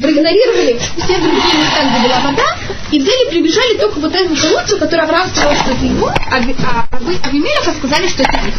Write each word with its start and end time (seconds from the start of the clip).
проигнорировали 0.00 0.78
все 0.78 1.18
другие 1.18 1.58
места, 1.58 1.82
где 1.90 2.06
была 2.06 2.20
вода, 2.20 2.56
и 2.92 3.00
взяли, 3.00 3.30
прибежали 3.30 3.78
только 3.78 3.98
вот 3.98 4.14
этому 4.14 4.36
колодцу, 4.36 4.78
который 4.78 5.04
Авраам 5.04 5.28
сказал, 5.28 5.52
что 5.56 5.72
это 5.72 5.84
его, 5.84 6.06
а, 6.06 6.36
а, 6.36 6.88
Авимелеха 7.24 7.72
сказали, 7.76 8.06
что 8.06 8.22
это 8.22 8.38
их. 8.46 8.54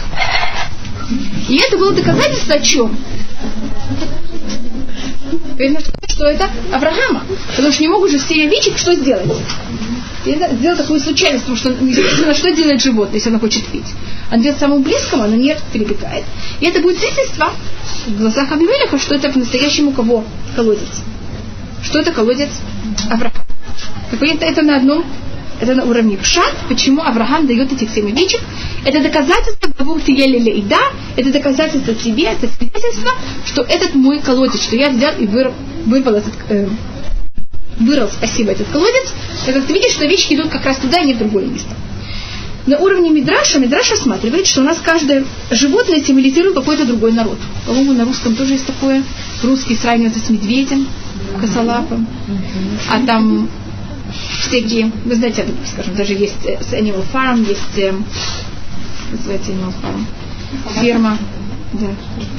И 1.47 1.55
это 1.55 1.77
было 1.77 1.93
доказательство 1.93 2.55
о 2.55 2.59
чем? 2.59 2.97
что 6.09 6.25
это 6.25 6.49
Авраама. 6.73 7.23
Потому 7.55 7.71
что 7.71 7.83
не 7.83 7.87
могут 7.87 8.11
же 8.11 8.17
все 8.17 8.45
овечек 8.45 8.77
что 8.77 8.93
сделать? 8.95 9.31
сделать 10.25 10.77
такую 10.77 10.99
случайность, 10.99 11.45
потому 11.45 11.57
что 11.57 11.69
естественно, 11.69 12.33
что 12.33 12.51
делает 12.51 12.81
животное, 12.81 13.15
если 13.15 13.29
оно 13.29 13.39
хочет 13.39 13.65
пить? 13.67 13.87
Он 14.29 14.41
делает 14.41 14.59
самому 14.59 14.83
близкому, 14.83 15.23
оно 15.23 15.35
не 15.37 15.55
перебегает. 15.71 16.25
И 16.59 16.65
это 16.65 16.81
будет 16.81 16.99
свидетельство 16.99 17.53
в 18.07 18.17
глазах 18.17 18.51
Абимелеха, 18.51 18.99
что 18.99 19.15
это 19.15 19.29
по-настоящему 19.29 19.93
кого 19.93 20.25
колодец. 20.57 21.01
Что 21.83 21.99
это 21.99 22.11
колодец 22.11 22.49
Авраама. 23.09 23.45
Так 24.11 24.19
понятно, 24.19 24.45
это 24.45 24.61
на 24.61 24.77
одном, 24.77 25.05
это 25.61 25.75
на 25.75 25.83
уровне 25.83 26.17
пшат, 26.17 26.53
почему 26.67 27.01
Авраам 27.01 27.47
дает 27.47 27.71
этих 27.71 27.89
семь 27.89 28.07
овечек. 28.11 28.41
Это 28.85 29.01
доказательство 29.01 29.71
того, 29.73 29.99
ты 29.99 30.13
ели 30.13 30.61
да, 30.61 30.79
это 31.17 31.31
доказательство 31.31 31.93
тебе, 31.93 32.25
это 32.25 32.47
свидетельство, 32.47 33.11
что 33.45 33.61
этот 33.63 33.95
мой 33.95 34.19
колодец, 34.19 34.63
что 34.63 34.75
я 34.75 34.89
взял 34.89 35.13
и 35.17 35.25
вырвал, 35.25 35.53
вырвал 35.85 36.15
этот, 36.15 36.33
э, 36.49 36.67
вырвал, 37.79 38.09
спасибо, 38.09 38.51
этот 38.51 38.67
колодец, 38.69 39.13
как 39.45 39.65
ты 39.65 39.73
видишь, 39.73 39.91
что 39.91 40.05
овечки 40.05 40.33
идут 40.33 40.49
как 40.49 40.65
раз 40.65 40.77
туда, 40.77 40.99
а 40.99 41.03
не 41.03 41.13
в 41.13 41.17
другое 41.17 41.45
место. 41.45 41.75
На 42.65 42.77
уровне 42.77 43.09
Мидраша, 43.09 43.59
Мидраш 43.59 43.89
рассматривает, 43.89 44.45
что 44.45 44.61
у 44.61 44.63
нас 44.63 44.79
каждое 44.79 45.25
животное 45.49 46.03
символизирует 46.03 46.55
какой-то 46.55 46.85
другой 46.85 47.13
народ. 47.13 47.39
По-моему, 47.65 47.93
на 47.93 48.05
русском 48.05 48.35
тоже 48.35 48.53
есть 48.53 48.67
такое. 48.67 49.03
Русский 49.41 49.75
сравнивается 49.75 50.19
с 50.19 50.29
медведем, 50.29 50.87
косолапым. 51.39 52.07
А 52.89 53.05
там 53.05 53.49
всякие, 54.41 54.91
вы 55.05 55.15
знаете, 55.15 55.45
скажем, 55.65 55.95
даже 55.95 56.13
есть 56.13 56.43
с 56.43 56.73
Animal 56.73 57.05
Farm, 57.13 57.47
есть, 57.47 57.77
э, 57.77 57.93
называется 59.11 59.51
Animal 59.51 59.73
Farm, 59.81 60.05
ферма, 60.81 61.17
да, 61.73 61.87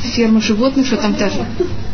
ферма 0.01 0.41
животных, 0.41 0.87
что 0.87 0.97
там 0.97 1.15
тоже. 1.15 1.47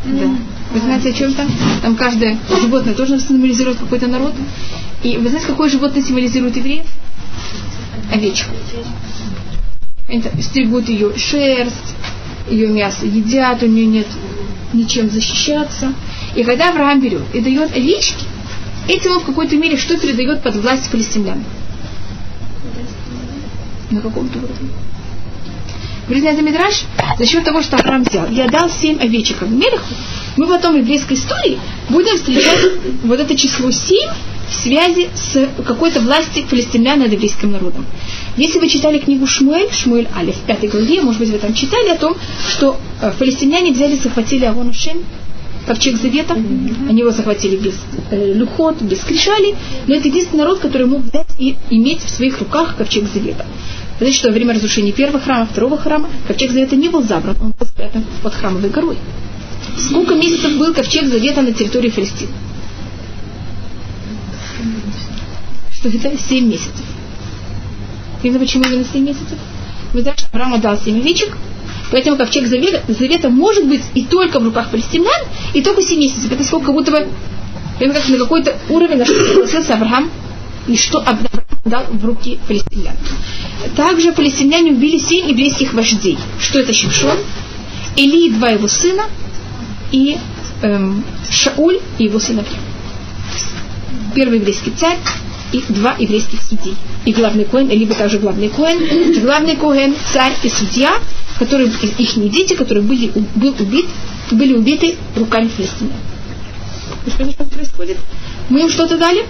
Да. 0.04 0.30
Вы 0.72 0.80
знаете, 0.80 1.10
о 1.10 1.12
чем 1.12 1.34
там? 1.34 1.48
Там 1.82 1.96
каждое 1.96 2.38
животное 2.60 2.94
тоже 2.94 3.20
символизирует 3.20 3.78
какой-то 3.78 4.08
народ. 4.08 4.34
И 5.02 5.16
вы 5.16 5.28
знаете, 5.28 5.46
какое 5.46 5.68
животное 5.68 6.02
символизирует 6.02 6.56
евреев? 6.56 6.86
Овечку. 8.12 8.50
Это 10.08 10.42
стригут 10.42 10.88
ее 10.88 11.16
шерсть, 11.16 11.96
ее 12.48 12.68
мясо 12.68 13.06
едят, 13.06 13.62
у 13.62 13.66
нее 13.66 13.86
нет 13.86 14.06
ничем 14.72 15.10
защищаться. 15.10 15.92
И 16.36 16.44
когда 16.44 16.68
Авраам 16.68 17.00
берет 17.00 17.22
и 17.32 17.40
дает 17.40 17.74
овечки, 17.74 18.26
этим 18.88 19.12
он 19.12 19.20
в 19.20 19.24
какой-то 19.24 19.56
мере 19.56 19.78
что 19.78 19.98
передает 19.98 20.42
под 20.42 20.56
власть 20.56 20.90
палестинян? 20.90 21.42
На 23.90 24.00
каком-то 24.02 24.38
уровне. 24.38 24.70
Говорит 26.08 26.24
на 26.24 26.42
Мидраш, 26.42 26.84
за 27.18 27.26
счет 27.26 27.42
того, 27.42 27.62
что 27.62 27.76
Авраам 27.78 28.04
взял, 28.04 28.28
я 28.30 28.46
дал 28.48 28.68
семь 28.68 29.00
овечек 29.00 29.42
Авимелеху, 29.42 29.94
мы 30.36 30.46
потом 30.46 30.74
в 30.74 30.78
еврейской 30.78 31.14
истории 31.14 31.58
будем 31.88 32.16
встречать 32.16 32.72
вот 33.02 33.18
это 33.18 33.34
число 33.34 33.70
семь 33.70 34.10
в 34.48 34.54
связи 34.54 35.08
с 35.14 35.48
какой-то 35.66 36.00
властью 36.00 36.44
палестинян 36.48 37.00
над 37.00 37.12
еврейским 37.12 37.50
народом. 37.50 37.86
Если 38.36 38.60
вы 38.60 38.68
читали 38.68 38.98
книгу 38.98 39.26
Шмуэль, 39.26 39.72
Шмуэль 39.72 40.08
Али 40.14 40.32
в 40.32 40.40
пятой 40.40 40.68
главе, 40.68 41.00
может 41.00 41.20
быть, 41.20 41.30
вы 41.30 41.38
там 41.38 41.54
читали 41.54 41.88
о 41.88 41.96
том, 41.96 42.14
что 42.48 42.78
э, 43.00 43.12
палестиняне 43.18 43.72
взяли, 43.72 43.96
захватили 43.96 44.44
Авон 44.44 44.72
Шем, 44.72 44.98
ковчег 45.66 45.96
завета. 45.96 46.34
Они 46.34 47.00
его 47.00 47.10
захватили 47.10 47.56
без 47.56 47.74
э, 48.10 48.32
люхот, 48.34 48.80
без 48.82 49.00
кричали. 49.00 49.54
Но 49.86 49.94
это 49.94 50.08
единственный 50.08 50.38
народ, 50.38 50.60
который 50.60 50.86
мог 50.86 51.02
взять 51.02 51.28
и 51.38 51.56
иметь 51.70 52.00
в 52.00 52.08
своих 52.08 52.38
руках 52.38 52.76
ковчег 52.76 53.04
завета. 53.12 53.44
Значит, 53.98 54.16
что 54.16 54.28
во 54.28 54.34
время 54.34 54.54
разрушения 54.54 54.92
первого 54.92 55.20
храма, 55.20 55.46
второго 55.46 55.76
храма, 55.76 56.08
ковчег 56.26 56.50
завета 56.50 56.76
не 56.76 56.88
был 56.88 57.02
забран, 57.02 57.36
он 57.40 57.54
был 57.58 57.66
спрятан 57.66 58.04
под 58.22 58.34
храмовой 58.34 58.70
горой. 58.70 58.96
Сколько 59.76 60.14
месяцев 60.14 60.56
был 60.58 60.72
ковчег 60.74 61.06
завета 61.06 61.42
на 61.42 61.52
территории 61.52 61.90
Палестины? 61.90 62.30
Что 65.72 65.88
это? 65.88 66.18
Семь 66.18 66.48
месяцев. 66.48 66.84
Видно, 68.22 68.38
почему 68.38 68.64
именно 68.64 68.84
семь 68.84 69.04
месяцев? 69.04 69.38
Вы 69.92 70.02
знаете, 70.02 70.22
что 70.22 70.30
Авраам 70.32 70.54
отдал 70.54 70.78
семь 70.78 71.00
овечек, 71.00 71.36
поэтому 71.90 72.16
ковчег 72.16 72.46
завета, 72.46 72.82
завета 72.88 73.28
может 73.28 73.66
быть 73.66 73.82
и 73.94 74.04
только 74.04 74.40
в 74.40 74.44
руках 74.44 74.70
палестинян, 74.70 75.22
и 75.54 75.62
только 75.62 75.82
семь 75.82 76.00
месяцев. 76.00 76.30
Это 76.30 76.44
сколько 76.44 76.72
будто 76.72 76.90
бы, 76.90 77.08
как 77.78 78.08
на 78.08 78.18
какой-то 78.18 78.56
уровень, 78.68 78.98
на 78.98 79.04
что 79.04 79.20
согласился 79.20 79.74
Авраам, 79.74 80.10
и 80.66 80.76
что 80.76 80.98
Авраам 80.98 81.46
дал 81.64 81.84
в 81.90 82.04
руки 82.04 82.38
палестинян. 82.46 82.96
Также 83.76 84.12
палестиняне 84.12 84.72
убили 84.72 84.98
семь 84.98 85.28
еврейских 85.28 85.74
вождей. 85.74 86.18
Что 86.40 86.60
это 86.60 86.72
Шимшон? 86.72 87.18
Или 87.96 88.30
два 88.30 88.48
его 88.48 88.68
сына 88.68 89.04
и 89.90 90.18
эм, 90.62 91.04
Шауль 91.30 91.80
и 91.98 92.04
его 92.04 92.18
сыновья. 92.18 92.58
Первый 94.14 94.38
еврейский 94.38 94.70
царь 94.70 94.98
и 95.52 95.62
два 95.68 95.94
еврейских 95.98 96.42
судей. 96.42 96.76
И 97.04 97.12
главный 97.12 97.44
коин, 97.44 97.68
либо 97.68 97.94
также 97.94 98.18
главный 98.18 98.48
коин, 98.48 99.20
главный 99.22 99.56
коин, 99.56 99.94
царь 100.12 100.34
и 100.42 100.48
судья, 100.48 100.98
которые, 101.38 101.68
их 101.68 102.30
дети, 102.30 102.54
которые 102.54 102.84
были, 102.84 103.12
был 103.34 103.54
убит, 103.58 103.86
были 104.30 104.54
убиты 104.54 104.96
руками 105.16 105.48
филистимлян. 105.48 105.98
Что 107.06 107.44
происходит? 107.44 107.98
Мы 108.48 108.62
им 108.62 108.70
что-то 108.70 108.96
дали? 108.98 109.26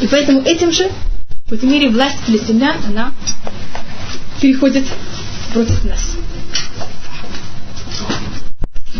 И 0.00 0.06
поэтому 0.06 0.40
этим 0.42 0.72
же, 0.72 0.90
в 1.46 1.52
этой 1.52 1.68
мере, 1.68 1.88
власть 1.88 2.18
филистимлян, 2.26 2.76
она 2.86 3.12
переходит 4.40 4.86
против 5.52 5.84
нас. 5.84 6.16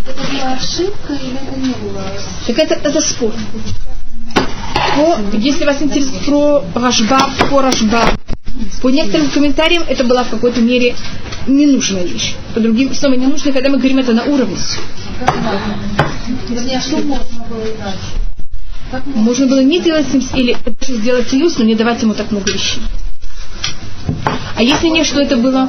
Это 0.06 0.32
была 0.32 0.52
ошибка 0.52 1.14
или 1.14 1.34
это 1.34 1.58
не 1.58 1.74
было? 1.74 2.04
Так 2.46 2.58
это, 2.58 2.74
это 2.74 3.00
спор. 3.00 3.32
По, 4.94 5.18
если 5.36 5.64
вас 5.64 5.82
интересует 5.82 6.22
про 6.24 6.62
Рашба, 6.74 7.30
по 7.50 7.62
Рашба, 7.62 8.16
по 8.80 8.90
некоторым 8.90 9.28
комментариям 9.28 9.82
это 9.88 10.04
была 10.04 10.24
в 10.24 10.30
какой-то 10.30 10.60
мере 10.60 10.94
ненужная 11.46 12.04
вещь. 12.04 12.34
По 12.54 12.60
другим, 12.60 12.94
снова 12.94 13.14
ненужная, 13.14 13.52
когда 13.52 13.70
мы 13.70 13.78
говорим 13.78 13.98
это 13.98 14.12
на 14.12 14.24
уровне. 14.24 14.56
Можно 19.06 19.46
было 19.46 19.62
не 19.62 19.80
делать 19.80 20.06
с 20.08 20.12
ним, 20.12 20.22
или 20.34 20.56
даже 20.64 21.00
сделать 21.00 21.28
союз, 21.28 21.58
но 21.58 21.64
не 21.64 21.74
давать 21.74 22.00
ему 22.02 22.14
так 22.14 22.30
много 22.30 22.52
вещей. 22.52 22.80
А 24.56 24.62
если 24.62 24.88
не, 24.88 25.02
что 25.02 25.20
это 25.20 25.36
было? 25.36 25.68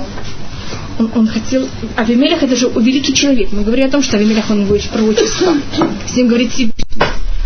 Он, 0.99 1.11
он 1.15 1.27
хотел... 1.27 1.67
Авимелях 1.95 2.43
это 2.43 2.55
же 2.55 2.69
великий 2.69 3.13
человек. 3.13 3.51
Мы 3.51 3.63
говорим 3.63 3.87
о 3.87 3.89
том, 3.89 4.03
что 4.03 4.17
Авимелях 4.17 4.49
он 4.49 4.65
его 4.65 4.77
пророчество. 4.91 5.53
С 6.07 6.15
ним 6.15 6.27
говорит 6.27 6.51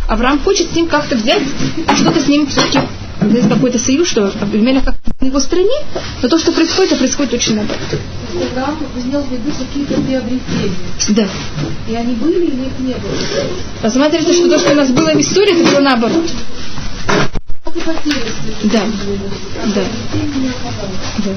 Авраам 0.10 0.40
хочет 0.40 0.72
с 0.72 0.76
ним 0.76 0.88
как-то 0.88 1.16
взять, 1.16 1.44
что-то 1.96 2.20
с 2.20 2.28
ним 2.28 2.48
все-таки 2.48 2.80
есть 3.32 3.48
какой-то 3.48 3.78
союз, 3.78 4.08
что 4.08 4.34
Авимелях 4.42 4.86
как 4.86 4.96
на 5.22 5.26
его 5.28 5.40
стороне, 5.40 5.76
но 6.24 6.28
то, 6.28 6.40
что 6.40 6.52
происходит, 6.52 6.94
это 6.94 7.00
происходит 7.00 7.34
очень 7.34 7.56
наоборот. 7.56 7.80
Авраам 8.52 8.78
имел 8.96 9.22
в 9.22 9.32
виду 9.32 9.52
какие-то 9.60 10.02
приобретения. 10.02 10.74
Да. 11.10 11.28
И 11.88 11.96
они 11.96 12.16
были 12.16 12.46
или 12.46 12.66
их 12.66 12.80
не 12.80 12.94
было? 12.94 13.12
Посмотрите, 13.84 14.34
что 14.34 14.50
то, 14.50 14.58
что 14.58 14.72
у 14.72 14.76
нас 14.76 14.90
было 14.90 15.12
в 15.12 15.20
истории, 15.20 15.62
это 15.62 15.72
было 15.72 15.82
наоборот. 15.82 16.26
Да. 18.64 18.84
Да. 19.76 19.84
Да. 21.26 21.32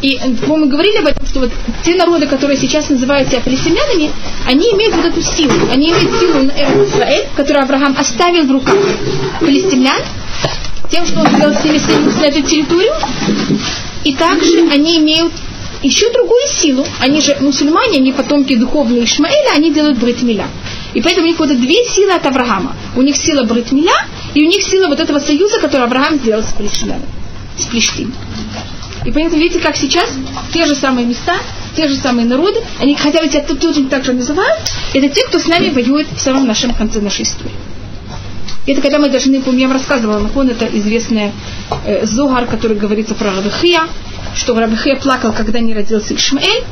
И 0.00 0.16
э, 0.16 0.28
мы 0.46 0.66
говорили 0.66 0.98
об 0.98 1.06
этом, 1.06 1.26
что 1.26 1.40
вот 1.40 1.52
те 1.84 1.94
народы, 1.96 2.26
которые 2.26 2.56
сейчас 2.56 2.88
называют 2.88 3.28
себя 3.28 3.40
палестинянами, 3.40 4.10
они 4.46 4.70
имеют 4.72 4.94
вот 4.94 5.06
эту 5.06 5.22
силу. 5.22 5.52
Они 5.72 5.90
имеют 5.90 6.18
силу 6.18 6.42
на 6.42 6.84
Израиль, 6.84 7.26
которую 7.36 7.64
Авраам 7.64 7.96
оставил 7.98 8.46
в 8.46 8.52
руках 8.52 8.76
палестинян, 9.40 10.00
тем, 10.90 11.04
что 11.06 11.20
он 11.20 11.26
сделал 11.26 11.54
с 11.54 11.64
ними 11.64 11.80
на 12.20 12.24
эту 12.24 12.42
территорию. 12.42 12.94
И 14.04 14.14
также 14.14 14.60
они 14.70 14.98
имеют 14.98 15.32
еще 15.82 16.10
другую 16.12 16.46
силу. 16.48 16.86
Они 17.00 17.20
же 17.20 17.36
мусульмане, 17.40 17.98
они 17.98 18.12
потомки 18.12 18.56
духовные 18.56 19.04
Ишмаэля, 19.04 19.52
они 19.54 19.72
делают 19.72 19.98
бритмиля. 19.98 20.46
И 20.94 21.00
поэтому 21.00 21.26
у 21.26 21.28
них 21.28 21.38
вот 21.38 21.48
две 21.48 21.84
силы 21.84 22.12
от 22.12 22.24
Авраама. 22.24 22.74
У 22.96 23.02
них 23.02 23.16
сила 23.16 23.42
бритмиля, 23.44 24.06
и 24.34 24.44
у 24.44 24.48
них 24.48 24.62
сила 24.62 24.88
вот 24.88 25.00
этого 25.00 25.18
союза, 25.18 25.60
который 25.60 25.84
Авраам 25.84 26.18
сделал 26.18 26.42
с 26.42 26.52
палестинянами, 26.52 27.06
с 27.56 27.66
Плештин. 27.66 28.12
И 29.04 29.10
поэтому 29.10 29.40
видите, 29.40 29.60
как 29.60 29.76
сейчас 29.76 30.10
те 30.52 30.66
же 30.66 30.74
самые 30.74 31.06
места, 31.06 31.34
те 31.76 31.88
же 31.88 31.96
самые 31.96 32.26
народы, 32.26 32.60
они 32.80 32.94
хотя 32.96 33.20
бы 33.20 33.28
тебя 33.28 33.42
тут 33.42 33.60
тоже 33.60 33.84
так 33.84 34.04
же 34.04 34.12
называют, 34.12 34.58
это 34.92 35.08
те, 35.08 35.26
кто 35.26 35.38
с 35.38 35.46
нами 35.46 35.70
воюет 35.70 36.08
в 36.14 36.20
самом 36.20 36.46
нашем 36.46 36.74
конце 36.74 37.00
нашей 37.00 37.22
истории. 37.22 37.52
Это 38.66 38.82
когда 38.82 38.98
мы 38.98 39.08
должны, 39.08 39.40
помню, 39.40 39.60
я 39.60 39.68
вам 39.68 39.76
рассказывала, 39.76 40.18
Нахон, 40.18 40.50
это 40.50 40.66
известный 40.66 41.32
э, 41.86 42.04
Зогар, 42.04 42.44
который 42.46 42.76
говорится 42.76 43.14
про 43.14 43.30
Рабихия, 43.34 43.82
что 44.34 44.54
Рабихия 44.54 44.96
плакал, 44.96 45.32
когда 45.32 45.58
не 45.60 45.72
родился 45.72 46.14
Ишмаэль, 46.14 46.64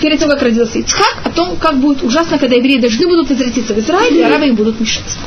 перед 0.00 0.20
тем, 0.20 0.28
как 0.28 0.42
родился 0.42 0.78
Ицхак, 0.78 1.16
о 1.24 1.30
том, 1.30 1.56
как 1.56 1.78
будет 1.78 2.04
ужасно, 2.04 2.38
когда 2.38 2.54
евреи 2.54 2.78
должны 2.78 3.06
будут 3.08 3.30
возвратиться 3.30 3.74
в 3.74 3.78
Израиль, 3.78 4.16
и 4.16 4.22
арабы 4.22 4.46
им 4.46 4.54
будут 4.54 4.80
мешать. 4.80 5.18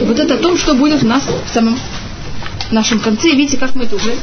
И 0.00 0.04
вот 0.04 0.18
это 0.18 0.34
о 0.34 0.38
том, 0.38 0.56
что 0.56 0.74
будет 0.74 1.02
у 1.02 1.06
нас 1.06 1.24
в 1.26 1.52
самом 1.52 1.78
нашем 2.70 3.00
конце. 3.00 3.30
Видите, 3.30 3.56
как 3.56 3.74
мы 3.74 3.84
это 3.84 3.96
уже 3.96 4.14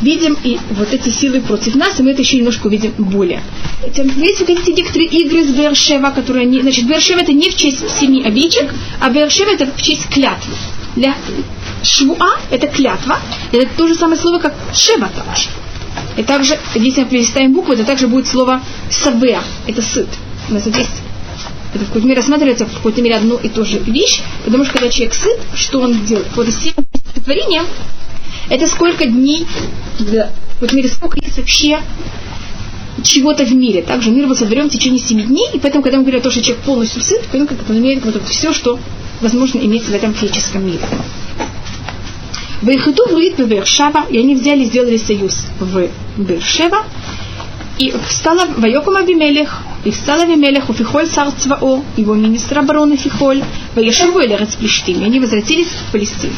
видим 0.00 0.36
и 0.42 0.58
вот 0.70 0.92
эти 0.92 1.08
силы 1.08 1.40
против 1.40 1.74
нас, 1.74 1.98
и 1.98 2.02
мы 2.02 2.10
это 2.10 2.22
еще 2.22 2.36
немножко 2.36 2.66
увидим 2.66 2.92
более. 2.98 3.42
Есть 3.84 4.40
вот 4.40 4.50
эти 4.50 4.70
некоторые 4.70 5.08
игры 5.08 5.44
с 5.44 5.48
Бершева, 5.48 6.10
которые 6.10 6.46
не... 6.46 6.60
Значит, 6.60 6.86
Бершева 6.86 7.20
это 7.20 7.32
не 7.32 7.50
в 7.50 7.56
честь 7.56 7.88
семи 7.98 8.22
обидчик, 8.22 8.72
а 9.00 9.10
Бершева 9.10 9.50
это 9.50 9.66
в 9.66 9.80
честь 9.80 10.08
клятвы. 10.08 10.54
Для 10.96 11.14
Швуа 11.82 12.38
это 12.50 12.66
клятва, 12.68 13.18
это 13.52 13.68
то 13.76 13.86
же 13.86 13.94
самое 13.94 14.20
слово, 14.20 14.38
как 14.38 14.54
Шева 14.74 15.08
также. 15.08 15.48
И 16.16 16.22
также, 16.22 16.58
если 16.74 17.02
мы 17.02 17.08
переставим 17.08 17.52
букву, 17.52 17.74
это 17.74 17.84
также 17.84 18.08
будет 18.08 18.26
слово 18.26 18.62
Савеа, 18.90 19.42
это 19.66 19.82
сыт. 19.82 20.08
У 20.48 20.54
нас 20.54 20.64
здесь 20.64 20.86
это 21.74 21.84
в 21.84 21.88
какой-то 21.88 22.06
мере 22.06 22.20
рассматривается 22.20 22.64
в 22.64 22.72
какой-то 22.72 23.02
мере 23.02 23.16
одну 23.16 23.36
и 23.36 23.48
ту 23.48 23.64
же 23.64 23.78
вещь, 23.80 24.20
потому 24.44 24.64
что 24.64 24.72
когда 24.74 24.88
человек 24.88 25.14
сыт, 25.14 25.38
что 25.54 25.80
он 25.80 26.06
делает? 26.06 26.28
Вот 26.34 26.48
с 26.48 26.56
творением 27.20 27.64
это 28.48 28.66
сколько 28.66 29.06
дней, 29.06 29.46
да, 29.98 30.30
в 30.60 30.72
мере 30.72 30.88
сколько 30.88 31.18
есть 31.20 31.36
вообще 31.36 31.80
чего-то 33.02 33.44
в 33.44 33.52
мире. 33.52 33.82
Также 33.82 34.10
мир 34.10 34.26
был 34.26 34.36
сотворен 34.36 34.68
в 34.68 34.72
течение 34.72 35.00
семи 35.00 35.24
дней, 35.24 35.48
и 35.52 35.58
поэтому, 35.58 35.82
когда 35.82 35.98
мы 35.98 36.04
говорим 36.04 36.20
о 36.20 36.22
том, 36.22 36.32
что 36.32 36.42
человек 36.42 36.64
полностью 36.64 37.02
сыт, 37.02 37.22
поэтому 37.30 37.46
как 37.46 37.68
он 37.68 37.78
имеет 37.78 38.04
вот 38.04 38.22
все, 38.28 38.52
что 38.52 38.78
возможно 39.20 39.58
иметь 39.58 39.84
в 39.84 39.94
этом 39.94 40.14
физическом 40.14 40.66
мире. 40.66 40.80
В 42.62 42.66
Бершава, 43.46 44.06
и 44.08 44.18
они 44.18 44.34
взяли 44.34 44.62
и 44.62 44.64
сделали 44.64 44.96
союз 44.96 45.46
в 45.60 45.88
Бершева, 46.16 46.84
и 47.78 47.92
встала 48.08 48.46
Вайокум 48.56 48.96
Авимелех, 48.96 49.62
и 49.84 49.90
встал 49.90 50.20
Авимелех, 50.20 50.70
Уфихоль 50.70 51.06
царь 51.06 51.28
Цвао, 51.38 51.84
его 51.98 52.14
министр 52.14 52.60
обороны 52.60 52.96
Фихоль, 52.96 53.44
Ваешеву 53.74 54.20
Элерец 54.20 54.54
Плештим, 54.56 55.02
и 55.02 55.04
они 55.04 55.20
возвратились 55.20 55.68
в 55.68 55.92
Палестину. 55.92 56.32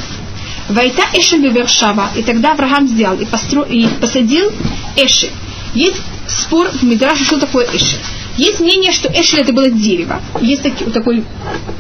Вайта 0.69 1.03
Эшель 1.15 1.43
Бевершава, 1.43 2.11
и 2.17 2.23
тогда 2.23 2.53
Авраам 2.53 2.87
взял 2.87 3.17
и, 3.17 3.25
постро... 3.25 3.63
и 3.63 3.87
посадил 4.01 4.51
Эшель. 4.97 5.33
Есть 5.75 6.01
спор 6.27 6.69
в 6.69 6.83
Мидраше, 6.83 7.25
что 7.25 7.39
такое 7.39 7.67
Эшель. 7.73 8.01
Есть 8.37 8.61
мнение, 8.61 8.93
что 8.93 9.09
Эшель 9.09 9.41
это 9.41 9.53
было 9.53 9.71
дерево. 9.71 10.21
Есть 10.41 10.63
таки, 10.63 10.85
такой, 10.85 11.25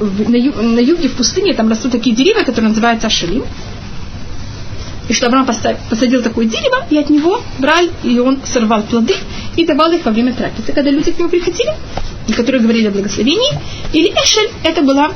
на, 0.00 0.36
ю, 0.36 0.52
на 0.54 0.80
юге 0.80 1.08
в 1.08 1.14
пустыне 1.14 1.54
там 1.54 1.68
растут 1.68 1.92
такие 1.92 2.16
деревья, 2.16 2.44
которые 2.44 2.70
называются 2.70 3.06
Ашелим 3.06 3.44
и 5.08 5.12
что 5.14 5.26
Авраам 5.26 5.46
посадил 5.46 6.22
такое 6.22 6.46
дерево, 6.46 6.84
и 6.90 6.98
от 6.98 7.08
него 7.10 7.40
брали, 7.58 7.90
и 8.04 8.18
он 8.18 8.40
сорвал 8.44 8.82
плоды 8.82 9.14
и 9.56 9.64
давал 9.64 9.90
их 9.92 10.04
во 10.04 10.12
время 10.12 10.34
трапезы. 10.34 10.72
Когда 10.72 10.90
люди 10.90 11.10
к 11.10 11.18
нему 11.18 11.30
приходили, 11.30 11.72
и 12.26 12.32
которые 12.32 12.60
говорили 12.60 12.88
о 12.88 12.90
благословении, 12.90 13.58
или 13.92 14.10
Эшель, 14.10 14.50
это 14.64 14.82
была 14.82 15.12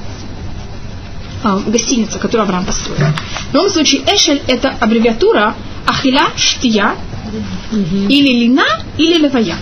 а, 1.42 1.58
гостиница, 1.58 2.18
которую 2.18 2.44
Авраам 2.44 2.64
построил. 2.64 2.98
В 3.50 3.54
любом 3.54 3.70
случае, 3.70 4.02
Эшель 4.06 4.42
это 4.46 4.74
аббревиатура 4.80 5.54
Ахиля 5.86 6.28
Штия, 6.36 6.94
или 8.08 8.40
Лина, 8.40 8.64
или 8.98 9.18
Левая. 9.18 9.56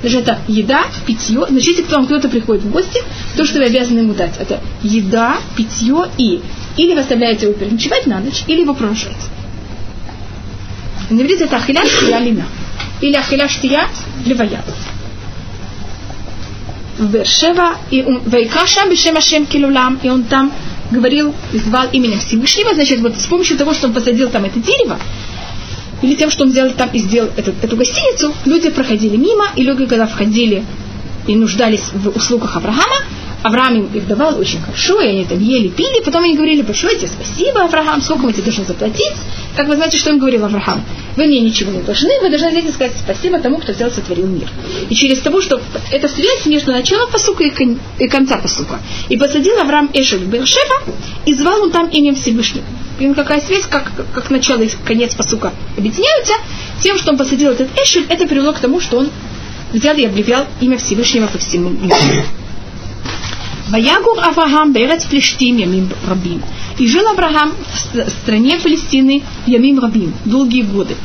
Значит, 0.00 0.22
это 0.22 0.38
еда, 0.46 0.84
питье. 1.06 1.44
Значит, 1.48 1.68
если 1.68 1.82
к 1.82 1.90
вам 1.90 2.06
кто-то 2.06 2.28
приходит 2.28 2.62
в 2.62 2.70
гости, 2.70 3.02
то, 3.36 3.44
что 3.44 3.58
вы 3.58 3.64
обязаны 3.64 4.00
ему 4.00 4.14
дать, 4.14 4.34
это 4.38 4.60
еда, 4.82 5.38
питье 5.56 6.08
и 6.16 6.40
или 6.76 6.94
вы 6.94 7.00
оставляете 7.00 7.46
его 7.46 7.54
переночевать 7.54 8.06
на 8.06 8.20
ночь, 8.20 8.44
или 8.46 8.60
его 8.60 8.72
провожаете. 8.72 9.18
На 11.10 11.20
иврите 11.20 11.44
это 11.44 11.56
ахиля 11.56 11.84
штия 11.84 12.18
лина. 12.18 12.46
Или 13.00 13.14
ахиля 13.14 13.48
штия 13.48 13.88
левая. 14.24 14.64
В 16.98 17.10
Бершева 17.10 17.76
и 17.90 18.02
Вайкаша 18.02 18.88
Бешем 18.88 19.16
Ашем 19.16 19.46
Килулам, 19.46 20.00
и 20.02 20.08
он 20.08 20.24
там 20.24 20.52
говорил, 20.90 21.34
звал 21.52 21.88
именем 21.92 22.18
Всевышнего, 22.18 22.74
значит, 22.74 23.00
вот 23.00 23.16
с 23.16 23.26
помощью 23.26 23.56
того, 23.56 23.72
что 23.72 23.86
он 23.86 23.92
посадил 23.92 24.30
там 24.30 24.44
это 24.44 24.58
дерево, 24.58 24.98
или 26.02 26.14
тем, 26.14 26.30
что 26.30 26.44
он 26.44 26.50
сделал 26.50 26.72
там 26.72 26.90
и 26.92 26.98
сделал 26.98 27.30
эту, 27.36 27.52
эту 27.62 27.76
гостиницу, 27.76 28.34
люди 28.44 28.70
проходили 28.70 29.16
мимо, 29.16 29.46
и 29.56 29.62
люди, 29.62 29.86
когда 29.86 30.06
входили 30.06 30.64
и 31.26 31.36
нуждались 31.36 31.90
в 31.92 32.08
услугах 32.16 32.56
Авраама, 32.56 33.04
Авраам 33.42 33.76
им 33.76 33.86
их 33.94 34.06
давал 34.06 34.38
очень 34.38 34.60
хорошо, 34.60 35.00
и 35.00 35.08
они 35.08 35.24
там 35.24 35.38
ели, 35.38 35.68
пили, 35.68 36.02
потом 36.04 36.24
они 36.24 36.34
говорили, 36.34 36.62
большое 36.62 36.96
тебе 36.96 37.08
спасибо, 37.08 37.62
Авраам, 37.62 38.00
сколько 38.02 38.24
мы 38.24 38.32
тебе 38.32 38.44
должны 38.44 38.64
заплатить? 38.64 39.14
Как 39.56 39.68
вы 39.68 39.76
знаете, 39.76 39.98
что 39.98 40.10
им 40.10 40.18
говорил 40.18 40.44
Авраам? 40.44 40.84
Вы 41.16 41.26
мне 41.26 41.40
ничего 41.40 41.70
не 41.70 41.82
должны, 41.82 42.10
вы 42.20 42.30
должны 42.30 42.50
здесь 42.60 42.74
сказать 42.74 42.96
спасибо 42.98 43.38
тому, 43.38 43.58
кто 43.58 43.72
взял, 43.72 43.90
сотворил 43.90 44.26
мир. 44.26 44.48
И 44.88 44.94
через 44.94 45.20
того, 45.20 45.40
что 45.40 45.60
это 45.92 46.08
связь 46.08 46.46
между 46.46 46.72
началом 46.72 47.10
посука 47.10 47.44
и, 47.44 47.50
кон, 47.50 47.78
и 47.98 48.08
конца 48.08 48.38
посука. 48.38 48.80
И 49.08 49.16
посадил 49.16 49.58
Авраам 49.60 49.90
Эшель 49.92 50.24
в 50.24 50.28
Бершева, 50.28 50.82
и 51.24 51.34
звал 51.34 51.62
он 51.62 51.70
там 51.70 51.88
имя 51.88 52.14
Всевышнего. 52.14 52.64
И 52.98 53.14
какая 53.14 53.40
связь, 53.40 53.66
как, 53.66 53.92
как 54.12 54.30
начало 54.30 54.62
и 54.62 54.70
конец 54.84 55.14
посука 55.14 55.52
объединяются, 55.76 56.34
тем, 56.80 56.98
что 56.98 57.12
он 57.12 57.18
посадил 57.18 57.52
этот 57.52 57.68
Эшель, 57.80 58.06
это 58.08 58.26
привело 58.26 58.52
к 58.52 58.58
тому, 58.58 58.80
что 58.80 58.98
он 58.98 59.10
взял 59.72 59.96
и 59.96 60.04
объявлял 60.04 60.46
имя 60.60 60.78
Всевышнего 60.78 61.28
по 61.28 61.38
всему 61.38 61.70
миру. 61.70 61.94
Ваягур 63.68 64.18
Авраам 64.20 64.72
Берец 64.72 65.04
Плештим 65.04 65.56
Ямим 65.56 65.90
Рабим. 66.06 66.42
И 66.78 66.86
жил 66.86 67.06
Авраам 67.08 67.52
в 67.72 68.08
стране 68.08 68.58
Палестины 68.58 69.22
Ямим 69.46 69.78
Рабим, 69.78 70.14
долгие 70.24 70.62
годы. 70.62 70.96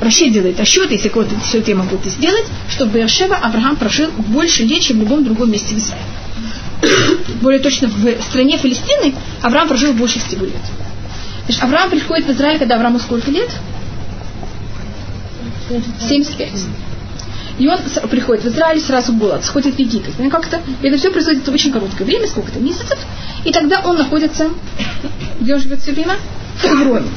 Рашид 0.00 0.32
делает 0.32 0.60
расчет, 0.60 0.90
если 0.90 1.08
кто-то 1.08 1.38
все 1.40 1.58
это 1.58 1.70
я 1.70 1.76
могу 1.76 1.96
это 1.96 2.10
сделать, 2.10 2.44
что 2.68 2.84
в 2.84 2.92
Бершева 2.92 3.36
Авраам 3.36 3.76
прожил 3.76 4.10
больше 4.10 4.64
лет, 4.64 4.82
чем 4.82 4.98
в 4.98 5.00
любом 5.00 5.24
другом 5.24 5.50
месте 5.50 5.74
в 5.74 5.78
Израиле. 5.78 6.04
Более 7.40 7.60
точно, 7.60 7.88
в 7.88 8.22
стране 8.22 8.58
Палестины 8.58 9.14
Авраам 9.40 9.68
прожил 9.68 9.94
больше 9.94 10.18
всего 10.18 10.44
лет. 10.44 10.60
Значит, 11.46 11.64
Авраам 11.64 11.90
приходит 11.90 12.26
в 12.26 12.30
Израиль, 12.30 12.58
когда 12.58 12.74
Аврааму 12.74 12.98
сколько 12.98 13.30
лет? 13.30 13.50
75. 15.98 16.50
И 17.58 17.66
он 17.66 17.78
приходит 18.08 18.44
в 18.44 18.48
Израиль, 18.48 18.80
сразу 18.80 19.12
голод, 19.12 19.44
сходит 19.44 19.74
в 19.74 19.78
Египет. 19.78 20.14
Ну, 20.18 20.30
как-то, 20.30 20.60
это 20.80 20.96
все 20.96 21.10
происходит 21.10 21.46
в 21.46 21.52
очень 21.52 21.72
короткое 21.72 22.04
время, 22.04 22.26
сколько-то 22.26 22.60
месяцев. 22.60 22.98
И 23.44 23.52
тогда 23.52 23.80
он 23.84 23.98
находится, 23.98 24.50
где 25.40 25.54
он 25.54 25.60
живет 25.60 25.82
все 25.82 25.92
время? 25.92 26.14
В 26.56 26.62
Хевроне. 26.62 27.08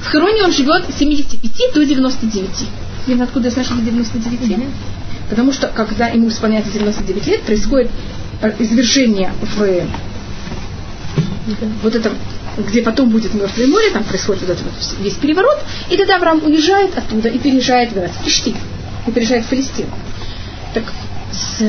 В 0.00 0.10
Хевроне 0.10 0.42
он 0.42 0.52
живет 0.52 0.84
с 0.90 0.98
75 0.98 1.74
до 1.74 1.84
99. 1.84 2.50
Видно, 3.06 3.24
откуда 3.24 3.46
я 3.46 3.50
знаю, 3.52 3.66
что 3.66 3.76
до 3.76 3.82
99 3.82 4.48
лет? 4.48 4.60
Потому 5.30 5.52
что, 5.52 5.68
когда 5.68 6.08
ему 6.08 6.28
исполняется 6.28 6.72
99 6.72 7.26
лет, 7.26 7.42
происходит 7.42 7.90
э, 8.42 8.52
извержение 8.58 9.32
в 9.40 9.86
вот 11.82 11.94
этом 11.94 12.12
где 12.58 12.82
потом 12.82 13.10
будет 13.10 13.34
Мертвое 13.34 13.66
море, 13.66 13.90
там 13.90 14.02
происходит 14.02 14.42
вот 14.42 14.50
этот 14.50 14.64
вот 14.64 14.72
весь 15.00 15.14
переворот, 15.14 15.58
и 15.90 15.96
тогда 15.96 16.16
Авраам 16.16 16.42
уезжает 16.42 16.96
оттуда 16.96 17.28
и 17.28 17.38
переезжает 17.38 17.92
в 17.92 17.96
Иерусалим 17.98 18.56
и 19.06 19.10
переезжает 19.10 19.44
в 19.44 19.48
Палестину. 19.48 19.90
Так 20.74 20.84
с 21.32 21.62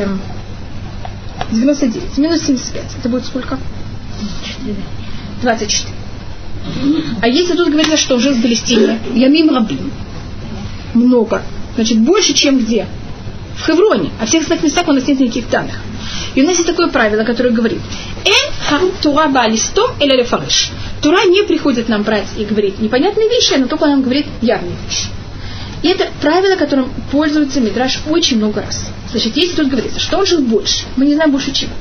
99 1.51 2.17
минус 2.17 2.41
75, 2.41 2.83
это 2.99 3.09
будет 3.09 3.25
сколько? 3.25 3.57
24. 5.41 5.93
А 7.21 7.27
если 7.27 7.55
тут 7.55 7.69
говорится, 7.69 7.97
что 7.97 8.19
жил 8.19 8.33
в 8.33 8.41
Палестине, 8.41 8.99
Ямим 9.13 9.53
Рабим, 9.55 9.91
много, 10.93 11.41
значит, 11.75 11.99
больше, 11.99 12.33
чем 12.33 12.59
где? 12.59 12.87
В 13.55 13.65
Хевроне. 13.65 14.11
А 14.19 14.25
всех 14.25 14.43
остальных 14.43 14.65
местах 14.65 14.87
у 14.87 14.91
нас 14.91 15.07
нет 15.07 15.19
никаких 15.19 15.49
данных. 15.49 15.75
И 16.35 16.41
у 16.41 16.45
нас 16.45 16.55
есть 16.55 16.67
такое 16.67 16.87
правило, 16.89 17.23
которое 17.23 17.49
говорит, 17.51 17.79
«Эн 18.25 18.91
тура 19.01 19.27
балистом 19.27 19.91
или 19.99 20.15
рефариш». 20.17 20.69
Тура 21.01 21.25
не 21.25 21.43
приходит 21.43 21.89
нам 21.89 22.03
брать 22.03 22.27
и 22.37 22.45
говорить 22.45 22.79
непонятные 22.79 23.29
вещи, 23.29 23.53
она 23.53 23.67
только 23.67 23.87
нам 23.87 24.01
говорит 24.01 24.27
явные 24.41 24.75
вещи. 24.87 25.07
И 25.83 25.89
это 25.89 26.07
правило, 26.21 26.55
которым 26.55 26.91
пользуется 27.11 27.61
Мидраш 27.61 28.01
очень 28.09 28.37
много 28.37 28.61
раз. 28.61 28.89
Значит, 29.11 29.37
если 29.37 29.57
тут 29.57 29.69
говорится, 29.69 29.99
что 29.99 30.17
он 30.17 30.25
жил 30.25 30.41
больше, 30.41 30.85
мы 30.95 31.05
не 31.05 31.13
знаем 31.13 31.31
больше 31.31 31.51
чего. 31.51 31.71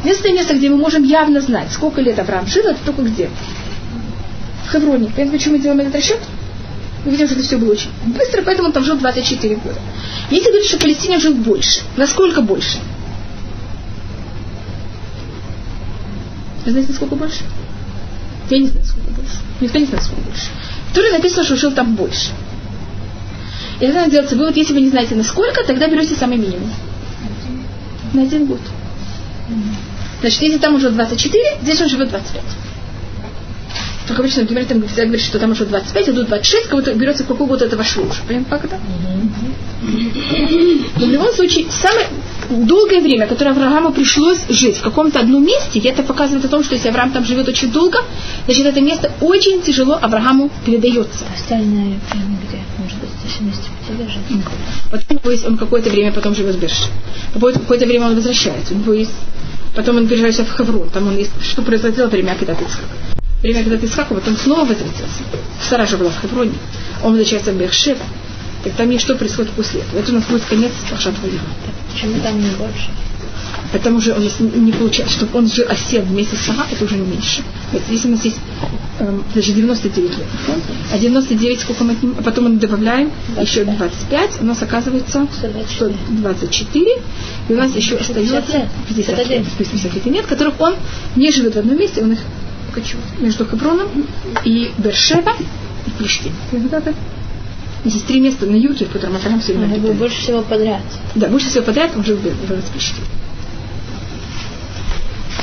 Единственное 0.00 0.36
место, 0.36 0.54
где 0.54 0.70
мы 0.70 0.76
можем 0.76 1.04
явно 1.04 1.40
знать, 1.40 1.70
сколько 1.70 2.00
лет 2.00 2.18
Авраам 2.18 2.46
жил, 2.46 2.66
это 2.66 2.78
только 2.84 3.02
где? 3.02 3.30
В 4.66 4.72
Хевроне. 4.72 5.06
Понимаете, 5.14 5.32
почему 5.32 5.56
мы 5.56 5.62
делаем 5.62 5.80
этот 5.80 5.94
расчет? 5.94 6.18
Мы 7.04 7.10
видим, 7.10 7.26
что 7.26 7.36
это 7.36 7.44
все 7.44 7.56
было 7.56 7.72
очень 7.72 7.90
быстро, 8.06 8.42
поэтому 8.42 8.68
он 8.68 8.72
там 8.72 8.84
жил 8.84 8.96
24 8.96 9.56
года. 9.56 9.78
Если 10.30 10.48
говорить, 10.48 10.68
что 10.68 10.78
Палестине 10.78 11.18
жил 11.18 11.34
больше, 11.34 11.82
насколько 11.96 12.40
больше? 12.40 12.78
Вы 16.64 16.70
знаете, 16.70 16.90
насколько 16.90 17.16
больше? 17.16 17.40
Я 18.50 18.58
не 18.58 18.68
знаю, 18.68 18.86
сколько 18.86 19.10
больше. 19.10 19.36
Никто 19.60 19.78
не 19.78 19.86
знает, 19.86 20.04
сколько 20.04 20.22
больше. 20.22 20.46
В 20.90 20.94
Туре 20.94 21.12
написано, 21.12 21.44
что 21.44 21.56
жил 21.56 21.72
там 21.72 21.94
больше. 21.96 22.30
И 23.82 23.86
тогда 23.86 24.06
делается 24.06 24.36
вывод, 24.36 24.56
если 24.56 24.74
вы 24.74 24.80
не 24.80 24.90
знаете 24.90 25.16
насколько, 25.16 25.64
тогда 25.64 25.88
берете 25.88 26.14
самый 26.14 26.36
минимум. 26.36 26.70
На 28.12 28.22
один 28.22 28.46
год. 28.46 28.60
Значит, 30.20 30.40
если 30.40 30.58
там 30.58 30.76
уже 30.76 30.90
24, 30.90 31.58
здесь 31.62 31.80
он 31.80 31.88
живет 31.88 32.10
25. 32.10 32.42
как 34.06 34.20
обычно, 34.20 34.42
например, 34.42 34.66
там 34.66 34.86
всегда 34.86 35.02
говорит, 35.06 35.24
что 35.24 35.40
там 35.40 35.50
уже 35.50 35.66
25, 35.66 36.08
а 36.10 36.12
тут 36.12 36.28
26, 36.28 36.68
кого-то 36.68 36.94
берется 36.94 37.24
какой 37.24 37.44
год 37.48 37.60
это 37.60 37.76
вошло 37.76 38.04
уже. 38.04 38.20
Понятно, 38.28 38.56
как 38.56 38.66
это? 38.66 38.78
Но 41.00 41.06
в 41.06 41.10
любом 41.10 41.32
случае, 41.32 41.66
самое 41.72 42.06
долгое 42.50 43.00
время, 43.00 43.26
которое 43.26 43.50
Аврааму 43.50 43.90
пришлось 43.90 44.46
жить 44.48 44.76
в 44.76 44.82
каком-то 44.82 45.18
одном 45.18 45.44
месте, 45.44 45.80
и 45.80 45.88
это 45.88 46.04
показывает 46.04 46.44
о 46.44 46.48
том, 46.48 46.62
что 46.62 46.76
если 46.76 46.88
Авраам 46.88 47.10
там 47.10 47.24
живет 47.24 47.48
очень 47.48 47.72
долго, 47.72 47.98
значит, 48.44 48.64
это 48.64 48.80
место 48.80 49.10
очень 49.20 49.60
тяжело 49.60 49.98
Аврааму 50.00 50.50
передается. 50.64 51.24
Остальное 51.34 51.98
время 52.12 52.38
где? 52.48 52.60
Потом 54.90 55.20
он 55.46 55.58
какое-то 55.58 55.90
время 55.90 56.12
потом 56.12 56.34
живет 56.34 56.56
в 56.56 56.60
Берше. 56.60 56.84
Какое-то 57.34 57.86
время 57.86 58.06
он 58.06 58.14
возвращается. 58.14 58.74
У 58.74 58.78
него 58.78 58.92
есть 58.92 59.12
Потом 59.74 59.96
он 59.96 60.06
переезжает 60.06 60.48
в 60.48 60.56
Хеврон. 60.56 60.90
Там 60.90 61.08
он 61.08 61.16
есть, 61.16 61.30
что 61.40 61.62
произошло 61.62 62.06
время, 62.06 62.36
когда 62.36 62.54
ты 62.54 62.64
Время, 63.42 63.64
когда 63.64 63.78
ты 63.78 63.86
Ицхака, 63.86 64.14
потом 64.14 64.36
снова 64.36 64.60
возвратился. 64.60 65.22
Сара 65.60 65.86
же 65.86 65.96
была 65.96 66.10
в 66.10 66.20
Хевроне. 66.20 66.52
Он 67.02 67.12
возвращается 67.12 67.52
в 67.52 67.56
Бершев. 67.56 67.98
Так 68.62 68.74
там 68.74 68.90
есть 68.90 69.04
что 69.04 69.16
происходит 69.16 69.50
после 69.52 69.80
этого. 69.80 69.98
Это 69.98 70.12
у 70.12 70.14
нас 70.14 70.24
будет 70.26 70.44
конец 70.44 70.72
Пашат 70.88 71.14
Почему 71.92 72.20
там 72.22 72.38
не 72.38 72.50
больше? 72.50 72.90
Потому 73.72 74.00
что 74.00 74.14
он 74.14 74.64
не 74.64 74.72
получается, 74.72 75.16
чтобы 75.16 75.38
он 75.38 75.48
же 75.48 75.62
осел 75.62 76.02
вместе 76.02 76.36
с 76.36 76.40
Сага, 76.40 76.66
это 76.70 76.84
уже 76.84 76.96
не 76.96 77.06
меньше. 77.06 77.42
Если 77.90 78.08
у 78.08 78.10
нас 78.12 78.24
есть 78.24 78.36
эм, 78.98 79.24
даже 79.34 79.52
99 79.52 80.10
лет, 80.10 80.26
а 80.92 80.98
99 80.98 81.60
сколько 81.60 81.84
мы 81.84 81.92
отнимаем, 81.92 82.18
а 82.20 82.22
потом 82.22 82.44
мы 82.44 82.50
добавляем 82.58 83.10
25. 83.34 83.48
еще 83.48 83.64
25, 83.64 84.30
у 84.40 84.44
нас 84.44 84.62
оказывается 84.62 85.26
124, 85.32 86.86
и 87.48 87.52
у 87.52 87.56
нас 87.56 87.74
еще 87.74 87.96
остается 87.96 88.68
50 88.88 89.28
лет, 89.28 89.46
50 89.58 90.06
лет, 90.06 90.26
которых 90.26 90.60
он 90.60 90.74
не 91.16 91.30
живет 91.30 91.54
в 91.54 91.58
одном 91.58 91.78
месте, 91.78 92.02
он 92.02 92.12
их 92.12 92.18
кочует 92.74 93.04
между 93.20 93.46
Хаброном 93.46 93.88
и 94.44 94.70
Бершева 94.78 95.32
и 95.86 95.90
Плештин. 95.98 96.32
Здесь 97.84 98.02
три 98.02 98.20
места 98.20 98.46
на 98.46 98.54
юге, 98.54 98.84
в 98.86 98.90
котором 98.90 99.16
Авраам 99.16 99.40
все 99.40 99.54
время 99.54 99.78
Больше 99.94 100.20
всего 100.20 100.42
подряд. 100.42 100.82
Да, 101.16 101.26
больше 101.28 101.48
всего 101.48 101.64
подряд 101.64 101.92
он 101.96 102.04
жил 102.04 102.16
в 102.16 102.72
Плештин. 102.72 103.04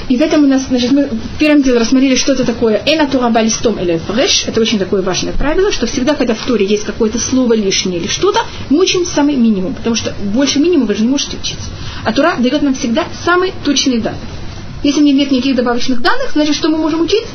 И 0.09 0.17
в 0.17 0.21
этом 0.21 0.43
у 0.43 0.47
нас, 0.47 0.63
значит, 0.67 0.91
мы 0.91 1.05
в 1.05 1.37
первом 1.37 1.61
деле 1.61 1.77
рассмотрели, 1.77 2.15
что 2.15 2.33
это 2.33 2.43
такое 2.43 2.81
эна 2.83 3.07
тура 3.07 3.29
балистом 3.29 3.79
или 3.79 3.97
фреш. 3.97 4.43
Это 4.47 4.59
очень 4.59 4.79
такое 4.79 5.03
важное 5.03 5.33
правило, 5.33 5.71
что 5.71 5.85
всегда, 5.85 6.15
когда 6.15 6.33
в 6.33 6.43
туре 6.45 6.65
есть 6.65 6.83
какое-то 6.83 7.19
слово 7.19 7.53
лишнее 7.53 7.99
или 7.99 8.07
что-то, 8.07 8.41
мы 8.71 8.79
учим 8.79 9.05
самый 9.05 9.35
минимум, 9.35 9.75
потому 9.75 9.95
что 9.95 10.15
больше 10.33 10.59
минимума 10.59 10.87
вы 10.87 10.95
же 10.95 11.03
не 11.03 11.09
можете 11.09 11.37
учиться. 11.37 11.69
А 12.03 12.11
тура 12.11 12.37
дает 12.39 12.63
нам 12.63 12.73
всегда 12.73 13.05
самые 13.23 13.53
точные 13.63 13.99
данные. 13.99 14.19
Если 14.81 15.01
нет 15.01 15.29
никаких 15.29 15.55
добавочных 15.55 16.01
данных, 16.01 16.31
значит, 16.33 16.55
что 16.55 16.69
мы 16.69 16.79
можем 16.79 17.01
учить? 17.01 17.25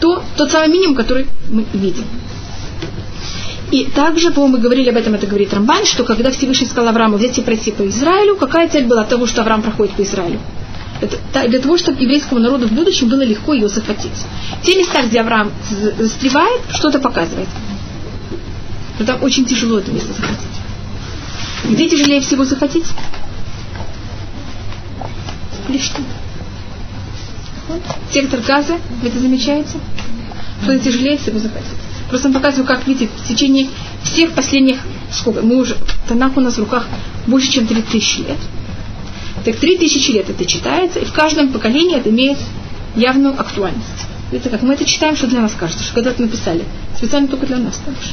То 0.00 0.22
тот 0.36 0.52
самый 0.52 0.68
минимум, 0.68 0.94
который 0.94 1.26
мы 1.50 1.64
видим. 1.72 2.04
И 3.72 3.86
также, 3.86 4.30
по-моему, 4.30 4.56
мы 4.56 4.62
говорили 4.62 4.88
об 4.90 4.96
этом, 4.96 5.14
это 5.14 5.26
говорит 5.26 5.52
Рамбан, 5.52 5.84
что 5.84 6.04
когда 6.04 6.30
Всевышний 6.30 6.66
сказал 6.66 6.90
Аврааму 6.90 7.16
взять 7.16 7.36
и 7.38 7.42
пройти 7.42 7.72
по 7.72 7.86
Израилю, 7.88 8.36
какая 8.36 8.68
цель 8.68 8.86
была 8.86 9.02
того, 9.02 9.26
что 9.26 9.40
Авраам 9.40 9.62
проходит 9.62 9.94
по 9.94 10.02
Израилю? 10.02 10.38
Для 11.00 11.60
того, 11.60 11.78
чтобы 11.78 12.02
еврейскому 12.02 12.40
народу 12.40 12.66
в 12.66 12.72
будущем 12.72 13.08
было 13.08 13.22
легко 13.22 13.54
ее 13.54 13.68
захватить. 13.68 14.24
Те 14.62 14.76
места, 14.76 15.02
где 15.02 15.20
Авраам 15.20 15.52
застревает, 15.98 16.62
что-то 16.70 16.98
показывает. 16.98 17.48
Но 18.98 19.04
там 19.06 19.22
очень 19.22 19.44
тяжело 19.44 19.78
это 19.78 19.92
место 19.92 20.12
захватить. 20.12 20.46
Где 21.64 21.88
тяжелее 21.88 22.20
всего 22.20 22.44
захватить? 22.44 22.86
Плештин. 25.66 26.04
Сектор 28.12 28.40
газа, 28.40 28.78
вы 29.02 29.08
это 29.08 29.18
замечаете? 29.18 29.78
Что 30.62 30.78
тяжелее 30.78 31.18
всего 31.18 31.38
захватить. 31.38 31.68
Просто 32.08 32.28
он 32.28 32.34
показывает, 32.34 32.66
как, 32.66 32.86
видите, 32.86 33.10
в 33.16 33.28
течение 33.28 33.68
всех 34.02 34.32
последних, 34.32 34.78
сколько, 35.12 35.42
мы 35.42 35.56
уже, 35.56 35.76
Танах 36.08 36.36
у 36.36 36.40
нас 36.40 36.54
в 36.54 36.60
руках 36.60 36.86
больше, 37.26 37.52
чем 37.52 37.66
3000 37.66 38.18
лет. 38.20 38.38
Так 39.48 39.56
три 39.56 39.78
тысячи 39.78 40.10
лет 40.10 40.28
это 40.28 40.44
читается, 40.44 40.98
и 40.98 41.06
в 41.06 41.12
каждом 41.14 41.50
поколении 41.50 41.96
это 41.96 42.10
имеет 42.10 42.36
явную 42.94 43.32
актуальность. 43.40 44.06
Видите, 44.30 44.50
как 44.50 44.60
мы 44.60 44.74
это 44.74 44.84
читаем, 44.84 45.16
что 45.16 45.26
для 45.26 45.40
нас 45.40 45.54
кажется, 45.58 45.82
что 45.82 45.94
когда 45.94 46.10
это 46.10 46.20
написали, 46.20 46.64
специально 46.94 47.28
только 47.28 47.46
для 47.46 47.56
нас 47.56 47.80
так 47.82 47.94
же. 47.94 48.10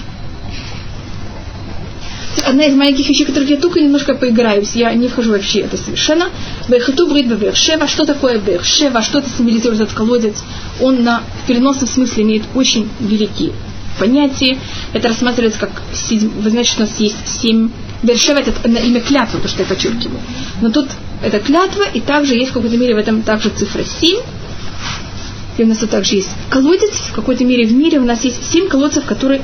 Одна 2.47 2.63
из 2.63 2.73
маленьких 2.73 3.09
вещей, 3.09 3.25
которых 3.25 3.49
я 3.49 3.57
только 3.57 3.81
немножко 3.81 4.13
поиграюсь, 4.13 4.77
я 4.77 4.93
не 4.93 5.09
вхожу 5.09 5.31
вообще 5.31 5.59
это 5.59 5.75
совершенно. 5.75 6.29
Бехату. 6.69 7.05
Что 7.13 8.05
такое 8.05 8.39
Бершева? 8.39 9.01
Что 9.01 9.19
это 9.19 9.29
символизирует 9.29 9.81
этот 9.81 9.93
колодец? 9.93 10.41
Он 10.79 11.03
на 11.03 11.21
в 11.43 11.47
переносном 11.47 11.89
смысле 11.89 12.23
имеет 12.23 12.43
очень 12.55 12.87
великие 13.01 13.51
понятия. 13.99 14.57
Это 14.93 15.09
рассматривается 15.09 15.59
как, 15.59 15.81
вы 15.91 16.49
знаете, 16.49 16.69
что 16.69 16.83
у 16.83 16.85
нас 16.85 16.97
есть 16.97 17.27
семь 17.27 17.71
Бершева 18.03 18.37
это 18.37 18.53
на 18.69 18.77
имя 18.77 19.01
клятвы, 19.01 19.39
то, 19.41 19.47
что 19.47 19.63
я 19.63 19.67
подчеркиваю. 19.67 20.19
Но 20.61 20.69
тут 20.69 20.87
это 21.21 21.39
клятва, 21.39 21.83
и 21.93 22.01
также 22.01 22.35
есть 22.35 22.51
в 22.51 22.53
какой-то 22.53 22.77
мере 22.77 22.95
в 22.95 22.97
этом 22.97 23.21
также 23.21 23.49
цифра 23.49 23.83
7. 23.83 24.19
И 25.57 25.63
у 25.63 25.67
нас 25.67 25.77
тут 25.77 25.89
также 25.89 26.15
есть 26.15 26.29
колодец. 26.49 26.91
В 26.91 27.13
какой-то 27.13 27.45
мере 27.45 27.65
в 27.65 27.73
мире 27.73 27.99
у 27.99 28.05
нас 28.05 28.23
есть 28.23 28.51
7 28.51 28.67
колодцев, 28.67 29.05
которые 29.05 29.41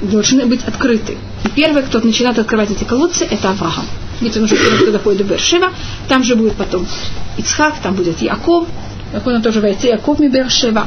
должны 0.00 0.46
быть 0.46 0.62
открыты. 0.64 1.16
И 1.44 1.48
первый, 1.48 1.82
кто 1.82 2.00
начинает 2.00 2.38
открывать 2.38 2.70
эти 2.70 2.84
колодцы, 2.84 3.24
это 3.24 3.50
Авраам. 3.50 3.84
Ведь 4.20 4.36
он 4.36 4.44
уже 4.44 4.56
первый, 4.56 4.78
кто 4.82 4.92
доходит 4.92 5.18
до 5.18 5.24
Бершева. 5.24 5.72
Там 6.08 6.22
же 6.22 6.36
будет 6.36 6.54
потом 6.54 6.86
Ицхак, 7.38 7.80
там 7.82 7.94
будет 7.94 8.20
Яков. 8.22 8.68
Он 9.24 9.42
тоже 9.42 9.60
войти 9.60 9.88
Яков 9.88 10.20
Бершева. 10.20 10.86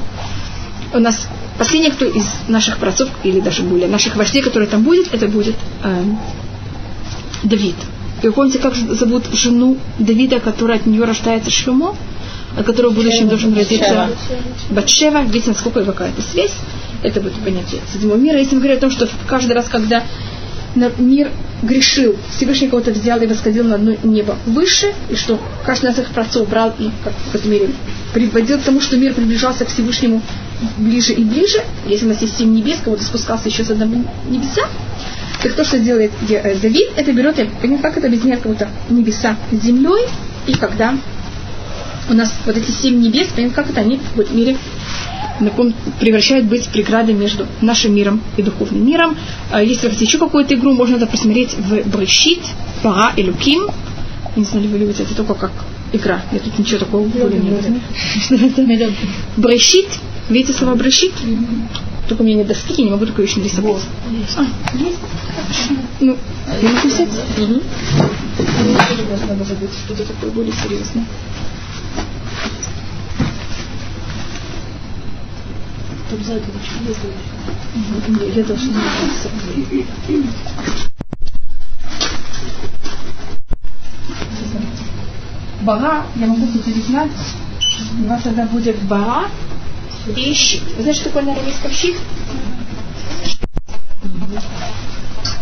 У 0.94 1.00
нас 1.00 1.28
последний, 1.58 1.90
кто 1.90 2.06
из 2.06 2.26
наших 2.48 2.78
працов, 2.78 3.10
или 3.24 3.40
даже 3.40 3.64
более 3.64 3.88
наших 3.88 4.16
вождей, 4.16 4.42
который 4.42 4.68
там 4.68 4.84
будет, 4.84 5.14
это 5.14 5.28
будет 5.28 5.56
э, 5.84 6.04
Давид. 7.44 7.76
И 8.24 8.28
вы 8.28 8.32
помните, 8.32 8.58
как 8.58 8.74
зовут 8.74 9.26
жену 9.34 9.78
Давида, 10.00 10.40
которая 10.40 10.80
от 10.80 10.86
нее 10.86 11.04
рождается 11.04 11.52
Шлюмо, 11.52 11.94
от 12.58 12.66
которого 12.66 12.92
в 12.92 12.96
будущем 12.96 13.28
должен 13.28 13.54
родиться 13.54 14.10
Батшева. 14.70 15.24
Видите, 15.24 15.50
насколько 15.50 15.82
и 15.82 15.86
какая-то 15.86 16.22
связь. 16.22 16.54
Это 17.04 17.20
будет 17.20 17.34
понятие 17.44 17.82
седьмого 17.92 18.16
мира. 18.16 18.40
Если 18.40 18.56
мы 18.56 18.62
говорим 18.62 18.78
о 18.78 18.82
том, 18.82 18.92
что 18.92 19.10
каждый 19.28 19.52
раз, 19.52 19.68
когда 19.68 20.04
мир 20.98 21.32
грешил, 21.62 22.16
Всевышний 22.36 22.70
кого-то 22.70 22.92
взял 22.92 23.22
и 23.22 23.28
восходил 23.28 23.66
на 23.66 23.76
одно 23.76 23.96
небо 24.04 24.38
выше, 24.46 24.94
и 25.10 25.16
что 25.16 25.38
каждый 25.66 25.92
из 25.92 26.00
их 26.00 26.08
працов 26.12 26.48
брал 26.48 26.74
и, 26.80 26.92
как 27.04 27.14
в 27.14 27.36
этом 27.36 27.52
мире, 27.52 27.72
приводил 28.14 28.58
к 28.58 28.64
тому, 28.64 28.80
что 28.80 28.96
мир 28.96 29.14
приближался 29.14 29.66
к 29.66 29.68
Всевышнему 29.68 30.22
ближе 30.78 31.12
и 31.12 31.24
ближе. 31.26 31.62
Если 31.86 32.06
у 32.06 32.10
нас 32.10 32.22
есть 32.22 32.38
семь 32.38 32.54
небес, 32.54 32.80
кого-то 32.82 33.04
спускался 33.04 33.50
еще 33.50 33.66
с 33.66 33.70
одного 33.72 33.96
небеса, 34.30 34.62
так 35.44 35.54
то, 35.54 35.64
что 35.64 35.78
делает 35.78 36.12
э, 36.30 36.56
Давид, 36.60 36.92
это 36.96 37.12
берет, 37.12 37.38
я 37.38 37.46
понимаю, 37.62 37.82
как 37.82 37.98
это 37.98 38.08
объясняет 38.08 38.42
как-то 38.42 38.70
небеса 38.90 39.36
с 39.52 39.64
землей, 39.64 40.08
и 40.48 40.54
когда 40.54 40.96
у 42.10 42.14
нас 42.14 42.34
вот 42.46 42.58
эти 42.58 42.72
семь 42.72 43.00
небес, 43.02 43.28
понимаете, 43.28 43.56
как 43.56 43.70
это 43.70 43.82
они 43.82 44.00
в 44.16 44.34
мире 44.36 44.58
превращают 46.00 46.46
быть 46.46 46.68
преградой 46.70 47.16
между 47.16 47.48
нашим 47.62 47.96
миром 47.96 48.22
и 48.38 48.42
духовным 48.42 48.86
миром. 48.86 49.18
А 49.52 49.64
если 49.64 49.88
вы 49.88 49.90
хотите 49.90 50.06
еще 50.06 50.20
какую-то 50.20 50.54
игру, 50.54 50.74
можно 50.74 50.96
это 50.96 51.08
посмотреть 51.08 51.56
в 51.58 51.90
Брещит, 51.90 52.42
Пара 52.82 53.14
и 53.16 53.24
Луким. 53.24 53.68
Не 54.36 54.44
знаю, 54.44 54.66
ли 54.66 54.72
вы 54.72 54.78
любите 54.80 55.04
это 55.04 55.16
только 55.16 55.34
как 55.34 55.52
игра. 55.92 56.22
Я 56.32 56.40
тут 56.40 56.58
ничего 56.58 56.80
такого 56.80 57.08
более 57.08 57.40
не 57.40 57.50
говорю. 57.50 58.94
Брещит. 59.38 59.88
Видите 60.30 60.54
слово 60.54 60.76
брещит? 60.76 61.14
Только 62.08 62.22
у 62.22 62.26
меня 62.26 62.38
нет 62.38 62.48
доски, 62.48 62.74
я 62.78 62.86
не 62.86 62.92
могу 62.92 63.06
такое 63.06 63.26
еще 63.26 63.40
нарисовать. 63.40 63.84
А, 64.36 64.44
есть? 64.76 65.00
Ну, 66.02 66.18
я 66.62 66.70
могу 66.70 66.88
взять? 66.88 67.10
Угу. 67.10 67.62
Надо 69.28 69.44
забыть 69.46 69.72
что-то 69.86 70.04
такое 70.06 70.32
более 70.32 70.54
серьезное. 70.54 71.06
Обязательно, 76.12 76.60
если 76.88 78.40
я 78.40 78.44
должна 78.44 78.74
Бара, 85.62 86.06
я 86.16 86.28
могу 86.28 86.46
перезнать, 86.48 87.12
у 88.04 88.08
вас 88.08 88.22
тогда 88.24 88.46
будет 88.46 88.80
бара, 88.84 89.30
и 90.08 90.34
щит. 90.34 90.62
Вы 90.76 90.84
знаете, 90.84 91.02
что 91.02 91.10
такое 91.10 91.24
на 91.24 91.34
арамейском 91.34 91.72
щит? 91.72 91.96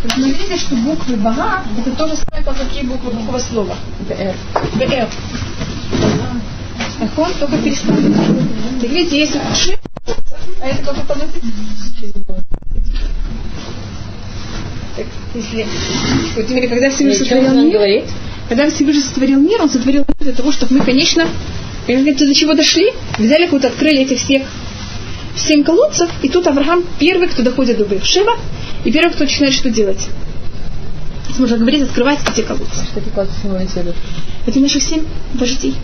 Посмотрите, 0.02 0.56
что 0.56 0.74
буквы 0.76 1.16
Бага 1.16 1.62
это 1.78 1.90
то 1.92 2.08
же 2.08 2.16
самое, 2.16 2.44
как 2.44 2.58
какие 2.58 2.82
буквы 2.82 3.12
буква 3.12 3.38
слова. 3.38 3.76
БР. 4.08 4.34
БР. 4.74 5.08
Так 6.98 7.18
он 7.18 7.32
только 7.34 7.58
переставлен. 7.58 8.14
Так 8.80 8.90
видите, 8.90 9.20
если 9.20 9.40
ши, 9.54 9.78
а 10.60 10.66
это 10.66 10.84
как 10.84 10.98
это 10.98 11.14
так, 14.96 15.06
если, 15.34 15.66
вот 16.36 16.46
теперь, 16.46 16.68
когда 16.68 16.90
Всевышний 16.90 17.24
сотворил 17.24 17.62
мир, 17.62 17.72
говорит? 17.72 18.04
когда 18.48 18.68
Всевышний 18.68 19.02
сотворил 19.02 19.40
мир, 19.40 19.62
он 19.62 19.70
сотворил 19.70 20.04
мир 20.06 20.16
для 20.20 20.32
того, 20.32 20.52
чтобы 20.52 20.76
мы, 20.76 20.84
конечно, 20.84 21.26
Понимаете, 21.86 22.26
до 22.26 22.34
чего 22.34 22.54
дошли? 22.54 22.92
Взяли 23.18 23.44
какую-то, 23.44 23.68
открыли 23.68 24.02
этих 24.02 24.18
всех 24.18 24.42
семь 25.36 25.64
колодцев, 25.64 26.10
и 26.22 26.28
тут 26.28 26.46
Авраам 26.46 26.84
первый, 26.98 27.28
кто 27.28 27.42
доходит 27.42 27.78
до 27.78 27.84
Бевшева, 27.84 28.36
и 28.84 28.92
первый, 28.92 29.12
кто 29.12 29.24
начинает 29.24 29.54
что 29.54 29.70
делать? 29.70 30.08
Можно 31.38 31.56
говорить, 31.56 31.82
открывать 31.82 32.18
эти 32.30 32.42
колодцы. 32.42 32.84
Что 32.84 33.00
такое 33.00 33.26
символизирует? 33.42 33.96
Это 34.46 34.60
наших 34.60 34.82
семь 34.82 35.04
вождей. 35.34 35.74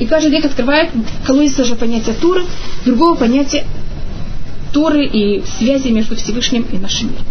И 0.00 0.06
каждый 0.06 0.30
век 0.30 0.44
открывает 0.44 0.90
колодец 1.24 1.54
даже 1.54 1.76
понятия 1.76 2.12
Туры, 2.12 2.44
другого 2.84 3.14
понятия 3.14 3.64
Торы 4.72 5.06
и 5.06 5.44
связи 5.58 5.88
между 5.88 6.16
Всевышним 6.16 6.66
и 6.72 6.78
нашим 6.78 7.12
миром. 7.12 7.24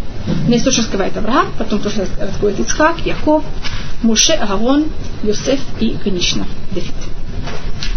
Но 0.47 0.53
есть 0.53 0.63
то, 0.63 0.71
что 0.71 0.81
раскрывает 0.81 1.17
Авраам, 1.17 1.47
потом 1.57 1.79
то, 1.79 1.89
что 1.89 2.07
раскрывает 2.19 2.59
Ицхак, 2.61 3.05
Яков, 3.05 3.43
Муше, 4.01 4.31
Аарон, 4.33 4.85
Йосеф 5.23 5.59
и, 5.81 5.97
конечно, 6.01 6.47
Давид. 6.71 6.93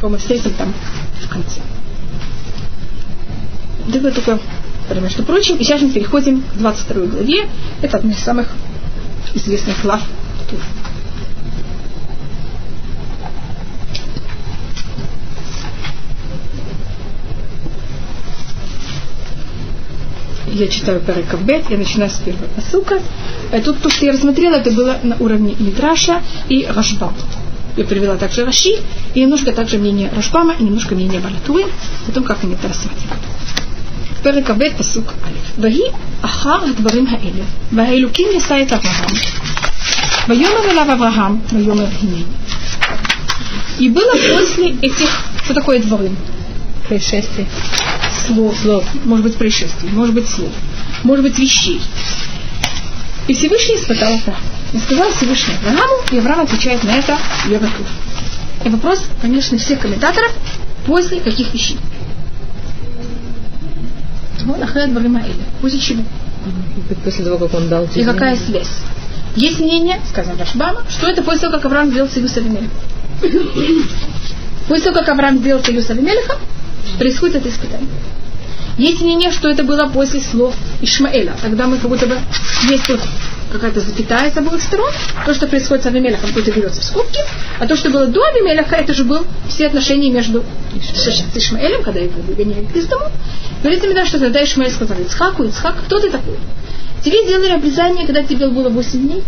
Кого 0.01 0.13
мы 0.13 0.19
встретим 0.19 0.53
там 0.55 0.73
в 1.23 1.29
конце. 1.29 1.61
Это 3.89 4.11
только, 4.13 4.39
между 5.01 5.23
прочим. 5.23 5.57
И 5.57 5.65
сейчас 5.65 5.81
мы 5.83 5.91
переходим 5.91 6.43
к 6.43 6.55
22 6.59 7.07
главе. 7.07 7.49
Это 7.83 7.99
одна 7.99 8.13
из 8.13 8.19
самых 8.19 8.49
известных 9.35 9.81
глав 9.83 10.03
я 20.57 20.69
читаю 20.69 21.01
Перекавбет, 21.01 21.65
я 21.71 21.77
начинаю 21.77 22.11
с 22.11 22.15
первого 22.15 22.47
посука. 22.49 23.01
А 23.53 23.61
тут 23.61 23.81
то, 23.81 23.91
что 23.91 24.07
я 24.07 24.13
рассмотрела, 24.13 24.55
это 24.55 24.71
было 24.71 24.97
на 25.03 25.17
уровне 25.17 25.55
Мидраша 25.59 26.23
и 26.49 26.67
Рашба. 26.67 27.13
Я 27.78 27.86
привела 27.86 28.18
также 28.18 28.46
Раши, 28.46 28.76
и 29.14 29.22
немножко 29.22 29.52
также 29.52 29.78
мнение 29.78 30.12
Рашбама, 30.16 30.56
и 30.60 30.64
немножко 30.64 30.96
мнение 30.96 31.20
Балатуи, 31.20 31.66
о 32.08 32.12
том, 32.12 32.24
как 32.24 32.44
они 32.44 32.54
это 32.54 32.68
рассматривают. 32.68 33.22
Перекавбет 34.24 34.76
посук 34.78 35.14
Алиф. 35.26 35.58
Ваги 35.58 35.84
ахар 36.22 36.64
הדברים 36.64 37.08
האלה, 37.08 37.44
והאלוקים 37.72 38.28
נישא 38.34 38.62
את 38.62 38.74
אברהם. 38.74 39.16
ויאמר 40.28 40.72
אליו 40.72 40.94
אברהם, 40.94 41.40
ויאמר 41.54 41.88
הנני. 42.02 42.24
И 43.80 43.90
было 43.90 44.12
после 44.12 44.76
этих, 44.82 45.10
что 45.44 45.54
такое 45.54 45.82
дворым? 45.82 46.16
Происшествие. 46.88 47.48
слов, 48.28 48.58
слов, 48.62 48.84
может 49.06 49.26
быть 49.26 49.36
происшествий, 49.36 49.90
может 49.90 50.14
быть 50.14 50.30
слов, 50.30 50.52
может 51.04 51.24
быть 51.24 51.38
вещей. 51.38 51.82
И 53.28 53.34
Всевышний 53.34 53.76
испытал 53.76 54.14
Авраама. 54.14 54.55
И 54.73 54.79
сказал 54.79 55.11
Всевышний 55.11 55.55
Аврааму, 55.63 56.03
и 56.11 56.19
Авраам 56.19 56.41
отвечает 56.41 56.83
на 56.85 56.91
это 56.99 57.17
готов. 57.49 57.87
И 58.65 58.69
вопрос, 58.69 59.05
конечно, 59.23 59.59
всех 59.59 59.81
комментаторов, 59.81 60.33
после 60.87 61.21
каких 61.21 61.53
вещей? 61.55 61.79
Вот 64.45 64.63
Ахред 64.63 64.93
Баримаэля. 64.93 65.35
После 65.61 65.79
чего? 65.81 66.03
После 67.05 67.25
того, 67.25 67.39
как 67.39 67.55
он 67.55 67.69
дал 67.69 67.89
И 67.95 68.05
какая 68.05 68.37
связь? 68.37 68.71
Есть 69.35 69.61
мнение, 69.61 70.01
сказано 70.09 70.39
Рашбама, 70.39 70.83
что 70.89 71.09
это 71.09 71.23
после 71.23 71.43
того, 71.43 71.55
как 71.55 71.67
Авраам 71.67 71.91
сделал 71.91 72.09
союз 72.09 72.33
с 72.33 72.37
Авимелехом. 72.39 72.71
После 74.69 74.85
того, 74.87 74.99
как 74.99 75.09
Авраам 75.11 75.39
сделал 75.39 75.63
союз 75.63 75.85
с 75.85 75.91
Авимелехом, 75.91 76.37
происходит 76.99 77.37
это 77.37 77.49
испытание. 77.49 77.89
Есть 78.79 79.01
мнение, 79.01 79.31
что 79.31 79.49
это 79.49 79.65
было 79.65 79.87
после 79.87 80.21
слов 80.21 80.55
Ишмаэля. 80.83 81.35
Тогда 81.41 81.67
мы 81.67 81.79
как 81.79 81.89
будто 81.89 82.07
бы 82.07 82.19
есть 82.69 82.87
тут 82.87 83.01
какая-то 83.51 83.81
запятая 83.81 84.31
с 84.31 84.37
обоих 84.37 84.61
сторон. 84.61 84.91
То, 85.25 85.33
что 85.33 85.47
происходит 85.47 85.85
с 85.85 85.87
Авимелехом, 85.87 86.31
это 86.37 86.53
берется 86.53 86.81
в 86.81 86.85
скобки. 86.85 87.21
А 87.59 87.67
то, 87.67 87.75
что 87.75 87.91
было 87.91 88.07
до 88.07 88.23
Авимелеха, 88.23 88.77
это 88.77 88.93
же 88.93 89.05
был 89.05 89.25
все 89.49 89.69
отношения 89.69 90.11
между 90.11 90.45
Ишмаэлем, 90.75 91.83
когда 91.83 92.01
его 92.01 92.21
выгоняли 92.21 92.67
из 92.75 92.87
дома. 92.87 93.11
Говорится 93.63 93.89
мне, 93.89 94.05
что 94.05 94.19
тогда 94.19 94.45
Ишмаэль 94.45 94.71
сказал 94.71 94.99
Ицхаку, 94.99 95.45
Ицхак, 95.45 95.77
кто 95.87 95.99
ты 95.99 96.11
такой? 96.11 96.37
Тебе 97.03 97.25
сделали 97.25 97.53
обрезание, 97.53 98.05
когда 98.05 98.23
тебе 98.23 98.49
было 98.49 98.69
8 98.69 99.01
дней. 99.01 99.23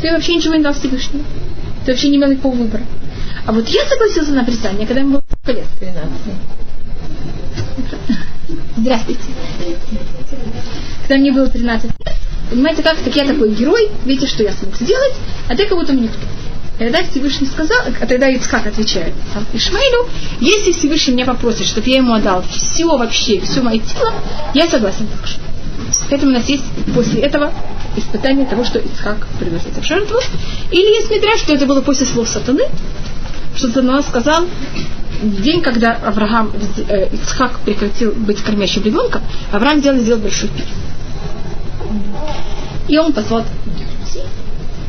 Ты 0.00 0.12
вообще 0.12 0.34
ничего 0.34 0.54
не 0.54 0.62
дал 0.62 0.72
Всевышнему. 0.72 1.24
Ты 1.84 1.92
вообще 1.92 2.08
не 2.08 2.16
имел 2.16 2.30
никакого 2.30 2.54
выбора. 2.54 2.84
А 3.44 3.52
вот 3.52 3.68
я 3.68 3.84
согласился 3.86 4.32
на 4.32 4.42
обрезание, 4.42 4.86
когда 4.86 5.00
ему 5.00 5.20
было 5.20 5.54
лет? 5.54 5.66
13. 5.80 6.00
Здравствуйте. 8.76 9.20
Когда 11.02 11.16
мне 11.16 11.32
было 11.32 11.46
13 11.46 11.84
лет, 11.84 12.16
понимаете, 12.50 12.82
как 12.82 12.96
так 12.96 13.14
я 13.14 13.26
такой 13.26 13.50
герой, 13.54 13.90
видите, 14.04 14.26
что 14.26 14.42
я 14.42 14.52
смог 14.52 14.74
сделать, 14.76 15.14
а 15.48 15.56
ты 15.56 15.66
как 15.66 15.76
будто 15.76 15.92
мне 15.92 16.04
никто. 16.04 16.18
Тогда 16.78 17.02
Всевышний 17.04 17.46
сказал, 17.46 17.78
а 18.00 18.06
тогда 18.06 18.28
Ицхак 18.28 18.66
отвечает 18.66 19.12
Ишмаилю, 19.52 20.08
если 20.40 20.72
Всевышний 20.72 21.14
меня 21.14 21.26
попросит, 21.26 21.66
чтобы 21.66 21.88
я 21.90 21.98
ему 21.98 22.14
отдал 22.14 22.42
все 22.50 22.86
вообще, 22.86 23.40
все 23.40 23.60
мое 23.60 23.78
тело, 23.78 24.12
я 24.54 24.66
согласен. 24.66 25.06
Поэтому 26.08 26.32
у 26.32 26.34
нас 26.34 26.48
есть 26.48 26.64
после 26.94 27.20
этого 27.20 27.52
испытание 27.96 28.46
того, 28.46 28.64
что 28.64 28.78
Ицхак 28.78 29.28
приносится 29.38 29.82
в 29.82 29.84
жертву. 29.84 30.18
Или 30.70 30.96
есть 30.96 31.10
мидраж, 31.10 31.40
что 31.40 31.52
это 31.52 31.66
было 31.66 31.82
после 31.82 32.06
слов 32.06 32.26
сатаны, 32.26 32.64
что 33.54 33.68
сатана 33.68 34.02
сказал, 34.02 34.46
в 35.22 35.42
день, 35.42 35.62
когда 35.62 35.92
Авраам, 35.92 36.52
э, 36.88 37.08
Ицхак 37.12 37.60
прекратил 37.60 38.12
быть 38.12 38.42
кормящим 38.42 38.82
ребенком, 38.82 39.22
Авраам 39.52 39.80
сделал, 39.80 39.98
сделал 39.98 40.20
большой 40.20 40.48
пир. 40.48 40.66
И 42.88 42.98
он 42.98 43.12
позвал 43.12 43.44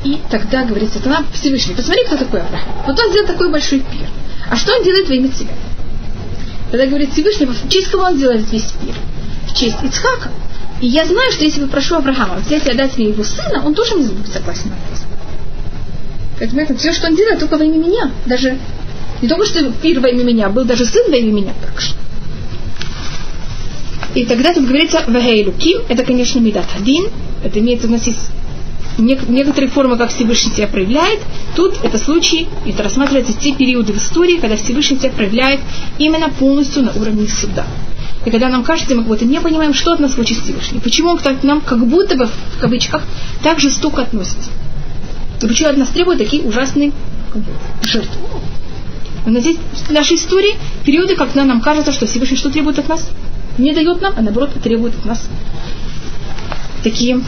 и 0.04 0.20
тогда 0.30 0.66
говорит 0.66 0.92
сатана 0.92 1.24
Всевышний, 1.32 1.76
посмотри, 1.76 2.04
кто 2.06 2.18
такой 2.18 2.42
Авраам. 2.42 2.66
Вот 2.86 3.00
он 3.00 3.10
сделал 3.12 3.28
такой 3.28 3.50
большой 3.50 3.80
пир. 3.80 4.10
А 4.50 4.58
что 4.58 4.74
он 4.74 4.84
делает 4.84 5.08
во 5.08 5.14
имя 5.14 5.30
тебя? 5.30 5.54
Тогда 6.72 6.88
говорит 6.88 7.14
Всевышний, 7.14 7.46
в 7.46 7.70
честь 7.70 7.90
кого 7.90 8.04
он 8.04 8.18
делает 8.18 8.52
весь 8.52 8.74
пир? 8.82 8.96
В 9.48 9.58
честь 9.58 9.82
Ицхака. 9.82 10.30
И 10.82 10.88
я 10.88 11.06
знаю, 11.06 11.32
что 11.32 11.46
если 11.46 11.62
попрошу 11.62 11.96
Авраама 11.96 12.36
взять 12.36 12.66
и 12.66 12.72
отдать 12.72 12.98
мне 12.98 13.10
его 13.10 13.24
сына, 13.24 13.64
он 13.64 13.74
тоже 13.74 13.96
не 13.96 14.08
будет 14.08 14.28
согласен 14.28 14.72
на 14.72 14.74
это. 14.74 15.02
Поэтому 16.40 16.62
это 16.62 16.76
все, 16.76 16.92
что 16.92 17.08
он 17.08 17.16
делает, 17.16 17.40
только 17.40 17.58
во 17.58 17.64
имя 17.64 17.78
меня. 17.78 18.12
Даже 18.26 18.58
не 19.24 19.30
только 19.30 19.46
что 19.46 19.72
пир 19.72 20.02
во 20.02 20.10
имя 20.10 20.24
меня, 20.26 20.50
был 20.50 20.66
даже 20.66 20.86
сын 20.86 21.10
во 21.10 21.16
имя 21.16 21.32
меня 21.32 21.54
также. 21.66 21.94
И 24.16 24.26
тогда 24.26 24.54
тут 24.54 24.66
говорится 24.66 25.02
Вагейлуким, 25.08 25.84
это, 25.88 26.04
конечно, 26.04 26.40
Медат 26.40 26.66
Хадин, 26.70 27.08
это 27.42 27.60
имеется 27.60 27.88
в 27.88 27.92
виду, 27.92 28.04
есть 28.06 28.30
некоторые 28.98 29.70
формы, 29.70 29.98
как 29.98 30.10
Всевышний 30.10 30.52
себя 30.52 30.68
проявляет. 30.68 31.22
Тут 31.56 31.78
это 31.84 31.98
случай, 31.98 32.50
это 32.66 32.84
рассматривается 32.84 33.32
те 33.34 33.54
периоды 33.54 33.94
в 33.94 33.98
истории, 33.98 34.40
когда 34.40 34.58
Всевышний 34.58 35.00
себя 35.00 35.10
проявляет 35.12 35.62
именно 36.00 36.30
полностью 36.30 36.84
на 36.84 36.92
уровне 36.92 37.26
суда. 37.30 37.66
И 38.26 38.30
когда 38.30 38.50
нам 38.50 38.64
кажется, 38.64 38.94
мы 38.94 39.04
как 39.04 39.08
будто 39.08 39.26
не 39.26 39.40
понимаем, 39.40 39.74
что 39.74 39.94
от 39.94 40.02
нас 40.02 40.16
хочет 40.16 40.38
Всевышний. 40.40 40.82
Почему 40.82 41.12
он 41.12 41.18
к 41.18 41.44
нам 41.44 41.62
как 41.62 41.88
будто 41.88 42.18
бы, 42.18 42.28
в 42.28 42.60
кавычках, 42.60 43.04
так 43.42 43.62
жестоко 43.62 44.02
относится. 44.02 44.50
И 45.42 45.48
почему 45.48 45.70
от 45.70 45.78
нас 45.78 45.88
требует 45.88 46.20
такие 46.20 46.44
ужасные 46.44 46.92
жертвы. 47.82 48.20
Но 49.26 49.40
здесь 49.40 49.58
в 49.74 49.92
нашей 49.92 50.18
истории 50.18 50.56
периоды, 50.84 51.16
когда 51.16 51.46
нам 51.46 51.62
кажется, 51.62 51.92
что 51.92 52.06
Всевышний 52.06 52.38
что 52.38 52.50
требует 52.50 52.80
от 52.80 52.90
нас? 52.90 53.10
Не 53.58 53.74
дает 53.74 54.02
нам, 54.02 54.14
а 54.18 54.22
наоборот 54.22 54.52
требует 54.62 54.96
от 54.96 55.06
нас 55.06 55.28
такие 56.84 57.22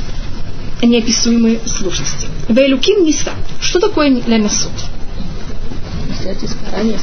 неописуемые 0.82 1.60
сложности. 1.66 2.28
Вейлуким 2.50 3.06
Ниса. 3.06 3.32
Что 3.62 3.80
такое 3.80 4.10
Лемесут? 4.10 4.72
Взять 6.10 6.44
испытание, 6.44 6.98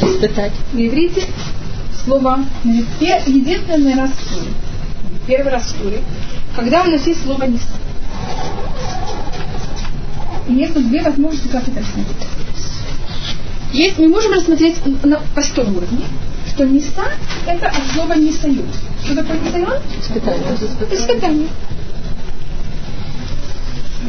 испытать. 0.00 0.52
На 0.72 0.86
иврите 0.86 1.24
слово 2.04 2.44
единственный 2.64 3.94
раз 3.94 4.10
в 4.10 4.34
туре. 4.34 4.50
Первый 5.26 5.52
раз 5.52 5.64
в 5.64 5.82
туре. 5.82 6.02
Когда 6.54 6.82
у 6.82 6.90
нас 6.90 7.06
есть 7.06 7.22
слово 7.22 7.44
Ниса. 7.44 7.66
И 10.48 10.52
есть 10.52 10.74
две 10.74 11.02
возможности, 11.02 11.48
как 11.48 11.66
это 11.66 11.80
рассмотреть. 11.80 12.28
Есть, 13.74 13.98
мы 13.98 14.06
можем 14.06 14.32
рассмотреть 14.32 14.76
на 15.02 15.18
простом 15.34 15.76
уровне, 15.76 16.04
что 16.46 16.64
Ниса– 16.64 17.02
это 17.46 17.66
от 17.66 17.84
слова 17.92 18.12
Нисаюд. 18.14 18.66
Что 19.04 19.16
такое 19.16 19.36
Нисаюд? 19.40 19.82
Испытание. 20.00 20.44
Испытание. 20.92 21.48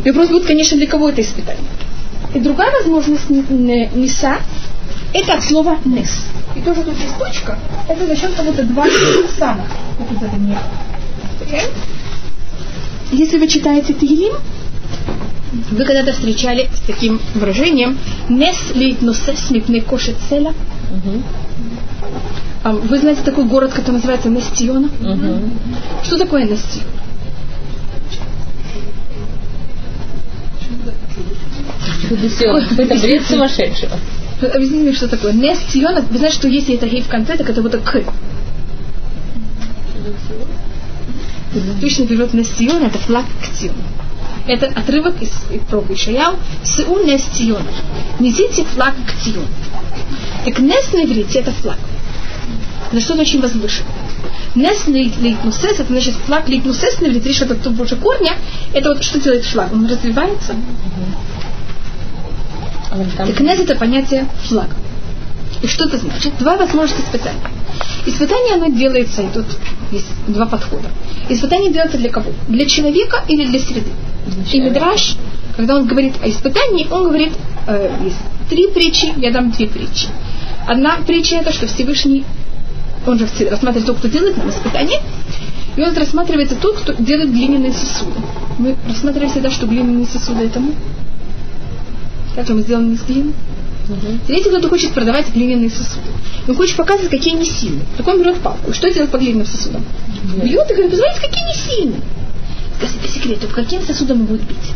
И 0.03 0.11
вопрос 0.11 0.29
будет, 0.29 0.45
конечно, 0.45 0.77
для 0.77 0.85
кого 0.85 1.09
это 1.09 1.23
испытание. 1.23 1.65
И 2.35 2.39
другая 2.39 2.71
возможность 2.73 3.27
Ниса– 3.31 4.37
это 5.13 5.33
от 5.33 5.43
слова 5.43 5.79
Нес. 5.83 6.11
И 6.55 6.61
тоже 6.61 6.83
тут 6.83 6.99
есть 6.99 7.17
точка. 7.17 7.57
Это 7.89 8.05
за 8.05 8.15
счет 8.15 8.35
кого-то 8.35 8.61
два 8.65 8.85
самых. 9.39 9.65
Вот 9.97 10.21
это 10.21 10.35
не. 10.37 10.55
Если 13.11 13.39
вы 13.39 13.47
читаете 13.47 13.93
Тигелим, 13.93 14.35
вы 15.71 15.85
когда-то 15.85 16.11
встречали 16.13 16.69
с 16.73 16.79
таким 16.85 17.19
выражением 17.33 17.97
«Нес 18.29 18.57
лит 18.73 19.01
носес 19.01 19.49
мипне 19.51 19.81
кошет 19.81 20.15
селя». 20.29 20.53
Вы 22.63 22.97
знаете 22.97 23.21
такой 23.21 23.45
город, 23.45 23.73
который 23.73 23.95
называется 23.95 24.29
Нестиона? 24.29 24.87
Угу. 24.87 25.49
Что 26.03 26.17
такое 26.17 26.43
Нестион? 26.43 26.85
Это 32.77 32.95
бред 32.95 33.25
сумасшедшего. 33.27 33.97
Объясните 34.41 34.83
мне, 34.83 34.93
что 34.93 35.07
такое. 35.07 35.33
Нестиона, 35.33 36.01
вы 36.01 36.17
знаете, 36.17 36.37
что 36.37 36.47
если 36.47 36.75
это 36.75 36.87
гей 36.87 37.01
в 37.01 37.07
конце, 37.07 37.37
так 37.37 37.49
это 37.49 37.61
вот 37.61 37.75
к. 37.75 38.03
Точный 41.79 42.07
перевод 42.07 42.33
на 42.33 42.43
Сион 42.43 42.83
это 42.83 42.97
флаг 42.99 43.25
к 43.41 43.45
Сиону. 43.55 43.77
Это 44.47 44.67
отрывок 44.67 45.21
из 45.21 45.31
пророка 45.67 45.93
Ишаяу. 45.93 46.35
Сеу 46.63 47.03
нес 47.03 47.23
Сион. 47.33 47.63
Несите 48.19 48.63
флаг 48.63 48.93
к 49.07 49.23
Сиону. 49.23 49.47
Так 50.45 50.59
нес 50.59 50.93
на 50.93 51.03
иврите 51.03 51.39
это 51.39 51.51
флаг. 51.51 51.77
На 52.91 53.01
что-то 53.01 53.21
очень 53.21 53.41
возвышенное. 53.41 53.91
Нес 54.53 54.87
лейтнусес, 54.87 55.79
это 55.79 55.85
значит 55.85 56.13
флаг 56.25 56.47
лейтнусес 56.47 57.01
на 57.01 57.07
иврите, 57.07 57.33
что 57.33 57.45
это 57.45 57.69
больше 57.71 57.95
корня, 57.95 58.33
это 58.73 58.89
вот 58.89 59.03
что 59.03 59.19
делает 59.19 59.43
флаг? 59.45 59.73
Он 59.73 59.87
развивается. 59.87 60.55
Там 62.89 63.27
Так 63.27 63.39
нес 63.39 63.59
это 63.59 63.75
понятие 63.75 64.27
флага. 64.43 64.75
И 65.61 65.67
что 65.67 65.85
это 65.85 65.97
значит? 65.97 66.37
Два 66.37 66.57
возможных 66.57 66.99
испытания. 66.99 67.41
Испытание 68.05 68.55
оно 68.55 68.67
делается, 68.67 69.23
и 69.23 69.27
тут 69.29 69.45
есть 69.91 70.07
два 70.27 70.45
подхода. 70.45 70.89
Испытание 71.27 71.71
делается 71.71 71.97
для 71.97 72.09
кого? 72.09 72.31
Для 72.47 72.65
человека 72.67 73.23
или 73.27 73.45
для 73.45 73.59
среды? 73.59 73.89
И 74.51 74.59
Мидраш, 74.59 75.17
когда 75.55 75.77
он 75.77 75.85
говорит 75.85 76.15
о 76.21 76.29
испытании, 76.29 76.87
он 76.89 77.07
говорит, 77.07 77.33
э, 77.67 77.91
есть 78.03 78.17
три 78.49 78.67
притчи, 78.67 79.13
я 79.17 79.31
дам 79.31 79.51
две 79.51 79.67
притчи. 79.67 80.07
Одна 80.67 80.97
притча 81.05 81.37
это, 81.37 81.53
что 81.53 81.67
Всевышний, 81.67 82.25
он 83.05 83.19
же 83.19 83.27
рассматривает 83.49 83.85
тот, 83.85 83.97
кто 83.97 84.07
делает 84.07 84.37
нам 84.37 84.49
испытание, 84.49 84.99
и 85.75 85.81
он 85.81 85.95
рассматривается 85.95 86.55
тот, 86.55 86.77
кто 86.77 86.93
делает 86.93 87.31
глиняные 87.31 87.73
сосуды. 87.73 88.19
Мы 88.57 88.75
рассматриваем 88.87 89.31
всегда, 89.31 89.51
что 89.51 89.67
глиняные 89.67 90.05
сосуды 90.05 90.45
это 90.45 90.59
мы. 90.59 90.73
Как 92.35 92.47
же 92.47 92.53
мы 92.53 92.61
сделаны 92.61 92.93
из 92.93 93.03
глины? 93.03 93.33
Третий 94.25 94.49
кто-то 94.49 94.67
хочет 94.69 94.91
продавать 94.93 95.31
глиняные 95.33 95.69
сосуды. 95.69 96.07
Он 96.47 96.55
хочет 96.55 96.75
показывать, 96.75 97.11
какие 97.11 97.35
они 97.35 97.45
сильные. 97.45 97.85
Так 97.97 98.07
он 98.07 98.19
берет 98.19 98.37
палку. 98.37 98.71
И 98.71 98.73
что 98.73 98.89
делает 98.89 99.11
по 99.11 99.17
глиняным 99.17 99.45
сосудам? 99.45 99.83
Бьет 100.43 100.69
и 100.69 100.73
говорит, 100.73 100.91
посмотрите, 100.91 101.21
какие 101.21 101.43
они 101.43 101.53
сильные. 101.53 102.01
Скажите 102.77 102.99
по 102.99 103.07
секрету, 103.07 103.47
каким 103.47 103.81
сосудам 103.83 104.21
он 104.21 104.25
будет 104.27 104.43
бить? 104.43 104.73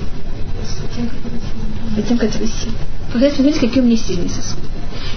Тем, 2.07 2.17
которые 2.17 2.47
сильные. 2.47 2.79
Показать, 3.07 3.31
посмотрите, 3.31 3.59
какие 3.67 3.83
у 3.83 3.85
меня 3.85 3.97
сильные 3.97 4.29
сосуды. 4.29 4.61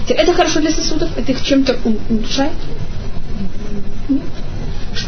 Это 0.09 0.33
хорошо 0.33 0.59
для 0.59 0.71
сосудов? 0.71 1.09
Это 1.15 1.31
их 1.31 1.41
чем-то 1.43 1.77
улучшает? 2.09 2.51
Нет. 4.09 4.21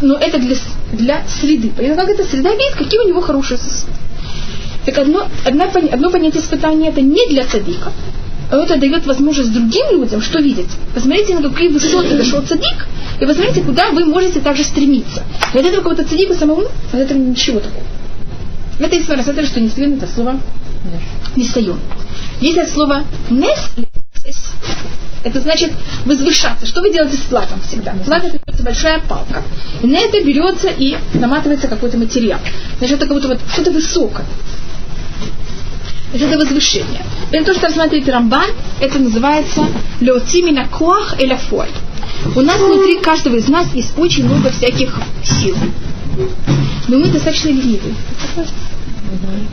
Но 0.02 0.16
это 0.16 0.40
для, 0.40 0.56
для 0.94 1.24
среды. 1.28 1.72
Понятно, 1.76 2.06
как 2.06 2.16
эта 2.16 2.24
среда 2.24 2.52
видит, 2.52 2.76
какие 2.78 3.00
у 3.02 3.08
него 3.08 3.22
хорошие 3.22 3.58
сосуды. 3.58 3.92
Так 4.86 4.98
одно, 5.00 5.28
одна 5.46 5.66
пон- 5.66 5.90
одно 5.90 6.12
понятие 6.12 6.42
испытания 6.42 6.90
это 6.90 7.02
не 7.02 7.28
для 7.30 7.46
цадика, 7.46 7.92
а 8.52 8.58
это 8.58 8.78
дает 8.78 9.06
возможность 9.08 9.52
другим 9.52 9.86
людям 9.92 10.22
что 10.22 10.40
видеть. 10.40 10.70
Посмотрите, 10.94 11.36
на 11.36 11.50
какие 11.50 11.70
высоты 11.70 12.18
дошел 12.18 12.42
цадик, 12.42 12.88
и 13.20 13.26
посмотрите, 13.26 13.62
куда 13.62 13.92
вы 13.92 14.06
можете 14.06 14.40
также 14.40 14.64
стремиться. 14.64 15.24
И 15.54 15.58
от 15.58 15.66
этого 15.66 15.78
какого-то 15.78 16.04
цадика 16.04 16.34
самому, 16.34 16.64
от 16.92 17.00
этого 17.00 17.18
ничего 17.18 17.60
такого. 17.60 17.84
Это 18.80 18.96
если 18.96 19.14
рассматривать, 19.14 19.50
что 19.50 19.62
несвен 19.62 19.98
это 19.98 20.08
слово 20.08 20.40
несайон. 21.36 21.80
Есть 22.42 22.58
от 22.58 22.70
слова 22.70 23.04
нес, 23.30 23.72
это 25.24 25.40
значит 25.40 25.72
возвышаться. 26.06 26.66
Что 26.66 26.82
вы 26.82 26.92
делаете 26.92 27.18
с 27.18 27.22
флагом 27.22 27.62
всегда? 27.62 27.94
Флаг 27.94 28.26
это 28.26 28.38
берется 28.38 28.64
большая 28.64 29.00
палка. 29.00 29.44
И 29.82 29.88
на 29.88 29.98
это 29.98 30.24
берется 30.24 30.70
и 30.70 30.98
наматывается 31.14 31.68
какой-то 31.68 31.98
материал. 31.98 32.40
Значит, 32.78 32.98
это 32.98 33.08
как 33.08 33.16
будто 33.16 33.30
вот 33.30 33.40
что-то 33.52 33.72
высокое. 33.72 34.26
Значит, 36.12 36.30
это 36.30 36.40
возвышение. 36.40 37.02
Это 37.32 37.46
то, 37.46 37.54
что 37.54 37.68
рассматривает 37.68 38.08
Рамбан, 38.08 38.50
это 38.80 39.00
называется 39.00 39.66
леотимина 40.00 40.68
коах 40.68 41.20
эля 41.20 41.38
фоль. 41.38 41.70
У 42.36 42.42
нас 42.42 42.60
внутри 42.60 43.00
каждого 43.00 43.36
из 43.36 43.48
нас 43.48 43.74
есть 43.74 43.98
очень 43.98 44.26
много 44.26 44.52
всяких 44.52 44.98
сил. 45.24 45.56
Но 46.88 46.98
мы 46.98 47.08
достаточно 47.08 47.50
ленивые. 47.50 47.96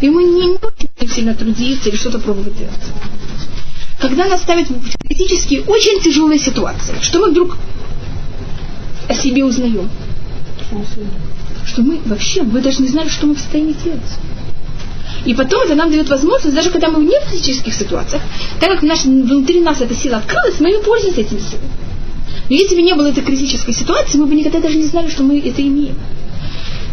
И 0.00 0.08
мы 0.08 0.24
не 0.24 0.48
можем 0.48 1.14
сильно 1.14 1.34
трудиться 1.34 1.88
или 1.88 1.96
что-то 1.96 2.18
пробовать 2.18 2.56
делать. 2.56 2.72
Когда 4.00 4.26
нас 4.26 4.42
ставят 4.42 4.68
в 4.68 4.98
критические, 5.06 5.62
очень 5.62 6.00
тяжелые 6.00 6.38
ситуации, 6.38 6.94
что 7.00 7.20
мы 7.20 7.30
вдруг 7.30 7.56
о 9.08 9.14
себе 9.14 9.44
узнаем? 9.44 9.88
Что 11.66 11.82
мы 11.82 12.00
вообще, 12.06 12.42
мы 12.42 12.60
даже 12.60 12.82
не 12.82 12.88
знали, 12.88 13.08
что 13.08 13.26
мы 13.26 13.34
в 13.34 13.38
состоянии 13.38 13.76
делать. 13.84 14.00
И 15.24 15.34
потом 15.34 15.62
это 15.62 15.74
нам 15.74 15.90
дает 15.90 16.08
возможность, 16.08 16.54
даже 16.54 16.70
когда 16.70 16.88
мы 16.88 17.04
в 17.04 17.30
критических 17.30 17.74
ситуациях, 17.74 18.22
так 18.60 18.70
как 18.70 18.82
наш, 18.82 19.04
внутри 19.04 19.60
нас 19.60 19.80
эта 19.80 19.94
сила 19.94 20.18
открылась, 20.18 20.60
мы 20.60 20.72
и 20.72 20.82
пользуемся 20.82 21.20
этими 21.20 21.38
силами. 21.38 21.70
Но 22.48 22.56
если 22.56 22.74
бы 22.74 22.82
не 22.82 22.94
было 22.94 23.08
этой 23.08 23.22
критической 23.22 23.72
ситуации, 23.72 24.18
мы 24.18 24.26
бы 24.26 24.34
никогда 24.34 24.60
даже 24.60 24.76
не 24.76 24.84
знали, 24.84 25.08
что 25.08 25.22
мы 25.22 25.38
это 25.38 25.62
имеем. 25.62 25.96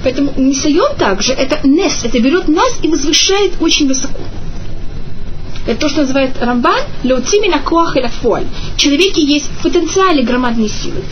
Поэтому 0.03 0.32
несайон 0.38 0.95
также, 0.95 1.34
это 1.34 1.67
нес, 1.67 2.01
это 2.03 2.19
берет 2.19 2.47
нас 2.47 2.77
и 2.82 2.88
возвышает 2.88 3.53
очень 3.60 3.88
высоко. 3.88 4.21
Это 5.67 5.82
то, 5.82 5.89
что 5.89 6.01
называет 6.01 6.32
Рамбан 6.39 6.79
леуцимина 7.03 7.60
коах 7.60 7.97
и 7.97 8.01
фоль. 8.08 8.45
В 8.77 8.77
есть 9.21 9.47
в 9.47 9.63
потенциале 9.63 10.23
громадные 10.23 10.69
силы. 10.69 11.03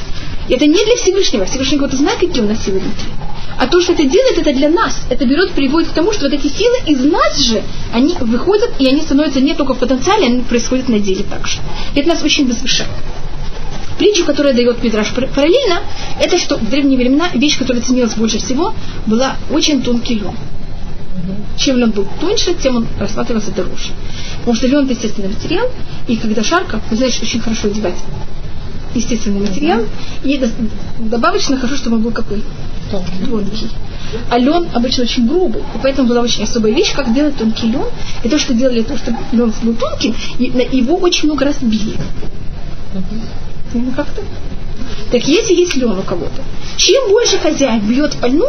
И 0.47 0.53
это 0.53 0.65
не 0.65 0.83
для 0.83 0.95
Всевышнего. 0.95 1.45
Всевышний 1.45 1.77
кто-то 1.77 1.97
знает, 1.97 2.19
какие 2.19 2.41
у 2.41 2.47
нас 2.47 2.63
силы 2.63 2.79
внутри. 2.79 3.09
А 3.57 3.67
то, 3.67 3.81
что 3.81 3.93
это 3.93 4.03
делает, 4.03 4.37
это 4.37 4.53
для 4.53 4.69
нас. 4.69 5.01
Это 5.09 5.25
берет, 5.25 5.51
приводит 5.51 5.89
к 5.89 5.93
тому, 5.93 6.13
что 6.13 6.25
вот 6.25 6.33
эти 6.33 6.47
силы 6.47 6.77
из 6.85 7.03
нас 7.03 7.39
же, 7.39 7.63
они 7.91 8.15
выходят, 8.19 8.71
и 8.79 8.87
они 8.87 9.01
становятся 9.01 9.41
не 9.41 9.55
только 9.55 9.73
в 9.73 9.79
потенциале, 9.79 10.27
они 10.27 10.41
происходят 10.41 10.87
на 10.89 10.99
деле 10.99 11.23
также. 11.23 11.57
И 11.95 11.99
это 11.99 12.09
нас 12.09 12.23
очень 12.23 12.47
возвышает. 12.47 12.91
Притчу, 13.97 14.25
которая 14.25 14.53
дает 14.53 14.83
Мидраш 14.83 15.11
параллельно, 15.11 15.81
это 16.21 16.37
что 16.37 16.57
в 16.57 16.69
древние 16.69 16.99
времена 16.99 17.29
вещь, 17.33 17.57
которая 17.57 17.81
ценилась 17.81 18.13
больше 18.13 18.37
всего, 18.37 18.73
была 19.07 19.37
очень 19.49 19.81
тонкий 19.81 20.15
лен. 20.15 20.35
Чем 21.57 21.77
лен 21.77 21.89
был 21.89 22.07
тоньше, 22.21 22.53
тем 22.53 22.75
он 22.75 22.87
рассматривался 22.99 23.51
дороже. 23.51 23.89
Потому 24.39 24.55
что 24.55 24.67
лен 24.67 24.85
это 24.85 24.93
естественный 24.93 25.29
материал, 25.29 25.67
и 26.07 26.15
когда 26.15 26.43
жарко, 26.43 26.79
вы 26.91 26.95
знаете, 26.95 27.19
очень 27.23 27.41
хорошо 27.41 27.67
одевать 27.69 27.95
естественный 28.97 29.41
материал, 29.41 29.81
и 30.23 30.41
добавочно 30.99 31.57
хорошо, 31.57 31.75
чтобы 31.77 31.97
он 31.97 32.03
был 32.03 32.11
какой? 32.11 32.43
Тонкий. 32.91 33.69
А 34.29 34.37
лен 34.37 34.67
обычно 34.73 35.03
очень 35.03 35.27
грубый, 35.27 35.61
и 35.61 35.79
поэтому 35.81 36.07
была 36.07 36.21
очень 36.21 36.43
особая 36.43 36.71
вещь, 36.73 36.93
как 36.93 37.13
делать 37.13 37.37
тонкий 37.37 37.67
лен. 37.67 37.85
И 38.23 38.29
то, 38.29 38.37
что 38.39 38.53
делали, 38.53 38.81
то, 38.81 38.97
что 38.97 39.15
лен 39.31 39.53
был 39.61 39.73
тонким, 39.75 40.15
его 40.37 40.95
очень 40.97 41.27
много 41.27 41.45
раз 41.45 41.57
били. 41.61 41.97
Ну, 43.73 43.91
как-то. 43.91 44.21
Так 45.11 45.27
если 45.27 45.53
есть 45.53 45.75
лен 45.75 45.91
у 45.91 46.01
кого-то, 46.03 46.41
чем 46.77 47.09
больше 47.09 47.37
хозяин 47.37 47.81
бьет 47.81 48.15
по 48.17 48.27
льну, 48.27 48.47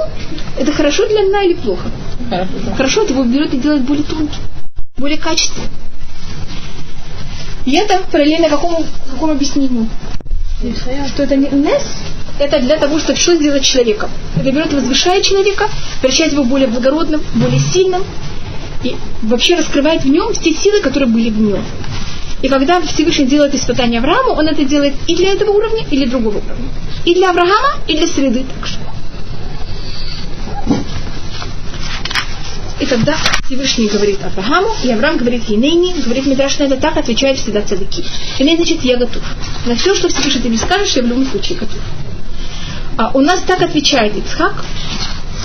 это 0.59 0.73
хорошо 0.73 1.07
для 1.09 1.23
льна 1.23 1.43
или 1.43 1.55
плохо? 1.55 1.91
Хорошо. 2.31 2.51
Хорошо, 2.77 3.03
это 3.03 3.13
его 3.13 3.25
берет 3.25 3.55
и 3.55 3.59
делает 3.59 3.83
более 3.83 4.05
тонким, 4.05 4.41
более 4.97 5.19
качественным. 5.19 5.69
И 7.65 7.73
это 7.73 8.03
параллельно 8.11 8.49
какому, 8.49 8.85
какому 9.11 9.33
объяснению? 9.33 9.89
Что 11.07 11.23
это 11.23 11.37
не 11.37 11.49
нес, 11.49 11.85
это 12.41 12.59
для 12.59 12.79
того, 12.79 12.99
чтобы 12.99 13.19
что 13.19 13.37
сделать 13.37 13.63
человеком. 13.63 14.11
Это 14.37 14.51
берет 14.51 14.73
и 14.73 14.77
возвышает 14.77 15.25
человека, 15.25 15.69
превращает 16.01 16.33
его 16.33 16.43
более 16.43 16.67
благородным, 16.67 17.23
более 17.35 17.61
сильным, 17.61 18.03
и 18.83 18.97
вообще 19.23 19.57
раскрывает 19.57 20.03
в 20.03 20.09
нем 20.09 20.33
все 20.35 20.53
силы, 20.53 20.81
которые 20.81 21.09
были 21.09 21.31
в 21.31 21.41
нем. 21.41 21.65
И 22.43 22.49
когда 22.49 22.81
Всевышний 22.81 23.27
делает 23.27 23.55
испытание 23.55 24.01
Аврааму, 24.01 24.33
он 24.33 24.49
это 24.49 24.65
делает 24.65 24.95
и 25.07 25.15
для 25.15 25.33
этого 25.33 25.51
уровня, 25.51 25.85
и 25.91 25.97
для 25.97 26.07
другого 26.07 26.39
уровня. 26.39 26.69
И 27.05 27.15
для 27.15 27.31
Авраама, 27.31 27.75
и 27.87 27.97
для 27.97 28.07
среды 28.07 28.45
также. 28.45 28.79
И 32.81 32.87
тогда 32.87 33.17
Всевышний 33.45 33.89
говорит 33.89 34.21
Аврааму, 34.25 34.69
и 34.85 34.93
Авраам 34.93 35.17
говорит 35.17 35.49
Енейни, 35.49 36.01
говорит 36.01 36.27
Мидраш, 36.27 36.59
на 36.59 36.65
это 36.65 36.77
так 36.77 36.97
отвечает 36.97 37.39
всегда 37.39 37.63
цадыки. 37.63 38.05
Еней 38.39 38.57
значит, 38.57 38.85
я 38.85 38.97
готов. 38.97 39.23
На 39.67 39.75
все, 39.75 39.95
что 39.95 40.09
Всевышний 40.09 40.43
ты 40.43 40.49
мне 40.49 40.59
скажешь, 40.59 40.93
я 40.95 41.03
в 41.03 41.07
любом 41.07 41.27
случае 41.27 41.59
готов. 41.59 41.79
А 42.97 43.11
у 43.15 43.21
нас 43.21 43.41
так 43.43 43.63
отвечает 43.63 44.17
Ицхак, 44.17 44.65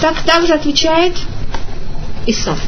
так 0.01 0.21
также 0.23 0.53
отвечает 0.53 1.15
Исав. 2.27 2.59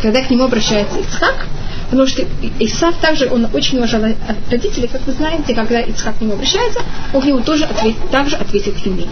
Когда 0.00 0.22
к 0.22 0.30
нему 0.30 0.44
обращается 0.44 0.98
Ицхак, 0.98 1.46
потому 1.90 2.06
что 2.06 2.24
Исав 2.60 2.96
также, 2.98 3.28
он 3.30 3.48
очень 3.52 3.78
уважал 3.78 4.02
родителей, 4.50 4.88
как 4.88 5.06
вы 5.06 5.12
знаете, 5.12 5.54
когда 5.54 5.80
Ицхак 5.80 6.18
к 6.18 6.20
нему 6.20 6.34
обращается, 6.34 6.80
он 7.12 7.20
к 7.20 7.24
нему 7.24 7.40
тоже 7.40 7.64
ответ, 7.64 7.94
также 8.10 8.36
ответит 8.36 8.78
Еней. 8.78 9.08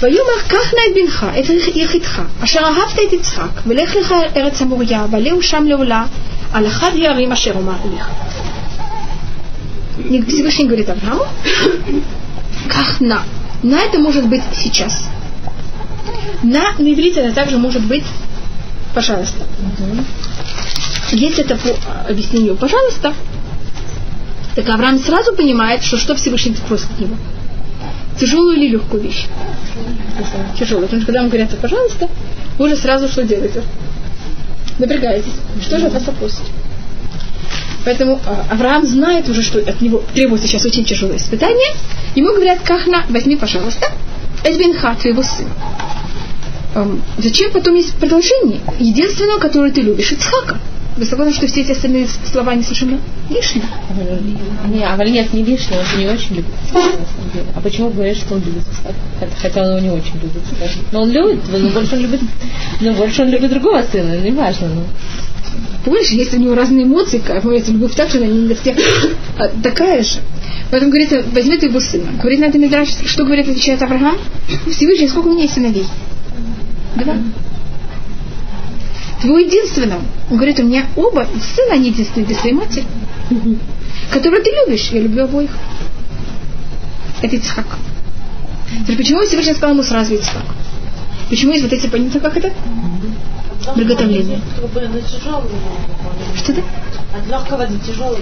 ויאמר 0.00 0.40
קח 0.48 0.74
נא 0.74 0.80
את 0.88 0.94
בנך, 0.94 1.26
את 1.38 1.76
יחידך, 1.76 2.22
אשר 2.44 2.60
אהבת 2.60 2.98
את 3.08 3.12
יצחק, 3.12 3.60
ולך 3.66 3.96
לך 3.96 4.14
ארץ 4.36 4.62
המוריה, 4.62 5.06
ועלהו 5.10 5.42
שם 5.42 5.64
לעולה, 5.66 6.06
על 6.52 6.66
אחד 6.66 6.90
הערים 7.02 7.32
אשר 7.32 7.52
אומר 7.54 7.76
לך. 7.96 8.08
Всевышний 10.28 10.66
говорит 10.66 10.88
Аврааму, 10.88 11.26
как 12.68 13.00
на. 13.00 13.22
На 13.62 13.80
это 13.80 13.98
может 13.98 14.26
быть 14.26 14.42
сейчас. 14.54 15.04
На 16.42 16.72
на 16.78 16.92
иврите 16.92 17.20
это 17.20 17.34
также 17.34 17.58
может 17.58 17.82
быть 17.82 18.04
пожалуйста. 18.94 19.44
Если 21.12 21.44
это 21.44 21.56
по 21.56 22.08
объяснению 22.08 22.56
пожалуйста, 22.56 23.14
так 24.54 24.68
Авраам 24.68 24.98
сразу 24.98 25.34
понимает, 25.34 25.82
что 25.82 25.98
что 25.98 26.14
Всевышний 26.14 26.56
просит 26.66 26.90
от 26.92 27.00
него. 27.00 27.16
Тяжелую 28.19 28.57
или 28.57 28.69
легкую 28.69 29.03
вещь? 29.03 29.25
Тяжелую. 30.57 30.87
Потому 30.87 31.01
что 31.01 31.05
когда 31.07 31.21
вам 31.21 31.29
говорят, 31.29 31.57
пожалуйста, 31.59 32.07
вы 32.57 32.65
уже 32.65 32.75
сразу 32.75 33.07
что 33.07 33.23
делаете? 33.23 33.61
Напрягаетесь. 34.79 35.33
Что 35.61 35.79
же 35.79 35.87
от 35.87 35.93
вас 35.93 36.03
попросить? 36.03 36.45
Поэтому 37.85 38.19
а, 38.25 38.45
Авраам 38.49 38.85
знает 38.85 39.29
уже, 39.29 39.43
что 39.43 39.59
от 39.59 39.79
него 39.79 40.01
требуется 40.13 40.47
сейчас 40.47 40.65
очень 40.65 40.85
тяжелое 40.85 41.17
испытание. 41.17 41.75
Ему 42.15 42.33
говорят, 42.33 42.59
Кахна, 42.63 43.05
возьми, 43.09 43.35
пожалуйста, 43.35 43.91
Эсбенха, 44.43 44.95
твоего 44.99 45.21
сына. 45.21 45.51
Эм, 46.73 47.01
зачем 47.17 47.51
потом 47.51 47.75
есть 47.75 47.95
продолжение? 47.95 48.59
Единственного, 48.79 49.39
которое 49.39 49.71
ты 49.71 49.81
любишь, 49.81 50.11
Ицхака. 50.11 50.59
Вы 50.97 51.03
согласны, 51.05 51.33
что 51.33 51.47
все 51.47 51.61
эти 51.61 51.73
остальные 51.73 52.07
слова 52.31 52.55
не 52.55 52.63
совершенно 52.63 52.99
лишние? 53.29 53.65
Не, 54.73 54.83
а 54.85 54.95
нет, 55.03 55.33
не 55.33 55.43
лишнего, 55.43 55.79
он 55.79 55.85
же 55.85 55.97
не 55.97 56.07
очень 56.07 56.35
любит 56.35 56.51
Исаака, 56.69 56.97
на 56.97 57.05
самом 57.05 57.31
деле. 57.33 57.45
А 57.53 57.61
почему 57.61 57.89
говоришь, 57.89 58.17
что 58.17 58.35
он 58.35 58.41
любит 58.41 58.63
Исаака? 58.71 59.35
Хотя- 59.41 59.61
он 59.63 59.69
его 59.69 59.79
не 59.79 59.89
очень 59.89 60.13
любит. 60.15 60.41
Но 60.93 61.01
он 61.01 61.11
любит, 61.11 61.39
но 61.51 61.69
больше 61.69 61.95
он 61.95 62.01
любит, 62.01 62.21
но 62.79 62.93
больше 62.93 63.23
он 63.23 63.29
любит 63.29 63.49
другого 63.49 63.83
сына, 63.91 64.17
не 64.21 64.31
важно. 64.31 64.69
Ну. 64.69 64.83
Понимаешь, 65.83 66.09
есть 66.09 66.33
у 66.33 66.37
него 66.37 66.55
разные 66.55 66.85
эмоции, 66.85 67.19
как 67.19 67.43
моя 67.43 67.61
любовь 67.67 67.93
так 67.93 68.09
же, 68.09 68.17
она 68.17 68.27
не 68.27 68.47
для 68.47 68.55
всех 68.55 68.77
а, 69.37 69.49
такая 69.61 70.01
же. 70.01 70.19
Поэтому 70.71 70.91
говорится, 70.91 71.23
возьми 71.31 71.57
твоего 71.57 71.79
сына. 71.81 72.11
Говорит 72.19 72.39
на 72.39 72.45
это 72.45 72.57
Мидраш, 72.57 72.89
что 73.05 73.25
говорит, 73.25 73.47
отвечает 73.49 73.81
Авраам? 73.81 74.17
Всевышний, 74.71 75.09
сколько 75.09 75.27
у 75.27 75.31
меня 75.33 75.43
есть 75.43 75.53
сыновей? 75.55 75.85
Два. 76.95 77.15
Твоего 79.25 79.39
единственного. 79.39 80.01
Он 80.29 80.37
говорит, 80.37 80.59
у 80.59 80.63
меня 80.63 80.85
оба 80.95 81.27
сына, 81.55 81.73
они 81.73 81.89
единственные 81.89 82.27
для 82.27 82.35
своей 82.37 82.53
матери, 82.53 82.85
которого 84.11 84.39
ты 84.39 84.51
любишь. 84.51 84.89
Я 84.91 85.01
люблю 85.01 85.23
обоих. 85.23 85.49
Это 87.23 87.35
Ицхак. 87.35 87.65
Теперь 88.81 88.97
почему 88.97 89.21
Всевышний 89.21 89.53
сказал 89.53 89.71
ему 89.71 89.81
сразу 89.81 90.13
Ицхак? 90.13 90.43
Почему 91.27 91.53
есть 91.53 91.63
вот 91.63 91.73
эти 91.73 91.87
понятия, 91.87 92.19
как 92.19 92.37
это? 92.37 92.53
Приготовление. 93.73 94.39
Чтобы 94.57 94.81
на 94.81 95.01
тяжелый 95.01 95.49
Что 96.35 96.51
это? 96.51 96.61
От 97.13 97.27
легкого 97.27 97.65
до 97.65 97.79
тяжелого. 97.79 98.19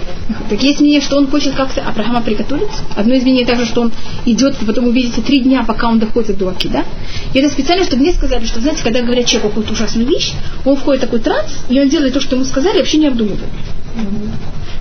Так 0.48 0.62
есть 0.62 0.80
мнение, 0.80 1.00
что 1.00 1.16
он 1.16 1.26
хочет 1.28 1.54
как-то 1.54 1.82
Авраама 1.82 2.22
приготовиться. 2.22 2.82
Одно 2.94 3.14
из 3.14 3.24
мнений 3.24 3.44
также, 3.44 3.66
что 3.66 3.82
он 3.82 3.92
идет, 4.24 4.56
потом 4.64 4.86
увидите 4.86 5.20
три 5.20 5.40
дня, 5.40 5.64
пока 5.64 5.88
он 5.88 5.98
доходит 5.98 6.38
до 6.38 6.48
Аки, 6.50 6.68
да? 6.68 6.84
И 7.32 7.38
это 7.38 7.50
специально, 7.50 7.84
чтобы 7.84 8.02
мне 8.02 8.12
сказали, 8.12 8.44
что, 8.46 8.60
знаете, 8.60 8.82
когда 8.82 9.02
говорят 9.02 9.26
человеку 9.26 9.48
какую-то 9.48 9.72
ужасную 9.72 10.08
вещь, 10.08 10.32
он 10.64 10.76
входит 10.76 11.02
в 11.02 11.06
такой 11.06 11.20
транс, 11.20 11.64
и 11.68 11.80
он 11.80 11.88
делает 11.88 12.14
то, 12.14 12.20
что 12.20 12.36
ему 12.36 12.44
сказали, 12.44 12.78
вообще 12.78 12.98
не 12.98 13.08
обдумывает. 13.08 13.42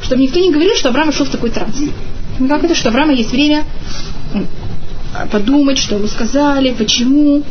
Чтобы 0.03 0.21
никто 0.21 0.39
не 0.39 0.51
говорил, 0.51 0.75
что 0.75 0.89
Авраам 0.89 1.11
шел 1.11 1.25
в 1.25 1.29
такой 1.29 1.49
транс. 1.49 1.75
Ну, 2.39 2.47
как 2.47 2.63
это, 2.63 2.75
что 2.75 2.89
Авраама 2.89 3.13
есть 3.13 3.31
время 3.31 3.63
подумать, 5.31 5.77
что 5.77 5.95
ему 5.95 6.07
сказали, 6.07 6.73
почему. 6.77 7.43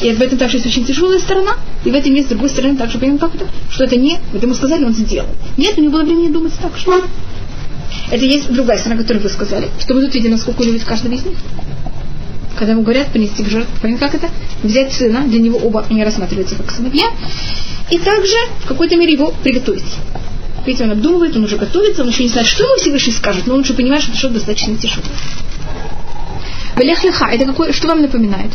И 0.00 0.12
в 0.12 0.20
этом 0.20 0.38
также 0.38 0.58
есть 0.58 0.66
очень 0.66 0.84
тяжелая 0.84 1.18
сторона, 1.18 1.52
и 1.84 1.90
в 1.90 1.94
этом 1.94 2.14
есть 2.14 2.26
с 2.26 2.30
другой 2.30 2.48
стороны 2.50 2.76
также 2.76 2.98
понимаем, 2.98 3.18
как 3.18 3.34
это, 3.34 3.46
что 3.70 3.84
это 3.84 3.96
не, 3.96 4.18
вот 4.32 4.42
ему 4.42 4.54
сказали, 4.54 4.84
он 4.84 4.94
сделал. 4.94 5.28
Нет, 5.56 5.76
у 5.76 5.80
него 5.80 5.92
было 5.92 6.04
времени 6.04 6.28
думать 6.28 6.52
так 6.60 6.76
же. 6.76 6.86
Это 8.10 8.24
есть 8.24 8.50
другая 8.52 8.78
сторона, 8.78 9.00
которую 9.00 9.22
вы 9.22 9.28
сказали, 9.28 9.68
что 9.80 9.94
мы 9.94 10.02
тут 10.02 10.14
видим, 10.14 10.30
насколько 10.30 10.62
любит 10.62 10.84
каждого 10.84 11.14
из 11.14 11.24
них. 11.24 11.36
Когда 12.56 12.72
ему 12.72 12.82
говорят 12.82 13.08
принести 13.08 13.42
к 13.42 13.48
жертве, 13.48 13.72
понятно, 13.80 14.08
как 14.08 14.14
это? 14.16 14.30
Взять 14.62 14.92
сына, 14.92 15.24
для 15.26 15.40
него 15.40 15.58
оба 15.58 15.84
не 15.90 16.04
рассматриваются 16.04 16.56
как 16.56 16.70
сыновья, 16.70 17.06
и 17.90 17.98
также 17.98 18.36
в 18.64 18.66
какой-то 18.66 18.96
мере 18.96 19.12
его 19.12 19.32
приготовить. 19.42 19.84
Видите, 20.66 20.84
он 20.84 20.90
обдумывает, 20.90 21.36
он 21.36 21.44
уже 21.44 21.56
готовится, 21.56 22.02
он 22.02 22.08
еще 22.08 22.24
не 22.24 22.28
знает, 22.28 22.46
что 22.46 22.64
ему 22.64 22.76
Всевышний 22.76 23.12
скажет, 23.12 23.46
но 23.46 23.54
он 23.54 23.60
уже 23.60 23.74
понимает, 23.74 24.02
что 24.02 24.10
это 24.10 24.18
что-то 24.18 24.34
достаточно 24.34 24.76
тяжелое. 24.76 25.08
Велех 26.76 27.02
леха, 27.04 27.26
это 27.32 27.46
какое, 27.46 27.72
что 27.72 27.88
вам 27.88 28.02
напоминает? 28.02 28.50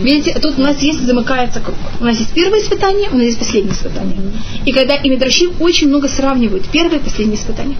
Видите, 0.00 0.38
тут 0.40 0.58
у 0.58 0.62
нас 0.62 0.80
есть, 0.82 1.06
замыкается 1.06 1.60
круг. 1.60 1.76
У 2.00 2.04
нас 2.04 2.18
есть 2.18 2.32
первое 2.32 2.60
испытание, 2.60 3.08
у 3.10 3.14
нас 3.14 3.26
есть 3.26 3.38
последнее 3.38 3.74
испытание. 3.74 4.16
И 4.64 4.72
когда 4.72 4.96
и 4.96 5.08
Медрашим 5.08 5.52
очень 5.60 5.88
много 5.88 6.08
сравнивают 6.08 6.66
первое 6.68 6.98
и 6.98 7.02
последнее 7.02 7.38
испытание. 7.38 7.76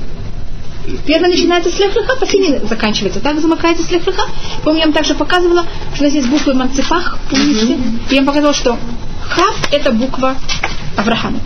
Первое 1.07 1.29
начинается 1.29 1.71
с 1.71 1.79
лехлиха, 1.79 2.17
последнее 2.17 2.61
заканчивается. 2.67 3.21
Так 3.21 3.41
замыкается 3.41 3.85
с 3.85 3.91
лехлиха. 3.91 4.23
Помню, 4.65 4.81
я 4.81 4.85
вам 4.87 4.95
также 4.95 5.15
показывала, 5.15 5.67
что 5.95 6.03
у 6.03 6.07
нас 6.07 6.15
есть 6.15 6.29
буквы 6.29 6.55
Манцифах, 6.55 7.19
помните? 7.29 7.79
И 8.11 8.15
я 8.15 8.19
вам 8.19 8.27
показывала, 8.27 8.55
что 8.55 8.79
Хав– 9.29 9.57
это 9.73 9.93
буква 9.93 10.37
Авраама. 10.97 11.41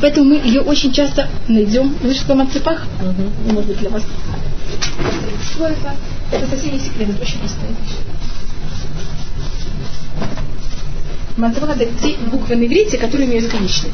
Поэтому 0.00 0.30
мы 0.30 0.36
ее 0.36 0.62
очень 0.62 0.92
часто 0.92 1.28
найдем. 1.48 1.94
Вы 2.02 2.14
что 2.14 2.34
Манцифах? 2.34 2.86
Может 3.44 3.66
быть, 3.66 3.78
для 3.78 3.90
вас. 3.90 4.02
Это 6.32 6.46
совсем 6.46 6.72
не 6.72 6.78
секрет, 6.78 7.10
это 7.10 7.22
очень 7.22 7.38
простая 7.38 7.68
вещь. 7.68 7.96
Манцифах– 11.40 11.76
это 11.80 11.86
те 12.02 12.16
буквы 12.30 12.56
на 12.56 12.66
иврите, 12.66 12.98
которые 12.98 13.28
имеют 13.28 13.50
конечные. 13.50 13.92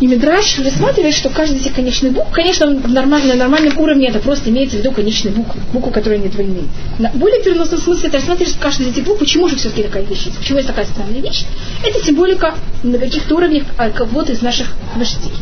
И 0.00 0.06
Мидраш 0.06 0.60
рассматривает, 0.60 1.14
что 1.14 1.28
каждый 1.28 1.56
из 1.56 1.62
этих 1.62 1.74
конечных 1.74 2.12
букв, 2.12 2.30
конечно, 2.30 2.68
в 2.68 2.88
нормальном, 2.88 3.30
на 3.30 3.34
нормальном 3.34 3.76
уровне 3.78 4.08
это 4.08 4.20
просто 4.20 4.48
имеется 4.50 4.76
в 4.76 4.80
виду 4.80 4.92
конечные 4.92 5.34
буквы, 5.34 5.60
буквы, 5.72 5.90
которые 5.90 6.20
не 6.20 6.28
двойные. 6.28 6.64
На 7.00 7.10
более 7.10 7.42
переносном 7.42 7.80
смысле 7.80 8.08
это 8.08 8.18
рассматривает, 8.18 8.50
что 8.50 8.62
каждая 8.62 8.88
из 8.88 8.92
этих 8.92 9.04
букв, 9.04 9.18
почему 9.18 9.48
же 9.48 9.56
все-таки 9.56 9.82
такая 9.82 10.04
вещь 10.04 10.28
почему 10.38 10.58
есть 10.58 10.68
такая 10.68 10.86
странная 10.86 11.20
вещь, 11.20 11.44
это 11.84 12.04
символика 12.04 12.54
на 12.84 12.96
каких-то 12.98 13.34
уровнях 13.34 13.64
а, 13.76 13.90
кого-то 13.90 14.32
из 14.32 14.40
наших 14.40 14.68
вождей. 14.94 15.32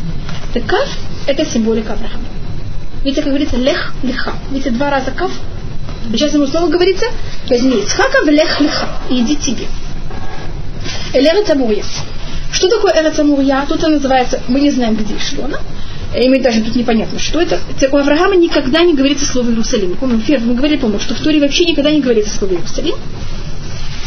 Так 0.53 0.65
каф– 0.65 0.89
это 1.27 1.45
символика 1.45 1.93
Авраама. 1.93 2.25
Видите, 3.03 3.21
как 3.21 3.29
говорится, 3.29 3.57
лех 3.57 3.93
леха. 4.01 4.33
Видите, 4.49 4.71
два 4.71 4.89
раза 4.89 5.11
каф. 5.11 5.31
Сейчас 6.11 6.33
ему 6.33 6.47
снова 6.47 6.67
говорится, 6.67 7.05
возьми 7.47 7.83
Исхака 7.83 8.23
в 8.25 8.29
лех 8.29 8.59
леха 8.59 8.87
и 9.09 9.21
иди 9.21 9.35
тебе. 9.35 9.67
Элера 11.13 11.43
Тамурья. 11.43 11.83
Что 12.51 12.69
такое 12.69 12.93
Эрец 12.93 13.19
Амурья? 13.19 13.65
Тут 13.67 13.83
она 13.83 13.95
называется, 13.95 14.39
мы 14.47 14.59
не 14.59 14.71
знаем, 14.71 14.95
где 14.95 15.13
и 15.15 15.19
что 15.19 15.45
она. 15.45 15.59
И 16.15 16.29
мы 16.29 16.39
даже 16.39 16.61
тут 16.61 16.75
непонятно, 16.75 17.19
что 17.19 17.41
это. 17.41 17.59
У 17.91 17.97
Авраама 17.97 18.35
никогда 18.35 18.81
не 18.83 18.93
говорится 18.93 19.25
слово 19.25 19.49
Иерусалим. 19.49 19.95
Помню, 19.95 20.19
Фер, 20.19 20.39
мы 20.39 20.55
говорили, 20.55 20.79
помню, 20.79 20.99
что 20.99 21.13
в 21.13 21.19
Торе 21.19 21.39
вообще 21.39 21.65
никогда 21.65 21.91
не 21.91 21.99
говорится 21.99 22.35
слово 22.35 22.53
Иерусалим. 22.53 22.95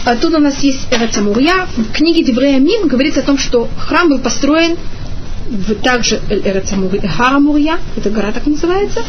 А 0.04 0.16
тут 0.16 0.32
у 0.34 0.38
нас 0.38 0.62
есть 0.62 0.88
Эрец 0.90 1.16
Амурья. 1.18 1.66
В 1.76 1.92
книге 1.92 2.24
Деврея 2.24 2.58
Мим 2.58 2.88
говорится 2.88 3.20
о 3.20 3.22
том, 3.22 3.36
что 3.36 3.68
храм 3.78 4.08
был 4.08 4.18
построен 4.18 4.76
в 5.50 5.74
также 5.74 6.20
Эрец 6.30 6.72
Амурья, 6.72 7.78
это 7.96 8.08
гора 8.08 8.32
так 8.32 8.46
называется. 8.46 9.00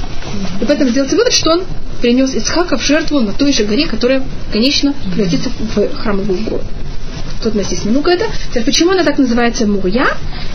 И 0.62 0.66
поэтому 0.66 0.90
сделается 0.90 1.16
вывод, 1.16 1.32
что 1.32 1.52
он 1.52 1.64
принес 2.02 2.36
Ицхака 2.36 2.78
в 2.78 2.84
жертву 2.84 3.22
на 3.22 3.32
той 3.32 3.54
же 3.54 3.64
горе, 3.64 3.88
которая, 3.88 4.24
конечно, 4.52 4.94
превратится 5.14 5.50
в 5.50 5.96
храмовую 5.96 6.40
гору. 6.40 6.64
У 7.50 7.58
нас 7.58 7.72
есть 7.72 7.86
много 7.86 8.12
это. 8.12 8.26
Теперь, 8.50 8.64
почему 8.64 8.92
она 8.92 9.04
так 9.04 9.18
называется 9.18 9.66
Мурья? 9.66 10.08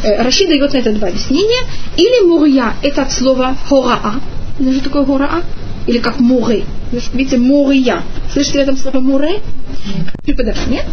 Э, 0.03 0.23
Раши 0.23 0.47
дает 0.47 0.73
на 0.73 0.79
это 0.79 0.93
два 0.93 1.09
объяснения. 1.09 1.67
Или 1.97 2.27
Мурья– 2.27 2.75
это 2.83 3.03
от 3.03 3.13
слова 3.13 3.57
хораа. 3.69 4.21
Знаете, 4.59 4.81
что 4.81 4.91
такое 4.91 5.05
хораа? 5.05 5.43
Или 5.87 5.99
как 5.99 6.21
муры. 6.21 6.65
Видите, 7.13 7.39
Мурья. 7.39 8.03
Слышите 8.33 8.61
этом 8.61 8.77
слово 8.77 9.01
муре? 9.01 9.41
Преподавание. 10.25 10.85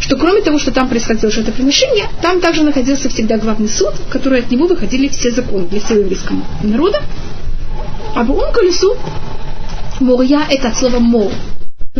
Что 0.00 0.16
кроме 0.16 0.42
того, 0.42 0.58
что 0.58 0.70
там 0.72 0.88
происходило 0.88 1.30
жертвоприношение, 1.30 2.06
там 2.20 2.40
также 2.40 2.62
находился 2.62 3.08
всегда 3.08 3.38
главный 3.38 3.68
суд, 3.68 3.94
в 3.94 4.12
который 4.12 4.40
от 4.40 4.50
него 4.50 4.66
выходили 4.66 5.08
все 5.08 5.30
законы 5.30 5.66
для 5.66 5.80
всего 5.80 6.00
еврейского 6.00 6.38
народа. 6.62 7.02
А 8.14 8.22
в 8.22 8.30
он 8.30 8.52
колесу 8.52 8.96
Мурья– 10.00 10.46
это 10.50 10.68
от 10.68 10.76
слова 10.76 10.98
мор. 10.98 11.30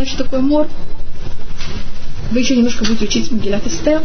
Что 0.05 0.25
такое 0.25 0.41
мор? 0.41 0.69
Вы 2.31 2.41
еще 2.41 2.57
немножко 2.57 2.85
будете 2.85 3.05
учить 3.05 3.31
Мегилат 3.31 3.67
Эстер, 3.67 4.03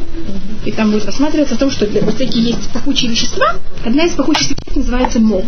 и 0.65 0.71
там 0.71 0.91
будет 0.91 1.05
рассматриваться 1.05 1.55
о 1.55 1.57
том, 1.57 1.71
что 1.71 1.87
для, 1.87 2.05
всякие 2.05 2.43
есть 2.43 2.69
пахучие 2.69 3.09
вещества. 3.09 3.55
Одна 3.85 4.05
из 4.05 4.11
пахучих 4.11 4.49
веществ 4.49 4.75
называется 4.75 5.19
мор. 5.19 5.43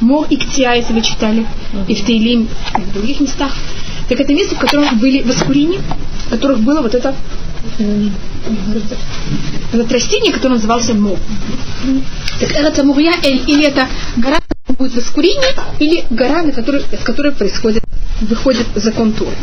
Мор 0.00 0.26
и 0.30 0.36
ктия, 0.36 0.74
если 0.74 0.92
вы 0.92 1.02
читали, 1.02 1.46
и 1.88 1.94
в 1.94 2.04
Тейлим, 2.04 2.48
и 2.76 2.80
в 2.80 2.92
других 2.92 3.20
местах. 3.20 3.52
Так 4.08 4.20
это 4.20 4.32
место, 4.32 4.54
в 4.54 4.58
котором 4.58 4.98
были 4.98 5.22
воскурения, 5.22 5.80
в 6.26 6.30
которых 6.30 6.60
было 6.60 6.80
вот 6.80 6.94
это, 6.94 7.14
это 9.72 9.94
растение, 9.94 10.32
которое 10.32 10.54
назывался 10.54 10.94
мор. 10.94 11.18
Так 12.40 12.50
это 12.52 12.84
Мурья, 12.84 13.14
или 13.22 13.64
это 13.64 13.88
гора, 14.16 14.38
будет 14.68 14.94
воскурение, 14.94 15.54
или 15.78 16.04
гора, 16.10 16.42
на 16.42 16.52
которой, 16.52 16.82
с 16.82 17.04
которой 17.04 17.32
происходит, 17.32 17.82
выходит 18.20 18.66
закон 18.74 19.12
Торы. 19.12 19.36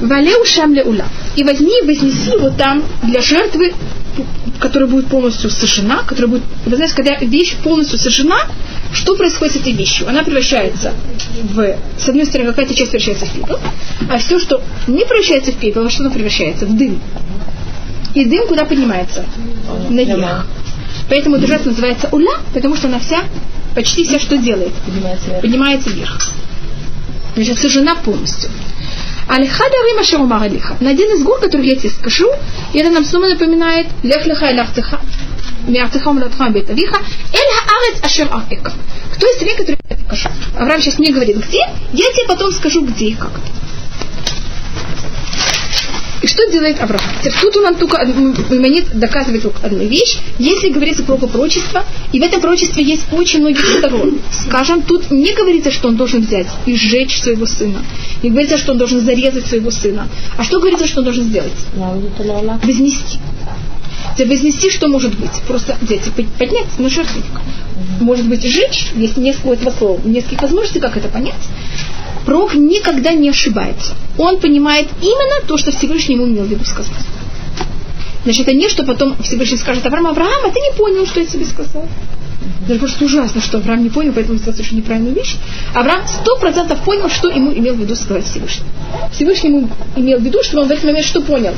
Валеу 0.00 0.44
шам 0.44 0.72
ула. 0.84 1.06
И 1.36 1.44
возьми 1.44 1.72
вознеси 1.84 2.30
его 2.30 2.50
там 2.50 2.84
для 3.02 3.20
жертвы, 3.20 3.72
которая 4.60 4.88
будет 4.88 5.08
полностью 5.08 5.50
сожжена, 5.50 6.02
которая 6.04 6.28
будет... 6.28 6.42
Вы 6.66 6.76
знаете, 6.76 6.94
когда 6.94 7.16
вещь 7.16 7.56
полностью 7.56 7.98
сожжена, 7.98 8.46
что 8.92 9.16
происходит 9.16 9.54
с 9.54 9.56
этой 9.58 9.72
вещью? 9.72 10.08
Она 10.08 10.22
превращается 10.22 10.92
в... 11.42 11.76
С 11.98 12.08
одной 12.08 12.26
стороны, 12.26 12.50
какая-то 12.50 12.74
часть 12.74 12.90
превращается 12.90 13.26
в 13.26 13.32
пепел, 13.32 13.58
а 14.10 14.18
все, 14.18 14.38
что 14.38 14.62
не 14.86 15.04
превращается 15.04 15.52
в 15.52 15.56
пепел, 15.56 15.84
во 15.84 15.90
что 15.90 16.04
оно 16.04 16.12
превращается? 16.12 16.66
В 16.66 16.76
дым. 16.76 17.00
И 18.14 18.24
дым 18.24 18.46
куда 18.46 18.64
поднимается? 18.64 19.24
Наверх. 19.90 20.46
Поэтому 21.08 21.36
эта 21.36 21.46
жертва 21.46 21.70
называется 21.70 22.08
уля, 22.12 22.38
потому 22.52 22.76
что 22.76 22.88
она 22.88 22.98
вся, 22.98 23.24
почти 23.74 24.04
вся, 24.04 24.18
что 24.18 24.36
делает? 24.36 24.72
Поднимается 24.84 25.26
вверх. 25.28 25.42
Поднимается 25.42 25.90
вверх. 25.90 26.30
Значит, 27.34 27.58
сожжена 27.58 27.94
полностью. 27.96 28.50
Алихада 29.28 29.74
Рима 29.90 30.04
Шарумар 30.04 30.42
Алиха. 30.42 30.76
На 30.80 30.90
один 30.90 31.14
из 31.14 31.22
гор, 31.22 31.38
которых 31.38 31.66
я 31.66 31.76
тебе 31.76 31.90
скажу, 31.90 32.30
и 32.72 32.78
это 32.78 32.90
нам 32.90 33.04
снова 33.04 33.28
напоминает 33.28 33.86
Лех 34.02 34.26
Леха 34.26 34.50
и 34.50 34.56
Лахтеха. 34.56 35.00
Миартеха 35.66 36.12
Млатха 36.12 36.48
Бет 36.48 36.70
Авиха. 36.70 36.98
Эль 37.32 37.52
Хаарец 37.66 38.02
Ашер 38.02 38.28
Арека. 38.32 38.72
Кто 39.14 39.26
из 39.26 39.36
стране, 39.36 39.54
который? 39.56 39.78
Авраам 40.56 40.80
сейчас 40.80 40.98
не 40.98 41.12
говорит, 41.12 41.36
где, 41.36 41.58
я 41.92 42.06
тебе 42.12 42.26
потом 42.26 42.50
скажу, 42.52 42.84
где 42.86 43.08
и 43.08 43.14
как. 43.14 43.30
Что 46.28 46.46
делает 46.52 46.78
Авраам? 46.78 47.00
Тут 47.40 47.56
он 47.56 47.62
нам 47.62 47.74
только 47.76 48.04
Маймонид 48.04 48.90
доказывает 48.92 49.46
одну 49.62 49.86
вещь. 49.86 50.18
Если 50.38 50.68
говорится 50.68 51.02
про 51.02 51.16
пророчество, 51.16 51.84
и 52.12 52.20
в 52.20 52.22
этом 52.22 52.42
пророчестве 52.42 52.84
есть 52.84 53.06
очень 53.12 53.40
многих 53.40 53.64
сторон. 53.64 54.18
Скажем, 54.30 54.82
тут 54.82 55.10
не 55.10 55.32
говорится, 55.32 55.70
что 55.70 55.88
он 55.88 55.96
должен 55.96 56.20
взять 56.20 56.46
и 56.66 56.76
сжечь 56.76 57.18
своего 57.18 57.46
сына. 57.46 57.82
Не 58.22 58.28
говорится, 58.28 58.58
что 58.58 58.72
он 58.72 58.78
должен 58.78 59.00
зарезать 59.00 59.46
своего 59.46 59.70
сына. 59.70 60.06
А 60.36 60.44
что 60.44 60.60
говорится, 60.60 60.86
что 60.86 60.98
он 60.98 61.04
должен 61.04 61.24
сделать? 61.24 61.52
Вознести. 62.62 63.18
Вознести 64.18 64.68
что 64.70 64.88
может 64.88 65.18
быть? 65.18 65.32
Просто 65.46 65.78
взять 65.80 66.06
и 66.08 66.10
поднять 66.10 66.78
на 66.78 66.90
жертвенник. 66.90 67.40
Может 68.00 68.28
быть, 68.28 68.42
сжечь, 68.42 68.88
есть 68.96 69.16
несколько 69.16 69.54
этого 69.54 69.70
слова, 69.70 70.00
нескольких 70.04 70.42
возможностей, 70.42 70.80
как 70.80 70.94
это 70.98 71.08
понять 71.08 71.34
пророк 72.28 72.54
никогда 72.54 73.14
не 73.14 73.30
ошибается. 73.30 73.94
Он 74.18 74.38
понимает 74.38 74.88
именно 75.00 75.46
то, 75.46 75.56
что 75.56 75.70
Всевышний 75.70 76.14
ему 76.14 76.26
имел 76.26 76.44
в 76.44 76.48
виду 76.48 76.62
сказать. 76.66 76.92
Значит, 78.24 78.42
это 78.46 78.54
не, 78.54 78.68
что 78.68 78.84
потом 78.84 79.16
Всевышний 79.22 79.56
скажет 79.56 79.86
Авраам, 79.86 80.08
Авраам, 80.08 80.44
а 80.44 80.50
ты 80.50 80.60
не 80.60 80.76
понял, 80.76 81.06
что 81.06 81.20
я 81.20 81.26
тебе 81.26 81.46
сказал. 81.46 81.88
Это 82.68 82.78
просто 82.78 83.06
ужасно, 83.06 83.40
что 83.40 83.56
Авраам 83.56 83.82
не 83.82 83.88
понял, 83.88 84.12
поэтому 84.12 84.36
сделал 84.36 84.52
совершенно 84.52 84.80
неправильную 84.80 85.14
вещь. 85.14 85.36
Авраам 85.74 86.06
сто 86.06 86.36
процентов 86.36 86.80
понял, 86.80 87.08
что 87.08 87.30
ему 87.30 87.50
имел 87.50 87.74
в 87.74 87.80
виду 87.80 87.96
сказать 87.96 88.26
Всевышний. 88.26 88.66
Всевышний 89.10 89.48
ему 89.48 89.70
имел 89.96 90.18
в 90.18 90.22
виду, 90.22 90.42
что 90.42 90.60
он 90.60 90.68
в 90.68 90.70
этот 90.70 90.84
момент 90.84 91.06
что 91.06 91.22
понял? 91.22 91.54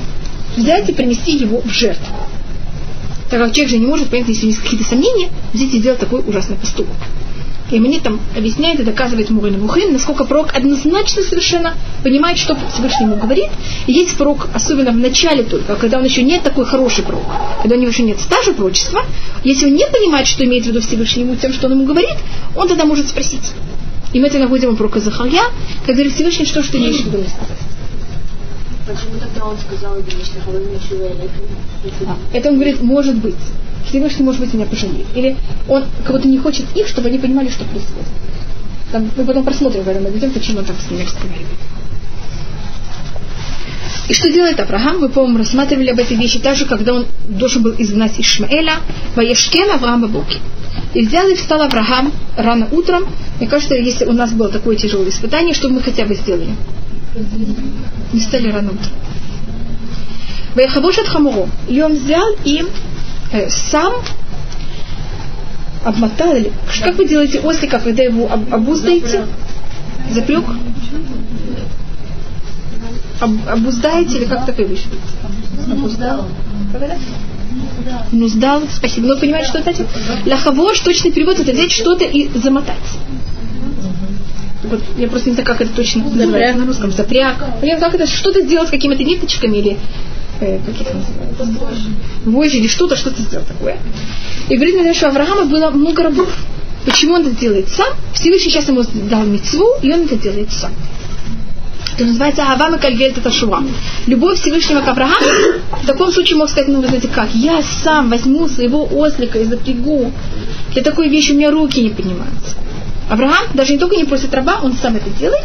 Взять 0.56 0.88
и 0.88 0.92
принести 0.92 1.32
его 1.32 1.62
в 1.62 1.70
жертву. 1.70 2.14
Так 3.28 3.40
как 3.40 3.52
человек 3.52 3.70
же 3.70 3.78
не 3.78 3.86
может 3.86 4.08
понять, 4.08 4.28
если 4.28 4.46
есть 4.46 4.60
какие-то 4.60 4.86
сомнения, 4.86 5.30
взять 5.52 5.74
и 5.74 5.78
сделать 5.78 5.98
такой 5.98 6.20
ужасный 6.20 6.54
поступок. 6.54 6.94
И 7.70 7.78
мне 7.78 8.00
там 8.00 8.20
объясняет 8.36 8.80
и 8.80 8.82
доказывает 8.82 9.30
Мурин 9.30 9.60
Мухин, 9.60 9.92
насколько 9.92 10.24
пророк 10.24 10.54
однозначно 10.54 11.22
совершенно 11.22 11.74
понимает, 12.02 12.38
что 12.38 12.56
Всевышний 12.72 13.06
ему 13.06 13.16
говорит. 13.16 13.48
И 13.86 13.92
есть 13.92 14.16
пророк, 14.16 14.48
особенно 14.52 14.90
в 14.90 14.96
начале 14.96 15.44
только, 15.44 15.76
когда 15.76 15.98
он 15.98 16.04
еще 16.04 16.22
не 16.22 16.40
такой 16.40 16.64
хороший 16.64 17.04
пророк, 17.04 17.26
когда 17.62 17.76
у 17.76 17.78
него 17.78 17.90
еще 17.90 18.02
нет 18.02 18.20
стажа 18.20 18.52
пророчества, 18.52 19.04
если 19.44 19.66
он 19.66 19.74
не 19.74 19.86
понимает, 19.86 20.26
что 20.26 20.44
имеет 20.44 20.64
в 20.64 20.68
виду 20.68 20.80
Всевышний 20.80 21.22
ему 21.22 21.36
тем, 21.36 21.52
что 21.52 21.66
он 21.66 21.74
ему 21.74 21.84
говорит, 21.84 22.16
он 22.56 22.66
тогда 22.66 22.84
может 22.84 23.08
спросить. 23.08 23.52
И 24.12 24.18
мы 24.18 24.26
это 24.26 24.38
находим 24.38 24.70
у 24.70 24.76
пророка 24.76 24.98
Захарья, 24.98 25.42
как 25.86 25.94
говорит 25.94 26.12
Всевышний, 26.12 26.46
что, 26.46 26.62
что 26.62 26.76
имеешь 26.78 26.96
в 26.96 27.06
виду 27.06 27.18
мне 27.18 27.28
сказать. 27.28 27.58
Почему 28.86 29.20
тогда 29.20 29.44
он 29.46 29.56
сказал, 29.56 29.94
а, 32.06 32.16
это 32.32 32.48
он 32.48 32.54
говорит, 32.56 32.82
может 32.82 33.16
быть. 33.16 33.36
Всевышний, 33.88 34.24
может 34.24 34.40
быть, 34.40 34.52
меня 34.54 34.66
пожалеет. 34.66 35.06
Или 35.14 35.36
он 35.68 35.84
кого-то 36.04 36.28
не 36.28 36.38
хочет 36.38 36.66
их, 36.74 36.86
чтобы 36.88 37.08
они 37.08 37.18
понимали, 37.18 37.48
что 37.48 37.64
происходит. 37.64 38.06
Там, 38.92 39.10
мы 39.16 39.24
потом 39.24 39.44
просмотрим, 39.44 39.84
когда 39.84 40.00
мы 40.00 40.10
видим, 40.10 40.30
почему 40.30 40.58
он 40.58 40.64
так 40.64 40.76
с 40.80 40.90
ними 40.90 41.02
разговаривает. 41.02 41.46
И 44.08 44.12
что 44.14 44.28
делает 44.28 44.58
Авраам? 44.58 44.98
Мы, 44.98 45.08
по-моему, 45.08 45.38
рассматривали 45.38 45.90
об 45.90 45.98
этой 46.00 46.16
вещи 46.16 46.40
также, 46.40 46.66
когда 46.66 46.94
он 46.94 47.06
должен 47.28 47.62
был 47.62 47.74
изгнать 47.78 48.18
Ишмаэля, 48.18 48.80
Ваешкен 49.14 49.70
Авраама 49.70 50.08
Буки. 50.08 50.38
И 50.94 51.06
взял 51.06 51.28
и 51.28 51.36
встал 51.36 51.62
Авраам 51.62 52.12
рано 52.36 52.68
утром. 52.72 53.04
Мне 53.38 53.48
кажется, 53.48 53.76
если 53.76 54.06
у 54.06 54.12
нас 54.12 54.32
было 54.32 54.48
такое 54.48 54.74
тяжелое 54.74 55.10
испытание, 55.10 55.54
что 55.54 55.68
мы 55.68 55.80
хотя 55.80 56.06
бы 56.06 56.16
сделали? 56.16 56.48
Не 58.12 58.20
стали 58.20 58.50
рано 58.50 58.72
утром. 58.72 58.92
Ваяхабошат 60.56 61.06
Хамуро. 61.06 61.48
И 61.68 61.80
он 61.80 61.94
взял 61.94 62.34
и 62.44 62.64
э, 63.32 63.48
сам 63.48 63.94
обмотал 65.84 66.34
или 66.34 66.52
как 66.82 66.96
вы 66.96 67.06
делаете 67.06 67.40
ослика, 67.40 67.78
когда 67.78 68.02
его 68.02 68.30
об, 68.30 68.52
обуздаете? 68.52 69.26
Запрек? 70.10 70.44
Об, 73.20 73.48
обуздаете 73.48 74.18
или 74.18 74.24
как 74.24 74.46
такое 74.46 74.66
вещь? 74.66 74.84
Обуздал. 75.70 76.26
Ну, 78.12 78.28
сдал, 78.28 78.62
спасибо. 78.70 79.08
Но 79.08 79.16
понимаете, 79.16 79.48
что 79.48 79.58
это? 79.58 79.72
Ляхавош, 80.24 80.80
точный 80.80 81.12
перевод, 81.12 81.38
это 81.38 81.52
взять 81.52 81.72
что-то 81.72 82.04
и 82.04 82.28
замотать. 82.38 82.76
Вот, 84.62 84.82
я 84.98 85.08
просто 85.08 85.30
не 85.30 85.34
знаю, 85.34 85.46
как 85.46 85.60
это 85.62 85.72
точно 85.72 86.04
называется 86.04 86.58
на 86.58 86.66
русском. 86.66 86.92
Запряг. 86.92 87.36
Я 87.62 87.78
как 87.78 87.94
это 87.94 88.06
что-то 88.06 88.42
сделать 88.42 88.68
с 88.68 88.70
какими-то 88.70 89.02
ниточками 89.02 89.56
или 89.56 89.78
э, 90.40 90.58
как 90.64 90.80
их 90.80 90.94
называют? 90.94 91.90
Вожжи 92.24 92.58
или 92.58 92.66
что-то, 92.66 92.96
что-то 92.96 93.22
сделал 93.22 93.44
такое. 93.46 93.78
И 94.48 94.56
говорит 94.56 94.74
мне, 94.74 94.94
что 94.94 95.06
у 95.06 95.10
Авраама 95.10 95.44
было 95.44 95.70
много 95.70 96.02
рабов. 96.02 96.28
Почему 96.84 97.14
он 97.14 97.22
это 97.22 97.30
делает 97.32 97.68
сам? 97.68 97.88
Всевышний 98.14 98.50
сейчас 98.50 98.68
ему 98.68 98.82
дал 99.10 99.24
мецву, 99.24 99.74
и 99.82 99.92
он 99.92 100.02
это 100.02 100.16
делает 100.16 100.50
сам. 100.52 100.72
Это 101.94 102.04
называется 102.06 102.44
Авам 102.50 102.76
и 102.76 102.78
Кальвель 102.78 103.12
Таташуа. 103.12 103.62
Любовь 104.06 104.40
Всевышнего 104.40 104.80
к 104.80 104.88
Аврааму 104.88 105.14
в 105.82 105.86
таком 105.86 106.10
случае 106.10 106.38
мог 106.38 106.48
сказать, 106.48 106.68
ну 106.68 106.80
вы 106.80 106.86
знаете 106.86 107.08
как, 107.08 107.28
я 107.34 107.62
сам 107.62 108.08
возьму 108.08 108.48
своего 108.48 108.88
ослика 108.90 109.38
и 109.38 109.44
запрягу. 109.44 110.10
Для 110.72 110.82
такой 110.82 111.08
вещи 111.08 111.32
у 111.32 111.34
меня 111.34 111.50
руки 111.50 111.82
не 111.82 111.90
поднимаются. 111.90 112.56
Авраам 113.10 113.44
даже 113.52 113.72
не 113.72 113.78
только 113.78 113.96
не 113.96 114.04
просит 114.04 114.32
раба, 114.32 114.60
он 114.62 114.72
сам 114.74 114.96
это 114.96 115.10
делает. 115.10 115.44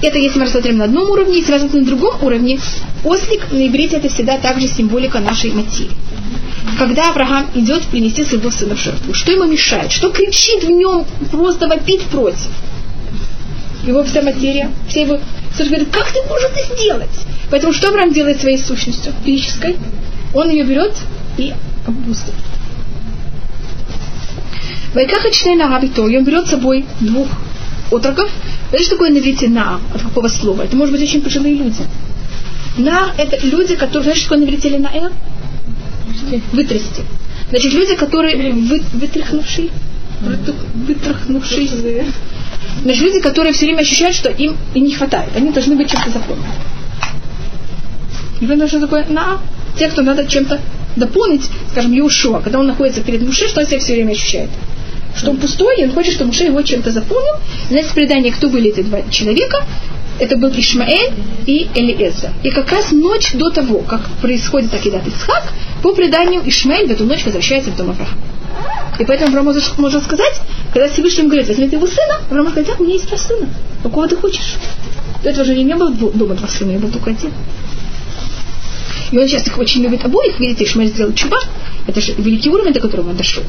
Это 0.00 0.18
если 0.18 0.38
мы 0.38 0.44
рассмотрим 0.44 0.78
на 0.78 0.84
одном 0.84 1.10
уровне, 1.10 1.38
если 1.38 1.52
рассмотрим 1.52 1.80
на 1.80 1.86
другом 1.86 2.22
уровне, 2.22 2.60
ослик 3.04 3.50
на 3.50 3.66
иврите 3.66 3.96
это 3.96 4.08
всегда 4.08 4.38
также 4.38 4.68
символика 4.68 5.18
нашей 5.18 5.50
материи. 5.52 5.96
Когда 6.78 7.10
Авраам 7.10 7.46
идет 7.54 7.82
принести 7.86 8.24
своего 8.24 8.50
сына 8.50 8.76
в 8.76 8.80
жертву, 8.80 9.12
что 9.12 9.32
ему 9.32 9.44
мешает? 9.44 9.90
Что 9.90 10.10
кричит 10.10 10.62
в 10.62 10.70
нем, 10.70 11.04
просто 11.32 11.66
вопит 11.66 12.02
против? 12.02 12.48
Его 13.84 14.04
вся 14.04 14.22
материя, 14.22 14.70
все 14.88 15.02
его... 15.02 15.18
Слушай, 15.56 15.68
говорит, 15.70 15.88
как 15.90 16.12
ты 16.12 16.20
можешь 16.28 16.50
это 16.54 16.76
сделать? 16.76 17.10
Поэтому 17.50 17.72
что 17.72 17.88
Авраам 17.88 18.12
делает 18.12 18.40
своей 18.40 18.58
сущностью 18.58 19.12
физической? 19.24 19.76
Он 20.34 20.50
ее 20.50 20.62
берет 20.62 20.94
и 21.38 21.52
обуздывает. 21.86 22.44
Вайкаха 24.94 25.30
члена 25.30 25.68
Рабито, 25.68 26.06
и 26.06 26.16
он 26.16 26.24
берет 26.24 26.46
с 26.46 26.50
собой 26.50 26.84
двух 27.00 27.28
отроков. 27.90 28.30
Знаете, 28.68 28.86
что 28.86 28.96
такое 28.96 29.10
на? 29.48 29.80
От 29.94 30.02
какого 30.02 30.28
слова? 30.28 30.62
Это 30.62 30.76
может 30.76 30.92
быть 30.92 31.02
очень 31.02 31.22
пожилые 31.22 31.54
люди. 31.54 31.82
На 32.76 33.12
это 33.16 33.38
люди, 33.46 33.74
которые, 33.74 34.02
знаешь, 34.02 34.18
что 34.18 34.28
такое 34.28 34.44
навите 34.44 34.78
на 34.78 34.88
эр? 34.88 35.12
Вытрясти. 36.52 37.02
Значит, 37.50 37.72
люди, 37.72 37.94
которые 37.94 38.52
вы, 38.52 38.82
вытряхнувшие, 38.92 39.70
вытряхнувшие. 40.86 42.06
Значит, 42.82 43.02
люди, 43.02 43.20
которые 43.20 43.52
все 43.52 43.66
время 43.66 43.80
ощущают, 43.80 44.14
что 44.14 44.28
им 44.28 44.56
и 44.74 44.80
не 44.80 44.94
хватает. 44.94 45.30
Они 45.34 45.50
должны 45.50 45.74
быть 45.74 45.90
чем-то 45.90 46.10
заполнены. 46.10 46.46
И 48.40 48.46
вы 48.46 48.68
что 48.68 48.80
такое 48.80 49.06
на? 49.08 49.40
Те, 49.78 49.88
кто 49.88 50.02
надо 50.02 50.26
чем-то 50.26 50.60
дополнить, 50.96 51.48
скажем, 51.70 51.98
Иушуа, 51.98 52.40
когда 52.40 52.58
он 52.58 52.66
находится 52.66 53.00
перед 53.00 53.22
Муше, 53.22 53.48
что 53.48 53.60
он 53.60 53.66
себя 53.66 53.78
все 53.78 53.94
время 53.94 54.12
ощущает? 54.12 54.50
Что 55.16 55.30
он 55.30 55.38
пустой, 55.38 55.80
и 55.80 55.84
он 55.84 55.92
хочет, 55.92 56.14
чтобы 56.14 56.28
Муше 56.28 56.44
его 56.44 56.62
чем-то 56.62 56.90
заполнил. 56.90 57.34
Знаете, 57.68 57.92
предание, 57.94 58.32
кто 58.32 58.48
были 58.48 58.70
эти 58.70 58.82
два 58.82 59.02
человека? 59.10 59.64
Это 60.18 60.36
был 60.36 60.50
Ишмаэль 60.50 61.12
и 61.46 61.68
Элиэза. 61.74 62.32
И 62.42 62.50
как 62.50 62.70
раз 62.72 62.90
ночь 62.90 63.32
до 63.34 63.50
того, 63.50 63.80
как 63.80 64.00
происходит 64.20 64.74
Акидат 64.74 65.06
Ицхак, 65.06 65.52
по 65.82 65.92
преданию 65.92 66.42
Ишмаэль 66.44 66.88
в 66.88 66.90
эту 66.90 67.04
ночь 67.04 67.24
возвращается 67.24 67.70
в 67.70 67.76
дом 67.76 67.90
Авраама. 67.90 68.12
И 68.98 69.04
поэтому 69.04 69.30
Авраам 69.30 69.56
может 69.78 70.02
сказать, 70.02 70.40
когда 70.72 70.88
Всевышний 70.88 71.20
ему 71.20 71.28
говорит, 71.30 71.48
возьми 71.48 71.66
его 71.66 71.86
сына, 71.86 72.20
Авраам 72.28 72.46
говорит, 72.46 72.66
да, 72.66 72.74
у 72.78 72.82
меня 72.82 72.94
есть 72.94 73.06
два 73.06 73.16
сына. 73.16 73.48
Какого 73.82 74.08
ты 74.08 74.16
хочешь? 74.16 74.56
До 75.22 75.30
этого 75.30 75.44
же 75.44 75.54
не 75.54 75.74
было 75.74 75.90
дома 75.90 76.34
два 76.34 76.48
сына, 76.48 76.72
я 76.72 76.78
был 76.78 76.90
только 76.90 77.10
один. 77.10 77.30
И 79.12 79.18
он 79.18 79.26
сейчас 79.26 79.46
их 79.46 79.56
очень 79.56 79.82
любит 79.82 80.04
обоих. 80.04 80.38
Видите, 80.40 80.64
Ишмаэль 80.64 80.90
сделал 80.90 81.12
чуба. 81.12 81.38
Это 81.86 82.00
же 82.00 82.12
великий 82.14 82.50
уровень, 82.50 82.72
до 82.72 82.80
которого 82.80 83.10
он 83.10 83.16
дошел. 83.16 83.42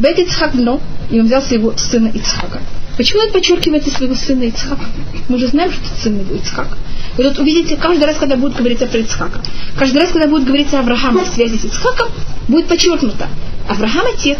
Бет 0.00 0.18
Ицхак 0.18 0.54
но, 0.54 0.80
и 1.10 1.20
он 1.20 1.26
взял 1.26 1.42
своего 1.42 1.76
сына 1.76 2.10
Ицхака. 2.12 2.60
Почему 2.96 3.20
он 3.20 3.32
подчеркивает 3.32 3.86
своего 3.86 4.14
сына 4.14 4.44
Ицхака? 4.44 4.86
Мы 5.28 5.38
же 5.38 5.46
знаем, 5.48 5.70
что 5.70 5.82
это 5.82 6.02
сын 6.02 6.18
его 6.18 6.34
Ицхак. 6.36 6.78
Вы 7.18 7.24
тут 7.24 7.38
увидите, 7.38 7.76
каждый 7.76 8.04
раз, 8.04 8.16
когда 8.16 8.36
будет 8.36 8.56
говориться 8.56 8.86
про 8.86 9.00
Ицхака, 9.00 9.42
каждый 9.78 10.00
раз, 10.00 10.10
когда 10.10 10.26
будет 10.26 10.46
говориться 10.46 10.78
о 10.78 10.80
Аврааме 10.80 11.24
в 11.24 11.28
связи 11.28 11.58
с 11.58 11.64
Ицхаком, 11.66 12.08
будет 12.48 12.66
подчеркнуто. 12.66 13.28
Авраам 13.68 14.06
отец, 14.14 14.38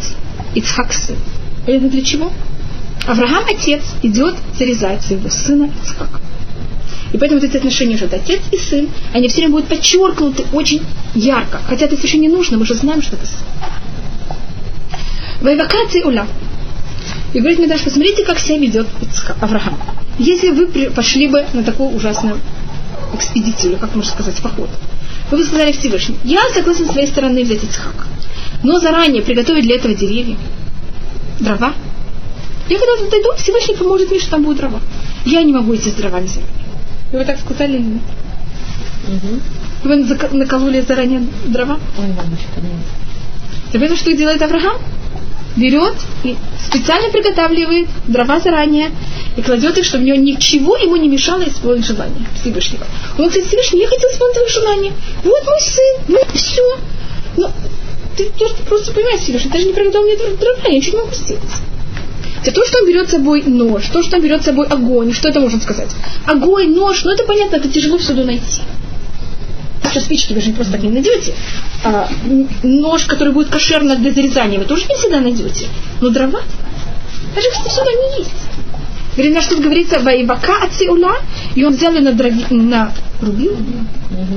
Ицхак 0.55 0.95
сын. 0.95 1.17
Это 1.67 1.89
для 1.89 2.03
чего? 2.03 2.33
Авраам 3.07 3.45
отец 3.47 3.83
идет 4.03 4.37
зарезать 4.59 5.03
своего 5.03 5.29
сына 5.29 5.71
Ицхака. 5.83 6.21
И 7.13 7.19
поэтому 7.19 7.39
вот 7.39 7.51
эти 7.51 7.59
отношения 7.59 7.93
между 7.93 8.07
отец 8.07 8.41
и 8.51 8.57
сын, 8.57 8.89
они 9.13 9.29
все 9.29 9.39
время 9.39 9.53
будут 9.53 9.69
подчеркнуты 9.69 10.47
очень 10.55 10.83
ярко. 11.15 11.61
Хотя 11.69 11.85
это 11.85 11.97
совершенно 11.97 12.23
не 12.23 12.29
нужно, 12.29 12.57
мы 12.57 12.65
же 12.65 12.73
знаем, 12.73 13.03
что 13.03 13.17
это 13.17 13.27
сын. 13.27 13.45
Вайвакации 15.41 16.03
уля. 16.03 16.27
И 17.33 17.39
говорит 17.39 17.59
мне 17.59 17.69
даже, 17.69 17.85
посмотрите, 17.85 18.25
как 18.25 18.39
себя 18.39 18.59
ведет 18.59 18.87
Авраам. 19.41 19.79
Если 20.19 20.51
вы 20.51 20.67
пошли 20.91 21.29
бы 21.29 21.45
на 21.53 21.63
такую 21.63 21.91
ужасную 21.91 22.39
экспедицию, 23.15 23.79
как 23.79 23.95
можно 23.95 24.11
сказать, 24.11 24.37
поход, 24.43 24.69
вы 25.31 25.39
бы 25.39 25.45
сказали 25.45 25.73
Всевышний, 25.73 26.19
я 26.25 26.41
согласен 26.53 26.87
с 26.87 26.93
своей 26.93 27.07
стороны 27.07 27.43
взять 27.43 27.63
Ицхака, 27.65 28.05
но 28.63 28.79
заранее 28.81 29.23
приготовить 29.23 29.65
для 29.65 29.77
этого 29.77 29.95
деревья, 29.95 30.37
дрова. 31.39 31.73
Я 32.69 32.79
когда 32.79 33.11
дойду, 33.11 33.29
Всевышний 33.37 33.77
поможет 33.77 34.11
мне, 34.11 34.21
что 34.21 34.33
там 34.33 34.43
будут 34.43 34.59
дрова. 34.59 34.81
Я 35.25 35.43
не 35.43 35.53
могу 35.53 35.75
идти 35.75 35.91
с 35.91 35.95
дровами 35.95 36.27
заранее. 36.27 36.55
И 37.13 37.17
вы 37.17 37.25
так 37.25 37.39
сказали 37.41 37.77
или 37.77 37.83
нет? 37.83 38.03
Вы 39.83 40.03
зака- 40.05 40.33
накололи 40.35 40.81
заранее 40.83 41.23
дрова? 41.47 41.79
Ой, 41.99 42.07
мамочка, 42.09 42.61
нет. 42.61 42.71
Ты 43.73 43.79
понимаешь, 43.79 44.01
что 44.01 44.13
делает 44.17 44.43
Авраам? 44.43 44.77
Берет 45.61 45.95
и 46.25 46.37
специально 46.59 47.11
приготавливает 47.11 47.89
дрова 48.07 48.41
заранее 48.41 48.91
и 49.37 49.43
кладет 49.43 49.77
их, 49.77 49.85
чтобы 49.85 50.05
ничего 50.05 50.77
ему 50.79 50.97
не 50.97 51.07
мешало 51.07 51.47
исполнить 51.47 51.85
желание 51.85 52.27
Всевышнего. 52.41 52.87
Он 53.19 53.27
говорит, 53.27 53.47
Всевышний, 53.47 53.81
я 53.81 53.89
хотел 53.89 54.09
исполнить 54.11 54.35
твое 54.35 54.49
желание. 54.49 54.93
Вот 55.23 55.45
мой 55.45 55.61
сын, 55.61 56.05
ну 56.09 56.19
все. 56.33 56.79
Но 57.37 57.51
ты, 58.17 58.31
ты 58.31 58.63
просто 58.69 58.93
понимаешь, 58.93 59.21
Всевышний, 59.21 59.51
ты 59.51 59.59
же 59.59 59.67
не 59.67 59.73
приготовил 59.75 60.07
мне 60.07 60.17
дрова, 60.17 60.67
я 60.67 60.75
ничего 60.75 60.97
не 60.97 61.05
могу 61.05 61.15
сделать. 61.15 61.43
Это 62.43 62.53
то, 62.53 62.65
что 62.65 62.79
он 62.79 62.89
берет 62.89 63.09
с 63.09 63.13
собой 63.13 63.43
нож, 63.43 63.85
то, 63.93 64.03
что 64.03 64.17
он 64.17 64.23
берет 64.23 64.41
с 64.41 64.47
собой 64.47 64.67
огонь, 64.67 65.13
что 65.13 65.29
это 65.29 65.41
можно 65.41 65.61
сказать? 65.61 65.91
Огонь, 66.25 66.75
нож, 66.75 67.05
ну 67.05 67.11
это 67.11 67.25
понятно, 67.25 67.57
это 67.57 67.69
тяжело 67.69 67.99
всюду 67.99 68.25
найти. 68.25 68.63
Сейчас 69.91 70.05
спички 70.05 70.33
вы 70.33 70.41
же 70.41 70.49
не 70.49 70.53
просто 70.55 70.73
так 70.73 70.83
не 70.83 70.91
найдете. 70.91 71.35
А, 71.85 72.09
нож, 72.63 73.05
который 73.05 73.33
будет 73.33 73.49
кошерно 73.49 73.97
для 73.97 74.13
зарезания, 74.13 74.59
вы 74.59 74.65
тоже 74.65 74.87
не 74.89 74.95
всегда 74.95 75.21
найдете. 75.21 75.67
Но 76.01 76.11
дрова, 76.11 76.41
даже 77.35 77.49
если 77.49 77.69
всюду 77.69 77.89
они 77.89 78.19
есть. 78.21 78.35
Говорит, 79.17 79.35
на 79.35 79.43
что 79.43 79.57
говорится, 79.57 79.99
воевака 79.99 80.63
ациула, 80.63 81.17
и 81.55 81.65
он 81.65 81.75
взял 81.75 81.93
и 81.95 81.99
надрави- 81.99 82.53
нарубил, 82.53 83.57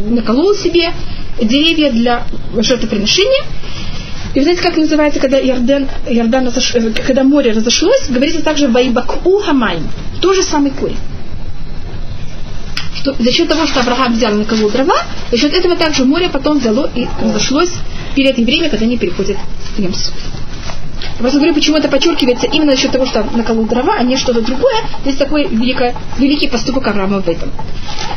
наколол 0.10 0.56
себе 0.56 0.92
деревья 1.40 1.92
для 1.92 2.24
жертвоприношения. 2.58 3.44
И 4.34 4.40
вы 4.40 4.44
знаете, 4.44 4.64
как 4.64 4.76
называется, 4.78 5.20
когда 5.20 5.40
Иордан, 5.40 5.88
Иордан 6.08 6.48
разош- 6.48 6.76
э, 6.76 6.92
когда 7.06 7.24
море 7.24 7.52
разошлось, 7.52 8.10
говорится 8.10 8.42
также 8.42 8.68
«Ваибаку 8.68 9.38
хамайм». 9.38 9.88
То 10.22 10.34
же 10.34 10.42
самый 10.42 10.72
корень. 10.72 10.98
Что 13.04 13.14
за 13.20 13.32
счет 13.34 13.50
того, 13.50 13.68
что 13.68 13.82
Авраам 13.82 14.14
взял 14.14 14.32
и 14.34 14.38
наколол 14.38 14.70
дрова, 14.70 14.96
за 15.30 15.38
счет 15.38 15.54
этого 15.54 15.76
также 15.76 16.06
море 16.06 16.30
потом 16.30 16.60
взяло 16.60 16.90
и 16.96 17.06
разошлось 17.22 17.72
перед 18.16 18.38
евреями, 18.38 18.70
когда 18.70 18.86
они 18.86 18.98
переходят 18.98 19.36
в 19.76 19.80
Ямсу. 19.80 20.12
Я 21.02 21.20
просто 21.20 21.38
говорю, 21.40 21.54
почему 21.54 21.76
это 21.76 21.90
подчеркивается 21.90 22.48
именно 22.48 22.72
за 22.72 22.78
счет 22.78 22.92
того, 22.94 23.06
что 23.06 23.26
наколол 23.36 23.66
дрова, 23.66 23.96
а 24.00 24.04
не 24.04 24.16
что-то 24.16 24.40
другое. 24.42 24.76
Есть 25.04 25.18
такой 25.18 25.48
великое, 25.50 25.94
великий 26.18 26.48
поступок 26.48 26.88
Авраама 26.88 27.22
в 27.22 27.28
этом. 27.28 27.50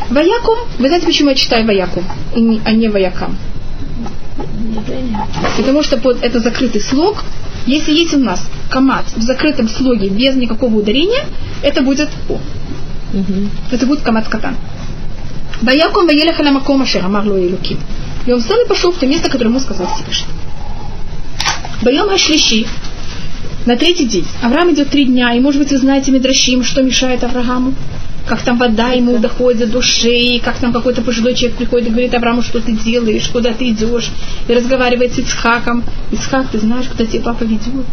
Ваякум, 0.08 0.58
вы 0.78 0.86
знаете, 0.86 1.06
почему 1.06 1.30
я 1.30 1.34
читаю 1.34 1.66
не- 2.36 2.60
а 2.64 2.70
не 2.70 2.88
Ваякам? 2.88 3.36
Потому 5.56 5.82
что 5.82 5.96
под 5.96 6.22
это 6.22 6.38
закрытый 6.38 6.80
слог, 6.80 7.24
если 7.66 7.92
есть 7.92 8.14
у 8.14 8.18
нас 8.18 8.40
камат 8.70 9.06
в 9.16 9.22
закрытом 9.22 9.68
слоге 9.68 10.10
без 10.10 10.36
никакого 10.36 10.76
ударения, 10.76 11.24
это 11.62 11.82
будет 11.82 12.08
О. 12.28 12.38
Это 13.72 13.86
будет 13.86 14.02
камат 14.02 14.28
катан. 14.28 14.54
Ваякум 15.62 16.06
ваелеха 16.06 16.42
ламаком 16.42 16.82
ашер 16.82 17.04
амар 17.04 17.26
ло 17.26 17.38
элуким. 17.38 17.78
И 18.26 18.32
он 18.32 18.40
встал 18.40 18.58
и 18.60 18.68
пошел 18.68 18.92
в 18.92 18.98
то 18.98 19.06
место, 19.06 19.30
которое 19.30 19.50
ему 19.50 19.60
сказал 19.60 19.86
Всевышний. 19.94 20.34
Боем 21.82 22.08
Хашлиши, 22.08 22.66
на 23.66 23.76
третий 23.76 24.06
день. 24.06 24.26
Авраам 24.42 24.72
идет 24.72 24.90
три 24.90 25.04
дня, 25.04 25.34
и, 25.34 25.40
может 25.40 25.60
быть, 25.60 25.70
вы 25.70 25.78
знаете 25.78 26.10
Медрашим, 26.10 26.62
что 26.62 26.82
мешает 26.82 27.24
Аврааму. 27.24 27.74
Как 28.26 28.42
там 28.42 28.58
вода 28.58 28.88
ему 28.90 29.18
доходит 29.18 29.70
до 29.70 29.82
шеи, 29.82 30.38
как 30.38 30.56
там 30.58 30.72
какой-то 30.72 31.02
пожилой 31.02 31.34
человек 31.34 31.58
приходит 31.58 31.88
и 31.88 31.90
говорит 31.90 32.14
Аврааму, 32.14 32.42
что 32.42 32.60
ты 32.60 32.72
делаешь, 32.72 33.28
куда 33.28 33.52
ты 33.52 33.68
идешь, 33.68 34.10
и 34.48 34.52
разговаривает 34.52 35.14
с 35.14 35.18
Ицхаком. 35.18 35.84
Ицхак, 36.10 36.48
ты 36.48 36.58
знаешь, 36.58 36.86
куда 36.86 37.06
тебя 37.06 37.22
папа 37.22 37.44
ведет? 37.44 37.86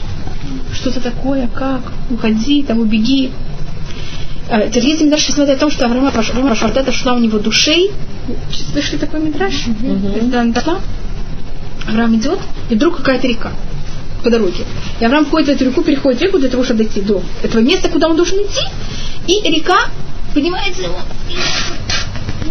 Что-то 0.74 1.02
такое, 1.02 1.48
как? 1.54 1.82
Уходи, 2.10 2.64
там, 2.64 2.80
убеги. 2.80 3.32
Теперь 4.54 4.86
если 4.86 5.06
Мидраш 5.06 5.26
смотрит 5.26 5.58
о 5.58 5.60
том, 5.62 5.72
что 5.72 5.86
Авраама 5.86 6.10
Авраама 6.10 6.56
Шардата 6.56 6.92
шла 6.92 7.14
у 7.14 7.20
него 7.20 7.40
душей, 7.40 7.92
слышали 8.72 9.00
такой 9.00 9.20
Мидраш? 9.20 9.54
Она 10.32 10.54
дошла, 10.54 10.80
Авраам 11.88 12.16
идет, 12.16 12.40
и 12.70 12.76
вдруг 12.76 12.98
какая-то 12.98 13.28
река 13.28 13.52
по 14.24 14.30
дороге. 14.30 14.64
И 15.00 15.06
Авраам 15.06 15.26
входит 15.26 15.48
в 15.48 15.52
эту 15.54 15.66
реку, 15.66 15.82
переходит 15.82 16.22
реку 16.22 16.38
для 16.38 16.50
того, 16.50 16.64
чтобы 16.64 16.84
дойти 16.84 17.02
до 17.02 17.24
этого 17.42 17.62
места, 17.62 17.90
куда 17.90 18.08
он 18.08 18.16
должен 18.16 18.38
идти. 18.38 18.62
И 19.28 19.42
река 19.50 19.90
поднимается 20.36 20.84
его 20.84 21.00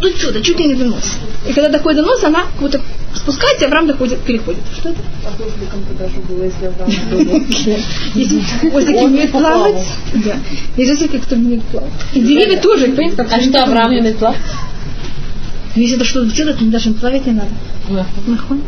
до 0.02 0.18
сюда, 0.18 0.40
чуть 0.40 0.58
ли 0.58 0.66
не 0.66 0.74
до 0.74 0.84
носа. 0.84 1.14
И 1.48 1.52
когда 1.52 1.70
доходит 1.70 2.00
до 2.00 2.06
носа, 2.06 2.26
она 2.26 2.42
как 2.42 2.60
будто 2.60 2.80
спускается, 3.14 3.64
и 3.64 3.68
Авраам 3.68 3.86
доходит, 3.86 4.20
переходит. 4.20 4.60
Что 4.76 4.90
это? 4.90 4.98
Если 8.14 8.38
озеки 8.76 9.04
умеют 9.04 9.30
плавать, 9.30 9.86
да. 10.24 10.36
Есть 10.76 10.92
озеки, 10.92 11.18
кто 11.18 11.36
умеет 11.36 11.62
плавать. 11.64 11.92
И 12.12 12.20
деревья 12.20 12.60
тоже, 12.60 12.86
понимаете, 12.88 13.16
как 13.16 13.32
А 13.32 13.40
что 13.40 13.62
Авраам 13.62 13.92
не 13.92 14.00
умеет 14.00 14.18
плавать? 14.18 14.38
Если 15.74 15.96
это 15.96 16.04
что-то 16.04 16.34
делать, 16.34 16.58
то 16.58 16.64
даже 16.66 16.92
плавать 16.92 17.24
не 17.24 17.32
надо. 17.32 17.50
Нахуй. 18.26 18.60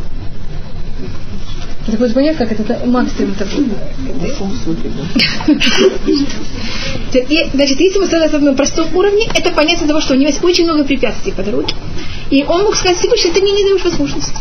Это 1.87 1.97
будет 1.97 2.15
понять, 2.15 2.37
как 2.37 2.51
это, 2.51 2.63
это 2.63 2.85
максимум 2.87 3.35
это 3.39 3.45
И, 7.13 7.49
Значит, 7.53 7.79
если 7.79 7.99
мы 7.99 8.07
стоим 8.07 8.43
на 8.43 8.53
простом 8.55 8.95
уровне, 8.95 9.27
это 9.35 9.51
понятно 9.51 9.87
того, 9.87 10.01
что 10.01 10.13
у 10.13 10.17
него 10.17 10.29
есть 10.29 10.43
очень 10.43 10.63
много 10.63 10.83
препятствий 10.83 11.31
по 11.31 11.43
дороге. 11.43 11.75
И 12.31 12.43
он 12.43 12.63
мог 12.63 12.75
сказать 12.75 12.97
Всевышний, 12.97 13.31
ты 13.31 13.41
мне 13.41 13.51
не 13.51 13.63
даешь 13.63 13.83
возможности. 13.83 14.35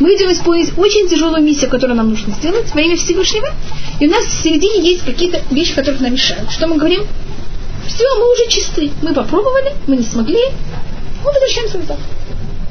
Мы 0.00 0.14
идем 0.14 0.32
исполнить 0.32 0.72
очень 0.78 1.08
тяжелую 1.08 1.42
миссию, 1.42 1.68
которую 1.68 1.96
нам 1.96 2.08
нужно 2.08 2.32
сделать 2.32 2.72
во 2.72 2.80
имя 2.80 2.96
Всевышнего. 2.96 3.48
И 4.00 4.06
у 4.06 4.10
нас 4.10 4.24
в 4.24 4.42
середине 4.42 4.80
есть 4.80 5.04
какие-то 5.04 5.42
вещи, 5.50 5.74
которые 5.74 6.00
нам 6.00 6.12
мешают. 6.12 6.50
Что 6.50 6.68
мы 6.68 6.76
говорим? 6.76 7.02
Все, 7.86 8.04
мы 8.18 8.32
уже 8.32 8.48
чисты. 8.48 8.90
Мы 9.02 9.12
попробовали, 9.12 9.72
мы 9.86 9.96
не 9.96 10.04
смогли. 10.04 10.40
Мы 11.24 11.32
возвращаемся 11.32 11.78
назад. 11.78 11.98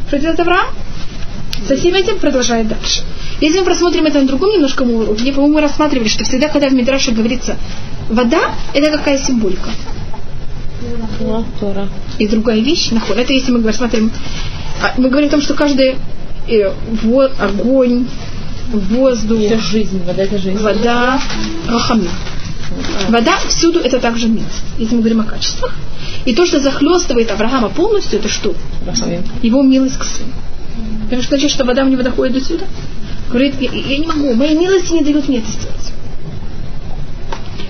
Что 0.07 0.19
делает 0.19 0.39
Авраам? 0.39 0.67
Со 1.65 1.75
всем 1.75 1.95
этим 1.95 2.19
продолжает 2.19 2.67
дальше. 2.67 3.01
Если 3.41 3.59
мы 3.59 3.65
просмотрим 3.65 4.05
это 4.05 4.19
на 4.21 4.27
другом 4.27 4.51
немножко 4.51 4.81
уровне, 4.83 5.31
по-моему, 5.33 5.55
мы 5.55 5.61
рассматривали, 5.61 6.07
что 6.07 6.23
всегда, 6.23 6.49
когда 6.49 6.67
в 6.69 6.73
Мидраше 6.73 7.11
говорится 7.11 7.55
вода, 8.09 8.51
это 8.73 8.91
какая 8.97 9.17
символика? 9.17 9.69
И 12.19 12.27
другая 12.27 12.59
вещь, 12.59 12.91
нахуй. 12.91 13.15
Это 13.15 13.33
если 13.33 13.51
мы 13.51 13.63
рассматриваем... 13.63 14.11
а, 14.81 14.93
Мы 14.97 15.09
говорим 15.09 15.27
о 15.29 15.31
том, 15.31 15.41
что 15.41 15.53
каждый 15.55 15.95
э, 16.47 16.71
во- 17.03 17.31
огонь, 17.39 18.05
воздух, 18.71 19.39
Все 19.39 19.57
жизнь, 19.57 20.03
вода 20.05 20.23
это 20.23 20.37
жизнь. 20.37 20.57
вода, 20.59 21.19
рахамим. 21.67 22.09
Вода 23.09 23.37
всюду 23.47 23.79
это 23.79 23.99
также 23.99 24.27
милость, 24.27 24.63
если 24.77 24.95
мы 24.95 25.01
говорим 25.01 25.21
о 25.21 25.23
качествах. 25.23 25.73
И 26.25 26.35
то, 26.35 26.45
что 26.45 26.59
захлестывает 26.59 27.31
Авраама 27.31 27.69
полностью, 27.69 28.19
это 28.19 28.27
что? 28.29 28.53
Рахамим. 28.85 29.23
Его 29.41 29.63
милость 29.63 29.97
к 29.97 30.03
сыну. 30.03 30.31
Потому 31.07 31.23
что 31.23 31.37
значит, 31.37 31.51
что 31.51 31.63
вода 31.63 31.85
мне 31.85 31.95
доходит 31.95 32.33
до 32.33 32.41
сюда. 32.41 32.65
Говорит, 33.29 33.55
я, 33.61 33.71
я 33.71 33.97
не 33.97 34.07
могу, 34.07 34.33
моя 34.33 34.53
милость 34.53 34.91
не 34.91 35.03
дает 35.03 35.27
мне 35.29 35.37
это 35.37 35.49
сделать. 35.49 35.93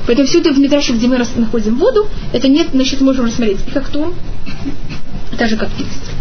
Поэтому 0.07 0.27
всюду 0.27 0.53
в 0.53 0.57
Мидраше, 0.57 0.93
где 0.93 1.07
мы 1.07 1.17
находим 1.17 1.75
воду, 1.75 2.07
это 2.33 2.47
нет, 2.47 2.69
значит, 2.73 3.01
можем 3.01 3.25
рассмотреть 3.25 3.59
и 3.67 3.71
как 3.71 3.89
то, 3.89 4.13
так 5.37 5.49
же 5.49 5.57
как 5.57 5.69
милость. 5.77 6.11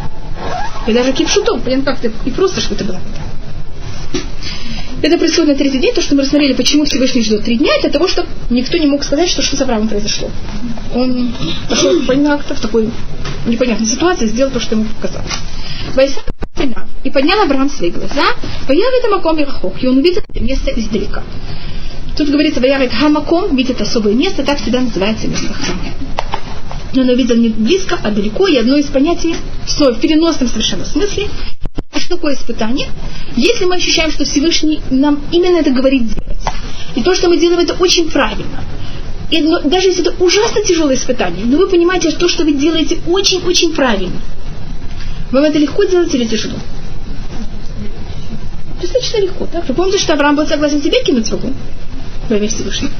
И 0.87 0.93
даже 0.93 1.13
кипшутом, 1.13 1.61
понятно, 1.61 1.93
как-то, 1.93 2.11
и 2.25 2.31
просто, 2.31 2.61
что 2.61 2.75
это 2.75 2.85
было. 2.85 3.01
Это 5.03 5.19
происходит 5.19 5.51
на 5.51 5.55
третий 5.55 5.79
день, 5.79 5.95
то, 5.95 6.03
что 6.03 6.15
мы 6.15 6.23
рассмотрели, 6.23 6.53
почему 6.53 6.85
Всевышний 6.85 7.23
ждет 7.23 7.45
три 7.45 7.57
дня, 7.57 7.73
для 7.81 7.91
того, 7.91 8.09
чтобы 8.09 8.29
никто 8.51 8.77
не 8.77 8.87
мог 8.87 9.05
сказать, 9.05 9.29
что 9.29 9.41
что 9.41 9.57
с 9.57 9.61
Авраамом 9.61 9.89
произошло. 9.89 10.31
Он 10.95 11.33
пошел 11.69 11.93
как-то 12.07 12.55
в 12.55 12.61
такой 12.61 12.91
непонятной 13.47 13.87
ситуации, 13.87 14.27
сделал 14.27 14.51
то, 14.51 14.61
что 14.61 14.75
ему 14.75 14.87
показалось. 14.87 15.33
Вайса 15.95 16.21
и 17.07 17.11
поднял 17.11 17.41
Авраам 17.41 17.71
свои 17.71 17.91
глаза, 17.91 18.25
появ 18.67 18.93
это 18.99 19.09
маком 19.09 19.39
рахок, 19.39 19.81
и 19.81 19.87
он 19.87 19.99
увидел 19.99 20.23
место 20.35 20.73
издалека. 20.73 21.23
Тут 22.17 22.29
говорится, 22.31 22.61
ваярит 22.61 22.93
хамаком, 22.93 23.55
видит 23.55 23.81
особое 23.81 24.15
место, 24.15 24.43
так 24.43 24.59
всегда 24.59 24.81
называется 24.81 25.29
место 25.29 25.53
храма. 25.53 25.83
Но 26.95 27.03
он 27.03 27.11
увидел 27.11 27.37
не 27.37 27.51
близко, 27.51 27.97
а 28.03 28.11
далеко, 28.11 28.49
и 28.49 28.57
одно 28.57 28.77
из 28.77 28.87
понятий, 28.87 29.37
снова 29.69 29.95
в 29.95 30.01
переносном 30.01 30.49
совершенно 30.49 30.85
смысле, 30.85 31.29
а 31.93 32.01
что 32.01 32.17
такое 32.17 32.35
испытание? 32.35 32.89
Если 33.37 33.67
мы 33.67 33.77
ощущаем, 33.77 34.11
что 34.11 34.25
Всевышний 34.25 34.81
нам 34.91 35.21
именно 35.31 35.59
это 35.59 35.71
говорит 35.71 36.09
делать, 36.09 36.39
и 36.97 37.03
то, 37.03 37.15
что 37.15 37.29
мы 37.29 37.37
делаем, 37.37 37.61
это 37.61 37.75
очень 37.75 38.11
правильно, 38.11 38.65
и, 39.31 39.43
но, 39.43 39.61
даже 39.61 39.89
если 39.89 40.03
это 40.05 40.25
ужасно 40.25 40.61
тяжелое 40.63 40.97
испытание, 40.97 41.45
но 41.45 41.57
вы 41.57 41.69
понимаете, 41.69 42.11
что 42.11 42.21
то, 42.21 42.29
что 42.29 42.43
вы 42.43 42.53
делаете, 42.55 42.99
очень-очень 43.07 43.75
правильно, 43.75 44.21
вам 45.31 45.45
это 45.45 45.59
легко 45.59 45.85
делать 45.85 46.13
или 46.13 46.25
тяжело? 46.25 46.57
Достаточно 48.81 49.19
легко, 49.19 49.47
так? 49.47 49.67
Вы 49.69 49.75
помните, 49.75 49.99
что 49.99 50.13
Авраам 50.13 50.37
был 50.37 50.47
согласен 50.47 50.81
тебе 50.81 51.03
вагон? 51.31 51.55
во 52.29 52.37
имя 52.37 52.49
Всевышнего. 52.49 52.93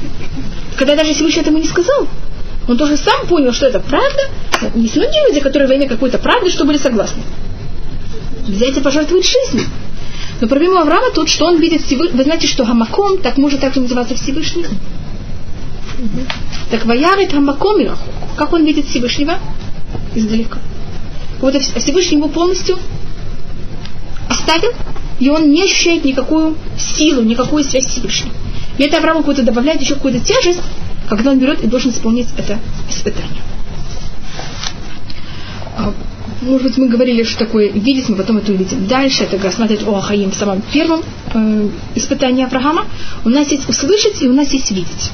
Когда 0.77 0.95
даже 0.95 1.13
Всевышний 1.13 1.41
этому 1.41 1.57
не 1.57 1.67
сказал, 1.67 2.07
он 2.67 2.77
тоже 2.77 2.97
сам 2.97 3.27
понял, 3.27 3.53
что 3.53 3.65
это 3.65 3.79
правда. 3.79 4.21
Есть 4.75 4.95
многие 4.95 5.27
люди, 5.27 5.39
которые 5.39 5.67
во 5.67 5.73
имя 5.75 5.87
какой-то 5.87 6.17
правды, 6.17 6.49
что 6.49 6.65
были 6.65 6.77
согласны. 6.77 7.21
Взять 8.47 8.77
и 8.77 8.81
пожертвовать 8.81 9.25
жизнью. 9.25 9.65
Но 10.39 10.47
проблема 10.47 10.81
Авраама 10.81 11.11
тут, 11.11 11.29
что 11.29 11.45
он 11.45 11.59
видит 11.59 11.81
Всевышний. 11.83 12.17
Вы 12.17 12.23
знаете, 12.23 12.47
что 12.47 12.63
Гамаком 12.63 13.17
так 13.19 13.37
может 13.37 13.59
также 13.59 13.81
называться 13.81 14.15
Всевышний? 14.15 14.65
Так 16.69 16.85
Ваярит 16.85 17.33
Гамаком 17.33 17.77
Как 18.35 18.53
он 18.53 18.65
видит 18.65 18.87
Всевышнего? 18.87 19.39
Издалека. 20.15 20.59
Вот 21.39 21.55
Всевышний 21.55 22.17
его 22.17 22.27
полностью 22.27 22.77
оставил, 24.29 24.71
и 25.19 25.29
он 25.29 25.49
не 25.51 25.63
ощущает 25.63 26.05
никакую 26.05 26.55
силу, 26.77 27.23
никакую 27.23 27.63
связь 27.63 27.85
с 27.85 27.89
Всевышним. 27.89 28.31
И 28.77 28.83
это 28.83 28.97
Аврааму 28.97 29.19
какую-то 29.19 29.43
добавляет 29.43 29.81
еще 29.81 29.95
какую-то 29.95 30.19
тяжесть, 30.19 30.61
когда 31.09 31.31
он 31.31 31.39
берет 31.39 31.63
и 31.63 31.67
должен 31.67 31.91
исполнить 31.91 32.27
это 32.37 32.59
испытание. 32.89 33.41
А, 35.77 35.93
может 36.41 36.63
быть, 36.63 36.77
мы 36.77 36.87
говорили, 36.87 37.23
что 37.23 37.39
такое 37.39 37.69
видеть, 37.69 38.09
мы 38.09 38.15
потом 38.15 38.37
это 38.37 38.51
увидим. 38.51 38.87
Дальше 38.87 39.23
это 39.23 39.41
рассматривать 39.41 39.87
о 39.87 39.95
Ахаим 39.95 40.31
в 40.31 40.35
самом 40.35 40.61
первом 40.61 41.01
э, 41.33 41.69
испытании 41.95 42.45
Авраама. 42.45 42.85
У 43.25 43.29
нас 43.29 43.51
есть 43.51 43.67
услышать 43.67 44.21
и 44.21 44.27
у 44.27 44.33
нас 44.33 44.51
есть 44.53 44.69
видеть. 44.71 45.11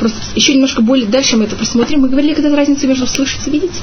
Просто 0.00 0.18
еще 0.34 0.54
немножко 0.54 0.82
более 0.82 1.06
дальше 1.06 1.36
мы 1.36 1.44
это 1.44 1.56
просмотрим. 1.56 2.00
Мы 2.00 2.08
говорили 2.08 2.34
когда 2.34 2.54
разница 2.56 2.86
между 2.86 3.06
слышать 3.06 3.46
и 3.46 3.50
видеть. 3.50 3.82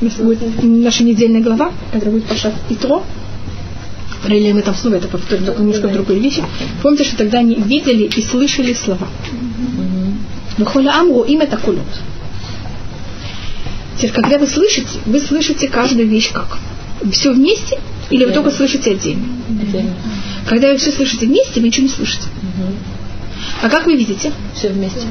Нас 0.00 0.14
будет 0.14 0.40
наша 0.62 1.02
недельная 1.02 1.40
глава, 1.40 1.72
которая 1.92 2.16
будет 2.16 2.28
Пашат 2.28 2.54
Итро. 2.68 3.04
Или 4.26 4.52
мы 4.52 4.62
там 4.62 4.74
снова 4.74 4.96
это 4.96 5.08
повторим, 5.08 5.44
только 5.44 5.62
немножко 5.62 5.88
другой 5.88 6.18
вещи. 6.18 6.44
Помните, 6.82 7.04
что 7.04 7.16
тогда 7.16 7.38
они 7.38 7.54
видели 7.54 8.04
и 8.04 8.22
слышали 8.22 8.74
слова. 8.74 9.08
Выхоля 10.56 11.00
амру 11.00 11.22
им 11.22 11.40
это 11.40 11.56
кулют. 11.56 11.86
Теперь, 13.96 14.12
когда 14.12 14.38
вы 14.38 14.46
слышите, 14.46 14.98
вы 15.06 15.20
слышите 15.20 15.68
каждую 15.68 16.08
вещь 16.08 16.30
как? 16.32 16.58
Все 17.12 17.32
вместе 17.32 17.78
или 18.10 18.24
вы 18.24 18.32
только 18.32 18.50
слышите 18.50 18.92
отдельно? 18.92 19.24
Отдельно. 19.48 19.94
Когда 20.46 20.72
вы 20.72 20.78
все 20.78 20.92
слышите 20.92 21.26
вместе, 21.26 21.60
вы 21.60 21.66
ничего 21.66 21.84
не 21.84 21.92
слышите. 21.92 22.24
Угу. 22.42 22.72
А 23.62 23.68
как 23.68 23.86
вы 23.86 23.96
видите? 23.96 24.32
Все 24.54 24.68
вместе. 24.68 25.06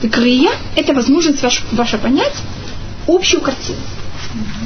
Так 0.00 0.16
рия– 0.18 0.50
это 0.76 0.94
возможность 0.94 1.42
ваш, 1.42 1.62
ваша 1.72 1.98
понять 1.98 2.34
общую 3.08 3.40
картину. 3.40 3.78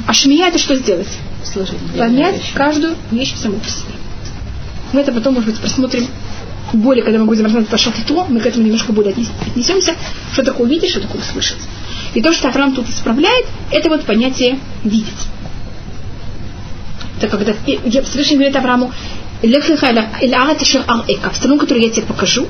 А 0.07 0.13
шмия– 0.13 0.47
это 0.49 0.59
что 0.59 0.75
сделать? 0.75 1.07
Слышать. 1.43 1.77
Понять 1.97 2.51
каждую 2.53 2.95
вещь 3.11 3.33
саму 3.35 3.57
по 3.57 3.67
себе. 3.67 3.93
Мы 4.91 5.01
это 5.01 5.11
потом, 5.11 5.35
может 5.35 5.49
быть, 5.49 5.59
просмотрим 5.59 6.07
более, 6.73 7.03
когда 7.03 7.19
мы 7.19 7.25
будем 7.25 7.45
рассматривать 7.45 7.99
и 7.99 8.01
то, 8.03 8.25
мы 8.29 8.39
к 8.39 8.45
этому 8.45 8.65
немножко 8.65 8.93
более 8.93 9.13
отнесемся, 9.13 9.95
что 10.33 10.43
такое 10.43 10.67
видеть, 10.67 10.89
что 10.89 11.01
такое 11.01 11.21
слышать. 11.21 11.59
И 12.13 12.21
то, 12.21 12.33
что 12.33 12.49
Авраам 12.49 12.73
тут 12.73 12.89
исправляет, 12.89 13.45
это 13.71 13.89
вот 13.89 14.05
понятие 14.05 14.59
видеть. 14.83 15.13
Это 17.21 17.27
когда 17.27 17.53
Всевышний 17.53 18.37
говорит 18.37 18.55
Аврааму, 18.55 18.91
страну, 21.35 21.57
которую 21.57 21.83
я 21.83 21.91
тебе 21.91 22.05
покажу. 22.05 22.47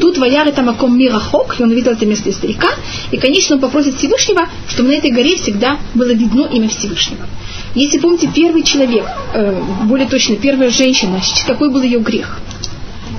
Тут 0.00 0.18
Ваяр 0.18 0.48
это 0.48 0.62
Маком 0.62 0.98
Мирахок, 0.98 1.58
и 1.58 1.62
он 1.62 1.70
видел 1.70 1.92
это 1.92 2.04
место 2.04 2.30
издалека. 2.30 2.68
И, 3.12 3.16
конечно, 3.16 3.56
он 3.56 3.62
попросит 3.62 3.96
Всевышнего, 3.96 4.48
чтобы 4.68 4.90
на 4.90 4.94
этой 4.94 5.10
горе 5.10 5.36
всегда 5.36 5.78
было 5.94 6.12
видно 6.12 6.48
имя 6.52 6.68
Всевышнего. 6.68 7.26
Если 7.74 7.98
помните, 7.98 8.28
первый 8.34 8.62
человек, 8.62 9.06
э, 9.34 9.62
более 9.84 10.08
точно, 10.08 10.36
первая 10.36 10.70
женщина, 10.70 11.20
какой 11.46 11.70
был 11.70 11.82
ее 11.82 12.00
грех? 12.00 12.38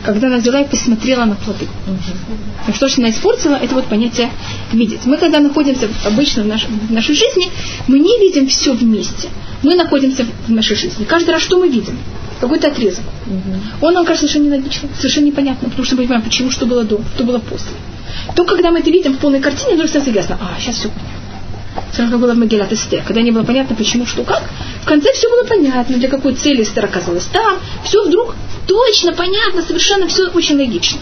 Когда 0.04 0.28
она 0.28 0.38
взяла 0.38 0.62
и 0.62 0.68
посмотрела 0.68 1.26
на 1.26 1.36
плоды. 1.36 1.68
Угу. 1.88 2.74
Что 2.74 2.88
же 2.88 2.96
она 2.98 3.10
испортила, 3.10 3.56
это 3.56 3.74
вот 3.76 3.86
понятие 3.86 4.32
видеть. 4.72 5.06
Мы, 5.06 5.18
когда 5.18 5.40
находимся 5.40 5.88
обычно 6.06 6.44
в, 6.44 6.48
наш, 6.48 6.66
в 6.66 6.92
нашей 6.92 7.16
жизни, 7.16 7.50
мы 7.88 8.00
не 8.00 8.20
видим 8.20 8.48
все 8.48 8.74
вместе. 8.74 9.30
Мы 9.62 9.76
находимся 9.76 10.26
в 10.48 10.52
нашей 10.52 10.76
жизни. 10.76 11.06
Каждый 11.06 11.32
раз 11.32 11.42
что 11.42 11.58
мы 11.58 11.70
видим? 11.70 11.98
какой-то 12.44 12.68
отрезок. 12.68 13.06
Угу. 13.28 13.88
Он 13.88 13.94
нам 13.94 14.06
кажется 14.06 14.28
совершенно 14.28 14.54
нелогичным, 14.54 14.92
совершенно 14.98 15.26
непонятно, 15.26 15.70
потому 15.70 15.86
что 15.86 15.96
мы 15.96 16.02
понимаем, 16.02 16.24
почему, 16.24 16.52
что 16.52 16.66
было 16.66 16.84
до, 16.84 17.00
что 17.16 17.24
было 17.24 17.40
после. 17.40 17.72
То, 18.36 18.44
когда 18.44 18.70
мы 18.70 18.80
это 18.80 18.92
видим 18.92 19.14
в 19.14 19.20
полной 19.20 19.40
картине, 19.40 19.76
вдруг 19.76 19.88
становится 19.88 20.20
ясно, 20.20 20.38
а, 20.42 20.60
сейчас 20.60 20.76
все 20.76 20.90
понятно. 20.90 21.23
Все 21.92 22.08
как 22.08 22.20
было 22.20 22.34
в 22.34 22.38
Магеллат 22.38 22.72
Эстер, 22.72 23.04
когда 23.04 23.22
не 23.22 23.32
было 23.32 23.44
понятно, 23.44 23.76
почему, 23.76 24.06
что, 24.06 24.24
как. 24.24 24.44
В 24.82 24.86
конце 24.86 25.12
все 25.14 25.30
было 25.30 25.44
понятно, 25.44 25.98
для 25.98 26.10
какой 26.10 26.36
цели 26.36 26.64
Эстер 26.64 26.86
оказалась 26.86 27.26
там. 27.26 27.60
Все 27.84 28.04
вдруг 28.04 28.36
точно, 28.68 29.14
понятно, 29.14 29.62
совершенно 29.62 30.08
все 30.08 30.30
очень 30.30 30.58
логично. 30.58 31.00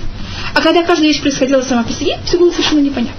А 0.53 0.61
когда 0.61 0.83
каждая 0.83 1.07
вещь 1.07 1.21
происходила 1.21 1.61
сама 1.61 1.83
по 1.83 1.91
себе, 1.91 2.17
все 2.25 2.37
было 2.37 2.51
совершенно 2.51 2.79
непонятно. 2.79 3.15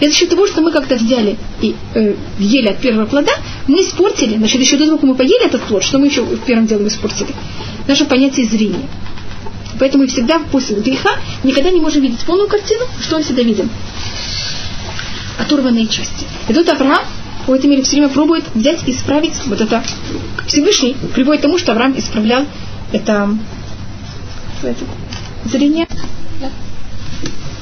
И 0.00 0.08
за 0.08 0.14
счет 0.14 0.30
того, 0.30 0.46
что 0.48 0.62
мы 0.62 0.72
как-то 0.72 0.96
взяли 0.96 1.36
и 1.60 1.76
э, 1.94 2.14
ели 2.38 2.68
от 2.68 2.78
первого 2.78 3.06
плода, 3.06 3.32
мы 3.68 3.82
испортили, 3.82 4.36
значит, 4.36 4.60
еще 4.60 4.76
до 4.76 4.86
того, 4.86 4.96
как 4.96 5.04
мы 5.04 5.14
поели 5.14 5.46
этот 5.46 5.62
плод, 5.62 5.84
что 5.84 5.98
мы 5.98 6.06
еще 6.06 6.22
в 6.22 6.44
первом 6.44 6.66
деле 6.66 6.88
испортили? 6.88 7.32
Наше 7.86 8.04
понятие 8.06 8.46
зрения. 8.46 8.88
Поэтому 9.78 10.02
мы 10.02 10.08
всегда 10.08 10.40
после 10.50 10.76
греха 10.80 11.10
никогда 11.44 11.70
не 11.70 11.80
можем 11.80 12.02
видеть 12.02 12.20
полную 12.20 12.48
картину, 12.48 12.82
что 13.00 13.16
мы 13.16 13.22
всегда 13.22 13.42
видим? 13.42 13.70
Оторванные 15.38 15.86
части. 15.86 16.26
И 16.48 16.54
тут 16.54 16.68
Авраам 16.68 17.04
в 17.46 17.52
этом 17.52 17.70
мире 17.70 17.82
все 17.82 17.96
время 17.96 18.08
пробует 18.08 18.44
взять 18.54 18.86
и 18.86 18.92
исправить 18.92 19.34
вот 19.46 19.60
это. 19.60 19.82
Всевышний 20.46 20.96
приводит 21.14 21.40
к 21.40 21.42
тому, 21.42 21.58
что 21.58 21.72
Авраам 21.72 21.98
исправлял 21.98 22.46
это, 22.92 23.36
это 24.62 24.84
зрение. 25.44 25.86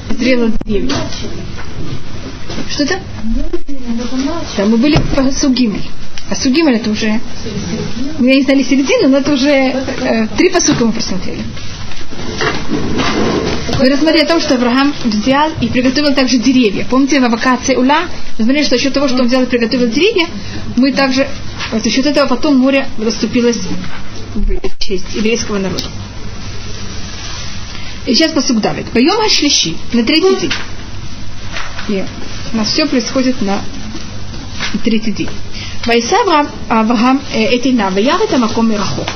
Зрело 0.09 0.51
деревья. 0.65 0.95
Что 2.69 2.83
это? 2.83 2.99
Да, 4.57 4.65
мы 4.65 4.77
были 4.77 4.97
по. 5.15 5.31
А 6.31 6.35
Сугимель 6.35 6.75
это 6.75 6.89
уже... 6.89 7.19
Мы 8.19 8.35
не 8.35 8.41
знали 8.43 8.63
середину, 8.63 9.09
но 9.09 9.17
это 9.17 9.33
уже 9.33 9.49
э, 9.49 10.27
три 10.37 10.49
посука 10.49 10.85
мы 10.85 10.93
просмотрели. 10.93 11.43
Мы 13.77 13.89
рассмотрели 13.89 14.23
о 14.23 14.27
том, 14.27 14.39
что 14.39 14.55
Авраам 14.55 14.93
взял 15.03 15.51
и 15.59 15.67
приготовил 15.67 16.15
также 16.15 16.37
деревья. 16.37 16.87
Помните, 16.89 17.19
в 17.19 17.25
авокации 17.25 17.75
Ула? 17.75 18.03
Мы 18.37 18.45
смотрели, 18.45 18.63
что 18.63 18.77
за 18.77 18.81
счет 18.81 18.93
того, 18.93 19.09
что 19.09 19.17
он 19.17 19.27
взял 19.27 19.43
и 19.43 19.45
приготовил 19.45 19.89
деревья, 19.89 20.27
мы 20.77 20.93
также, 20.93 21.27
за 21.73 21.89
счет 21.89 22.05
этого 22.05 22.27
потом 22.27 22.55
море 22.55 22.87
расступилось 22.97 23.67
в 24.33 24.79
честь 24.79 25.13
еврейского 25.13 25.57
народа. 25.57 25.83
И 28.05 28.13
сейчас 28.13 28.31
посук 28.31 28.61
Давид. 28.61 28.85
Поем 28.91 29.19
Ашлиши 29.19 29.75
на 29.91 30.05
третий 30.05 30.39
день. 30.39 30.53
И 31.89 32.05
у 32.53 32.57
нас 32.57 32.69
все 32.69 32.85
происходит 32.85 33.41
на 33.41 33.61
третий 34.85 35.11
день. 35.11 35.29
Вайса 35.85 36.17
Авраам 36.69 37.21
Этина, 37.33 37.89
Ваяр 37.89 38.21
это 38.21 38.37
Маком 38.37 38.69
Мирахок. 38.69 39.07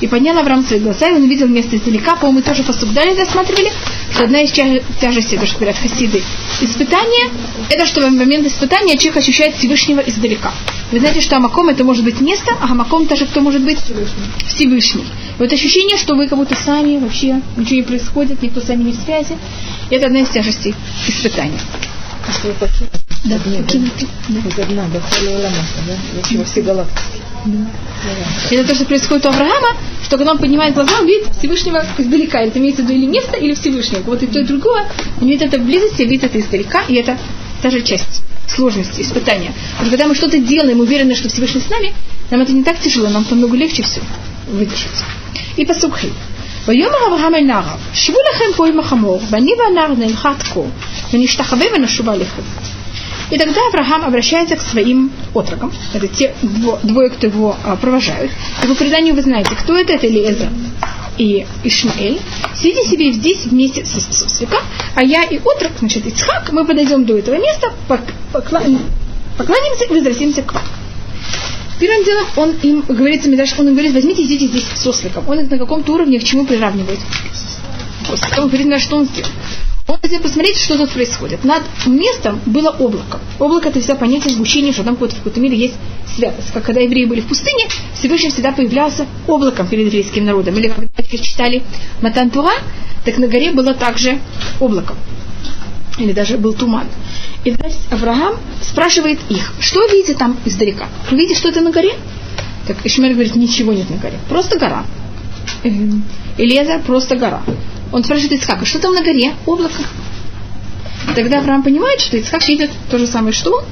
И 0.00 0.06
поднял 0.06 0.36
Авраам 0.38 0.64
свои 0.64 0.80
глаза, 0.80 1.08
и 1.08 1.12
он 1.12 1.22
увидел 1.24 1.46
место 1.46 1.76
издалека, 1.76 2.16
по-моему, 2.16 2.42
тоже 2.42 2.62
посугдали, 2.62 3.14
рассматривали, 3.18 3.70
что 4.12 4.24
одна 4.24 4.40
из 4.40 4.50
тяжестей, 4.50 5.38
то, 5.38 5.46
что 5.46 5.56
говорят 5.56 5.76
хасиды, 5.76 6.22
испытания, 6.60 7.30
это 7.68 7.86
что 7.86 8.00
в 8.00 8.10
момент 8.10 8.46
испытания 8.46 8.96
человек 8.96 9.18
ощущает 9.18 9.56
Всевышнего 9.56 10.00
издалека. 10.00 10.52
Вы 10.90 11.00
знаете, 11.00 11.20
что 11.20 11.36
Амаком 11.36 11.68
это 11.68 11.84
может 11.84 12.04
быть 12.04 12.20
место, 12.20 12.50
а 12.60 12.70
Амаком 12.70 13.06
тоже 13.06 13.26
кто 13.26 13.40
может 13.40 13.62
быть? 13.62 13.78
Всевышний. 13.78 14.24
Всевышний. 14.46 15.02
И 15.02 15.42
вот 15.42 15.52
ощущение, 15.52 15.98
что 15.98 16.14
вы 16.14 16.28
как 16.28 16.38
будто 16.38 16.54
сами, 16.56 16.98
вообще 16.98 17.40
ничего 17.56 17.76
не 17.76 17.82
происходит, 17.82 18.42
никто 18.42 18.60
с 18.60 18.68
вами 18.68 18.84
не 18.84 18.92
в 18.92 18.96
связи, 18.96 19.36
это 19.90 20.06
одна 20.06 20.20
из 20.20 20.30
тяжестей 20.30 20.74
испытания. 21.06 21.60
Да, 23.23 23.37
покинуты. 23.37 24.07
Из 24.29 24.59
одна, 24.59 24.87
до 24.87 24.99
да? 24.99 26.37
Во 26.37 26.43
все 26.45 26.61
галактики. 26.61 27.21
Да. 27.45 27.57
Это 28.51 28.67
то, 28.67 28.75
что 28.75 28.85
происходит 28.85 29.25
у 29.25 29.29
Авраама, 29.29 29.77
что 30.03 30.17
когда 30.17 30.31
он 30.31 30.37
поднимает 30.37 30.73
глаза, 30.75 30.99
он 30.99 31.07
видит 31.07 31.35
Всевышнего 31.37 31.83
издалека. 31.97 32.41
Это 32.41 32.59
имеется 32.59 32.83
в 32.83 32.85
виду 32.85 32.93
или 32.93 33.07
место, 33.07 33.37
или 33.37 33.53
Всевышнего. 33.53 34.01
Вот 34.01 34.21
и 34.23 34.27
то, 34.27 34.39
и 34.39 34.43
другое. 34.43 34.85
Он 35.21 35.27
видит 35.27 35.43
это 35.43 35.59
в 35.59 35.65
близости, 35.65 36.03
видит 36.03 36.25
это 36.25 36.39
издалека, 36.39 36.83
и 36.87 36.95
это 36.95 37.17
та 37.61 37.69
же 37.69 37.81
часть 37.81 38.21
сложности, 38.47 39.01
испытания. 39.01 39.53
Потому 39.71 39.85
что 39.85 39.91
когда 39.91 40.07
мы 40.07 40.15
что-то 40.15 40.39
делаем, 40.39 40.79
уверены, 40.79 41.15
что 41.15 41.29
Всевышний 41.29 41.61
с 41.61 41.69
нами, 41.69 41.93
нам 42.29 42.41
это 42.41 42.51
не 42.51 42.63
так 42.63 42.79
тяжело, 42.79 43.09
нам 43.09 43.25
намного 43.29 43.55
легче 43.57 43.83
все 43.83 44.01
выдержать. 44.47 45.03
И 45.57 45.65
посукхи. 45.65 46.11
ויאמר 46.67 46.97
אברהם 47.07 47.35
אל 47.35 47.41
נעריו, 47.41 47.77
שבו 47.93 48.17
לכם 48.33 48.45
פה 48.55 48.67
עם 48.67 48.79
החמור, 48.79 49.21
ואני 49.29 49.51
והנער 49.59 49.93
נלכה 49.97 50.29
עד 50.29 50.43
כה, 50.43 50.59
ונשתחווה 51.13 51.65
ונשובה 51.75 52.15
לכם. 52.15 52.41
И 53.30 53.38
тогда 53.38 53.60
Авраам 53.68 54.04
обращается 54.04 54.56
к 54.56 54.60
своим 54.60 55.12
отрокам. 55.34 55.72
Это 55.94 56.08
те 56.08 56.34
двое, 56.42 57.10
кто 57.10 57.28
его 57.28 57.56
а, 57.64 57.76
провожают. 57.76 58.32
И 58.62 58.66
по 58.66 58.74
преданию 58.74 59.14
вы 59.14 59.22
знаете, 59.22 59.54
кто 59.54 59.78
это? 59.78 59.92
Это 59.92 60.08
Элиеза 60.08 60.48
и 61.16 61.46
Ишмаэль. 61.64 62.18
Сидите 62.54 62.88
себе 62.88 63.12
здесь 63.12 63.44
вместе 63.44 63.84
с 63.84 63.90
Сосвиком, 63.90 64.60
а 64.94 65.04
я 65.04 65.22
и 65.24 65.38
отрок, 65.38 65.72
значит, 65.78 66.06
Ицхак, 66.06 66.50
мы 66.52 66.64
подойдем 66.64 67.04
до 67.04 67.18
этого 67.18 67.36
места, 67.36 67.72
поклонимся 68.32 69.84
и 69.84 69.92
возвратимся 69.92 70.42
к 70.42 70.52
вам. 70.54 70.62
Первым 71.78 72.04
делом 72.04 72.26
он 72.36 72.50
им 72.62 72.82
говорит, 72.82 73.24
он 73.26 73.68
им 73.68 73.74
говорит, 73.74 73.94
возьмите, 73.94 74.24
идите 74.24 74.46
здесь 74.46 74.66
с 74.74 74.86
осликом. 74.86 75.28
Он 75.28 75.40
их 75.40 75.50
на 75.50 75.58
каком-то 75.58 75.92
уровне 75.92 76.18
к 76.18 76.24
чему 76.24 76.44
приравнивает. 76.44 76.98
Он 78.38 78.48
говорит, 78.48 78.66
на 78.66 78.78
что 78.78 78.96
он 78.96 79.06
сделал. 79.06 79.30
Он 79.90 79.98
хотел 80.00 80.20
посмотреть, 80.20 80.56
что 80.56 80.78
тут 80.78 80.90
происходит. 80.90 81.42
Над 81.42 81.64
местом 81.84 82.40
было 82.46 82.70
облако. 82.70 83.18
Облако 83.40 83.70
это 83.70 83.80
всегда 83.80 83.96
понятие 83.96 84.32
сгущения, 84.34 84.72
что 84.72 84.84
там 84.84 84.94
в 84.94 85.00
какой-то 85.00 85.40
мере 85.40 85.56
есть 85.56 85.74
святость. 86.06 86.52
Как 86.52 86.62
когда 86.62 86.80
евреи 86.80 87.06
были 87.06 87.20
в 87.20 87.26
пустыне, 87.26 87.66
Всевышний 87.94 88.30
всегда 88.30 88.52
появлялся 88.52 89.06
облаком 89.26 89.66
перед 89.66 89.86
еврейским 89.86 90.24
народом. 90.24 90.56
Или 90.56 90.68
когда 90.68 91.02
читали 91.02 91.64
Матантура, 92.02 92.52
так 93.04 93.18
на 93.18 93.26
горе 93.26 93.50
было 93.50 93.74
также 93.74 94.20
облако. 94.60 94.94
Или 95.98 96.12
даже 96.12 96.38
был 96.38 96.54
туман. 96.54 96.86
И 97.42 97.50
значит, 97.50 97.80
Авраам 97.90 98.36
спрашивает 98.62 99.18
их, 99.28 99.52
что 99.58 99.84
видите 99.88 100.14
там 100.14 100.38
издалека? 100.44 100.86
Вы 101.10 101.16
видите, 101.16 101.34
что 101.34 101.48
это 101.48 101.62
на 101.62 101.72
горе? 101.72 101.94
Так 102.68 102.76
Ишмель 102.86 103.14
говорит, 103.14 103.34
ничего 103.34 103.72
нет 103.72 103.90
на 103.90 103.96
горе. 103.96 104.20
Просто 104.28 104.56
гора. 104.56 104.84
Элеза 106.38 106.78
просто 106.86 107.16
гора. 107.16 107.42
Он 107.92 108.04
спрашивает 108.04 108.40
Ицхака, 108.40 108.64
что 108.64 108.78
там 108.78 108.94
на 108.94 109.02
горе? 109.02 109.34
Облако. 109.46 109.82
Тогда 111.14 111.38
Авраам 111.38 111.62
понимает, 111.62 112.00
что 112.00 112.16
Ицхак 112.16 112.46
видит 112.48 112.70
то 112.90 112.98
же 112.98 113.06
самое, 113.06 113.32
что 113.32 113.52
он. 113.52 113.64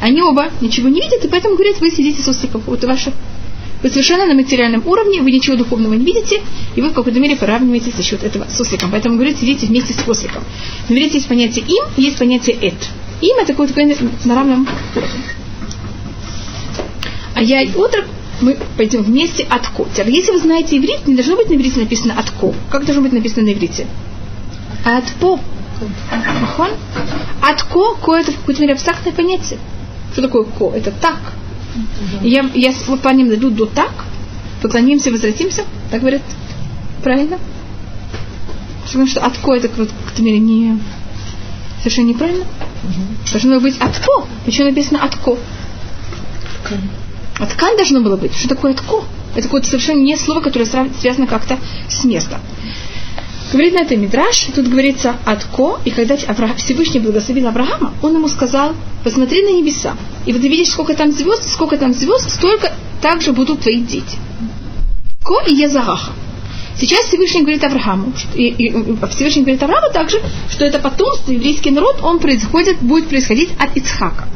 Они 0.00 0.20
оба 0.20 0.50
ничего 0.60 0.88
не 0.88 1.00
видят, 1.00 1.24
и 1.24 1.28
поэтому 1.28 1.54
говорят, 1.54 1.80
вы 1.80 1.90
сидите 1.90 2.22
с 2.22 2.28
осликом. 2.28 2.62
Вот 2.66 2.84
ваши 2.84 3.12
вы 3.82 3.88
совершенно 3.88 4.26
на 4.26 4.34
материальном 4.34 4.86
уровне, 4.86 5.20
вы 5.22 5.32
ничего 5.32 5.56
духовного 5.56 5.94
не 5.94 6.04
видите, 6.04 6.40
и 6.76 6.80
вы 6.80 6.90
в 6.90 6.94
какой-то 6.94 7.18
мере 7.18 7.34
поравниваетесь 7.34 7.96
за 7.96 8.02
счет 8.04 8.22
этого 8.22 8.46
с 8.48 8.60
осликом. 8.60 8.92
Поэтому 8.92 9.16
говорит, 9.16 9.38
сидите 9.38 9.66
вместе 9.66 9.92
с 9.92 10.08
осликом. 10.08 10.44
Но 10.88 10.94
видите, 10.94 11.14
есть 11.14 11.28
понятие 11.28 11.64
им, 11.66 11.84
есть 11.96 12.16
понятие 12.16 12.56
эт. 12.60 12.74
Им 13.20 13.38
это 13.38 13.52
какое-то 13.52 13.74
на 14.24 14.34
равном 14.34 14.68
уровне. 14.94 15.24
А 17.34 17.42
я 17.42 17.62
и 17.62 17.72
отрок 17.74 18.04
мы 18.42 18.58
пойдем 18.76 19.02
вместе 19.02 19.44
от 19.44 19.68
ко. 19.68 19.84
Теперь, 19.92 20.10
если 20.10 20.32
вы 20.32 20.38
знаете 20.38 20.76
иврит, 20.76 21.06
не 21.06 21.14
должно 21.14 21.36
быть 21.36 21.48
на 21.48 21.54
иврите 21.54 21.80
написано 21.80 22.14
от 22.18 22.30
ко. 22.30 22.52
Как 22.70 22.84
должно 22.84 23.02
быть 23.02 23.12
написано 23.12 23.46
на 23.46 23.52
иврите? 23.52 23.86
От 24.84 25.04
по. 25.20 25.38
От 27.40 27.62
ко, 27.64 27.94
ко 27.94 28.16
это 28.16 28.32
в 28.32 28.38
какой-то 28.38 28.60
мере 28.60 28.74
абстрактное 28.74 29.12
понятие. 29.12 29.58
Что 30.12 30.22
такое 30.22 30.44
ко? 30.44 30.72
Это 30.74 30.90
так. 30.90 31.18
Я, 32.22 32.48
я 32.54 32.72
выполняем 32.86 33.28
дойду 33.28 33.50
до 33.50 33.66
так, 33.66 33.92
поклонимся, 34.60 35.10
возвратимся, 35.10 35.64
так 35.90 36.00
говорят, 36.00 36.22
правильно? 37.02 37.38
Потому 38.84 39.06
что 39.06 39.24
от 39.24 39.38
ко 39.38 39.54
это 39.54 39.68
в 39.68 39.70
какой-то 39.70 40.22
мере 40.22 40.38
не 40.38 40.78
совершенно 41.78 42.08
неправильно. 42.08 42.44
Должно 43.30 43.60
быть 43.60 43.78
от 43.78 43.98
ко. 43.98 44.26
Почему 44.44 44.68
написано 44.68 45.02
от 45.02 45.16
ко? 45.16 45.38
А 47.42 47.46
ткань 47.46 47.76
должно 47.76 48.00
было 48.00 48.16
быть. 48.16 48.32
Что 48.36 48.50
такое 48.50 48.72
тко? 48.72 49.02
Это 49.34 49.42
какое-то 49.42 49.66
совершенно 49.66 49.98
не 49.98 50.16
слово, 50.16 50.40
которое 50.40 50.64
связано 50.64 51.26
как-то 51.26 51.58
с 51.88 52.04
местом. 52.04 52.38
Говорит 53.50 53.74
на 53.74 53.80
это 53.80 53.96
Мидраш, 53.96 54.46
тут 54.54 54.68
говорится 54.68 55.16
«атко», 55.26 55.80
и 55.84 55.90
когда 55.90 56.16
Всевышний 56.16 57.00
благословил 57.00 57.48
Авраама, 57.48 57.94
он 58.00 58.14
ему 58.14 58.28
сказал, 58.28 58.74
посмотри 59.02 59.42
на 59.42 59.58
небеса, 59.58 59.96
и 60.24 60.32
вот 60.32 60.40
ты 60.40 60.48
видишь, 60.48 60.70
сколько 60.70 60.94
там 60.94 61.10
звезд, 61.10 61.48
сколько 61.48 61.76
там 61.76 61.92
звезд, 61.92 62.30
столько 62.30 62.72
также 63.02 63.32
будут 63.32 63.60
твои 63.60 63.80
дети. 63.80 64.16
Ко 65.24 65.42
и 65.44 65.52
Езагаха. 65.52 66.12
Сейчас 66.78 67.06
Всевышний 67.06 67.42
говорит 67.42 67.62
Аврааму, 67.64 68.12
и, 68.34 68.48
и, 68.48 68.96
Всевышний 69.10 69.42
говорит 69.42 69.62
Аврааму 69.62 69.92
также, 69.92 70.20
что 70.50 70.64
это 70.64 70.78
потомство, 70.78 71.30
еврейский 71.32 71.70
народ, 71.70 72.00
он 72.02 72.18
происходит, 72.18 72.78
будет 72.80 73.08
происходить 73.08 73.50
от 73.58 73.76
Ицхака. 73.76 74.28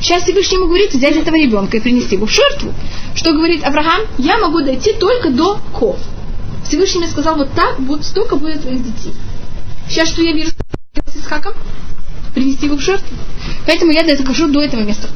Сейчас 0.00 0.24
Всевышний 0.24 0.56
ему 0.56 0.66
говорит 0.66 0.92
взять 0.92 1.16
этого 1.16 1.36
ребенка 1.36 1.76
и 1.76 1.80
принести 1.80 2.16
его 2.16 2.26
в 2.26 2.30
жертву. 2.30 2.72
Что 3.14 3.32
говорит 3.32 3.64
Авраам? 3.64 4.02
Я 4.18 4.38
могу 4.38 4.60
дойти 4.60 4.92
только 4.92 5.30
до 5.30 5.58
Ко. 5.78 5.96
Всевышний 6.66 7.00
мне 7.00 7.08
сказал, 7.08 7.36
вот 7.36 7.52
так, 7.54 7.78
вот 7.78 8.04
столько 8.04 8.36
будет 8.36 8.62
твоих 8.62 8.82
детей. 8.82 9.12
Сейчас 9.88 10.08
что 10.08 10.22
я 10.22 10.32
вижу 10.32 10.50
с 11.06 11.16
Исхаком? 11.16 11.54
Принести 12.34 12.66
его 12.66 12.76
в 12.76 12.80
жертву. 12.80 13.16
Поэтому 13.66 13.92
я 13.92 14.02
дохожу 14.02 14.48
до 14.48 14.62
этого 14.62 14.82
места. 14.82 15.08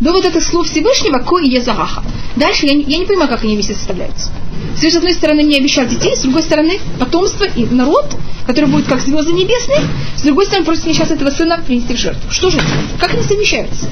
До 0.00 0.12
вот 0.12 0.24
этих 0.24 0.42
слов 0.42 0.68
Всевышнего 0.68 1.18
Ко 1.18 1.38
и 1.38 1.48
Езагаха. 1.48 2.02
Дальше 2.36 2.66
я 2.66 2.74
не, 2.74 2.84
я 2.84 2.98
не 2.98 3.06
понимаю, 3.06 3.30
как 3.30 3.42
они 3.42 3.54
вместе 3.54 3.74
составляются. 3.74 4.30
С 4.76 4.94
одной 4.94 5.14
стороны, 5.14 5.42
не 5.42 5.56
обещал 5.56 5.86
детей, 5.86 6.14
с 6.14 6.20
другой 6.20 6.42
стороны, 6.42 6.78
потомство 6.98 7.44
и 7.44 7.64
народ, 7.64 8.14
который 8.46 8.66
будет 8.66 8.86
как 8.86 9.00
звезды 9.00 9.32
небесные, 9.32 9.80
с 10.16 10.22
другой 10.22 10.44
стороны, 10.44 10.66
просит 10.66 10.84
мне 10.84 10.94
сейчас 10.94 11.10
этого 11.10 11.30
сына 11.30 11.62
принести 11.66 11.94
в 11.94 11.98
жертву. 11.98 12.30
Что 12.30 12.50
же 12.50 12.58
это? 12.58 12.66
Как 13.00 13.14
они 13.14 13.22
совмещаются? 13.22 13.88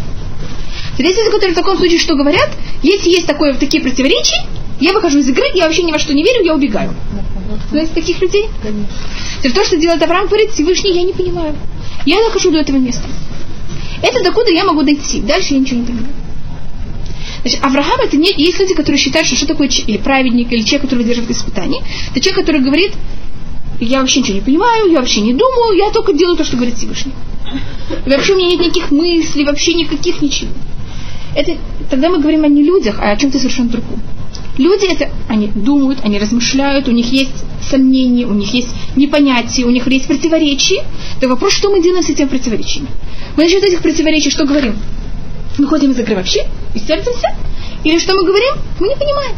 Свидетельства, 0.97 1.33
которые 1.33 1.53
в 1.53 1.57
таком 1.57 1.79
случае 1.79 1.99
что 1.99 2.15
говорят, 2.15 2.51
если 2.83 3.11
есть 3.11 3.27
такое, 3.27 3.55
такие 3.55 3.83
противоречия, 3.83 4.47
я 4.81 4.93
выхожу 4.93 5.19
из 5.19 5.29
игры, 5.29 5.45
я 5.55 5.65
вообще 5.65 5.83
ни 5.83 5.93
во 5.93 5.99
что 5.99 6.13
не 6.13 6.23
верю, 6.23 6.45
я 6.45 6.55
убегаю. 6.55 6.95
Знаете 7.71 7.93
таких 7.95 8.21
людей? 8.21 8.49
Конечно. 8.63 9.55
То, 9.55 9.65
что 9.65 9.77
делает 9.77 10.03
Авраам, 10.03 10.27
говорит, 10.27 10.51
Всевышний, 10.51 10.93
я 10.93 11.03
не 11.03 11.13
понимаю. 11.13 11.57
Я 12.05 12.23
дохожу 12.25 12.51
до 12.51 12.59
этого 12.59 12.77
места. 12.77 13.05
Это 14.05 14.23
докуда 14.23 14.51
я 14.51 14.65
могу 14.65 14.83
дойти. 14.83 15.21
Дальше 15.23 15.55
я 15.55 15.61
ничего 15.61 15.81
не 15.81 15.87
понимаю. 15.87 16.15
Значит, 17.41 17.65
Авраам 17.65 18.01
это 18.01 18.19
не... 18.19 18.31
Есть 18.37 18.61
люди, 18.61 18.75
которые 18.75 18.99
считают, 18.99 19.27
что 19.27 19.37
что 19.37 19.47
такое 19.47 19.69
или 19.69 19.97
праведник, 19.97 20.53
или 20.53 20.63
человек, 20.63 20.83
который 20.83 20.99
выдерживает 21.01 21.31
испытания. 21.31 21.83
Это 22.11 22.21
человек, 22.21 22.41
который 22.41 22.61
говорит, 22.61 22.93
я 23.81 24.01
вообще 24.01 24.21
ничего 24.21 24.35
не 24.35 24.43
понимаю, 24.43 24.91
я 24.91 24.99
вообще 24.99 25.23
не 25.23 25.33
думаю, 25.33 25.77
я 25.79 25.91
только 25.91 26.13
делаю 26.13 26.37
то, 26.37 26.45
что 26.45 26.57
говорит 26.57 26.77
Всевышний. 26.77 27.13
И 28.05 28.11
вообще 28.11 28.35
у 28.35 28.37
меня 28.37 28.49
нет 28.49 28.61
никаких 28.61 28.91
мыслей, 28.91 29.45
вообще 29.45 29.73
никаких 29.73 30.21
ничего. 30.21 30.51
Это, 31.35 31.57
тогда 31.89 32.11
мы 32.11 32.19
говорим 32.19 32.45
о 32.45 32.49
не 32.49 32.63
людях, 32.63 32.97
а 33.01 33.11
о 33.11 33.17
чем-то 33.17 33.39
совершенно 33.39 33.71
другом. 33.71 34.03
Люди 34.57 34.87
это, 34.87 35.11
они 35.29 35.49
думают, 35.49 36.01
они 36.05 36.19
размышляют, 36.19 36.89
у 36.89 36.93
них 36.93 37.11
есть 37.13 37.45
сомнения, 37.61 38.27
у 38.27 38.35
них 38.35 38.55
есть 38.55 38.69
непонятие, 38.95 39.67
у 39.67 39.71
них 39.71 39.87
есть 39.89 40.07
противоречия. 40.07 40.85
Так 41.21 41.31
вопрос, 41.31 41.53
что 41.55 41.71
мы 41.71 41.83
делаем 41.83 42.05
с 42.05 42.09
этими 42.09 42.27
противоречиями? 42.27 42.89
Мы 43.37 43.45
насчет 43.45 43.65
этих 43.65 43.83
противоречий 43.83 44.31
что 44.31 44.45
говорим? 44.45 44.77
Мы 45.59 45.67
ходим 45.67 45.91
из 45.91 45.99
игры 45.99 46.15
вообще 46.15 46.47
и 46.75 46.79
сердимся? 46.79 47.37
Или 47.83 47.99
что 47.99 48.15
мы 48.15 48.25
говорим? 48.25 48.55
Мы 48.79 48.89
не 48.89 48.97
понимаем. 48.97 49.35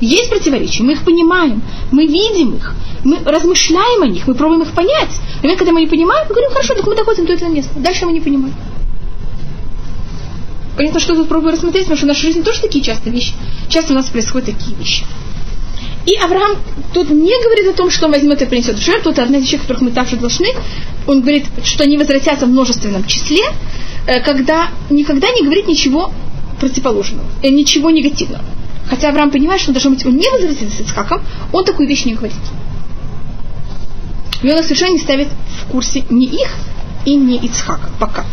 Есть 0.00 0.30
противоречия, 0.30 0.84
мы 0.84 0.92
их 0.92 1.04
понимаем, 1.04 1.60
мы 1.90 2.06
видим 2.06 2.54
их, 2.54 2.74
мы 3.02 3.18
размышляем 3.24 4.02
о 4.02 4.06
них, 4.06 4.28
мы 4.28 4.34
пробуем 4.34 4.62
их 4.62 4.72
понять. 4.72 5.10
Но 5.42 5.56
когда 5.56 5.72
мы 5.72 5.80
не 5.80 5.88
понимаем, 5.88 6.26
мы 6.28 6.34
говорим, 6.34 6.50
хорошо, 6.50 6.74
так 6.74 6.86
мы 6.86 6.94
доходим 6.94 7.26
до 7.26 7.32
этого 7.32 7.48
места. 7.48 7.72
Дальше 7.80 8.06
мы 8.06 8.12
не 8.12 8.20
понимаем. 8.20 8.54
Понятно, 10.78 11.00
что 11.00 11.16
тут 11.16 11.28
пробую 11.28 11.54
рассмотреть, 11.54 11.86
потому 11.86 11.96
что 11.96 12.06
в 12.06 12.08
нашей 12.08 12.26
жизни 12.26 12.42
тоже 12.42 12.60
такие 12.60 12.84
часто 12.84 13.10
вещи. 13.10 13.32
Часто 13.68 13.94
у 13.94 13.96
нас 13.96 14.06
происходят 14.06 14.56
такие 14.56 14.76
вещи. 14.76 15.04
И 16.06 16.14
Авраам 16.14 16.56
тут 16.94 17.10
не 17.10 17.32
говорит 17.42 17.66
о 17.66 17.72
том, 17.76 17.90
что 17.90 18.06
он 18.06 18.12
возьмет 18.12 18.40
и 18.40 18.46
принесет 18.46 18.78
в 18.78 18.84
жертву. 18.84 19.10
Это 19.10 19.24
одна 19.24 19.38
из 19.38 19.42
вещей, 19.42 19.58
которых 19.58 19.82
мы 19.82 19.90
также 19.90 20.16
должны. 20.16 20.46
Он 21.08 21.20
говорит, 21.20 21.46
что 21.64 21.82
они 21.82 21.98
возвратятся 21.98 22.46
в 22.46 22.50
множественном 22.50 23.04
числе, 23.06 23.42
э, 24.06 24.20
когда 24.20 24.68
никогда 24.88 25.28
не 25.32 25.42
говорит 25.42 25.66
ничего 25.66 26.12
противоположного, 26.60 27.26
э, 27.42 27.48
ничего 27.48 27.90
негативного. 27.90 28.44
Хотя 28.88 29.08
Авраам 29.08 29.32
понимает, 29.32 29.60
что 29.60 29.72
должно 29.72 29.90
быть, 29.90 30.06
он 30.06 30.16
не 30.16 30.30
возвратится 30.30 30.76
с 30.76 30.80
Ицхаком, 30.80 31.22
он 31.52 31.64
такую 31.64 31.88
вещь 31.88 32.04
не 32.04 32.14
говорит. 32.14 32.38
И 34.44 34.48
он 34.48 34.58
их 34.58 34.62
совершенно 34.62 34.92
не 34.92 34.98
ставит 34.98 35.26
в 35.60 35.72
курсе 35.72 36.04
ни 36.08 36.26
их 36.26 36.54
и 37.04 37.16
ни 37.16 37.36
Ицхака 37.44 37.90
пока. 37.98 38.24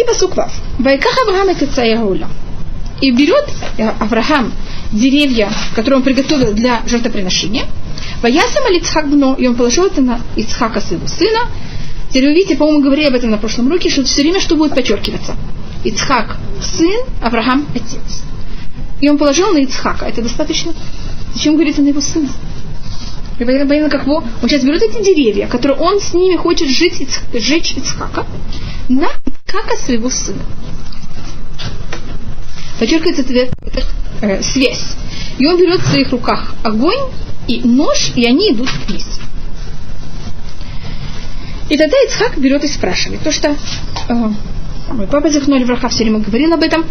И 0.00 0.04
посук 0.04 0.36
Вав. 0.36 0.52
Вайках 0.78 1.14
Авраам 1.26 1.50
и 1.50 3.06
И 3.06 3.10
берет 3.10 3.48
э, 3.76 3.88
Авраам 4.00 4.52
деревья, 4.92 5.50
которые 5.74 5.98
он 5.98 6.02
приготовил 6.02 6.52
для 6.54 6.82
жертвоприношения. 6.86 7.66
Ваясам 8.22 8.62
Ицхак 8.72 9.10
бно, 9.10 9.34
и 9.34 9.46
он 9.46 9.56
положил 9.56 9.86
это 9.86 10.00
на 10.00 10.20
Ицхака 10.36 10.80
своего 10.80 11.06
сына. 11.06 11.40
Теперь 12.08 12.28
вы 12.28 12.34
видите, 12.34 12.56
по-моему, 12.56 12.82
говорили 12.82 13.08
об 13.08 13.14
этом 13.14 13.30
на 13.30 13.38
прошлом 13.38 13.66
уроке, 13.66 13.90
что 13.90 14.04
все 14.04 14.22
время 14.22 14.40
что 14.40 14.56
будет 14.56 14.74
подчеркиваться. 14.74 15.36
Ицхак 15.84 16.36
сын, 16.62 17.02
Авраам 17.22 17.66
отец. 17.74 18.22
И 19.00 19.08
он 19.08 19.18
положил 19.18 19.52
на 19.52 19.58
Ицхака. 19.58 20.06
Это 20.06 20.22
достаточно. 20.22 20.72
Зачем 21.34 21.54
говорится 21.54 21.82
на 21.82 21.88
его 21.88 22.00
сына? 22.00 22.28
И 23.40 23.44
понятно, 23.44 23.88
как 23.88 24.02
его, 24.02 24.22
он 24.42 24.48
сейчас 24.48 24.62
берет 24.64 24.82
эти 24.82 25.02
деревья, 25.02 25.46
которые 25.46 25.78
он 25.78 25.98
с 25.98 26.12
ними 26.12 26.36
хочет 26.36 26.68
жить, 26.68 27.08
жечь 27.32 27.72
Ицхака, 27.72 28.26
на 28.90 29.08
Ицхака 29.46 29.76
своего 29.76 30.10
сына. 30.10 30.42
Подчеркивается 32.78 33.22
эта, 33.22 33.50
эта 33.62 33.86
э, 34.20 34.42
связь. 34.42 34.94
И 35.38 35.46
он 35.46 35.56
берет 35.56 35.80
в 35.80 35.88
своих 35.88 36.10
руках 36.10 36.54
огонь 36.62 37.00
и 37.48 37.62
нож, 37.62 38.12
и 38.14 38.26
они 38.26 38.52
идут 38.52 38.68
вниз. 38.86 39.18
И 41.70 41.78
тогда 41.78 41.96
Ицхак 42.04 42.36
берет 42.36 42.62
и 42.64 42.68
спрашивает. 42.68 43.22
То, 43.22 43.32
что 43.32 43.56
э, 44.08 44.14
мой 44.92 45.06
папа 45.06 45.30
Захнули 45.30 45.64
Враха 45.64 45.88
все 45.88 46.04
время 46.04 46.18
говорил 46.18 46.52
об 46.52 46.62
этом, 46.62 46.84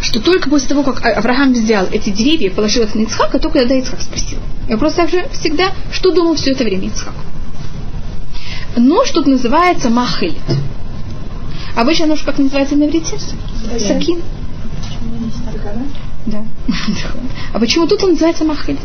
что 0.00 0.20
только 0.20 0.48
после 0.48 0.68
того, 0.68 0.82
как 0.82 1.04
Авраам 1.04 1.52
взял 1.52 1.86
эти 1.86 2.10
деревья 2.10 2.50
положил 2.50 2.84
их 2.84 2.94
на 2.94 3.00
Ицхака, 3.00 3.38
только 3.38 3.60
тогда 3.60 3.74
Ицхак 3.74 4.00
спросил. 4.00 4.38
И 4.68 4.72
вопрос 4.72 4.94
также 4.94 5.28
всегда, 5.32 5.72
что 5.92 6.10
думал 6.10 6.36
все 6.36 6.52
это 6.52 6.64
время 6.64 6.88
Ицхак. 6.88 7.14
Нож 8.76 9.10
тут 9.10 9.26
называется 9.26 9.90
махелит. 9.90 10.36
Обычно 11.76 12.06
нож 12.06 12.22
как 12.22 12.38
называется 12.38 12.76
на 12.76 12.84
иврите? 12.84 13.16
Сакин. 13.78 14.22
Да. 16.26 16.44
А 17.52 17.58
почему 17.58 17.86
тут 17.86 18.02
он 18.02 18.10
называется 18.10 18.44
махелет? 18.44 18.80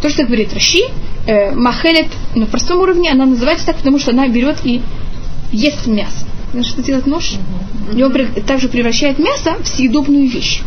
То, 0.00 0.08
что 0.10 0.24
говорит 0.24 0.52
Раши, 0.52 0.80
э, 1.26 1.52
махелет 1.52 2.08
на 2.34 2.46
простом 2.46 2.80
уровне, 2.80 3.10
она 3.10 3.26
называется 3.26 3.66
так, 3.66 3.76
потому 3.76 3.98
что 3.98 4.10
она 4.10 4.28
берет 4.28 4.58
и 4.64 4.82
ест 5.50 5.86
мясо. 5.86 6.26
Что 6.62 6.82
делает 6.82 7.06
нож? 7.06 7.34
Он 7.92 8.12
также 8.46 8.68
превращает 8.68 9.18
мясо 9.18 9.56
в 9.62 9.66
съедобную 9.66 10.28
вещь. 10.28 10.62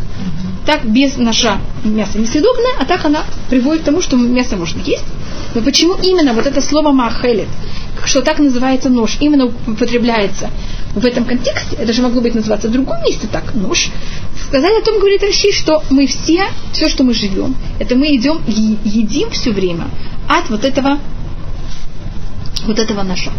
Так 0.66 0.84
без 0.84 1.16
ножа 1.16 1.58
мясо 1.84 2.18
несъедобное, 2.18 2.72
а 2.78 2.84
так 2.84 3.04
она 3.04 3.24
приводит 3.48 3.82
к 3.82 3.84
тому, 3.86 4.02
что 4.02 4.16
мясо 4.16 4.56
можно 4.56 4.80
есть. 4.80 5.04
Но 5.54 5.62
почему 5.62 5.94
именно 5.94 6.34
вот 6.34 6.46
это 6.46 6.60
слово 6.60 6.92
махелет, 6.92 7.48
что 8.04 8.20
так 8.20 8.38
называется 8.38 8.90
нож, 8.90 9.16
именно 9.20 9.46
употребляется 9.46 10.50
в 10.94 11.04
этом 11.06 11.24
контексте, 11.24 11.76
это 11.76 11.92
же 11.92 12.02
могло 12.02 12.20
быть 12.20 12.34
называться 12.34 12.68
в 12.68 12.72
другом 12.72 13.02
месте 13.02 13.28
так, 13.30 13.54
нож, 13.54 13.88
сказали 14.46 14.78
о 14.78 14.84
том, 14.84 14.98
говорит 14.98 15.22
Раши, 15.22 15.52
что 15.52 15.82
мы 15.90 16.06
все, 16.06 16.44
все, 16.72 16.88
что 16.88 17.02
мы 17.02 17.14
живем, 17.14 17.56
это 17.78 17.94
мы 17.96 18.14
идем 18.14 18.40
и 18.46 18.76
едим 18.84 19.30
все 19.30 19.52
время 19.52 19.88
от 20.28 20.50
вот 20.50 20.64
этого, 20.64 20.98
вот 22.66 22.78
этого 22.78 23.02
ножа. 23.02 23.30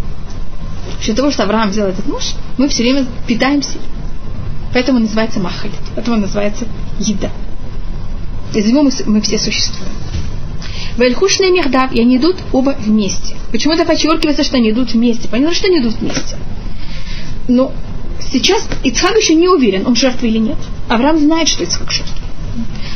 После 1.00 1.14
того, 1.14 1.32
что 1.32 1.44
Авраам 1.44 1.70
взял 1.70 1.88
этот 1.88 2.06
нож, 2.08 2.34
мы 2.58 2.68
все 2.68 2.84
время 2.84 3.08
питаемся. 3.26 3.78
Поэтому 4.74 5.00
называется 5.00 5.40
махалит, 5.40 5.80
поэтому 5.96 6.18
называется 6.18 6.66
еда. 7.00 7.32
Из 8.54 8.66
него 8.66 8.84
мы, 8.84 8.92
мы 9.06 9.22
все 9.22 9.40
существуем. 9.40 9.92
Вальхушные 10.98 11.52
мехдав, 11.52 11.94
и 11.94 12.02
они 12.02 12.18
идут 12.18 12.36
оба 12.52 12.76
вместе. 12.78 13.36
Почему 13.52 13.74
это 13.74 13.86
подчеркивается, 13.86 14.44
что 14.44 14.58
они 14.58 14.72
идут 14.72 14.92
вместе? 14.92 15.30
Понятно, 15.30 15.56
что 15.56 15.68
они 15.68 15.80
идут 15.80 15.96
вместе. 15.96 16.38
Но 17.48 17.72
сейчас 18.20 18.68
Ицхак 18.84 19.18
еще 19.18 19.36
не 19.36 19.48
уверен, 19.48 19.88
он 19.88 19.96
жертва 19.96 20.26
или 20.26 20.38
нет. 20.38 20.58
Авраам 20.90 21.18
знает, 21.18 21.48
что 21.48 21.64
Ицхак 21.64 21.92
жертва. 21.92 22.18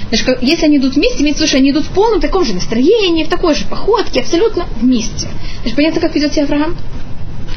Значит, 0.10 0.42
если 0.42 0.66
они 0.66 0.78
идут 0.78 0.96
вместе, 0.96 1.24
имеется 1.24 1.40
в 1.40 1.42
виду, 1.44 1.50
что 1.50 1.58
они 1.58 1.72
идут 1.72 1.86
в 1.86 1.90
полном 1.90 2.20
таком 2.20 2.44
же 2.44 2.54
настроении, 2.54 3.24
в 3.24 3.30
такой 3.30 3.56
же 3.56 3.66
походке, 3.66 4.20
абсолютно 4.20 4.68
вместе. 4.82 5.28
Значит, 5.62 5.76
понятно, 5.76 6.02
как 6.02 6.14
ведет 6.14 6.34
себя 6.34 6.44
Авраам, 6.44 6.76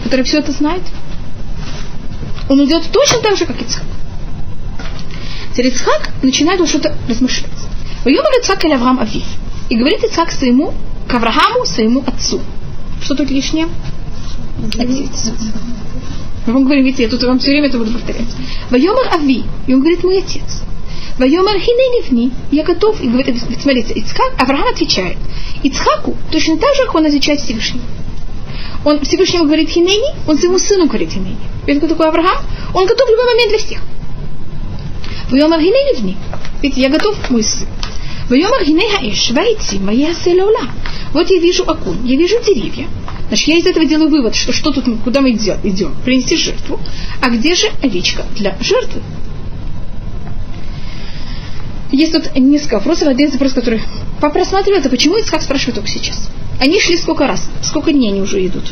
который 0.04 0.24
все 0.24 0.38
это 0.38 0.52
знает? 0.52 0.82
Он 2.48 2.64
идет 2.64 2.84
точно 2.92 3.20
так 3.20 3.36
же, 3.36 3.46
как 3.46 3.60
Ицхак. 3.60 3.84
Теперь 5.52 5.68
Ицхак 5.68 6.12
начинает 6.22 6.60
уже 6.60 6.70
что-то 6.70 6.96
размышлять. 7.08 7.50
Воемар 8.04 8.32
Ицхак 8.40 8.64
или 8.64 8.74
Авраам 8.74 9.00
Авив. 9.00 9.24
И 9.68 9.76
говорит 9.76 10.04
Ицхак 10.04 10.30
своему, 10.30 10.74
к 11.08 11.14
Аврааму, 11.14 11.64
своему 11.64 12.04
отцу. 12.06 12.40
Что 13.02 13.14
тут 13.14 13.30
лишнее? 13.30 13.68
Отец. 14.78 15.32
Он 16.46 16.64
говорит, 16.64 16.84
видите, 16.84 17.04
я 17.04 17.08
тут 17.08 17.22
вам 17.24 17.38
все 17.38 17.50
время 17.50 17.68
это 17.68 17.78
буду 17.78 17.92
повторять. 17.92 18.28
Вайомар 18.70 19.14
Ави. 19.14 19.44
И 19.66 19.74
он 19.74 19.80
говорит, 19.80 20.04
мой 20.04 20.18
отец. 20.18 20.62
Вайомар 21.18 21.58
Хиненевни. 21.58 22.30
Я 22.52 22.62
готов. 22.62 23.00
И 23.00 23.08
говорит, 23.08 23.42
смотрите, 23.60 23.94
Ицхак, 23.94 24.34
Авраам 24.38 24.68
отвечает. 24.68 25.16
Ицхаку 25.62 26.16
точно 26.30 26.58
так 26.58 26.74
же, 26.76 26.84
как 26.84 26.94
он 26.94 27.06
отвечает 27.06 27.40
Всевышнему. 27.40 27.82
Он 28.86 29.00
Всевышнему 29.00 29.46
говорит 29.46 29.68
Хинени, 29.68 30.14
он 30.28 30.38
своему 30.38 30.60
сыну 30.60 30.86
говорит 30.86 31.10
Хинени. 31.10 31.40
Ведь 31.66 31.78
кто 31.78 31.88
такой 31.88 32.06
Авраам? 32.06 32.38
Он 32.72 32.86
готов 32.86 33.08
в 33.08 33.10
любой 33.10 33.24
момент 33.24 33.48
для 33.48 33.58
всех. 33.58 33.80
Вайомар 35.28 35.58
Хиненевни. 35.58 36.16
Ведь 36.62 36.76
я 36.76 36.88
готов, 36.88 37.16
мой 37.28 37.42
сын. 37.42 37.66
Вайомар 38.30 38.62
Хинеха 38.62 38.98
Иш, 39.02 39.32
Вайти, 39.32 39.80
Моя 39.80 40.14
Селеула. 40.14 40.70
Вот 41.12 41.28
я 41.28 41.40
вижу 41.40 41.64
окунь, 41.64 42.06
я 42.06 42.16
вижу 42.16 42.36
деревья, 42.46 42.86
Значит, 43.26 43.48
я 43.48 43.56
из 43.56 43.66
этого 43.66 43.84
делаю 43.86 44.08
вывод, 44.08 44.36
что 44.36 44.52
что 44.52 44.70
тут, 44.70 44.84
куда 45.02 45.20
мы 45.20 45.32
идем? 45.32 45.56
идем? 45.64 45.92
Принести 46.04 46.36
жертву. 46.36 46.78
А 47.20 47.28
где 47.30 47.56
же 47.56 47.66
овечка 47.82 48.24
для 48.36 48.56
жертвы? 48.60 49.02
Есть 51.90 52.12
тут 52.12 52.36
несколько 52.36 52.74
вопросов. 52.74 53.08
Один 53.08 53.32
вопрос, 53.32 53.52
который 53.52 53.82
попросматриваю, 54.20 54.78
это 54.78 54.90
почему 54.90 55.16
Ицхак 55.16 55.42
спрашивает 55.42 55.74
только 55.74 55.90
сейчас. 55.90 56.30
Они 56.60 56.80
шли 56.80 56.96
сколько 56.96 57.26
раз? 57.26 57.48
Сколько 57.62 57.92
дней 57.92 58.10
они 58.10 58.20
уже 58.22 58.44
идут? 58.46 58.64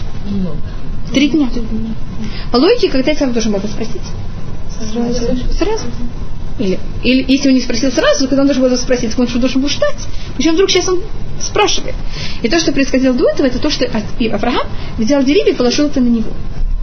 Три 1.12 1.28
дня. 1.28 1.49
По 2.51 2.57
логике, 2.57 2.89
когда 2.91 3.12
Ицхак 3.12 3.32
должен 3.32 3.53
был 3.53 3.61
спросить? 3.61 4.03
Сразу. 4.93 5.37
Сразу. 5.53 5.85
Или, 6.59 6.78
или 7.03 7.24
если 7.28 7.49
он 7.49 7.55
не 7.55 7.61
спросил 7.61 7.91
сразу, 7.91 8.28
когда 8.28 8.43
он 8.43 8.47
должен 8.47 8.62
был 8.62 8.76
спросить, 8.76 9.18
он 9.18 9.28
что 9.28 9.39
должен 9.39 9.61
был 9.61 9.68
ждать. 9.68 10.07
Почему 10.37 10.55
вдруг 10.55 10.70
сейчас 10.70 10.89
он 10.89 11.01
спрашивает? 11.41 11.97
И 12.43 12.49
то, 12.49 12.61
что 12.61 12.72
происходило 12.72 13.12
до 13.12 13.28
этого, 13.28 13.47
это 13.47 13.59
то, 13.59 13.70
что 13.70 13.85
Авраам 13.87 14.66
взял 14.97 15.22
деревья 15.22 15.53
и 15.53 15.57
положил 15.57 15.87
это 15.87 16.01
на 16.01 16.09
него. 16.09 16.30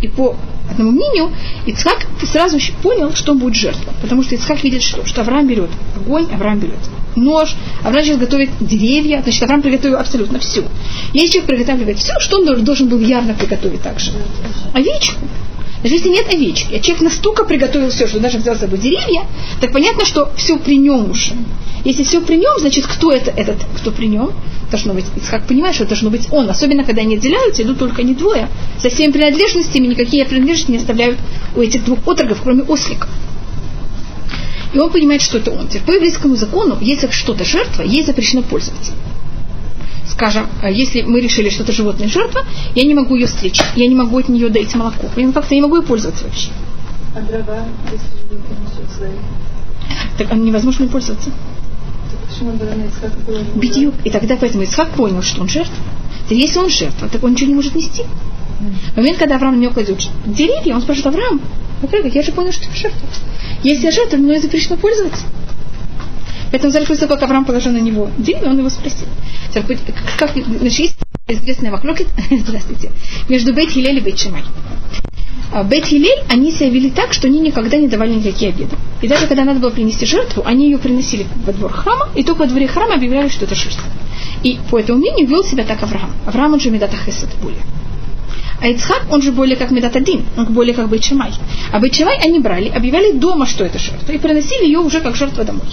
И 0.01 0.07
по 0.07 0.35
одному 0.69 0.91
мнению, 0.91 1.31
Ицхак 1.65 2.05
сразу 2.23 2.57
понял, 2.81 3.13
что 3.13 3.31
он 3.31 3.39
будет 3.39 3.55
жертвой. 3.55 3.93
Потому 4.01 4.23
что 4.23 4.35
Ицхак 4.35 4.63
видит 4.63 4.81
что? 4.81 5.05
Что 5.05 5.21
Авраам 5.21 5.47
берет 5.47 5.69
огонь, 5.95 6.27
Авраам 6.33 6.59
берет 6.59 6.79
нож, 7.15 7.55
Авраам 7.83 8.05
сейчас 8.05 8.17
готовит 8.17 8.49
деревья, 8.59 9.21
значит, 9.21 9.43
Авраам 9.43 9.61
приготовил 9.61 9.97
абсолютно 9.97 10.39
все. 10.39 10.63
Если 11.13 11.33
человек 11.33 11.49
приготавливает 11.49 11.99
все, 11.99 12.13
что 12.19 12.37
он 12.37 12.63
должен 12.63 12.87
был 12.87 12.99
явно 12.99 13.33
приготовить 13.33 13.81
также? 13.81 14.11
Овечку. 14.73 15.25
Даже 15.83 15.95
если 15.95 16.09
нет 16.09 16.31
овечки, 16.31 16.75
а 16.75 16.79
человек 16.79 17.01
настолько 17.01 17.43
приготовил 17.43 17.89
все, 17.89 18.07
что 18.07 18.19
даже 18.19 18.37
взял 18.37 18.55
с 18.55 18.59
собой 18.59 18.77
деревья, 18.77 19.25
так 19.59 19.71
понятно, 19.71 20.05
что 20.05 20.31
все 20.35 20.57
при 20.57 20.77
нем 20.77 21.09
уже. 21.09 21.33
Если 21.83 22.03
все 22.03 22.21
при 22.21 22.35
нем, 22.35 22.59
значит, 22.59 22.85
кто 22.85 23.11
это, 23.11 23.31
этот, 23.31 23.57
кто 23.77 23.91
при 23.91 24.05
нем? 24.05 24.31
Должно 24.69 24.93
быть, 24.93 25.05
как 25.29 25.47
понимаешь, 25.47 25.75
что 25.75 25.85
должно 25.85 26.11
быть 26.11 26.27
он. 26.31 26.49
Особенно, 26.49 26.83
когда 26.83 27.01
они 27.01 27.17
отделяются, 27.17 27.63
идут 27.63 27.79
только 27.79 28.03
не 28.03 28.13
двое. 28.13 28.47
Со 28.79 28.89
всеми 28.89 29.11
принадлежностями 29.11 29.87
никакие 29.87 30.25
принадлежности 30.25 30.71
не 30.71 30.77
оставляют 30.77 31.17
у 31.55 31.61
этих 31.61 31.83
двух 31.83 32.07
отрогов, 32.07 32.41
кроме 32.43 32.63
ослика. 32.63 33.07
И 34.73 34.79
он 34.79 34.89
понимает, 34.91 35.21
что 35.21 35.37
это 35.37 35.51
он. 35.51 35.67
Теперь 35.67 35.81
по 35.81 35.91
еврейскому 35.91 36.35
закону, 36.35 36.77
если 36.81 37.09
что-то 37.11 37.43
жертва, 37.43 37.83
ей 37.83 38.03
запрещено 38.03 38.41
пользоваться 38.41 38.93
скажем, 40.21 40.47
э, 40.61 40.71
если 40.71 41.01
мы 41.01 41.19
решили, 41.19 41.49
что 41.49 41.63
это 41.63 41.71
животное 41.71 42.07
жертва, 42.07 42.43
я 42.75 42.83
не 42.83 42.93
могу 42.93 43.15
ее 43.15 43.27
стричь, 43.27 43.59
я 43.75 43.87
не 43.87 43.95
могу 43.95 44.19
от 44.19 44.29
нее 44.29 44.49
дать 44.49 44.73
молоко. 44.75 45.07
Я 45.15 45.31
как-то 45.31 45.55
не 45.55 45.61
могу 45.61 45.77
ее 45.77 45.81
пользоваться 45.81 46.25
вообще. 46.25 46.49
А 47.15 47.21
дрова, 47.21 47.65
если 47.91 48.05
животное 48.29 48.57
несет 48.59 48.95
свои? 48.95 49.11
Так 50.17 50.37
невозможно 50.37 50.83
им 50.83 50.89
пользоваться. 50.89 51.31
Бедюк. 53.55 53.95
И 54.03 54.09
тогда 54.09 54.37
поэтому 54.39 54.63
Исхак 54.63 54.89
понял, 54.91 55.21
что 55.23 55.41
он 55.41 55.49
жертва. 55.49 55.75
Так 56.29 56.37
если 56.37 56.59
он 56.59 56.69
жертва, 56.69 57.09
так 57.09 57.23
он 57.23 57.31
ничего 57.31 57.49
не 57.49 57.55
может 57.55 57.75
нести. 57.75 58.03
В 58.93 58.97
момент, 58.97 59.17
когда 59.17 59.35
Авраам 59.35 59.55
на 59.55 59.61
него 59.61 59.73
кладет 59.73 60.07
деревья, 60.25 60.75
он 60.75 60.81
спрашивает, 60.81 61.15
Авраам, 61.15 61.41
я 62.13 62.21
же 62.21 62.31
понял, 62.31 62.51
что 62.51 62.69
ты 62.69 62.75
жертва. 62.75 63.07
Если 63.63 63.85
я 63.85 63.91
жертва, 63.91 64.17
мной 64.17 64.39
запрещено 64.39 64.77
пользоваться. 64.77 65.25
Поэтому 66.51 66.71
сразу 66.71 66.87
после 66.87 67.07
как 67.07 67.21
Авраам 67.23 67.45
положил 67.45 67.71
на 67.71 67.79
него 67.79 68.09
деревья, 68.17 68.49
он 68.49 68.57
его 68.57 68.69
спросил. 68.69 69.07
Как, 70.17 70.31
значит, 70.33 70.79
есть 70.79 70.95
известная 71.27 71.71
вокруг, 71.71 71.97
здравствуйте, 72.31 72.91
между 73.29 73.53
Бейт 73.53 73.71
Хилель 73.71 73.97
и 73.97 74.01
Бейт 74.01 74.19
Шимай. 74.19 74.43
А 75.53 75.63
Бейт 75.63 75.85
Хилель, 75.85 76.23
они 76.29 76.51
себя 76.51 76.69
вели 76.69 76.89
так, 76.89 77.13
что 77.13 77.27
они 77.27 77.39
никогда 77.39 77.77
не 77.77 77.87
давали 77.87 78.13
никакие 78.13 78.51
обеды. 78.51 78.75
И 79.01 79.07
даже 79.07 79.27
когда 79.27 79.43
надо 79.43 79.59
было 79.59 79.69
принести 79.69 80.05
жертву, 80.05 80.43
они 80.45 80.65
ее 80.65 80.77
приносили 80.77 81.25
во 81.45 81.53
двор 81.53 81.71
храма, 81.71 82.09
и 82.15 82.23
только 82.23 82.39
во 82.39 82.47
дворе 82.47 82.67
храма 82.67 82.95
объявляли, 82.95 83.29
что 83.29 83.45
это 83.45 83.55
жертва. 83.55 83.83
И 84.43 84.59
по 84.69 84.79
этому 84.79 84.99
мнению 84.99 85.27
вел 85.27 85.43
себя 85.43 85.65
так 85.65 85.83
Авраам. 85.83 86.11
Авраам, 86.25 86.53
он 86.53 86.59
же 86.59 86.69
Медата 86.69 86.95
Хесед 86.97 87.29
более. 87.41 87.61
А 88.61 88.67
Ицхак, 88.67 89.07
он 89.09 89.23
же 89.23 89.31
более 89.31 89.57
как 89.57 89.71
Медат 89.71 89.95
один, 89.95 90.23
он 90.37 90.45
более 90.53 90.75
как 90.75 90.87
Бейчамай. 90.87 91.31
А 91.71 91.79
Бейчамай 91.79 92.17
они 92.23 92.39
брали, 92.39 92.69
объявляли 92.69 93.13
дома, 93.13 93.47
что 93.47 93.65
это 93.65 93.79
жертва, 93.79 94.11
и 94.11 94.19
приносили 94.19 94.65
ее 94.65 94.79
уже 94.79 95.01
как 95.01 95.15
жертва 95.15 95.43
домой. 95.43 95.65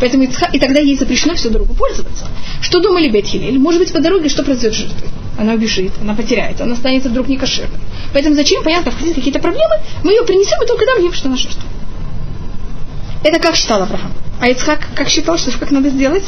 Поэтому 0.00 0.24
Ицхак, 0.24 0.52
и 0.54 0.58
тогда 0.58 0.80
ей 0.80 0.96
запрещено 0.96 1.34
всю 1.36 1.50
дорогу 1.50 1.74
пользоваться. 1.74 2.26
Что 2.60 2.80
думали 2.80 3.08
Бетхилель? 3.08 3.58
Может 3.58 3.80
быть, 3.80 3.92
по 3.92 4.00
дороге 4.00 4.28
что 4.28 4.42
произойдет 4.42 4.74
с 4.74 4.82
жертвой? 4.82 5.08
Она 5.38 5.52
убежит, 5.52 5.92
она 6.00 6.14
потеряется, 6.14 6.64
она 6.64 6.74
станет 6.74 7.04
вдруг 7.04 7.28
не 7.28 7.36
кошерной. 7.36 7.78
Поэтому 8.12 8.34
зачем, 8.34 8.64
понятно, 8.64 8.90
в 8.90 8.96
какие-то 8.96 9.38
проблемы, 9.38 9.76
мы 10.02 10.10
ее 10.10 10.22
принесем 10.24 10.60
и 10.62 10.66
только 10.66 10.84
дам 10.86 11.12
что 11.12 11.28
она 11.28 11.36
жертва. 11.36 11.62
Это 13.22 13.38
как 13.38 13.54
считал 13.54 13.82
Авраам. 13.82 14.12
А 14.40 14.48
Ицхак 14.48 14.88
как 14.94 15.08
считал, 15.08 15.38
что 15.38 15.50
как 15.58 15.70
надо 15.70 15.90
сделать? 15.90 16.24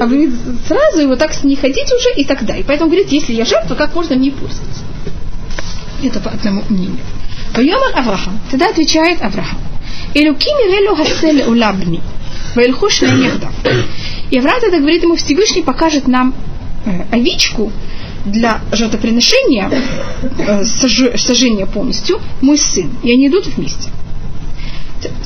Объявить 0.00 0.34
сразу. 0.66 1.00
его 1.00 1.16
так 1.16 1.42
не 1.44 1.56
ходить 1.56 1.92
уже 1.92 2.20
и 2.20 2.24
так 2.24 2.44
далее. 2.44 2.62
И 2.62 2.66
поэтому 2.66 2.90
говорит, 2.90 3.10
если 3.10 3.32
я 3.32 3.44
жертва, 3.44 3.74
как 3.74 3.94
можно 3.94 4.16
мне 4.16 4.30
пользоваться? 4.30 4.82
Это 6.02 6.20
по 6.20 6.30
одному 6.30 6.62
мнению. 6.68 7.04
Поемар 7.54 7.96
Авраам. 7.96 8.40
Тогда 8.50 8.68
отвечает 8.68 9.22
Авраам. 9.22 9.58
Элюкими 10.14 10.76
релю 10.76 10.94
хасель 10.96 11.42
улабни. 11.42 12.02
Ваильхуш 12.54 13.02
Ленехда. 13.02 13.48
И 14.30 14.38
Авраам 14.38 14.60
тогда 14.60 14.78
говорит 14.78 15.02
ему, 15.02 15.16
Всевышний 15.16 15.62
покажет 15.62 16.08
нам 16.08 16.34
э, 16.84 17.04
овечку 17.12 17.72
для 18.24 18.60
жертвоприношения, 18.72 19.70
э, 20.38 20.64
сожжения 20.64 21.66
полностью, 21.66 22.20
мой 22.40 22.58
сын. 22.58 22.90
И 23.02 23.12
они 23.12 23.28
идут 23.28 23.46
вместе. 23.46 23.90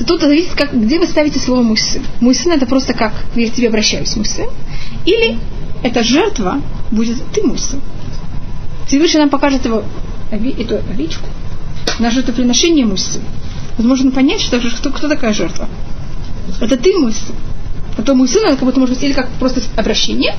Тут 0.07 0.21
зависит, 0.21 0.55
как, 0.55 0.73
где 0.73 0.99
вы 0.99 1.07
ставите 1.07 1.39
слово 1.39 1.63
«мой 1.63 1.77
сын». 1.77 2.03
«Мой 2.21 2.35
сын» 2.35 2.53
это 2.53 2.67
просто 2.67 2.93
как 2.93 3.13
«я 3.35 3.49
к 3.49 3.53
тебе 3.53 3.69
обращаюсь, 3.69 4.17
мой 4.17 4.25
сын». 4.25 4.47
Или 5.07 5.39
эта 5.83 6.03
жертва 6.03 6.61
будет 6.91 7.17
«ты 7.33 7.43
мой 7.43 7.59
сын». 7.59 7.81
Всевышний 8.87 9.21
нам 9.21 9.31
покажет 9.31 9.65
его, 9.65 9.85
эту 10.31 10.77
овечку 10.77 11.29
на 11.99 12.11
жертвоприношение 12.11 12.87
мой 12.87 12.99
сын. 12.99 13.23
Возможно 13.77 14.11
понять, 14.11 14.41
что, 14.41 14.59
кто, 14.59 14.91
кто 14.91 15.09
такая 15.09 15.33
жертва 15.33 15.69
это 16.61 16.77
ты 16.77 16.97
мой 16.97 17.13
сын. 17.13 17.35
А 17.97 18.03
то 18.03 18.15
мой 18.15 18.29
сын, 18.29 18.43
как 18.49 18.61
будто 18.61 18.81
может 18.81 18.95
быть 18.95 19.05
или 19.05 19.13
как 19.13 19.29
просто 19.39 19.61
обращение, 19.77 20.35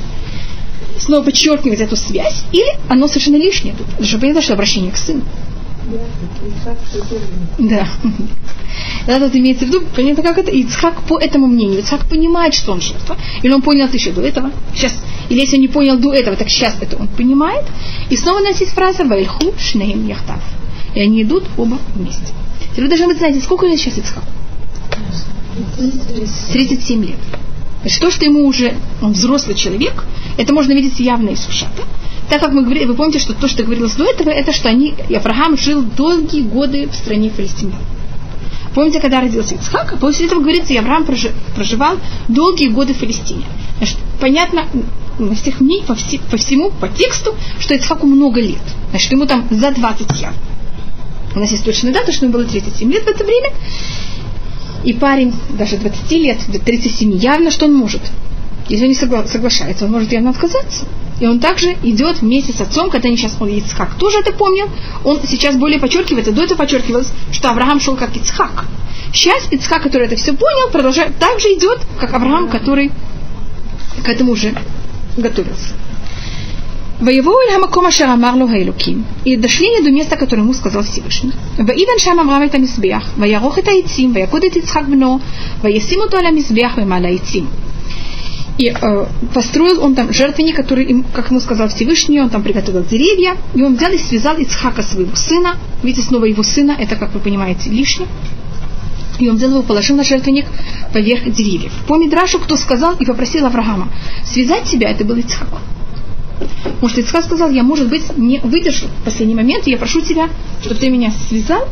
снова 0.97 1.23
подчеркивать 1.23 1.79
эту 1.79 1.95
связь, 1.95 2.43
или 2.51 2.77
оно 2.89 3.07
совершенно 3.07 3.37
лишнее 3.37 3.75
тут. 3.77 3.87
Это 3.95 4.03
же 4.03 4.17
понятно, 4.17 4.41
что 4.41 4.53
обращение 4.53 4.91
к 4.91 4.97
сыну. 4.97 5.21
Да. 7.57 7.87
Это 9.07 9.25
тут 9.25 9.35
имеется 9.35 9.65
в 9.65 9.67
виду, 9.67 9.83
понятно, 9.95 10.23
как 10.23 10.37
это. 10.37 10.51
Ицхак 10.51 11.03
по 11.03 11.17
этому 11.19 11.47
мнению. 11.47 11.79
Ицхак 11.79 12.05
понимает, 12.07 12.53
что 12.53 12.71
он 12.71 12.81
жертва. 12.81 13.17
Или 13.41 13.51
он 13.51 13.61
понял 13.61 13.85
это 13.85 13.97
еще 13.97 14.11
до 14.11 14.21
этого. 14.21 14.51
Сейчас. 14.73 14.93
Или 15.29 15.39
если 15.41 15.55
он 15.55 15.61
не 15.61 15.67
понял 15.67 15.97
до 15.97 16.13
этого, 16.13 16.35
так 16.35 16.49
сейчас 16.49 16.75
это 16.81 16.97
он 16.97 17.07
понимает. 17.07 17.65
И 18.09 18.15
снова 18.15 18.39
у 18.39 18.43
нас 18.43 18.59
есть 18.59 18.73
фраза 18.73 19.03
«Вайльху 19.03 19.53
шнеем 19.57 20.07
яхтав». 20.07 20.41
И 20.93 20.99
они 20.99 21.23
идут 21.23 21.45
оба 21.57 21.77
вместе. 21.95 22.33
Теперь 22.71 22.83
вы 22.83 22.89
должны 22.89 23.07
быть 23.07 23.17
знаете, 23.17 23.41
сколько 23.41 23.65
лет 23.65 23.79
сейчас 23.79 23.97
Ицхаку? 23.97 24.27
37 26.53 27.05
лет. 27.05 27.17
Значит, 27.81 28.01
то, 28.01 28.11
что 28.11 28.25
ему 28.25 28.45
уже, 28.45 28.75
он 29.01 29.13
взрослый 29.13 29.55
человек, 29.55 30.05
это 30.37 30.53
можно 30.53 30.73
видеть 30.73 30.99
явно 30.99 31.29
из 31.29 31.39
Сушата. 31.39 31.83
Так 32.31 32.39
как 32.39 32.53
мы 32.53 32.63
говорили, 32.63 32.85
вы 32.85 32.93
помните, 32.93 33.19
что 33.19 33.33
то, 33.33 33.49
что 33.49 33.61
говорилось 33.63 33.95
до 33.95 34.05
этого, 34.05 34.29
это 34.29 34.53
что 34.53 34.69
они, 34.69 34.95
Авраам 35.13 35.57
жил 35.57 35.81
долгие 35.83 36.43
годы 36.43 36.87
в 36.87 36.95
стране 36.95 37.29
Палестины. 37.29 37.73
Помните, 38.73 39.01
когда 39.01 39.19
родился 39.19 39.55
Ицхак? 39.55 39.99
После 39.99 40.27
этого 40.27 40.39
говорится, 40.39 40.73
Авраам 40.79 41.05
проживал 41.53 41.97
долгие 42.29 42.69
годы 42.69 42.93
в 42.93 42.99
Палестине. 42.99 43.43
Значит, 43.79 43.97
понятно, 44.21 44.65
на 45.19 45.35
всех 45.35 45.59
мнений, 45.59 45.83
по, 45.85 45.93
все, 45.93 46.19
по 46.19 46.37
всему, 46.37 46.71
по 46.71 46.87
тексту, 46.87 47.35
что 47.59 47.73
Ицхаку 47.73 48.07
много 48.07 48.39
лет. 48.39 48.61
Значит, 48.91 49.11
ему 49.11 49.25
там 49.25 49.45
за 49.51 49.71
20 49.71 50.21
лет. 50.21 50.31
У 51.35 51.39
нас 51.39 51.51
есть 51.51 51.65
точная 51.65 51.91
дата, 51.91 52.13
что 52.13 52.27
ему 52.27 52.33
было 52.35 52.45
37 52.45 52.89
лет 52.93 53.03
в 53.03 53.07
это 53.07 53.25
время. 53.25 53.49
И 54.85 54.93
парень 54.93 55.33
даже 55.49 55.75
20 55.75 56.11
лет, 56.13 56.39
37, 56.63 57.11
явно, 57.11 57.51
что 57.51 57.65
он 57.65 57.73
может. 57.75 58.01
Если 58.69 58.85
он 58.85 58.91
не 58.91 58.97
согла- 58.97 59.27
соглашается, 59.27 59.83
он 59.83 59.91
может 59.91 60.13
явно 60.13 60.29
отказаться. 60.29 60.85
И 61.20 61.26
он 61.26 61.40
также 61.40 61.76
идет 61.82 62.20
вместе 62.20 62.52
с 62.52 62.60
отцом, 62.60 62.90
когда 62.90 63.08
они 63.08 63.16
сейчас, 63.16 63.36
он 63.40 63.48
Ицхак 63.48 63.94
тоже 63.94 64.18
это 64.18 64.32
помнил, 64.32 64.68
он 65.02 65.20
сейчас 65.26 65.56
более 65.56 65.78
подчеркивает, 65.78 66.32
до 66.34 66.42
этого 66.42 66.58
подчеркивалось, 66.58 67.10
что 67.32 67.50
Авраам 67.50 67.80
шел 67.80 67.96
как 67.96 68.14
Ицхак. 68.16 68.66
Сейчас 69.14 69.48
Ицхак, 69.50 69.82
который 69.82 70.08
это 70.08 70.16
все 70.16 70.34
понял, 70.34 70.70
продолжает, 70.70 71.16
также 71.18 71.48
идет, 71.54 71.80
как 71.98 72.12
Авраам, 72.12 72.50
который 72.50 72.92
к 74.04 74.08
этому 74.08 74.32
уже 74.32 74.54
готовился. 75.16 75.74
ויבואו 77.00 77.36
אל 77.48 77.54
המקום 77.54 77.86
אשר 77.86 78.04
אמר 78.12 78.36
לו 78.36 78.48
האלוקים. 78.48 79.04
И 79.24 79.36
дошли 79.36 79.66
они 79.66 79.84
до 79.84 79.90
места, 79.90 80.16
которое 80.16 80.42
ему 80.42 80.54
сказал 80.54 80.82
Всевышний. 80.82 81.32
ויבן 81.58 81.98
שם 81.98 82.18
אברהם 82.20 82.42
את 82.42 82.54
המזבח, 82.54 83.10
ויערוך 83.18 83.58
את 83.58 83.68
העצים, 83.68 84.12
ויקוד 84.14 84.44
את 84.44 84.56
יצחק 84.56 84.82
בנו, 84.88 85.18
וישים 85.62 86.00
אותו 86.00 86.16
על 86.16 86.26
המזבח 86.26 86.72
ומעל 86.76 87.04
העצים. 87.04 87.46
и 88.61 88.67
э, 88.69 89.05
построил 89.33 89.83
он 89.83 89.95
там 89.95 90.13
жертвенник, 90.13 90.55
который, 90.55 90.85
им, 90.85 91.03
как 91.03 91.31
ему 91.31 91.39
сказал 91.39 91.67
Всевышний, 91.67 92.21
он 92.21 92.29
там 92.29 92.43
приготовил 92.43 92.83
деревья, 92.83 93.35
и 93.55 93.63
он 93.63 93.75
взял 93.75 93.91
и 93.91 93.97
связал 93.97 94.37
Ицхака 94.37 94.83
своего 94.83 95.15
сына. 95.15 95.55
Видите, 95.81 96.05
снова 96.05 96.25
его 96.25 96.43
сына, 96.43 96.75
это, 96.79 96.95
как 96.95 97.11
вы 97.15 97.21
понимаете, 97.21 97.71
лишнее. 97.71 98.07
И 99.17 99.27
он 99.27 99.37
взял 99.37 99.49
его, 99.49 99.63
положил 99.63 99.95
на 99.97 100.03
жертвенник 100.03 100.45
поверх 100.93 101.23
деревьев. 101.31 101.73
По 101.87 101.97
Мидрашу, 101.97 102.37
кто 102.37 102.55
сказал 102.55 102.93
и 102.99 103.03
попросил 103.03 103.47
Авраама 103.47 103.87
связать 104.23 104.67
себя, 104.67 104.91
это 104.91 105.05
был 105.05 105.15
Ицхак. 105.15 105.49
Что 106.85 107.01
Ицхак 107.01 107.25
сказал, 107.25 107.49
я, 107.49 107.63
может 107.63 107.89
быть, 107.89 108.15
не 108.15 108.41
выдержу 108.41 108.85
в 108.85 109.05
последний 109.05 109.33
момент, 109.33 109.65
и 109.65 109.71
я 109.71 109.77
прошу 109.77 110.01
тебя, 110.01 110.29
чтобы 110.61 110.75
ты 110.75 110.91
меня 110.91 111.11
связал, 111.27 111.67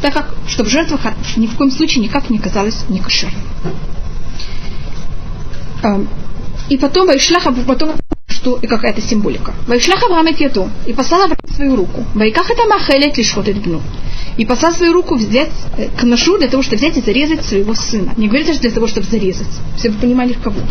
так 0.00 0.14
как, 0.14 0.34
чтобы 0.48 0.70
жертва 0.70 0.98
ни 1.36 1.46
в 1.46 1.56
коем 1.56 1.70
случае 1.70 2.02
никак 2.02 2.30
не 2.30 2.38
казалась 2.38 2.86
некошерной. 2.88 3.36
И 6.72 6.78
потом 6.78 7.06
Вайшлах, 7.06 7.46
потом 7.66 7.96
что 8.26 8.56
и 8.56 8.66
какая-то 8.66 9.02
символика. 9.02 9.52
Вайшлах 9.66 10.02
Авраам 10.04 10.26
Яду, 10.28 10.70
и 10.86 10.94
послал 10.94 11.24
Авраам 11.24 11.54
свою 11.54 11.76
руку. 11.76 12.02
Вайках 12.14 12.50
это 12.50 12.64
махелет 12.66 13.18
лишь 13.18 13.36
вот 13.36 13.46
бну. 13.46 13.82
И 14.38 14.46
послал 14.46 14.72
свою 14.72 14.94
руку 14.94 15.16
взять 15.16 15.52
к 15.98 16.02
ножу 16.04 16.38
для 16.38 16.48
того, 16.48 16.62
чтобы 16.62 16.78
взять 16.78 16.96
и 16.96 17.02
зарезать 17.02 17.44
своего 17.44 17.74
сына. 17.74 18.14
Не 18.16 18.26
говорится, 18.28 18.54
что 18.54 18.62
для 18.62 18.70
того, 18.70 18.86
чтобы 18.86 19.06
зарезать. 19.06 19.52
Все 19.76 19.90
вы 19.90 19.98
понимали, 19.98 20.32
кого. 20.32 20.62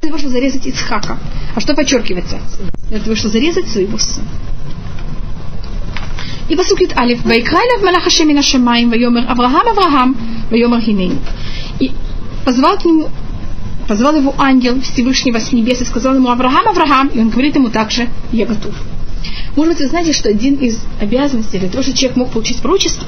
Для 0.00 0.08
того, 0.08 0.16
чтобы 0.16 0.32
зарезать 0.32 0.66
Ицхака. 0.66 1.18
А 1.54 1.60
что 1.60 1.74
подчеркивается? 1.74 2.38
Для 2.88 3.00
того, 3.00 3.14
чтобы 3.14 3.32
зарезать 3.32 3.68
своего 3.68 3.98
сына. 3.98 4.28
И 6.48 6.56
посук 6.56 6.78
Алиф. 6.96 7.22
Вайкрайлев 7.26 7.82
Малаха 7.82 8.08
Шемина 8.08 8.42
Шамаем, 8.42 8.88
Вайомер 8.88 9.30
Авраам 9.30 9.68
Авраам, 9.68 10.16
Вайомер 10.50 10.80
Хинейн. 10.80 11.18
И 11.78 11.92
позвал 12.46 12.78
к 12.78 12.86
нему 12.86 13.10
позвал 13.88 14.16
его 14.16 14.34
ангел 14.38 14.80
Всевышнего 14.80 15.38
с 15.38 15.52
небес 15.52 15.80
и 15.80 15.84
сказал 15.84 16.14
ему 16.14 16.28
Авраам, 16.28 16.68
Авраам, 16.68 17.08
и 17.08 17.20
он 17.20 17.30
говорит 17.30 17.56
ему 17.56 17.70
также, 17.70 18.08
я 18.32 18.46
готов. 18.46 18.74
Может 19.56 19.74
быть, 19.74 19.82
вы 19.82 19.88
знаете, 19.88 20.12
что 20.12 20.28
один 20.28 20.56
из 20.56 20.80
обязанностей 21.00 21.58
для 21.58 21.68
того, 21.68 21.82
чтобы 21.82 21.96
человек 21.96 22.16
мог 22.16 22.30
получить 22.30 22.58
пророчество, 22.58 23.06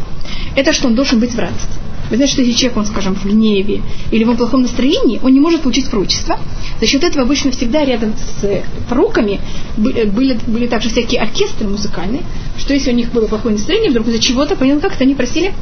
это 0.56 0.72
что 0.72 0.88
он 0.88 0.94
должен 0.94 1.20
быть 1.20 1.32
в 1.32 1.38
радости. 1.38 1.68
Вы 2.10 2.16
знаете, 2.16 2.32
что 2.32 2.42
если 2.42 2.58
человек, 2.58 2.78
он, 2.78 2.86
скажем, 2.86 3.14
в 3.14 3.24
гневе 3.26 3.82
или 4.10 4.24
в 4.24 4.34
плохом 4.34 4.62
настроении, 4.62 5.20
он 5.22 5.32
не 5.32 5.40
может 5.40 5.60
получить 5.60 5.90
пророчество. 5.90 6.38
За 6.80 6.86
счет 6.86 7.04
этого 7.04 7.24
обычно 7.24 7.50
всегда 7.50 7.84
рядом 7.84 8.14
с 8.40 8.62
пророками 8.88 9.40
были, 9.76 10.38
были 10.46 10.66
также 10.68 10.88
всякие 10.88 11.20
оркестры 11.20 11.68
музыкальные, 11.68 12.22
что 12.56 12.72
если 12.72 12.92
у 12.92 12.94
них 12.94 13.12
было 13.12 13.26
плохое 13.26 13.54
настроение, 13.54 13.90
вдруг 13.90 14.08
из-за 14.08 14.20
чего-то, 14.20 14.56
понял 14.56 14.80
как-то 14.80 15.04
они 15.04 15.14
просили 15.14 15.52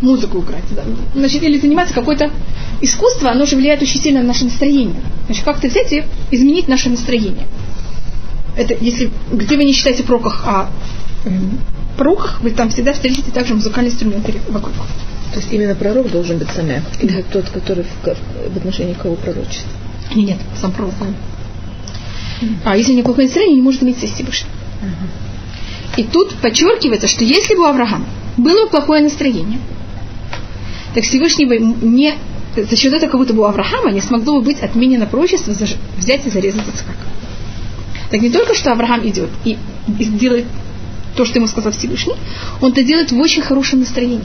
музыку 0.00 0.40
играть. 0.40 0.64
Да. 0.70 0.84
Значит, 1.14 1.42
или 1.42 1.58
заниматься 1.58 1.94
какое-то 1.94 2.30
искусство, 2.80 3.30
оно 3.30 3.46
же 3.46 3.56
влияет 3.56 3.82
очень 3.82 4.00
сильно 4.00 4.20
на 4.20 4.28
наше 4.28 4.44
настроение. 4.44 5.00
Значит, 5.26 5.44
как-то 5.44 5.68
взять 5.68 5.92
и 5.92 6.04
изменить 6.30 6.68
наше 6.68 6.90
настроение. 6.90 7.46
Это 8.56 8.74
если 8.80 9.10
где 9.32 9.56
вы 9.56 9.64
не 9.64 9.72
считаете 9.72 10.02
пророках, 10.02 10.42
а 10.46 10.70
э, 11.24 11.30
пророках, 11.96 12.40
вы 12.40 12.50
там 12.50 12.70
всегда 12.70 12.92
встретите 12.92 13.30
также 13.30 13.54
музыкальные 13.54 13.92
инструменты 13.92 14.34
вокруг. 14.48 14.74
То 15.32 15.40
есть 15.40 15.52
именно 15.52 15.74
пророк 15.74 16.10
должен 16.10 16.38
быть 16.38 16.48
самях, 16.50 16.82
или 17.00 17.22
тот, 17.22 17.48
который 17.50 17.84
в, 17.84 18.54
в 18.54 18.56
отношении 18.56 18.94
кого 18.94 19.14
пророчество? 19.14 19.68
Нет, 20.14 20.28
нет, 20.28 20.38
сам 20.60 20.72
пророк. 20.72 20.94
А 22.64 22.76
если 22.76 22.94
неплохое 22.94 23.26
настроение, 23.26 23.56
не 23.56 23.62
может 23.62 23.82
иметь 23.82 23.98
сессии 23.98 24.22
больше. 24.22 24.46
И 25.96 26.04
тут 26.04 26.34
подчеркивается, 26.36 27.08
что 27.08 27.24
если 27.24 27.54
бы 27.54 27.62
у 27.62 27.64
Авраама 27.64 28.06
было 28.38 28.64
бы 28.64 28.70
плохое 28.70 29.02
настроение, 29.02 29.58
так 30.94 31.04
Всевышний 31.04 31.44
бы 31.44 31.58
не 31.58 32.14
за 32.56 32.76
счет 32.76 32.92
этого, 32.92 33.10
как 33.10 33.20
будто 33.20 33.34
бы 33.34 33.42
у 33.42 33.44
Авраама 33.44 33.90
не 33.90 34.00
смогло 34.00 34.38
бы 34.38 34.46
быть 34.46 34.60
отменено 34.60 35.06
пророчество 35.06 35.52
взять 35.52 36.26
и 36.26 36.30
зарезать 36.30 36.66
Ицхака. 36.66 37.04
Так 38.10 38.22
не 38.22 38.30
только 38.30 38.54
что 38.54 38.72
Авраам 38.72 39.06
идет 39.06 39.28
и, 39.44 39.58
делает 39.86 40.46
то, 41.14 41.24
что 41.24 41.38
ему 41.38 41.46
сказал 41.46 41.72
Всевышний, 41.72 42.14
он 42.60 42.72
это 42.72 42.82
делает 42.82 43.12
в 43.12 43.18
очень 43.18 43.42
хорошем 43.42 43.80
настроении, 43.80 44.24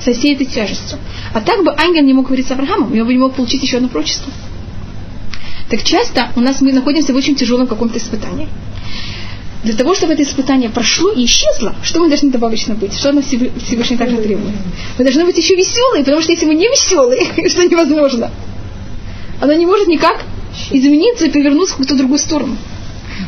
со 0.00 0.12
всей 0.12 0.34
этой 0.34 0.46
тяжестью. 0.46 0.98
А 1.34 1.40
так 1.40 1.62
бы 1.64 1.72
ангел 1.76 2.02
не 2.02 2.14
мог 2.14 2.26
говорить 2.26 2.46
с 2.46 2.50
Авраамом, 2.50 2.94
и 2.94 3.00
он 3.00 3.06
бы 3.06 3.12
не 3.12 3.18
мог 3.18 3.34
получить 3.34 3.62
еще 3.62 3.76
одно 3.76 3.88
пророчество. 3.88 4.32
Так 5.68 5.84
часто 5.84 6.30
у 6.34 6.40
нас 6.40 6.60
мы 6.60 6.72
находимся 6.72 7.12
в 7.12 7.16
очень 7.16 7.34
тяжелом 7.34 7.66
каком-то 7.66 7.98
испытании 7.98 8.48
для 9.62 9.74
того, 9.74 9.94
чтобы 9.94 10.14
это 10.14 10.22
испытание 10.22 10.70
прошло 10.70 11.10
и 11.10 11.24
исчезло, 11.24 11.74
что 11.82 12.00
мы 12.00 12.08
должны 12.08 12.30
добавочно 12.30 12.74
быть? 12.74 12.94
Что 12.94 13.12
нас 13.12 13.26
Всевышний 13.26 13.96
также 13.96 14.16
требует? 14.16 14.54
Мы 14.98 15.04
должны 15.04 15.24
быть 15.24 15.36
еще 15.36 15.54
веселые, 15.54 16.02
потому 16.02 16.22
что 16.22 16.32
если 16.32 16.46
мы 16.46 16.54
не 16.54 16.66
веселые, 16.66 17.48
что 17.48 17.64
невозможно, 17.64 18.30
оно 19.40 19.52
не 19.52 19.66
может 19.66 19.86
никак 19.86 20.24
измениться 20.70 21.26
и 21.26 21.30
повернуться 21.30 21.74
в 21.74 21.78
какую-то 21.78 21.96
другую 21.96 22.18
сторону. 22.18 22.56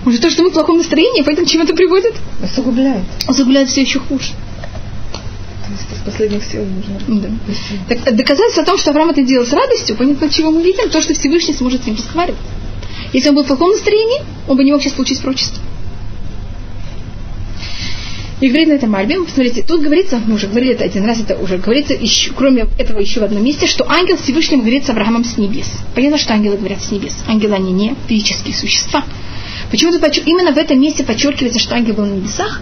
Может, 0.04 0.22
то, 0.22 0.30
что 0.30 0.42
мы 0.42 0.50
в 0.50 0.52
плохом 0.54 0.78
настроении, 0.78 1.22
поэтому 1.22 1.46
к 1.46 1.50
чему 1.50 1.64
это 1.64 1.74
приводит? 1.74 2.14
Усугубляет. 2.42 3.04
Усугубляет 3.28 3.68
все 3.68 3.82
еще 3.82 3.98
хуже. 3.98 4.32
То 5.12 5.70
есть 5.70 5.92
из 5.92 6.04
последних 6.04 6.44
сил 6.44 6.64
нужно. 6.64 6.98
Да. 7.20 7.94
Так, 7.94 8.16
доказательство 8.16 8.62
о 8.62 8.66
том, 8.66 8.78
что 8.78 8.90
Авраам 8.90 9.10
это 9.10 9.22
делал 9.22 9.46
с 9.46 9.52
радостью, 9.52 9.96
понятно, 9.96 10.30
чего 10.30 10.50
мы 10.50 10.62
видим, 10.62 10.88
то, 10.88 11.00
что 11.02 11.12
Всевышний 11.12 11.54
сможет 11.54 11.82
с 11.82 11.86
ним 11.86 11.96
разговаривать. 11.96 12.40
Если 13.12 13.28
он 13.28 13.34
был 13.34 13.44
в 13.44 13.46
плохом 13.46 13.70
настроении, 13.70 14.22
он 14.48 14.56
бы 14.56 14.64
не 14.64 14.72
мог 14.72 14.80
сейчас 14.80 14.94
получить 14.94 15.20
прочество. 15.20 15.62
И 18.42 18.48
говорит 18.48 18.68
на 18.70 18.72
этом 18.72 18.90
Мальбе, 18.90 19.22
посмотрите, 19.22 19.62
тут 19.62 19.82
говорится, 19.82 20.20
мы 20.26 20.34
уже 20.34 20.48
говорили 20.48 20.72
это 20.74 20.82
один 20.82 21.04
раз, 21.04 21.20
это 21.20 21.36
уже 21.36 21.58
говорится, 21.58 21.94
еще, 21.94 22.32
кроме 22.32 22.66
этого 22.76 22.98
еще 22.98 23.20
в 23.20 23.22
одном 23.22 23.44
месте, 23.44 23.68
что 23.68 23.88
ангел 23.88 24.16
Всевышний 24.16 24.56
говорит 24.56 24.84
с 24.84 24.90
Авраамом 24.90 25.22
с 25.22 25.38
небес. 25.38 25.70
Понятно, 25.94 26.18
что 26.18 26.34
ангелы 26.34 26.56
говорят 26.56 26.82
с 26.82 26.90
небес. 26.90 27.22
Ангелы, 27.28 27.54
они 27.54 27.70
не 27.70 27.94
физические 28.08 28.52
существа. 28.52 29.04
Почему 29.70 29.92
тут 29.92 30.02
именно 30.26 30.50
в 30.50 30.58
этом 30.58 30.80
месте 30.80 31.04
подчеркивается, 31.04 31.60
что 31.60 31.76
ангел 31.76 31.94
был 31.94 32.04
на 32.04 32.14
небесах? 32.14 32.60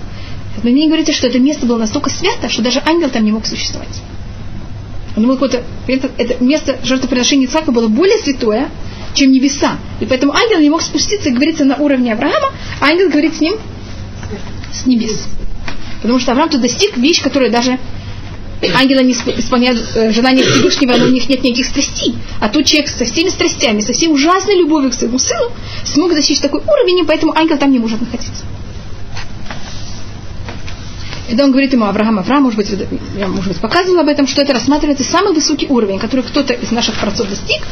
Но 0.62 0.70
мне 0.70 0.86
говорите, 0.86 1.12
что 1.12 1.28
это 1.28 1.38
место 1.38 1.64
было 1.64 1.78
настолько 1.78 2.10
свято, 2.10 2.50
что 2.50 2.60
даже 2.60 2.82
ангел 2.84 3.08
там 3.08 3.24
не 3.24 3.32
мог 3.32 3.46
существовать. 3.46 4.02
Он 5.16 5.26
был 5.26 5.38
какое-то, 5.38 5.62
это, 5.88 6.44
место 6.44 6.78
жертвоприношения 6.84 7.46
Ицхака 7.46 7.72
было 7.72 7.88
более 7.88 8.18
святое, 8.18 8.68
чем 9.14 9.32
небеса. 9.32 9.78
И 10.00 10.04
поэтому 10.04 10.34
ангел 10.34 10.60
не 10.60 10.68
мог 10.68 10.82
спуститься 10.82 11.30
говорится 11.30 11.64
на 11.64 11.76
уровне 11.76 12.12
Авраама, 12.12 12.50
а 12.80 12.84
ангел 12.84 13.08
говорит 13.08 13.34
с 13.34 13.40
ним 13.40 13.54
с 14.74 14.84
небес. 14.84 15.26
Потому 16.02 16.18
что 16.18 16.32
Авраам 16.32 16.48
тут 16.48 16.60
достиг 16.60 16.96
вещь, 16.96 17.22
которая 17.22 17.50
даже 17.50 17.78
ангелы 18.74 19.02
не 19.02 19.12
исполняют 19.12 19.80
э, 19.94 20.12
желания 20.12 20.42
Всевышнего, 20.42 20.96
но 20.96 21.06
у 21.06 21.08
них 21.08 21.28
нет 21.28 21.42
никаких 21.42 21.66
страстей. 21.66 22.14
А 22.40 22.48
тут 22.48 22.66
человек 22.66 22.90
со 22.90 23.04
всеми 23.04 23.28
страстями, 23.30 23.80
со 23.80 23.92
всей 23.92 24.08
ужасной 24.08 24.56
любовью 24.56 24.90
к 24.90 24.94
своему 24.94 25.18
сыну 25.18 25.50
смог 25.84 26.14
достичь 26.14 26.40
такой 26.40 26.60
уровень, 26.60 27.00
и 27.00 27.04
поэтому 27.04 27.32
ангел 27.36 27.56
там 27.58 27.72
не 27.72 27.78
может 27.78 28.00
находиться. 28.00 28.44
Когда 31.28 31.44
он 31.44 31.52
говорит 31.52 31.72
ему 31.72 31.84
Авраам, 31.84 32.18
Авраам, 32.18 32.42
может 32.42 32.56
быть, 32.56 32.68
я, 33.16 33.28
может 33.28 33.52
быть, 33.52 33.60
показывала 33.60 34.00
об 34.00 34.08
этом, 34.08 34.26
что 34.26 34.42
это 34.42 34.52
рассматривается 34.52 35.04
самый 35.04 35.32
высокий 35.32 35.68
уровень, 35.68 36.00
который 36.00 36.22
кто-то 36.22 36.54
из 36.54 36.72
наших 36.72 36.98
працов 36.98 37.28
достиг, 37.28 37.62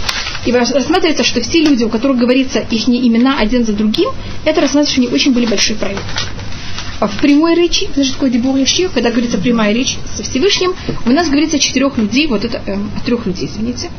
и 0.46 0.52
рассматривается, 0.52 1.24
что 1.24 1.40
все 1.40 1.64
люди, 1.64 1.82
у 1.82 1.88
которых 1.88 2.18
говорится 2.18 2.60
их 2.60 2.88
имена 2.88 3.36
один 3.36 3.66
за 3.66 3.72
другим, 3.72 4.10
это 4.44 4.60
рассматривается, 4.60 4.92
что 4.92 5.00
они 5.00 5.12
очень 5.12 5.32
были 5.32 5.46
большие 5.46 5.76
праведники. 5.76 6.22
А 7.00 7.06
в 7.06 7.20
прямой 7.20 7.54
речи, 7.54 7.84
это 7.84 8.02
же 8.02 8.12
такое 8.12 8.30
дебур 8.30 8.58
когда 8.92 9.10
говорится 9.10 9.38
прямая 9.38 9.72
речь 9.72 9.96
со 10.16 10.22
Всевышним, 10.22 10.74
у 11.06 11.10
нас 11.10 11.28
говорится 11.28 11.56
о 11.56 11.60
четырех 11.60 11.96
людей, 11.96 12.26
вот 12.26 12.44
это, 12.44 12.60
э, 12.66 12.74
о 12.74 13.00
трех 13.04 13.26
людей, 13.26 13.46
извините. 13.46 13.90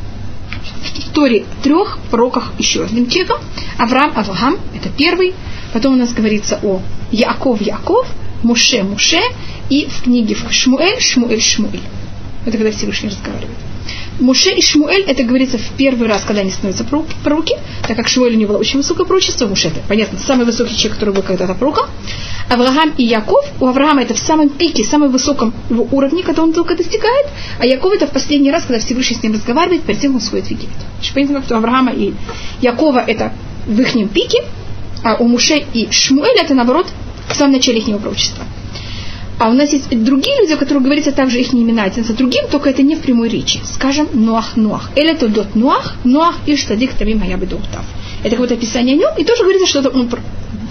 В 0.81 1.13
Торе 1.13 1.45
трех 1.63 1.99
пророках 2.11 2.53
еще 2.57 2.83
одним 2.83 3.07
человеком. 3.07 3.37
Авраам, 3.77 4.11
Авраам, 4.15 4.57
это 4.75 4.89
первый. 4.89 5.33
Потом 5.73 5.93
у 5.93 5.97
нас 5.97 6.13
говорится 6.13 6.59
о 6.61 6.81
Яков, 7.11 7.61
Яков, 7.61 8.07
Муше, 8.43 8.83
Муше, 8.83 9.21
и 9.69 9.85
в 9.85 10.03
книге 10.03 10.35
Шмуэль, 10.49 10.99
Шмуэль, 10.99 11.41
Шмуэль. 11.41 11.81
Это 12.45 12.57
когда 12.57 12.71
Всевышний 12.71 13.09
разговаривает. 13.09 13.57
Муше 14.19 14.51
и 14.51 14.61
Шмуэль, 14.61 15.03
это 15.03 15.23
говорится 15.23 15.57
в 15.57 15.69
первый 15.77 16.07
раз, 16.07 16.23
когда 16.23 16.41
они 16.41 16.51
становятся 16.51 16.83
пророки, 16.83 17.55
так 17.87 17.95
как 17.95 18.07
Шмуэль 18.07 18.35
у 18.35 18.37
него 18.37 18.53
было 18.53 18.59
очень 18.59 18.77
высокое 18.77 19.05
пророчество, 19.05 19.47
Муше 19.47 19.69
это, 19.69 19.81
понятно, 19.87 20.19
самый 20.19 20.45
высокий 20.45 20.75
человек, 20.75 20.95
который 20.95 21.13
был 21.13 21.23
когда-то 21.23 21.53
пророком. 21.53 21.85
Авраам 22.49 22.93
и 22.97 23.03
Яков, 23.03 23.45
у 23.59 23.67
Авраама 23.67 24.01
это 24.01 24.13
в 24.13 24.17
самом 24.17 24.49
пике, 24.49 24.83
самом 24.83 25.11
высоком 25.11 25.53
его 25.69 25.87
уровне, 25.91 26.23
когда 26.23 26.43
он 26.43 26.51
только 26.51 26.75
достигает, 26.75 27.27
а 27.59 27.65
Яков 27.65 27.93
это 27.93 28.07
в 28.07 28.11
последний 28.11 28.51
раз, 28.51 28.63
когда 28.63 28.79
Всевышний 28.79 29.15
с 29.15 29.23
ним 29.23 29.33
разговаривает, 29.33 29.83
перед 29.83 29.99
тем 29.99 30.15
он 30.15 30.21
сходит 30.21 30.47
в 30.47 30.51
Египет. 30.51 30.77
Понятно, 31.13 31.41
как 31.41 31.51
у 31.51 31.55
Авраама 31.55 31.91
и 31.91 32.13
Якова 32.61 33.03
это 33.05 33.33
в 33.67 33.79
их 33.79 33.93
пике, 34.11 34.43
а 35.03 35.15
у 35.15 35.27
Муше 35.27 35.63
и 35.73 35.87
Шмуэля 35.91 36.43
это 36.43 36.53
наоборот 36.55 36.87
в 37.29 37.35
самом 37.35 37.53
начале 37.53 37.79
их 37.79 37.85
пророчества. 37.99 38.43
А 39.39 39.49
у 39.49 39.53
нас 39.53 39.71
есть 39.71 39.89
другие 40.03 40.37
люди, 40.41 40.51
о 40.51 40.57
которых 40.57 40.83
говорится 40.83 41.13
также 41.13 41.39
их 41.39 41.53
имена 41.53 41.89
за 41.89 42.13
другим, 42.13 42.49
только 42.51 42.69
это 42.69 42.83
не 42.83 42.97
в 42.97 42.99
прямой 42.99 43.29
речи. 43.29 43.61
Скажем, 43.63 44.09
Нуах, 44.13 44.57
Нуах. 44.57 44.91
Или 44.97 45.11
это 45.11 45.29
дот 45.29 45.55
Нуах, 45.55 45.95
Нуах 46.03 46.35
и 46.45 46.57
Штадик 46.57 46.93
Тавим 46.93 47.21
Хаяби 47.21 47.45
Доктав. 47.45 47.85
Это 48.21 48.31
какое-то 48.31 48.55
описание 48.55 48.95
о 48.95 48.97
нем, 48.97 49.17
и 49.17 49.23
тоже 49.23 49.43
говорится, 49.43 49.67
что 49.67 49.79
это 49.79 49.89
он 49.89 50.09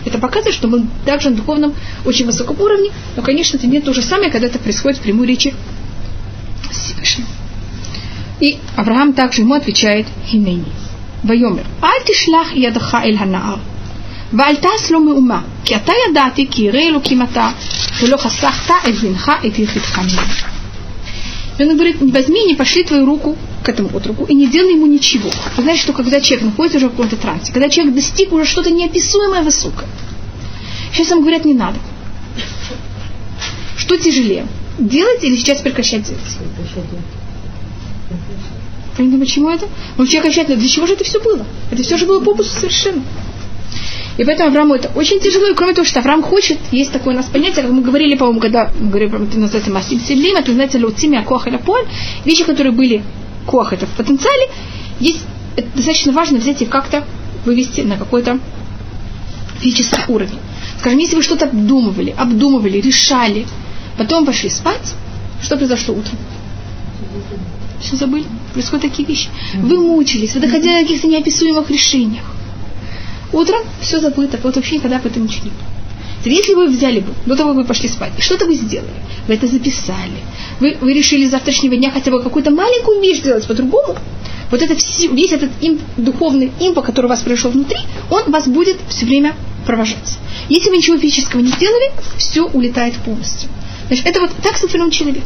это 0.04 0.18
показывает, 0.18 0.54
что 0.54 0.68
мы 0.68 0.86
также 1.06 1.30
на 1.30 1.36
духовном 1.36 1.74
очень 2.04 2.26
высоком 2.26 2.60
уровне, 2.60 2.90
но, 3.16 3.22
конечно, 3.22 3.56
это 3.56 3.66
не 3.66 3.80
то 3.80 3.92
же 3.92 4.02
самое, 4.02 4.30
когда 4.30 4.46
это 4.46 4.58
происходит 4.58 4.98
в 4.98 5.02
прямой 5.02 5.26
речи 5.26 5.54
Всевышнего. 6.70 7.28
И 8.40 8.58
Авраам 8.76 9.14
также 9.14 9.42
ему 9.42 9.54
отвечает 9.54 10.06
Хинейни. 10.26 10.66
Вайомер. 11.22 11.64
Аль 11.82 12.04
тишлах 12.06 12.54
ядаха 12.54 13.02
эль 13.04 13.18
ханаар. 13.18 13.58
ואל 14.33 14.55
תעש 14.55 14.91
לו 14.91 14.99
מאומה, 14.99 15.41
כי 15.65 15.75
אתה 15.75 15.91
ידעתי 16.09 16.47
כי 16.51 16.61
ירא 16.61 16.79
אלוקים 16.79 17.21
אתה, 17.21 17.51
ולא 18.01 18.17
חסכת 18.17 18.71
את 18.89 18.95
בנך 18.95 19.31
את 19.47 19.59
יחידך 19.59 19.99
ממנו. 19.99 20.53
И 21.59 21.63
он 21.63 21.75
говорит, 21.75 22.01
не 22.01 22.11
возьми, 22.11 22.45
не 22.45 22.55
пошли 22.55 22.83
твою 22.83 23.05
руку 23.05 23.37
к 23.63 23.69
этому 23.69 23.95
отруку 23.95 24.25
и 24.25 24.33
не 24.33 24.47
делай 24.47 24.73
ему 24.73 24.87
ничего. 24.87 25.29
Вы 25.55 25.61
знаете, 25.61 25.83
что 25.83 25.93
когда 25.93 26.19
человек 26.19 26.45
находится 26.45 26.77
уже 26.77 26.87
в 26.87 26.91
каком-то 26.91 27.15
трансе, 27.15 27.53
когда 27.53 27.69
человек 27.69 27.93
достиг 27.93 28.33
уже 28.33 28.45
что-то 28.45 28.71
неописуемое 28.71 29.43
высокое, 29.43 29.87
сейчас 30.91 31.11
ему 31.11 31.21
говорят, 31.21 31.45
не 31.45 31.53
надо. 31.53 31.77
Что 33.77 33.97
тяжелее? 33.97 34.47
Делать 34.79 35.23
или 35.23 35.35
сейчас 35.35 35.61
прекращать 35.61 36.03
делать? 36.03 36.21
Понятно, 38.97 39.19
почему 39.19 39.49
это? 39.49 39.67
Ну, 39.97 40.07
человек 40.07 40.31
отвечает, 40.31 40.59
для 40.59 40.69
чего 40.69 40.87
же 40.87 40.93
это 40.93 41.03
все 41.03 41.19
было? 41.19 41.45
Это 41.71 41.83
все 41.83 41.97
же 41.97 42.05
было 42.05 42.19
попусту 42.19 42.59
совершенно. 42.59 43.03
И 44.18 44.24
поэтому 44.24 44.50
Аврааму 44.50 44.74
это 44.74 44.90
очень 44.96 45.20
тяжело. 45.20 45.46
И 45.46 45.54
кроме 45.54 45.74
того, 45.74 45.86
что 45.86 46.00
Авраам 46.00 46.22
хочет, 46.22 46.58
есть 46.72 46.92
такое 46.92 47.14
у 47.14 47.16
нас 47.16 47.26
понятие, 47.26 47.62
как 47.62 47.70
мы 47.70 47.82
говорили, 47.82 48.16
по-моему, 48.16 48.40
когда 48.40 48.70
мы 48.78 48.90
говорили, 48.90 49.24
это 49.24 49.38
называется 49.38 49.70
Масим 49.70 50.00
Седлим, 50.00 50.36
это 50.36 50.48
называется 50.48 50.78
Луцими, 50.78 51.16
Акуах 51.16 51.46
Поль. 51.64 51.86
Вещи, 52.24 52.44
которые 52.44 52.72
были 52.72 53.02
Куах, 53.46 53.72
это 53.72 53.86
в 53.86 53.90
потенциале. 53.90 54.48
Есть 54.98 55.24
это 55.56 55.68
достаточно 55.74 56.12
важно 56.12 56.38
взять 56.38 56.60
и 56.62 56.66
как-то 56.66 57.04
вывести 57.44 57.82
на 57.82 57.96
какой-то 57.96 58.40
физический 59.60 60.02
уровень. 60.08 60.38
Скажем, 60.80 60.98
если 60.98 61.16
вы 61.16 61.22
что-то 61.22 61.46
обдумывали, 61.46 62.14
обдумывали, 62.16 62.80
решали, 62.80 63.46
потом 63.96 64.26
пошли 64.26 64.50
спать, 64.50 64.94
что 65.40 65.56
произошло 65.56 65.94
утром? 65.94 66.18
Все 67.80 67.94
забыли? 67.94 68.24
Происходят 68.52 68.82
такие 68.82 69.06
вещи. 69.06 69.28
Вы 69.54 69.80
мучились, 69.80 70.34
вы 70.34 70.40
доходили 70.40 70.74
до 70.74 70.82
каких-то 70.82 71.06
неописуемых 71.06 71.70
решениях. 71.70 72.24
Утром 73.32 73.60
все 73.80 74.00
забыто, 74.00 74.38
вот 74.42 74.56
вообще 74.56 74.76
никогда 74.76 74.96
об 74.96 75.06
этом 75.06 75.24
ничего 75.24 75.44
не 75.44 75.50
было. 75.50 75.78
Если 76.24 76.54
вы 76.54 76.66
взяли 76.66 77.00
бы, 77.00 77.12
до 77.26 77.36
того, 77.36 77.52
вы 77.52 77.64
пошли 77.64 77.88
спать, 77.88 78.12
и 78.18 78.20
что-то 78.20 78.46
вы 78.46 78.54
сделали, 78.54 78.90
вы 79.28 79.34
это 79.34 79.46
записали, 79.46 80.18
вы, 80.60 80.76
вы 80.80 80.92
решили 80.92 81.26
с 81.26 81.30
завтрашнего 81.30 81.76
дня 81.76 81.90
хотя 81.90 82.10
бы 82.10 82.22
какую-то 82.22 82.50
маленькую 82.50 83.00
вещь 83.00 83.18
сделать 83.18 83.46
по-другому, 83.46 83.96
вот 84.50 84.62
это 84.62 84.74
все, 84.74 85.08
весь 85.08 85.32
этот 85.32 85.50
им, 85.60 85.78
духовный 85.96 86.50
импа, 86.60 86.82
который 86.82 87.06
у 87.06 87.08
вас 87.10 87.20
пришел 87.20 87.50
внутри, 87.50 87.78
он 88.10 88.30
вас 88.30 88.48
будет 88.48 88.78
все 88.88 89.06
время 89.06 89.34
провожать. 89.68 90.18
Если 90.48 90.70
вы 90.70 90.78
ничего 90.78 90.98
физического 90.98 91.40
не 91.40 91.48
сделали, 91.48 91.92
все 92.16 92.44
улетает 92.46 92.96
полностью. 93.04 93.50
Значит, 93.88 94.06
это 94.06 94.20
вот 94.20 94.30
так 94.42 94.56
сотворен 94.56 94.90
человек. 94.90 95.24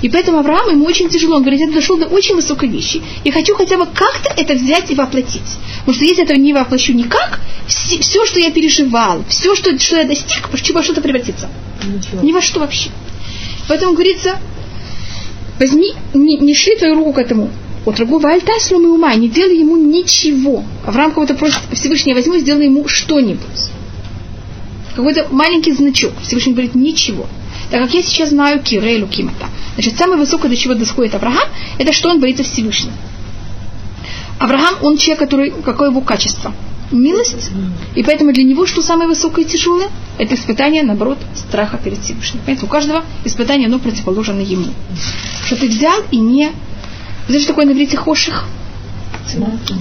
И 0.00 0.08
поэтому 0.08 0.38
Авраам 0.38 0.70
ему 0.70 0.86
очень 0.86 1.10
тяжело. 1.10 1.36
Он 1.36 1.42
говорит, 1.42 1.60
я 1.60 1.70
дошел 1.70 1.98
до 1.98 2.06
очень 2.06 2.34
высокой 2.34 2.70
вещи. 2.70 3.02
Я 3.24 3.32
хочу 3.32 3.54
хотя 3.54 3.76
бы 3.76 3.84
как-то 3.86 4.32
это 4.36 4.54
взять 4.54 4.90
и 4.90 4.94
воплотить. 4.94 5.58
Потому 5.80 5.96
что 5.96 6.04
если 6.06 6.24
этого 6.24 6.38
не 6.38 6.54
воплощу 6.54 6.94
никак, 6.94 7.40
все, 7.66 8.00
все 8.00 8.24
что 8.24 8.40
я 8.40 8.50
переживал, 8.50 9.22
все, 9.28 9.54
что, 9.54 9.78
что 9.78 9.96
я 9.98 10.04
достиг, 10.04 10.48
во 10.50 10.82
что-то 10.82 11.02
превратится. 11.02 11.50
Ничего. 11.84 12.22
Ни 12.22 12.32
во 12.32 12.40
что 12.40 12.60
вообще. 12.60 12.88
Поэтому 13.68 13.92
говорится, 13.92 14.38
возьми, 15.58 15.92
не, 16.14 16.38
не 16.38 16.54
шли 16.54 16.76
твою 16.76 16.94
руку 16.94 17.12
к 17.12 17.18
этому 17.18 17.50
от 17.84 17.96
другого 17.96 18.30
альтаслу 18.30 18.78
мы 18.78 18.92
ума, 18.92 19.14
не 19.14 19.28
делай 19.28 19.58
ему 19.58 19.76
ничего. 19.76 20.64
Авраам 20.86 21.12
кого-то 21.12 21.34
просит 21.34 21.60
Всевышний, 21.72 22.14
возьму 22.14 22.34
и 22.34 22.40
сделай 22.40 22.66
ему 22.66 22.88
что-нибудь. 22.88 23.70
Какой-то 24.94 25.26
маленький 25.30 25.72
значок. 25.72 26.12
Всевышний 26.22 26.52
говорит, 26.52 26.74
ничего. 26.74 27.26
Так 27.70 27.82
как 27.82 27.94
я 27.94 28.02
сейчас 28.02 28.30
знаю 28.30 28.62
Кирелю 28.62 29.06
Кимата. 29.06 29.48
Значит, 29.74 29.98
самое 29.98 30.18
высокое, 30.18 30.50
до 30.50 30.56
чего 30.56 30.74
доходит 30.74 31.14
Авраам, 31.14 31.48
это 31.78 31.92
что 31.92 32.10
он 32.10 32.20
боится 32.20 32.42
Всевышнего. 32.42 32.94
Авраам, 34.38 34.76
он 34.82 34.96
человек, 34.96 35.18
который, 35.18 35.50
какое 35.64 35.90
его 35.90 36.00
качество? 36.00 36.52
Милость. 36.90 37.50
И 37.94 38.02
поэтому 38.02 38.32
для 38.32 38.44
него 38.44 38.66
что 38.66 38.82
самое 38.82 39.08
высокое 39.08 39.44
и 39.44 39.48
тяжелое? 39.48 39.88
Это 40.18 40.34
испытание, 40.34 40.82
наоборот, 40.82 41.18
страха 41.34 41.78
перед 41.82 41.98
Всевышним. 42.00 42.40
Понимаете, 42.40 42.66
у 42.66 42.68
каждого 42.68 43.04
испытание, 43.24 43.66
оно 43.66 43.78
противоположно 43.78 44.40
ему. 44.40 44.68
Что 45.46 45.56
ты 45.56 45.68
взял 45.68 46.00
и 46.10 46.18
не... 46.18 46.52
Знаете, 47.26 47.44
что 47.44 47.52
такое 47.52 47.66
на 47.66 47.72
иврите 47.72 47.96
хоших? 47.96 48.44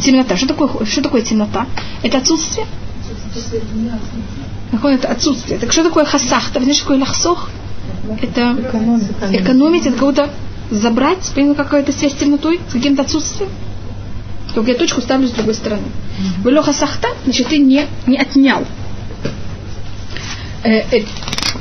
Темнота. 0.01 0.37
Что 0.37 0.47
такое, 0.47 0.85
что 0.85 1.01
такое 1.01 1.21
темнота? 1.21 1.67
Это 2.01 2.19
отсутствие? 2.19 2.65
Какое 4.71 4.95
это 4.95 5.09
отсутствие. 5.09 5.59
Так 5.59 5.71
что 5.71 5.83
такое 5.83 6.05
хасах? 6.05 6.51
Ты 6.51 6.59
знаешь, 6.61 6.81
какое 6.81 6.99
лахсох? 6.99 7.49
Это 8.21 8.55
экономить, 9.31 9.85
это 9.85 9.97
кого-то 9.97 10.29
забрать, 10.71 11.31
понятно, 11.35 11.55
какая-то 11.55 11.91
связь 11.91 12.13
с 12.13 12.15
темнотой, 12.15 12.59
с 12.67 12.73
каким-то 12.73 13.03
отсутствием. 13.03 13.49
Только 14.53 14.71
я 14.71 14.77
точку 14.77 15.01
ставлю 15.01 15.27
с 15.27 15.31
другой 15.31 15.53
стороны. 15.53 15.83
Велоха 16.43 16.73
сахта, 16.73 17.09
значит, 17.23 17.47
ты 17.47 17.57
не, 17.57 17.85
не 18.07 18.17
отнял 18.17 18.63
э, 20.63 20.79
э, 20.91 21.05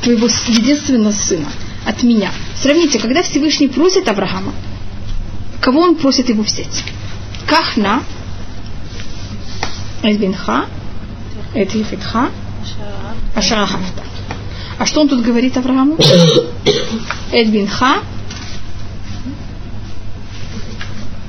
твоего 0.02 0.26
единственного 0.26 1.12
сына 1.12 1.48
от 1.86 2.02
меня. 2.02 2.30
Сравните, 2.54 2.98
когда 2.98 3.22
Всевышний 3.22 3.68
просит 3.68 4.08
Авраама, 4.08 4.52
кого 5.62 5.80
он 5.80 5.94
просит 5.94 6.28
его 6.28 6.42
взять? 6.42 6.84
Кахна, 7.46 8.02
Эдбинха, 10.02 10.66
Эдвихитха, 11.54 12.30
Ашарахафта. 13.34 14.02
А 14.78 14.84
что 14.86 15.02
он 15.02 15.08
тут 15.08 15.22
говорит 15.22 15.56
Аврааму? 15.56 15.96
Эдбинха. 17.32 18.02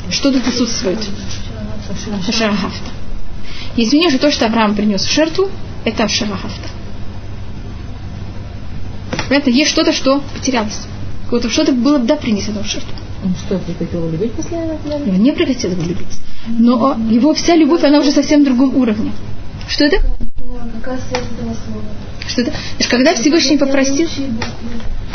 Что 0.09 0.31
тут 0.31 0.47
отсутствует? 0.47 0.99
Ашарахафта. 2.27 2.89
Извини, 3.77 4.09
что 4.09 4.19
то, 4.19 4.31
что 4.31 4.45
Авраам 4.47 4.75
принес 4.75 5.05
в 5.05 5.11
жертву, 5.11 5.49
это 5.86 6.05
Ашарахафта. 6.05 6.69
Понятно, 9.29 9.51
есть 9.51 9.69
что-то, 9.69 9.93
что 9.93 10.23
потерялось. 10.34 10.88
Вот 11.29 11.49
что-то 11.51 11.71
было 11.71 11.99
да 11.99 12.15
принесено 12.15 12.63
в 12.63 12.67
жертву. 12.67 12.93
Он 13.24 13.36
что, 13.36 13.57
прекратил 13.59 14.09
любить 14.09 14.34
после 14.34 14.57
этого? 14.57 14.95
Он 14.95 15.19
не 15.19 15.32
прекратил 15.32 15.71
его 15.71 15.82
любить. 15.84 16.19
Но 16.47 16.97
его 17.09 17.34
вся 17.34 17.55
любовь, 17.55 17.84
она 17.84 17.99
уже 17.99 18.11
совсем 18.11 18.41
в 18.41 18.45
другом 18.45 18.76
уровне. 18.76 19.11
Что 19.67 19.86
это? 19.86 19.97
Что 22.28 22.41
это? 22.41 22.53
Когда 22.89 23.15
Всевышний 23.15 23.57
попросил... 23.57 24.07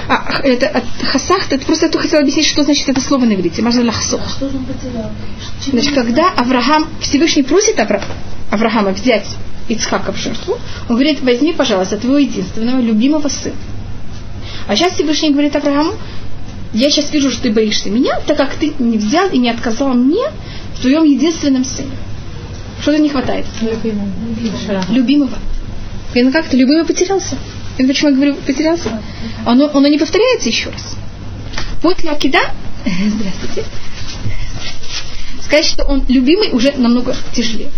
А, 0.08 0.40
это 0.42 0.68
от 0.68 0.84
хасах, 1.04 1.52
это 1.52 1.64
просто 1.66 1.86
я 1.86 2.00
хотела 2.00 2.22
объяснить, 2.22 2.46
что 2.46 2.62
значит 2.62 2.88
это 2.88 3.00
слово 3.00 3.26
на 3.26 3.34
иврите. 3.34 3.60
Можно 3.60 3.84
лахсох. 3.84 4.20
А? 4.40 5.10
Значит, 5.70 5.94
когда 5.94 6.30
Авраам, 6.30 6.88
Всевышний 7.00 7.42
просит 7.42 7.78
Авра, 7.78 8.02
Авраама 8.50 8.92
взять 8.92 9.26
Ицхака 9.68 10.12
в 10.12 10.16
жертву, 10.16 10.56
он 10.88 10.96
говорит, 10.96 11.20
возьми, 11.20 11.52
пожалуйста, 11.52 11.98
твоего 11.98 12.18
единственного, 12.18 12.80
любимого 12.80 13.28
сына. 13.28 13.56
А 14.66 14.76
сейчас 14.76 14.94
Всевышний 14.94 15.30
говорит 15.30 15.54
Аврааму, 15.56 15.92
я 16.72 16.90
сейчас 16.90 17.12
вижу, 17.12 17.30
что 17.30 17.44
ты 17.44 17.52
боишься 17.52 17.90
меня, 17.90 18.20
так 18.26 18.36
как 18.36 18.54
ты 18.54 18.72
не 18.78 18.98
взял 18.98 19.28
и 19.30 19.38
не 19.38 19.50
отказал 19.50 19.94
мне 19.94 20.28
в 20.74 20.80
твоем 20.80 21.04
единственном 21.04 21.64
сыне. 21.64 21.90
Что-то 22.82 22.98
не 22.98 23.08
хватает. 23.08 23.46
Любимого. 24.90 25.38
И 26.14 26.22
ну 26.22 26.32
как-то 26.32 26.56
любимый 26.56 26.84
потерялся. 26.84 27.36
И 27.78 27.86
почему 27.86 28.10
я 28.10 28.16
говорю 28.16 28.34
потерялся? 28.46 29.02
Оно, 29.46 29.70
оно 29.72 29.88
не 29.88 29.98
повторяется 29.98 30.48
еще 30.48 30.70
раз. 30.70 30.96
После 31.82 32.10
Акида, 32.10 32.40
здравствуйте, 32.84 33.64
сказать, 35.42 35.64
что 35.64 35.84
он 35.84 36.04
любимый 36.08 36.50
уже 36.52 36.72
намного 36.72 37.14
тяжелее. 37.32 37.70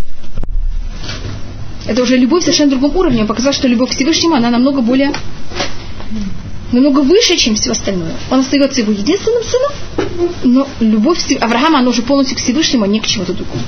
Это 1.87 2.03
уже 2.03 2.17
любовь 2.17 2.41
в 2.41 2.45
совершенно 2.45 2.71
другом 2.71 2.95
уровне. 2.95 3.21
Он 3.21 3.27
показал, 3.27 3.53
что 3.53 3.67
любовь 3.67 3.89
к 3.89 3.93
Всевышнему, 3.93 4.35
она 4.35 4.49
намного 4.49 4.81
более 4.81 5.11
намного 6.72 7.00
выше, 7.00 7.36
чем 7.36 7.54
все 7.54 7.72
остальное. 7.72 8.14
Он 8.30 8.40
остается 8.40 8.80
его 8.80 8.92
единственным 8.92 9.42
сыном, 9.42 10.34
но 10.44 10.68
любовь 10.80 11.20
Авраама, 11.40 11.78
она 11.78 11.88
уже 11.88 12.02
полностью 12.02 12.36
к 12.36 12.40
Всевышнему, 12.40 12.84
а 12.84 12.88
не 12.88 13.00
к 13.00 13.06
чему-то 13.06 13.32
другому. 13.32 13.62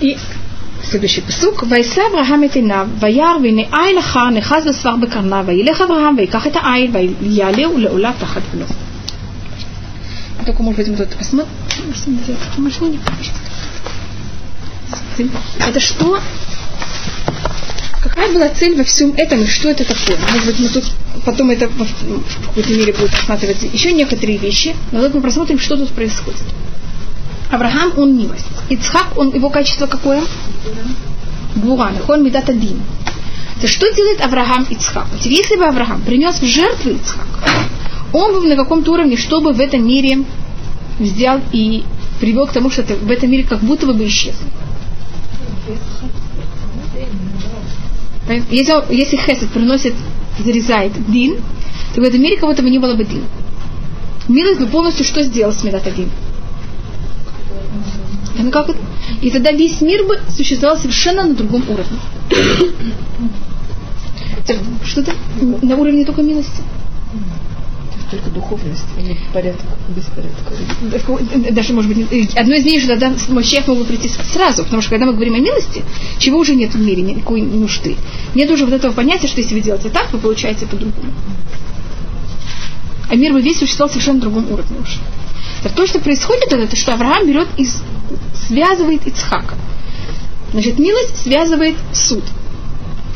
И 0.00 0.16
следующий 0.84 1.22
посук. 1.22 1.62
Вайса 1.62 2.06
Авраам 2.06 2.44
את 2.44 2.54
עיניו, 2.54 2.86
וירא 3.00 3.36
והנה 3.42 3.62
עיל 3.72 3.98
אחר 3.98 4.30
נחז 4.30 4.66
בסבך 4.66 4.94
בקרניו, 5.00 5.44
וילך 5.46 5.80
אברהם 5.80 6.16
ויקח 6.16 6.46
את 6.46 6.56
העיל 6.56 6.90
ויעלהו 7.20 7.78
לעולה 7.78 8.12
תחת 8.18 8.42
בנו. 8.52 8.66
Только, 10.46 10.62
может 10.62 10.78
быть, 10.78 10.88
мы 10.88 10.96
тут 10.96 11.16
посмотрим. 11.16 11.50
Это 15.58 15.80
что? 15.80 16.20
Какая 18.11 18.33
была 18.33 18.49
цель 18.49 18.75
во 18.75 18.83
всем 18.83 19.13
этом 19.15 19.41
и 19.41 19.45
что 19.45 19.69
это 19.69 19.85
такое? 19.85 20.17
Может 20.33 20.45
быть, 20.47 20.59
мы 20.59 20.67
тут 20.67 20.83
потом 21.23 21.49
это 21.49 21.69
в, 21.69 22.45
какой-то 22.47 22.73
мере 22.73 22.91
будет 22.91 23.13
рассматривать 23.15 23.63
еще 23.73 23.93
некоторые 23.93 24.37
вещи, 24.37 24.75
но 24.91 24.97
давайте 24.97 25.17
мы 25.17 25.23
посмотрим, 25.23 25.59
что 25.59 25.77
тут 25.77 25.89
происходит. 25.91 26.43
Авраам, 27.49 27.93
он 27.97 28.17
милость. 28.17 28.45
Ицхак, 28.69 29.17
он, 29.17 29.33
его 29.33 29.49
качество 29.49 29.87
какое? 29.87 30.21
Гура, 31.55 31.93
он 32.09 32.23
медат 32.23 32.49
один. 32.49 32.81
То 33.61 33.67
что 33.67 33.93
делает 33.93 34.19
Авраам 34.19 34.65
Ицхак? 34.69 35.07
Если 35.23 35.55
бы 35.55 35.65
Авраам 35.65 36.01
принес 36.01 36.35
в 36.41 36.45
жертву 36.45 36.91
Ицхак, 36.91 37.27
он 38.11 38.41
бы 38.41 38.47
на 38.47 38.57
каком-то 38.57 38.91
уровне, 38.91 39.15
чтобы 39.15 39.53
в 39.53 39.59
этом 39.61 39.87
мире 39.87 40.25
взял 40.99 41.39
и 41.53 41.85
привел 42.19 42.45
к 42.47 42.51
тому, 42.51 42.69
что 42.69 42.81
это 42.81 42.95
в 42.95 43.09
этом 43.09 43.31
мире 43.31 43.43
как 43.43 43.59
будто 43.59 43.87
бы 43.87 44.05
исчезло. 44.05 44.47
Если, 48.49 48.93
если 48.93 49.17
Хесед 49.17 49.49
приносит, 49.49 49.93
зарезает 50.39 50.93
Дин, 51.11 51.37
то 51.93 52.01
в 52.01 52.03
этом 52.03 52.21
мире 52.21 52.37
кого-то 52.37 52.61
бы 52.61 52.69
не 52.69 52.79
было 52.79 52.95
бы 52.95 53.03
Дин. 53.03 53.23
Милость 54.27 54.59
бы 54.59 54.67
полностью 54.67 55.05
что 55.05 55.23
сделал 55.23 55.51
с 55.51 55.63
Медат 55.63 55.83
Дин? 55.95 56.09
Ну 58.37 58.51
как 58.51 58.69
это? 58.69 58.79
И 59.21 59.29
тогда 59.29 59.51
весь 59.51 59.81
мир 59.81 60.05
бы 60.05 60.19
существовал 60.29 60.77
совершенно 60.77 61.25
на 61.25 61.35
другом 61.35 61.63
уровне. 61.69 61.99
Что-то 64.85 65.13
на 65.61 65.75
уровне 65.75 66.05
только 66.05 66.21
милости. 66.21 66.61
Только 68.11 68.29
духовность, 68.29 68.83
а 68.97 69.01
не 69.01 69.17
порядок, 69.33 69.61
беспорядок. 69.95 71.53
Даже, 71.53 71.71
может 71.71 71.95
быть, 71.95 72.35
одно 72.35 72.55
из 72.55 72.63
мнений, 72.63 72.81
что 72.81 72.89
тогда 72.89 73.13
Мощех 73.29 73.67
мог 73.67 73.77
бы 73.77 73.85
прийти 73.85 74.09
сразу, 74.09 74.65
потому 74.65 74.81
что 74.81 74.91
когда 74.91 75.05
мы 75.05 75.13
говорим 75.13 75.35
о 75.35 75.39
милости, 75.39 75.81
чего 76.17 76.39
уже 76.39 76.55
нет 76.55 76.73
в 76.73 76.79
мире, 76.79 77.01
никакой 77.03 77.41
нужды. 77.41 77.95
Нет 78.35 78.51
уже 78.51 78.65
вот 78.65 78.73
этого 78.73 78.91
понятия, 78.91 79.27
что 79.27 79.39
если 79.39 79.55
вы 79.55 79.61
делаете 79.61 79.89
так, 79.89 80.11
вы 80.11 80.19
получаете 80.19 80.65
по-другому. 80.65 81.13
А 83.09 83.15
мир 83.15 83.31
бы 83.31 83.41
весь 83.41 83.59
существовал 83.59 83.89
совершенно 83.89 84.19
другом 84.19 84.51
уровне 84.51 84.77
уже. 84.81 84.99
То, 85.73 85.87
что 85.87 85.99
происходит, 85.99 86.51
это 86.51 86.75
что 86.75 86.93
Авраам 86.93 87.25
берет 87.27 87.47
и 87.55 87.65
связывает 88.47 89.07
Ицхака. 89.07 89.55
Значит, 90.51 90.79
милость 90.79 91.15
связывает 91.15 91.75
суд. 91.93 92.23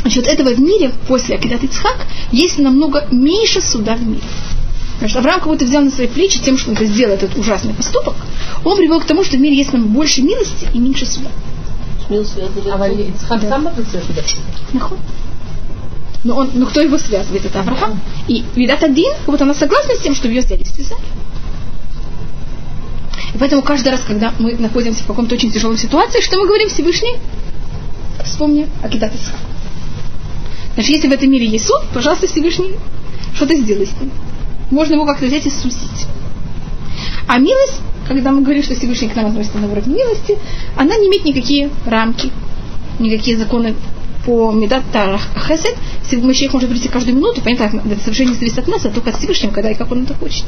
Значит, 0.01 0.27
этого 0.27 0.49
в 0.49 0.59
мире, 0.59 0.93
после 1.07 1.35
Акидат 1.35 1.63
Ицхак, 1.63 2.05
есть 2.31 2.59
намного 2.59 3.07
меньше 3.11 3.61
суда 3.61 3.95
в 3.95 4.07
мире. 4.07 4.21
Значит, 4.99 5.17
Авраам 5.17 5.39
как 5.39 5.49
будто 5.49 5.65
взял 5.65 5.83
на 5.83 5.91
свои 5.91 6.07
плечи 6.07 6.39
тем, 6.41 6.57
что 6.57 6.69
он 6.69 6.75
это 6.75 6.85
сделал, 6.85 7.15
этот 7.15 7.37
ужасный 7.37 7.73
поступок, 7.73 8.15
он 8.63 8.77
привел 8.77 9.01
к 9.01 9.05
тому, 9.05 9.23
что 9.23 9.37
в 9.37 9.41
мире 9.41 9.57
есть 9.57 9.73
нам 9.73 9.87
больше 9.87 10.21
милости 10.21 10.67
и 10.73 10.79
меньше 10.79 11.05
суда. 11.05 11.29
Милости, 12.09 12.35
да. 12.37 12.43
Но, 16.23 16.37
он, 16.37 16.51
но 16.53 16.65
кто 16.65 16.81
его 16.81 16.97
связывает? 16.97 17.45
Это 17.45 17.59
Авраам. 17.59 17.99
И 18.27 18.43
Видат 18.55 18.83
один, 18.83 19.13
вот 19.27 19.41
она 19.41 19.53
согласна 19.53 19.95
с 19.95 19.99
тем, 19.99 20.15
что 20.15 20.27
ее 20.27 20.41
взяли 20.41 20.63
связали. 20.63 21.01
И 23.33 23.37
поэтому 23.37 23.61
каждый 23.61 23.89
раз, 23.89 24.01
когда 24.07 24.33
мы 24.39 24.53
находимся 24.53 25.03
в 25.03 25.07
каком-то 25.07 25.35
очень 25.35 25.51
тяжелой 25.51 25.77
ситуации, 25.77 26.21
что 26.21 26.39
мы 26.39 26.47
говорим 26.47 26.69
Всевышний? 26.69 27.17
Вспомни 28.23 28.67
Акидат 28.81 29.13
Исхак. 29.13 29.39
Значит, 30.73 30.91
если 30.91 31.07
в 31.09 31.11
этом 31.11 31.29
мире 31.29 31.45
есть 31.45 31.67
суд, 31.67 31.81
пожалуйста, 31.93 32.27
Всевышний, 32.27 32.75
что 33.35 33.45
ты 33.45 33.57
сделай 33.57 33.85
с 33.85 33.91
ним. 33.99 34.11
Можно 34.71 34.93
его 34.95 35.05
как-то 35.05 35.25
взять 35.25 35.45
и 35.45 35.49
сусить. 35.49 36.07
А 37.27 37.37
милость, 37.37 37.81
когда 38.07 38.31
мы 38.31 38.41
говорим, 38.41 38.63
что 38.63 38.75
Всевышний 38.75 39.09
к 39.09 39.15
нам 39.15 39.27
относится 39.27 39.57
на 39.57 39.71
уровне 39.71 39.95
милости, 39.95 40.37
она 40.75 40.95
не 40.97 41.07
имеет 41.07 41.25
никакие 41.25 41.69
рамки, 41.85 42.31
никакие 42.99 43.37
законы 43.37 43.75
по 44.25 44.51
Медат 44.51 44.83
Хесед. 45.47 45.75
Мащех 46.23 46.53
может 46.53 46.69
прийти 46.69 46.89
каждую 46.89 47.15
минуту, 47.15 47.41
понятно, 47.41 47.81
это 47.85 48.01
совершенно 48.01 48.29
не 48.29 48.35
зависит 48.35 48.59
от 48.59 48.67
нас, 48.67 48.85
а 48.85 48.89
только 48.89 49.09
от 49.09 49.17
Всевышнего, 49.17 49.51
когда 49.51 49.71
и 49.71 49.75
как 49.75 49.91
он 49.91 50.03
это 50.03 50.13
хочет. 50.13 50.45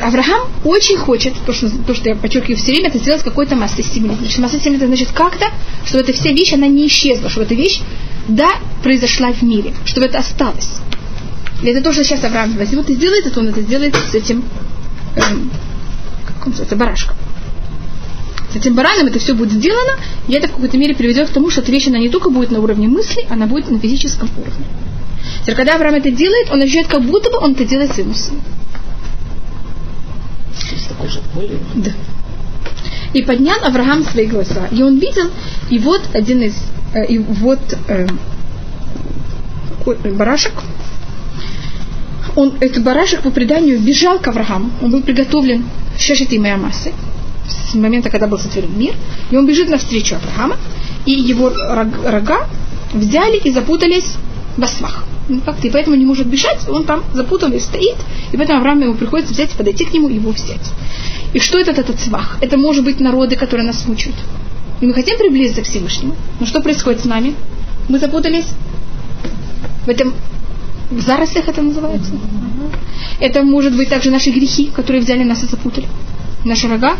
Авраам 0.00 0.48
очень 0.64 0.96
хочет, 0.96 1.34
то 1.46 1.52
что, 1.52 1.68
то, 1.70 1.94
что 1.94 2.08
я 2.08 2.16
подчеркиваю 2.16 2.56
все 2.56 2.72
время, 2.72 2.88
это 2.88 2.98
сделать 2.98 3.22
какой-то 3.22 3.54
массой 3.54 3.84
семьи. 3.84 4.16
Значит, 4.18 4.38
масса 4.38 4.58
семьи 4.58 4.76
это 4.76 4.86
значит 4.86 5.10
как-то, 5.12 5.46
что 5.84 5.98
эта 5.98 6.12
вся 6.12 6.30
вещь, 6.30 6.52
она 6.52 6.66
не 6.66 6.86
исчезла, 6.86 7.28
что 7.28 7.42
эта 7.42 7.54
вещь, 7.54 7.80
да, 8.28 8.50
произошла 8.82 9.32
в 9.32 9.42
мире, 9.42 9.74
чтобы 9.84 10.06
это 10.06 10.18
осталось. 10.18 10.70
И 11.62 11.66
это 11.66 11.82
то, 11.82 11.92
что 11.92 12.04
сейчас 12.04 12.24
Авраам 12.24 12.56
возьмет 12.56 12.88
и 12.88 12.94
сделает, 12.94 13.26
это 13.26 13.40
он 13.40 13.48
это 13.48 13.60
сделает 13.60 13.94
с 13.94 14.14
этим, 14.14 14.44
эм, 15.16 15.50
как 16.26 16.46
он 16.46 16.50
называется, 16.50 16.76
барашком. 16.76 17.16
С 18.52 18.56
этим 18.56 18.74
бараном 18.74 19.06
это 19.06 19.18
все 19.18 19.34
будет 19.34 19.52
сделано, 19.52 19.92
и 20.26 20.32
это 20.32 20.48
в 20.48 20.52
какой-то 20.52 20.76
мере 20.76 20.94
приведет 20.94 21.28
к 21.28 21.32
тому, 21.32 21.50
что 21.50 21.60
эта 21.60 21.70
вещь, 21.70 21.86
она 21.86 21.98
не 21.98 22.08
только 22.08 22.30
будет 22.30 22.50
на 22.50 22.60
уровне 22.60 22.88
мысли, 22.88 23.24
она 23.28 23.46
будет 23.46 23.70
на 23.70 23.78
физическом 23.78 24.28
уровне. 24.36 24.64
Теперь, 25.42 25.54
когда 25.54 25.74
Авраам 25.74 25.94
это 25.94 26.10
делает, 26.10 26.50
он 26.50 26.60
ощущает, 26.60 26.88
как 26.88 27.02
будто 27.02 27.30
бы 27.30 27.38
он 27.38 27.52
это 27.52 27.64
делает 27.64 27.92
своему 27.92 28.14
сыну. 28.14 28.40
Да. 31.74 31.92
И 33.12 33.22
поднял 33.22 33.58
Авраам 33.62 34.04
свои 34.04 34.26
глаза. 34.26 34.66
И 34.70 34.82
он 34.82 34.98
видел, 34.98 35.30
и 35.68 35.78
вот 35.78 36.02
один 36.14 36.42
из, 36.42 36.54
и 36.98 37.18
вот 37.18 37.60
э, 37.88 38.06
барашек, 40.10 40.52
он, 42.36 42.54
этот 42.60 42.82
барашек 42.82 43.22
по 43.22 43.30
преданию 43.30 43.78
бежал 43.80 44.18
к 44.18 44.28
Аврааму. 44.28 44.70
Он 44.82 44.90
был 44.90 45.02
приготовлен 45.02 45.64
в 45.96 46.00
шешетой 46.00 46.38
массы 46.38 46.92
с 47.48 47.74
момента, 47.74 48.10
когда 48.10 48.26
был 48.26 48.38
сотворен 48.38 48.78
мир. 48.78 48.94
И 49.30 49.36
он 49.36 49.46
бежит 49.46 49.68
навстречу 49.68 50.16
Авраама. 50.16 50.56
И 51.06 51.12
его 51.12 51.50
рога 51.50 52.46
взяли 52.92 53.38
и 53.38 53.50
запутались 53.50 54.16
в 54.56 54.62
освах. 54.62 55.04
Ну, 55.28 55.40
и 55.62 55.70
поэтому 55.70 55.96
не 55.96 56.04
может 56.04 56.26
бежать, 56.26 56.68
он 56.68 56.84
там 56.84 57.04
запутан 57.14 57.52
и 57.52 57.60
стоит, 57.60 57.96
и 58.32 58.36
поэтому 58.36 58.58
Авраам 58.58 58.80
ему 58.80 58.94
приходится 58.94 59.32
взять, 59.32 59.50
подойти 59.52 59.84
к 59.84 59.92
нему 59.92 60.08
и 60.08 60.14
его 60.14 60.32
взять. 60.32 60.72
И 61.32 61.38
что 61.38 61.60
это 61.60 61.70
этот 61.70 62.00
свах? 62.00 62.36
Это 62.40 62.56
может 62.56 62.84
быть 62.84 62.98
народы, 62.98 63.36
которые 63.36 63.64
нас 63.64 63.86
мучают. 63.86 64.16
И 64.80 64.86
мы 64.86 64.94
хотим 64.94 65.18
приблизиться 65.18 65.62
к 65.62 65.66
Всевышнему. 65.66 66.16
Но 66.38 66.46
что 66.46 66.60
происходит 66.60 67.00
с 67.00 67.04
нами? 67.04 67.34
Мы 67.88 67.98
запутались 67.98 68.46
в 69.84 69.88
этом 69.88 70.14
в 70.90 71.00
зарослях 71.00 71.48
это 71.48 71.62
называется. 71.62 72.12
Это 73.20 73.42
может 73.42 73.76
быть 73.76 73.88
также 73.88 74.10
наши 74.10 74.30
грехи, 74.30 74.66
которые 74.74 75.02
взяли 75.02 75.22
нас 75.22 75.42
и 75.42 75.46
запутали. 75.46 75.86
Наши 76.44 76.68
рога 76.68 76.96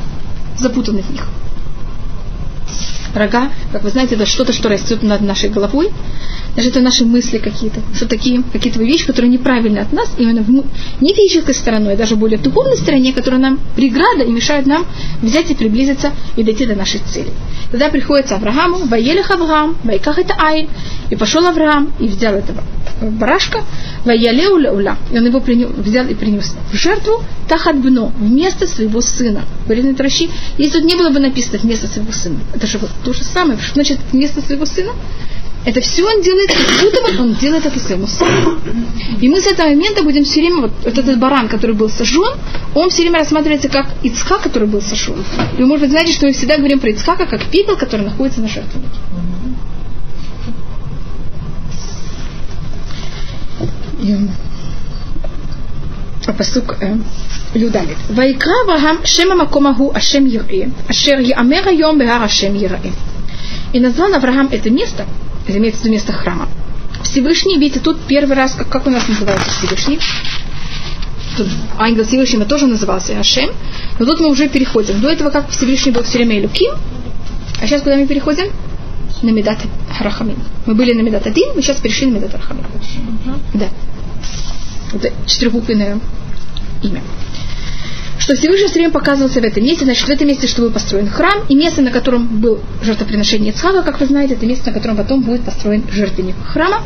запутаны 0.56 1.02
в 1.02 1.10
них. 1.10 1.26
рога, 3.14 3.50
как 3.72 3.82
вы 3.82 3.90
знаете, 3.90 4.14
это 4.14 4.26
что-то, 4.26 4.52
что 4.52 4.68
растет 4.68 5.02
над 5.02 5.22
нашей 5.22 5.48
головой. 5.48 5.90
Даже 6.56 6.70
это 6.70 6.80
наши 6.80 7.04
мысли 7.04 7.38
какие-то, 7.38 7.80
что 7.94 8.06
такие 8.06 8.42
какие-то 8.52 8.80
вещи, 8.80 9.06
которые 9.06 9.30
неправильны 9.30 9.78
от 9.78 9.92
нас, 9.92 10.10
именно 10.18 10.42
в, 10.42 10.50
не 11.00 11.14
физической 11.14 11.54
стороной, 11.54 11.94
а 11.94 11.96
даже 11.96 12.16
более 12.16 12.38
в 12.38 12.42
духовной 12.42 12.76
стороне, 12.76 13.12
которая 13.12 13.40
нам 13.40 13.60
преграда 13.76 14.24
и 14.24 14.32
мешает 14.32 14.66
нам 14.66 14.84
взять 15.22 15.50
и 15.50 15.54
приблизиться 15.54 16.12
и 16.36 16.42
дойти 16.42 16.66
до 16.66 16.74
нашей 16.74 17.00
цели. 17.00 17.30
Тогда 17.70 17.88
приходится 17.88 18.36
Аврааму, 18.36 18.86
воелих 18.86 19.30
Авраам, 19.30 19.76
вайках 19.84 20.18
это 20.18 20.34
ай, 20.38 20.68
и 21.08 21.16
пошел 21.16 21.46
Авраам 21.46 21.92
и 22.00 22.08
взял 22.08 22.34
этого 22.34 22.62
барашка, 23.00 23.64
воялеу 24.04 24.58
лаула, 24.58 24.96
и 25.10 25.18
он 25.18 25.26
его 25.26 25.40
принес, 25.40 25.70
взял 25.70 26.06
и 26.06 26.14
принес 26.14 26.54
в 26.70 26.76
жертву 26.76 27.22
тахат 27.48 27.76
бно, 27.78 28.12
вместо 28.18 28.66
своего 28.66 29.00
сына. 29.00 29.44
Говорит 29.64 29.96
Тращи, 29.96 30.30
если 30.58 30.80
тут 30.80 30.88
не 30.88 30.96
было 30.96 31.10
бы 31.10 31.20
написано 31.20 31.58
вместо 31.58 31.86
своего 31.86 32.12
сына, 32.12 32.38
это 32.54 32.66
же 32.66 32.78
вот 32.78 32.90
то 33.04 33.12
же 33.12 33.24
самое, 33.24 33.58
что 33.58 33.74
значит 33.74 33.98
вместо 34.12 34.40
своего 34.42 34.66
сына? 34.66 34.92
Это 35.65 35.81
все 35.81 36.03
он 36.03 36.21
делает, 36.21 36.49
как 36.53 36.81
будто 36.81 37.01
бы 37.01 37.21
он 37.21 37.33
делает 37.33 37.65
это 37.65 37.79
своему 37.79 38.05
сыну. 38.05 38.59
И 39.19 39.27
мы 39.27 39.41
с 39.41 39.47
этого 39.47 39.67
момента 39.69 40.03
будем 40.03 40.23
все 40.23 40.41
время, 40.41 40.61
вот, 40.61 40.71
вот 40.83 40.97
этот 40.97 41.17
баран, 41.17 41.47
который 41.47 41.75
был 41.75 41.89
сожжен, 41.89 42.37
он 42.75 42.89
все 42.91 43.01
время 43.01 43.19
рассматривается 43.19 43.69
как 43.69 43.87
Ицха, 44.03 44.37
который 44.37 44.67
был 44.67 44.81
сожжен. 44.81 45.23
И 45.57 45.61
вы, 45.61 45.67
может 45.67 45.81
быть, 45.81 45.91
знаете, 45.91 46.13
что 46.13 46.27
мы 46.27 46.33
всегда 46.33 46.57
говорим 46.57 46.79
про 46.79 46.91
Ицхака 46.91 47.25
как 47.25 47.45
пепел, 47.45 47.77
который 47.77 48.01
находится 48.01 48.41
на 48.41 48.47
жертвеннике. 48.47 48.99
הפסוק 56.27 56.73
י"ד 57.55 57.75
ויקרא 58.15 58.53
אברהם 58.65 58.95
שם 59.03 59.31
המקום 59.31 59.65
ההוא 59.65 59.91
השם 59.95 60.27
יראה 60.27 60.65
אשר 60.91 61.19
יאמר 61.19 61.61
היום 61.65 61.97
בהר 61.97 62.23
השם 62.23 62.55
יראה. 62.55 62.91
И 63.73 63.79
назвал 63.79 64.13
Авраам 64.13 64.47
это 64.51 64.69
место, 64.69 65.05
это 65.46 65.58
имеется 65.58 65.80
в 65.80 65.84
виду 65.84 65.94
место 65.94 66.12
храма. 66.12 66.48
Всевышний, 67.02 67.58
видите, 67.58 67.80
тут 67.80 68.00
первый 68.06 68.36
раз, 68.36 68.52
как, 68.52 68.68
как 68.68 68.86
у 68.86 68.90
нас 68.90 69.08
называется 69.08 69.50
Всевышний? 69.50 69.98
Тут 71.36 71.48
ангел 71.78 72.04
Всевышнего 72.04 72.44
тоже 72.44 72.66
назывался 72.66 73.18
Ашем, 73.18 73.50
но 73.98 74.06
тут 74.06 74.20
мы 74.20 74.30
уже 74.30 74.48
переходим. 74.48 75.00
До 75.00 75.08
этого 75.08 75.30
как 75.30 75.48
Всевышний 75.50 75.92
был 75.92 76.02
все 76.02 76.18
время 76.18 76.38
Илюким, 76.38 76.72
а 77.60 77.66
сейчас 77.66 77.82
куда 77.82 77.96
мы 77.96 78.06
переходим? 78.06 78.46
На 79.22 79.30
Медат 79.30 79.58
Рахамин. 79.98 80.38
Мы 80.66 80.74
были 80.74 80.92
на 80.92 81.00
Медат 81.00 81.26
один, 81.26 81.54
мы 81.54 81.62
сейчас 81.62 81.76
перешли 81.76 82.06
на 82.06 82.16
Медат 82.16 82.34
Рахамин. 82.34 82.64
Да. 83.54 83.68
Это 84.92 85.12
четырехбуквенное 85.26 86.00
имя. 86.82 87.02
Что 88.30 88.38
Всевышний 88.38 88.68
все 88.68 88.74
время 88.74 88.92
показывался 88.92 89.40
в 89.40 89.44
этом 89.44 89.64
месте, 89.64 89.84
значит, 89.84 90.06
в 90.06 90.08
этом 90.08 90.28
месте, 90.28 90.46
что 90.46 90.62
был 90.62 90.70
построен 90.70 91.08
храм, 91.08 91.46
и 91.48 91.54
место, 91.56 91.82
на 91.82 91.90
котором 91.90 92.28
был 92.40 92.60
жертвоприношение 92.80 93.52
Ицхака, 93.52 93.82
как 93.82 93.98
вы 93.98 94.06
знаете, 94.06 94.34
это 94.34 94.46
место, 94.46 94.68
на 94.70 94.72
котором 94.72 94.96
потом 94.96 95.22
будет 95.22 95.42
построен 95.42 95.82
жертвенник 95.90 96.36
храма, 96.46 96.84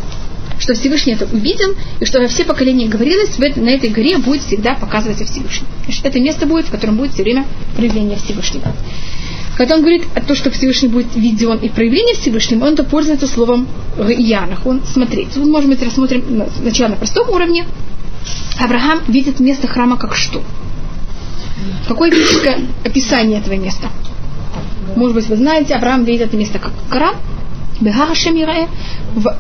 что 0.59 0.73
Всевышний 0.73 1.13
это 1.13 1.27
увидел, 1.27 1.75
и 2.01 2.07
что 2.07 2.21
во 2.21 2.29
все 2.29 2.45
поколения 2.45 2.89
говорилось, 2.89 3.37
на 3.39 3.69
этой 3.69 3.91
горе 3.91 4.17
будет 4.17 4.41
всегда 4.41 4.75
показываться 4.75 5.27
Всевышний. 5.27 5.67
Значит, 5.85 6.07
это 6.07 6.19
место 6.19 6.47
будет, 6.47 6.69
в 6.69 6.71
котором 6.71 6.97
будет 6.97 7.13
все 7.13 7.23
время 7.23 7.45
проявление 7.77 8.17
Всевышнего. 8.17 8.73
Когда 9.59 9.75
он 9.75 9.83
говорит 9.83 10.05
о 10.15 10.23
том, 10.23 10.35
что 10.35 10.51
Всевышний 10.51 10.89
будет 10.89 11.15
виден 11.15 11.59
и 11.59 11.69
проявление 11.69 12.15
Всевышнего, 12.15 12.65
он 12.65 12.75
то 12.75 12.85
пользуется 12.85 13.27
словом 13.27 13.69
«янах», 13.99 14.65
он 14.65 14.81
смотреть. 14.87 15.37
Вот, 15.37 15.47
может 15.47 15.69
быть, 15.69 15.83
рассмотрим 15.83 16.25
сначала 16.57 16.93
на 16.93 16.97
простом 16.97 17.29
уровне, 17.29 17.67
Авраам 18.59 19.03
видит 19.09 19.41
место 19.41 19.69
храма 19.69 19.99
как 19.99 20.15
что? 20.15 20.43
Какое 21.87 22.11
физическое 22.11 22.61
описание 22.85 23.41
этого 23.41 23.55
места? 23.55 23.89
Может 24.97 25.15
быть, 25.15 25.27
вы 25.29 25.37
знаете, 25.37 25.75
Авраам 25.75 26.05
видит 26.05 26.29
это 26.29 26.37
место 26.37 26.59
как 26.59 26.73
гора, 26.91 27.15
Бегашем 27.81 28.37
Ирае. 28.37 28.69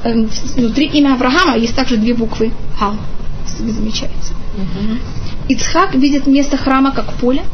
Э, 0.05 0.27
внутри 0.57 0.87
имя 0.87 1.15
Авраама 1.15 1.57
есть 1.57 1.75
также 1.75 1.97
две 1.97 2.15
буквы 2.15 2.53
Хал. 2.79 2.95
Вы 3.61 3.73
замечаете. 3.73 4.35
Ицхак 5.49 5.95
видит 5.95 6.27
место 6.27 6.57
храма 6.57 6.93
как 6.93 7.13
поле. 7.15 7.45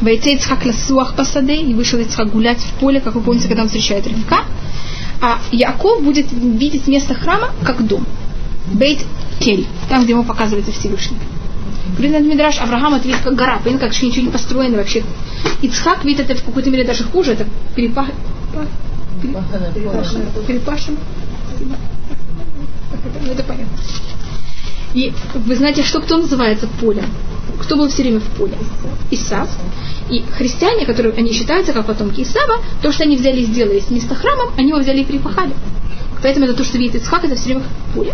Войти 0.00 0.34
Ицхак 0.34 0.66
ласуах 0.66 1.14
посаде, 1.14 1.56
и 1.56 1.74
вышел 1.74 1.98
Ицхак 1.98 2.30
гулять 2.30 2.58
в 2.58 2.72
поле, 2.80 3.00
как 3.00 3.14
вы 3.14 3.22
помните, 3.22 3.48
когда 3.48 3.62
он 3.62 3.68
встречает 3.68 4.06
Ривка. 4.06 4.44
А 5.20 5.38
Яков 5.50 6.02
будет 6.02 6.26
видеть 6.32 6.86
место 6.86 7.14
храма 7.14 7.50
как 7.64 7.86
дом. 7.86 8.04
Бейт 8.72 8.98
Кель, 9.40 9.66
там, 9.88 10.02
где 10.02 10.12
ему 10.12 10.24
показывается 10.24 10.72
Всевышний. 10.72 11.16
Говорит 11.96 12.26
Мидраш, 12.26 12.58
Авраам 12.60 12.94
это 12.94 13.06
видит 13.06 13.22
как 13.22 13.34
гора, 13.34 13.58
понятно, 13.62 13.88
как 13.88 14.02
ничего 14.02 14.26
не 14.26 14.32
построено 14.32 14.76
вообще. 14.76 15.04
Ицхак 15.62 16.04
видит 16.04 16.30
это 16.30 16.40
в 16.40 16.44
какой-то 16.44 16.70
мере 16.70 16.84
даже 16.84 17.04
хуже, 17.04 17.32
это 17.32 17.46
перепах... 17.74 18.08
Перепашем. 20.46 20.98
Ну, 23.24 23.32
это 23.32 23.42
понятно. 23.44 23.76
И 24.94 25.12
вы 25.34 25.56
знаете, 25.56 25.82
что 25.82 26.00
кто 26.00 26.16
называется 26.16 26.68
полем? 26.80 27.04
Кто 27.60 27.76
был 27.76 27.88
все 27.88 28.02
время 28.02 28.20
в 28.20 28.28
поле? 28.30 28.56
Исав. 29.10 29.48
И 30.10 30.22
христиане, 30.36 30.86
которые 30.86 31.14
они 31.14 31.32
считаются 31.32 31.72
как 31.72 31.86
потомки 31.86 32.22
Исава, 32.22 32.62
то, 32.82 32.92
что 32.92 33.04
они 33.04 33.16
взяли 33.16 33.40
и 33.40 33.44
сделали 33.44 33.80
с 33.80 33.90
места 33.90 34.14
храмом, 34.14 34.54
они 34.56 34.68
его 34.70 34.78
взяли 34.78 35.00
и 35.00 35.04
перепахали. 35.04 35.52
Поэтому 36.26 36.46
это 36.46 36.54
то, 36.54 36.64
что 36.64 36.76
видит 36.76 36.96
Ицхак, 36.96 37.24
это 37.24 37.36
все 37.36 37.44
время 37.44 37.62
в 37.62 37.94
поле. 37.94 38.12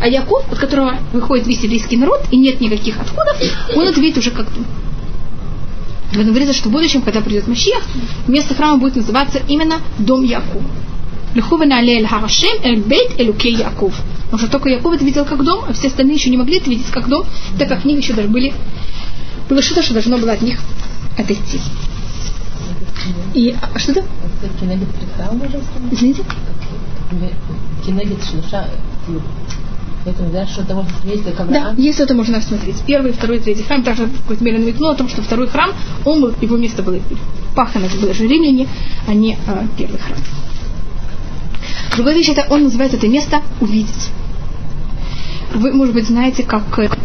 А 0.00 0.08
Яков, 0.08 0.50
от 0.50 0.58
которого 0.58 0.96
выходит 1.12 1.46
весь 1.46 1.62
еврейский 1.62 1.98
народ, 1.98 2.22
и 2.30 2.38
нет 2.38 2.58
никаких 2.58 2.98
отходов, 2.98 3.36
он 3.76 3.86
это 3.86 4.00
видит 4.00 4.16
уже 4.16 4.30
как 4.30 4.50
дом. 4.50 4.64
Этом 6.10 6.28
говорится, 6.28 6.54
что 6.54 6.70
в 6.70 6.72
будущем, 6.72 7.02
когда 7.02 7.20
придет 7.20 7.46
Машиах, 7.46 7.82
место 8.26 8.54
храма 8.54 8.78
будет 8.78 8.96
называться 8.96 9.42
именно 9.46 9.82
Дом 9.98 10.22
Яков. 10.22 10.62
Лехувана 11.34 11.80
алель 11.80 12.06
харашем 12.06 12.62
эль 12.62 12.80
бейт 12.80 13.20
элюкей 13.20 13.54
Яков. 13.56 13.92
Потому 14.24 14.38
что 14.38 14.50
только 14.50 14.70
Яков 14.70 14.94
это 14.94 15.04
видел 15.04 15.26
как 15.26 15.44
дом, 15.44 15.66
а 15.68 15.74
все 15.74 15.88
остальные 15.88 16.14
еще 16.14 16.30
не 16.30 16.38
могли 16.38 16.56
это 16.56 16.70
видеть 16.70 16.86
как 16.86 17.10
дом, 17.10 17.26
так 17.58 17.68
как 17.68 17.84
них 17.84 17.98
еще 17.98 18.14
даже 18.14 18.28
были, 18.28 18.54
было 19.50 19.60
что-то, 19.60 19.82
что 19.82 19.92
должно 19.92 20.16
было 20.16 20.32
от 20.32 20.40
них 20.40 20.58
отойти. 21.18 21.60
И 23.34 23.54
а, 23.60 23.78
что-то? 23.78 24.02
Извините? 25.90 26.24
Кинегит 27.84 28.22
шлуша 28.24 28.66
Поэтому, 30.04 30.30
да, 30.30 30.46
что 30.46 30.64
того 30.64 30.86
есть 31.04 31.24
как 31.36 31.50
Да, 31.50 31.74
есть 31.76 32.00
это 32.00 32.14
можно 32.14 32.38
рассмотреть. 32.38 32.82
Первый, 32.86 33.12
второй, 33.12 33.38
третий 33.38 33.62
храм. 33.62 33.82
Также 33.82 34.06
в 34.06 34.22
какой-то 34.22 34.42
мере 34.42 34.58
намекнуло 34.58 34.92
о 34.92 34.94
том, 34.94 35.08
что 35.08 35.20
второй 35.20 35.46
храм, 35.46 35.72
он 36.06 36.22
был, 36.22 36.34
его 36.40 36.56
место 36.56 36.82
было 36.82 36.98
пахано, 37.54 37.86
было 38.00 38.14
же 38.14 38.26
римляне, 38.26 38.66
а 39.06 39.12
не 39.12 39.36
а, 39.46 39.66
первый 39.76 39.98
храм. 39.98 40.18
Другая 41.94 42.14
вещь, 42.14 42.30
это 42.30 42.46
он 42.48 42.62
называет 42.62 42.94
это 42.94 43.08
место 43.08 43.42
увидеть. 43.60 44.10
Вы, 45.54 45.72
может 45.72 45.94
быть, 45.94 46.06
знаете, 46.06 46.42
как, 46.42 46.68
как 46.70 46.96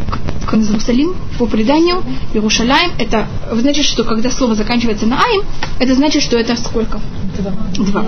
Иерусалим 0.53 1.15
по 1.38 1.47
преданию, 1.47 2.03
Иерушалаем, 2.34 2.91
это 2.97 3.27
значит, 3.51 3.85
что 3.85 4.03
когда 4.03 4.30
слово 4.31 4.55
заканчивается 4.55 5.05
на 5.05 5.22
аим, 5.22 5.43
это 5.80 5.95
значит, 5.95 6.22
что 6.22 6.38
это 6.38 6.55
сколько? 6.55 7.01
Два. 7.38 7.51
Два. 7.73 8.05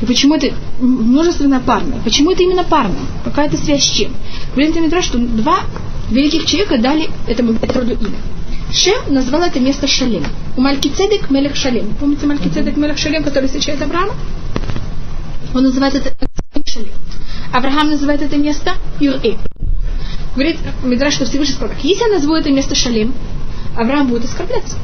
И 0.00 0.06
почему 0.06 0.34
это 0.34 0.52
множественно 0.80 1.60
парное? 1.60 1.98
Почему 2.04 2.30
это 2.30 2.42
именно 2.42 2.64
парное? 2.64 3.00
Какая-то 3.24 3.56
связь 3.56 3.82
с 3.82 3.90
чем? 3.90 4.12
Говорит 4.54 4.76
Мидраш, 4.76 5.04
что 5.04 5.18
два 5.18 5.60
великих 6.10 6.46
человека 6.46 6.78
дали 6.78 7.10
этому 7.26 7.54
роду 7.74 7.92
имя. 7.92 8.18
Шем 8.72 9.12
назвал 9.12 9.42
это 9.42 9.58
место 9.58 9.88
Шалем. 9.88 10.24
У 10.56 10.60
Малькицедек 10.60 11.30
Мелех 11.30 11.56
Шалем. 11.56 11.92
Помните 11.98 12.26
Малькицедек 12.26 12.76
Мелех 12.76 12.98
Шалем, 12.98 13.24
который 13.24 13.46
встречает 13.46 13.82
Авраама? 13.82 14.14
Он 15.54 15.64
называет 15.64 15.94
это 15.94 16.29
Шалем. 16.70 16.92
Авраам 17.52 17.90
называет 17.90 18.22
это 18.22 18.36
место 18.36 18.74
Юрэ. 19.00 19.36
Говорит 20.34 20.58
Мидраш, 20.84 21.14
что 21.14 21.24
Всевышний 21.24 21.54
сказал 21.54 21.74
так. 21.74 21.84
Если 21.84 22.04
я 22.04 22.08
назову 22.08 22.34
это 22.34 22.50
место 22.50 22.74
Шалем, 22.74 23.12
Авраам 23.76 24.06
будет 24.06 24.24
оскорбляться. 24.24 24.76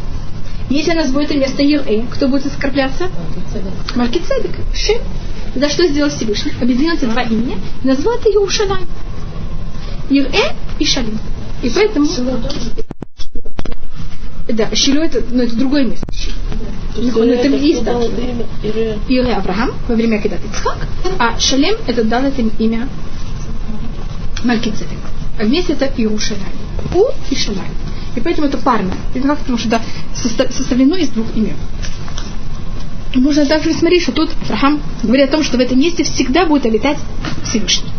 Если 0.69 0.91
я 0.91 0.97
назову 0.97 1.21
это 1.21 1.37
место 1.37 1.63
Юрэ, 1.63 2.07
кто 2.11 2.27
будет 2.27 2.47
оскорбляться? 2.47 3.09
Малькицедек. 3.95 4.57
Шем. 4.75 5.01
Да 5.55 5.69
что 5.69 5.87
сделал 5.87 6.11
Всевышний? 6.11 6.53
Объединил 6.61 6.95
эти 6.95 7.05
два 7.05 7.23
имени 7.23 7.57
и 7.83 7.87
назвал 7.87 8.17
это 8.17 8.29
Иерушалайм. 8.29 8.87
Юрэ 10.11 10.55
и 10.81 10.85
Шалим. 10.85 11.19
И 11.63 11.71
поэтому... 11.71 12.07
Да, 14.49 14.69
Шилу 14.75 15.03
это, 15.03 15.23
ну, 15.31 15.43
это 15.43 15.57
другое 15.57 15.87
место. 15.87 16.07
Ну, 16.97 17.23
это 17.25 17.49
есть 17.49 17.83
да. 17.83 18.01
Ире 19.09 19.35
Авраам 19.35 19.73
во 19.89 19.95
время 19.95 20.21
когда 20.21 20.37
Ицхак, 20.37 20.87
а 21.19 21.39
Шалем 21.39 21.77
это 21.87 22.05
дал 22.05 22.23
это 22.23 22.43
имя 22.59 22.89
Малькицедек. 24.45 24.99
А 25.39 25.45
вместе 25.45 25.73
это 25.73 25.87
Иерушалайм. 25.97 26.45
У 26.95 27.05
и 27.31 27.37
Шалайм. 27.37 27.75
И 28.15 28.21
поэтому 28.21 28.47
это 28.47 28.59
парно. 28.59 28.93
Потому 29.13 29.59
что 29.59 29.69
это 29.69 29.83
составлено 30.15 30.97
из 30.97 31.09
двух 31.09 31.27
имен. 31.37 31.57
Можно 33.15 33.47
также 33.47 33.73
смотреть, 33.73 34.03
что 34.03 34.13
тут 34.13 34.31
Авраам 34.49 34.81
говорит 35.03 35.29
о 35.29 35.33
том, 35.33 35.43
что 35.43 35.57
в 35.59 35.61
этом 35.61 35.79
месте 35.79 36.05
всегда 36.05 36.47
будет 36.47 36.67
обитать 36.67 36.99
Всевышний. 37.45 37.91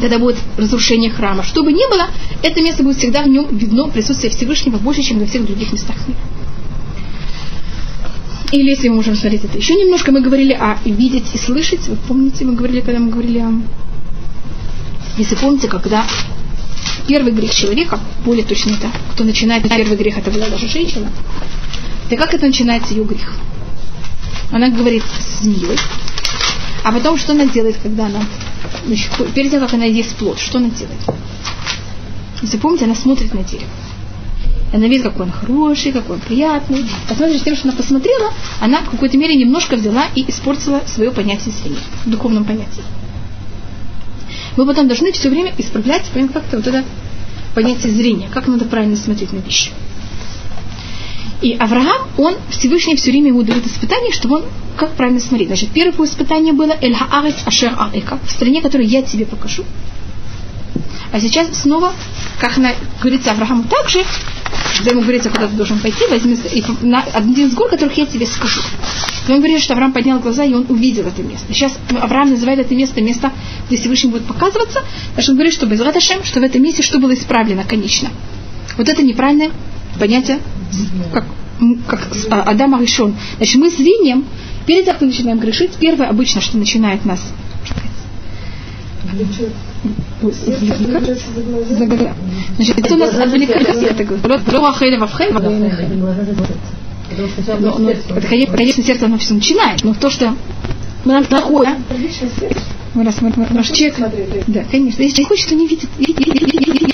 Когда 0.00 0.18
будет 0.18 0.36
разрушение 0.56 1.10
храма. 1.10 1.42
Что 1.42 1.62
бы 1.62 1.72
ни 1.72 1.90
было, 1.90 2.08
это 2.42 2.62
место 2.62 2.82
будет 2.82 2.98
всегда 2.98 3.22
в 3.22 3.28
нем 3.28 3.46
видно 3.50 3.88
присутствие 3.88 4.30
Всевышнего 4.30 4.76
больше, 4.76 5.02
чем 5.02 5.18
на 5.18 5.26
всех 5.26 5.44
других 5.44 5.72
местах 5.72 5.96
мира. 6.06 6.20
Или 8.52 8.70
если 8.70 8.88
мы 8.88 8.96
можем 8.96 9.14
смотреть 9.14 9.44
это 9.44 9.58
еще 9.58 9.74
немножко, 9.74 10.10
мы 10.10 10.20
говорили 10.20 10.52
о 10.52 10.78
видеть 10.84 11.34
и 11.34 11.38
слышать. 11.38 11.86
Вы 11.88 11.96
помните, 11.96 12.44
мы 12.44 12.54
говорили, 12.54 12.80
когда 12.80 12.98
мы 12.98 13.10
говорили 13.10 13.40
о... 13.40 13.52
Если 15.18 15.34
помните, 15.34 15.68
когда 15.68 16.06
первый 17.06 17.32
грех 17.32 17.52
человека, 17.52 17.98
более 18.24 18.44
точно 18.44 18.70
это, 18.70 18.90
кто 19.12 19.24
начинает 19.24 19.68
первый 19.68 19.96
грех, 19.96 20.18
это 20.18 20.30
была 20.30 20.48
даже 20.48 20.68
женщина, 20.68 21.10
то 22.08 22.16
как 22.16 22.32
это 22.32 22.46
начинается 22.46 22.94
ее 22.94 23.04
грех? 23.04 23.34
Она 24.50 24.70
говорит 24.70 25.02
с 25.02 25.42
змеей, 25.42 25.78
а 26.84 26.92
потом 26.92 27.18
что 27.18 27.32
она 27.32 27.46
делает, 27.46 27.76
когда 27.82 28.06
она, 28.06 28.20
значит, 28.88 29.10
перед 29.34 29.50
тем, 29.50 29.60
как 29.60 29.74
она 29.74 29.84
ест 29.84 30.16
плод, 30.16 30.38
что 30.38 30.58
она 30.58 30.70
делает? 30.70 31.00
Если 32.42 32.56
помните, 32.56 32.84
она 32.84 32.94
смотрит 32.94 33.32
на 33.34 33.42
дерево. 33.42 33.70
Она 34.72 34.86
видит, 34.86 35.04
какой 35.04 35.26
он 35.26 35.32
хороший, 35.32 35.92
какой 35.92 36.16
он 36.16 36.22
приятный. 36.22 36.84
Посмотрите, 37.08 37.44
тем, 37.44 37.56
что 37.56 37.68
она 37.68 37.76
посмотрела, 37.76 38.32
она 38.60 38.80
в 38.82 38.90
какой-то 38.90 39.16
мере 39.16 39.34
немножко 39.34 39.76
взяла 39.76 40.06
и 40.14 40.28
испортила 40.28 40.82
свое 40.86 41.10
понятие 41.10 41.54
зрения, 41.54 41.78
в 42.04 42.10
духовном 42.10 42.44
понятии. 42.44 42.82
Мы 44.56 44.66
потом 44.66 44.88
должны 44.88 45.12
все 45.12 45.30
время 45.30 45.54
исправлять, 45.56 46.10
как-то 46.32 46.56
вот 46.56 46.66
это 46.66 46.84
понятие 47.54 47.92
зрения, 47.92 48.28
как 48.28 48.46
надо 48.46 48.66
правильно 48.66 48.96
смотреть 48.96 49.32
на 49.32 49.38
вещи. 49.38 49.70
И 51.40 51.54
Авраам, 51.54 52.08
он 52.16 52.34
Всевышний 52.50 52.96
все 52.96 53.10
время 53.10 53.28
ему 53.28 53.42
дает 53.42 53.64
испытание, 53.66 54.12
чтобы 54.12 54.36
он 54.36 54.44
как 54.76 54.92
правильно 54.92 55.20
смотреть. 55.20 55.48
Значит, 55.48 55.70
первое 55.70 56.06
испытание 56.06 56.52
было 56.52 56.76
Эль 56.80 56.94
Хаарец 56.94 57.36
Ашер 57.46 57.74
Аэка, 57.78 58.18
в 58.24 58.30
стране, 58.30 58.60
которую 58.60 58.88
я 58.88 59.02
тебе 59.02 59.24
покажу. 59.24 59.64
А 61.12 61.20
сейчас 61.20 61.48
снова, 61.62 61.92
как 62.38 62.56
на, 62.58 62.72
говорится 63.00 63.32
Аврааму 63.32 63.64
также, 63.64 64.04
когда 64.76 64.90
ему 64.90 65.00
говорится, 65.00 65.30
куда 65.30 65.48
ты 65.48 65.54
должен 65.54 65.78
пойти, 65.78 66.04
возьми 66.10 66.36
и 66.52 66.64
на 66.82 67.02
один 67.02 67.48
из 67.48 67.54
гор, 67.54 67.68
которых 67.68 67.96
я 67.96 68.06
тебе 68.06 68.26
скажу. 68.26 68.60
И 69.26 69.32
он 69.32 69.38
говорит, 69.38 69.60
что 69.60 69.74
Авраам 69.74 69.92
поднял 69.92 70.18
глаза, 70.20 70.44
и 70.44 70.54
он 70.54 70.66
увидел 70.68 71.06
это 71.06 71.22
место. 71.22 71.52
Сейчас 71.52 71.78
Авраам 72.00 72.30
называет 72.30 72.58
это 72.60 72.74
место 72.74 73.00
место, 73.00 73.32
где 73.68 73.76
Всевышний 73.76 74.10
будет 74.10 74.26
показываться. 74.26 74.80
Потому 75.10 75.28
он 75.28 75.34
говорит, 75.34 75.54
что 75.54 75.66
без 75.66 75.80
Раташем, 75.80 76.24
что 76.24 76.40
в 76.40 76.42
этом 76.42 76.62
месте 76.62 76.82
что 76.82 76.98
было 76.98 77.14
исправлено, 77.14 77.64
конечно. 77.64 78.10
Вот 78.76 78.88
это 78.88 79.02
неправильное 79.02 79.50
понятие, 79.98 80.38
как, 81.12 81.24
как 81.86 82.08
а, 82.30 82.42
Адам 82.42 82.80
решен. 82.80 83.14
Значит, 83.36 83.56
мы 83.56 83.70
зрением, 83.70 84.24
перед 84.66 84.84
тем, 84.84 84.94
как 84.94 85.00
мы 85.02 85.08
начинаем 85.08 85.38
грешить, 85.38 85.72
первое 85.78 86.08
обычно, 86.08 86.40
что 86.40 86.58
начинает 86.58 87.04
нас. 87.04 87.20
Заглядывать. 91.70 92.14
Значит, 92.56 92.78
это 92.78 92.94
у 92.94 92.98
нас 92.98 93.14
отвлекает 93.14 93.68
это 93.68 94.04
но, 97.60 97.78
но, 97.78 97.90
это, 97.90 98.26
конечно, 98.56 98.82
сердце 98.82 99.06
оно 99.06 99.18
все 99.18 99.34
начинает, 99.34 99.82
но 99.82 99.94
то, 99.94 100.10
что 100.10 100.34
мы 101.08 101.14
нам 101.14 101.24
находим, 101.30 101.82
мы 102.92 103.02
рассмотрим 103.02 103.46
наш 103.50 103.70
чек. 103.70 103.94
Да, 104.46 104.64
конечно. 104.70 105.02
Если 105.02 105.16
человек 105.16 105.28
хочет, 105.28 105.48
то 105.48 105.54
не 105.54 105.66
видит. 105.66 105.88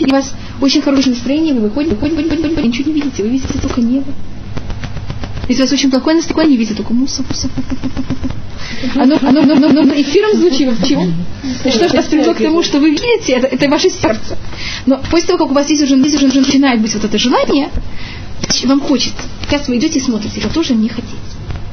У 0.06 0.10
вас 0.12 0.32
очень 0.60 0.82
хорошее 0.82 1.16
настроение, 1.16 1.52
вы 1.52 1.62
выходите, 1.62 1.96
выходите, 1.96 2.22
выходите, 2.22 2.48
выходите, 2.48 2.68
ничего 2.68 2.92
не 2.92 3.00
видите, 3.00 3.22
вы 3.24 3.28
видите 3.30 3.58
только 3.58 3.80
небо. 3.80 4.12
Если 5.48 5.62
у 5.62 5.64
вас 5.64 5.72
очень 5.72 5.90
плохое 5.90 6.16
настроение, 6.16 6.56
не 6.56 6.58
видите 6.58 6.76
только 6.76 6.94
мусор, 6.94 7.26
мусор. 7.28 7.50
Оно, 8.94 9.18
оно, 9.20 9.40
оно, 9.40 9.54
оно, 9.54 9.80
оно 9.80 9.94
эфиром 9.94 10.36
звучит. 10.36 10.70
Почему? 10.78 11.12
Что 11.68 11.88
же 11.88 11.96
вас 11.96 12.06
привело 12.06 12.34
к 12.34 12.38
тому, 12.38 12.62
что 12.62 12.78
вы 12.78 12.90
видите, 12.90 13.32
это, 13.32 13.48
это 13.48 13.68
ваше 13.68 13.90
сердце. 13.90 14.38
Но 14.86 15.00
после 15.10 15.26
того, 15.26 15.38
как 15.38 15.50
у 15.50 15.54
вас 15.54 15.68
есть 15.70 15.82
уже, 15.82 15.98
здесь 15.98 16.22
уже 16.22 16.40
начинает 16.40 16.80
быть 16.80 16.94
вот 16.94 17.04
это 17.04 17.18
желание, 17.18 17.68
вам 18.64 18.80
хочется. 18.80 19.22
Сейчас 19.48 19.66
вы 19.66 19.78
идете 19.78 19.98
и 19.98 20.02
смотрите, 20.02 20.40
вы 20.40 20.50
тоже 20.50 20.74
не 20.74 20.88
хотите. 20.88 21.16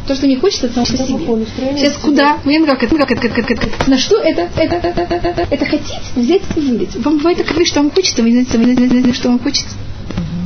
То, 0.08 0.16
что 0.16 0.28
не 0.28 0.36
хочется, 0.36 0.68
это 0.68 0.86
само 0.86 1.18
по 1.18 1.46
себе. 1.46 1.78
Сейчас 1.78 1.98
куда? 1.98 2.38
Ну, 2.44 2.66
как 2.66 2.84
это, 2.84 2.96
как 2.96 3.12
это, 3.12 3.22
как 3.22 3.38
это, 3.38 3.56
как 3.56 3.68
это. 3.68 3.90
На 3.90 3.98
что 3.98 4.18
это, 4.18 4.50
это, 4.56 4.76
это, 4.76 5.02
это, 5.02 5.16
это, 5.16 5.48
это 5.50 5.66
хотите 5.66 6.00
взять 6.16 6.42
и 6.56 6.60
вылить. 6.60 6.96
Вам 6.98 7.18
бывает 7.18 7.46
такое, 7.46 7.66
что 7.66 7.82
вам 7.82 7.92
хочется, 7.92 8.22
вы 8.24 8.32
не 8.32 8.44
знаете, 8.44 9.14
что 9.14 9.30
вам 9.30 9.40
хочется. 9.40 9.76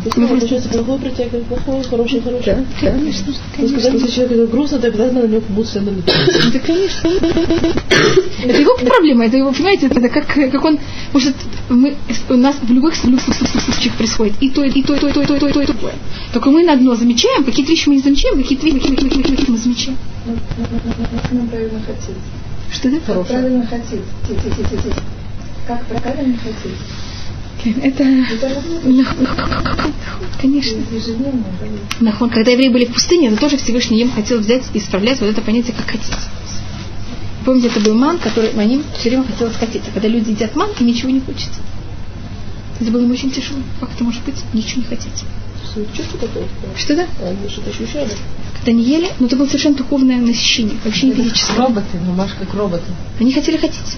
Если 0.06 0.26
получается 0.26 0.69
плохое 0.69 0.99
притягивает 0.99 1.45
плохое, 1.45 1.84
хорошее 1.84 2.22
хорошее. 2.22 2.56
Да, 2.82 2.90
конечно. 2.91 3.34
конечно. 3.56 3.80
Когда 3.82 3.98
если 3.98 4.11
человек 4.11 4.52
грустно, 4.52 4.77
то 4.77 4.88
обязательно 4.88 5.22
на 5.23 5.27
него 5.27 5.41
будут 5.49 5.68
все 5.68 5.82
налетать. 5.82 6.15
Да, 6.53 6.60
конечно. 6.60 7.10
Это 8.44 8.61
его 8.61 8.77
проблема, 8.77 9.26
это 9.26 9.38
его, 9.38 9.52
понимаете, 9.52 9.88
это 9.88 10.07
как, 10.10 10.27
как 10.27 10.64
он, 10.64 10.80
может, 11.11 11.34
мы, 11.69 11.95
у 12.30 12.36
нас 12.36 12.56
в 12.61 12.72
любых 12.72 12.95
случаях 12.95 13.95
происходит 13.98 14.36
и 14.41 14.52
то, 14.52 14.64
и 14.64 14.69
то, 14.84 14.94
и 14.94 14.99
то, 14.99 15.07
и 15.07 15.11
то, 15.11 15.22
и 15.22 15.26
то, 15.26 15.36
и 15.36 15.40
то, 15.40 15.48
и 15.48 15.53
то, 15.53 15.61
и 15.61 15.65
то. 15.65 15.73
Только 16.34 16.52
мы 16.52 16.64
на 16.64 16.73
одно 16.73 16.95
замечаем, 16.95 17.44
какие-то 17.44 17.72
вещи 17.72 17.90
мы 17.90 17.95
не 17.95 18.02
замечаем, 18.02 18.41
какие-то 18.41 18.65
вещи 18.68 19.49
мы 19.49 19.57
замечаем. 19.57 19.98
Нам 21.32 21.48
правильно 21.48 21.80
хотеть. 21.80 22.15
Что 22.72 22.90
это? 22.90 22.99
Как 23.14 23.27
правильно 23.27 23.65
хотеть. 23.65 24.02
Как 25.68 25.86
правильно 25.86 26.38
хотеть. 26.38 27.05
Это, 27.66 28.06
конечно. 30.40 30.78
Нахон, 32.00 32.30
когда 32.30 32.52
евреи 32.52 32.70
были 32.70 32.86
в 32.86 32.94
пустыне, 32.94 33.30
это 33.30 33.38
тоже 33.38 33.58
Всевышний 33.58 34.02
им 34.02 34.12
хотел 34.12 34.40
взять 34.40 34.64
и 34.74 34.78
исправлять 34.78 35.20
вот 35.20 35.28
это 35.28 35.42
понятие, 35.42 35.76
как 35.76 35.90
хотеть. 35.90 36.14
Помните, 37.44 37.68
это 37.68 37.80
был 37.80 37.96
ман, 37.96 38.20
который 38.20 38.52
им 38.52 38.84
все 38.98 39.10
время 39.10 39.24
хотелось 39.24 39.56
хотеть. 39.56 39.84
А 39.88 39.92
когда 39.92 40.08
люди 40.08 40.32
едят 40.32 40.56
ман, 40.56 40.70
им 40.80 40.88
ничего 40.88 41.10
не 41.10 41.20
хочется. 41.20 41.60
Это 42.80 42.92
было 42.92 43.02
им 43.02 43.12
очень 43.12 43.32
тяжело. 43.32 43.60
Как 43.80 43.94
это 43.94 44.04
может 44.04 44.24
быть? 44.24 44.36
Ничего 44.54 44.82
не 44.82 44.88
хотеть. 44.88 45.24
Что 46.78 46.96
да? 46.96 47.08
Что-то 47.50 47.70
ощущали? 47.70 48.10
Когда 48.54 48.72
они 48.72 48.84
ели, 48.84 49.10
но 49.20 49.28
это 49.28 49.36
было 49.36 49.48
совершенно 49.48 49.76
духовное 49.76 50.18
насыщение, 50.18 50.78
вообще 50.84 51.08
не 51.08 51.14
физическое. 51.14 51.58
Роботы, 51.58 52.00
ну, 52.06 52.14
Маш, 52.14 52.32
как 52.40 52.54
роботы. 52.54 52.84
Они 53.20 53.34
хотели 53.34 53.58
хотеть. 53.58 53.98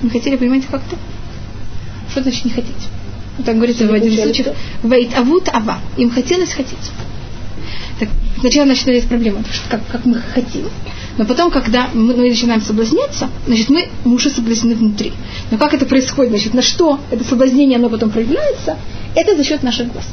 Они 0.00 0.10
хотели, 0.10 0.36
понимаете, 0.36 0.66
как-то 0.70 0.96
что 2.12 2.22
значит 2.22 2.44
не 2.44 2.50
хотеть? 2.50 2.88
Так 3.44 3.56
говорится 3.56 3.86
в 3.86 3.92
один 3.92 4.14
случай. 4.14 4.44
Вейт 4.82 5.16
авут 5.16 5.48
ава. 5.48 5.78
Им 5.96 6.10
хотелось 6.10 6.52
хотеть. 6.52 6.90
Так, 7.98 8.08
сначала 8.40 8.66
начинались 8.66 9.04
проблемы, 9.04 9.42
как, 9.70 9.80
как 9.86 10.04
мы 10.04 10.20
хотим. 10.34 10.68
Но 11.16 11.24
потом, 11.24 11.50
когда 11.50 11.88
мы, 11.94 12.14
мы 12.14 12.28
начинаем 12.28 12.60
соблазняться, 12.60 13.30
значит, 13.46 13.70
мы, 13.70 13.88
мы 14.04 14.14
уже 14.14 14.28
соблазнены 14.28 14.74
внутри. 14.74 15.12
Но 15.50 15.56
как 15.56 15.72
это 15.72 15.86
происходит? 15.86 16.30
Значит, 16.32 16.54
на 16.54 16.62
что 16.62 17.00
это 17.10 17.24
соблазнение, 17.24 17.78
оно 17.78 17.88
потом 17.88 18.10
проявляется? 18.10 18.76
Это 19.14 19.36
за 19.36 19.44
счет 19.44 19.62
наших 19.62 19.90
глаз. 19.92 20.06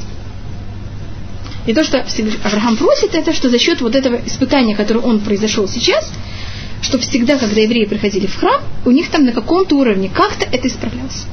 И 1.66 1.74
то, 1.74 1.84
что 1.84 2.04
Авраам 2.44 2.76
просит, 2.78 3.14
это 3.14 3.34
что 3.34 3.50
за 3.50 3.58
счет 3.58 3.82
вот 3.82 3.94
этого 3.94 4.18
испытания, 4.24 4.74
которое 4.74 5.00
он 5.00 5.20
произошел 5.20 5.68
сейчас, 5.68 6.10
что 6.80 6.98
всегда, 6.98 7.36
когда 7.36 7.60
евреи 7.60 7.84
приходили 7.84 8.26
в 8.26 8.36
храм, 8.36 8.62
у 8.86 8.90
них 8.90 9.10
там 9.10 9.26
на 9.26 9.32
каком-то 9.32 9.76
уровне 9.76 10.10
как-то 10.12 10.46
это 10.46 10.68
исправлялось 10.68 11.26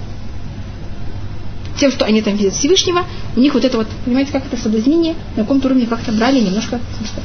тем, 1.78 1.92
что 1.92 2.06
они 2.06 2.22
там 2.22 2.36
видят 2.36 2.54
Всевышнего, 2.54 3.06
у 3.36 3.40
них 3.40 3.54
вот 3.54 3.64
это 3.66 3.78
вот, 3.78 3.88
понимаете, 4.06 4.32
как 4.32 4.46
это 4.46 4.58
соблазнение 4.58 5.16
на 5.36 5.44
каком-то 5.44 5.68
уровне 5.68 5.86
как-то 5.86 6.12
брали 6.12 6.40
немножко, 6.40 6.80
так 7.16 7.24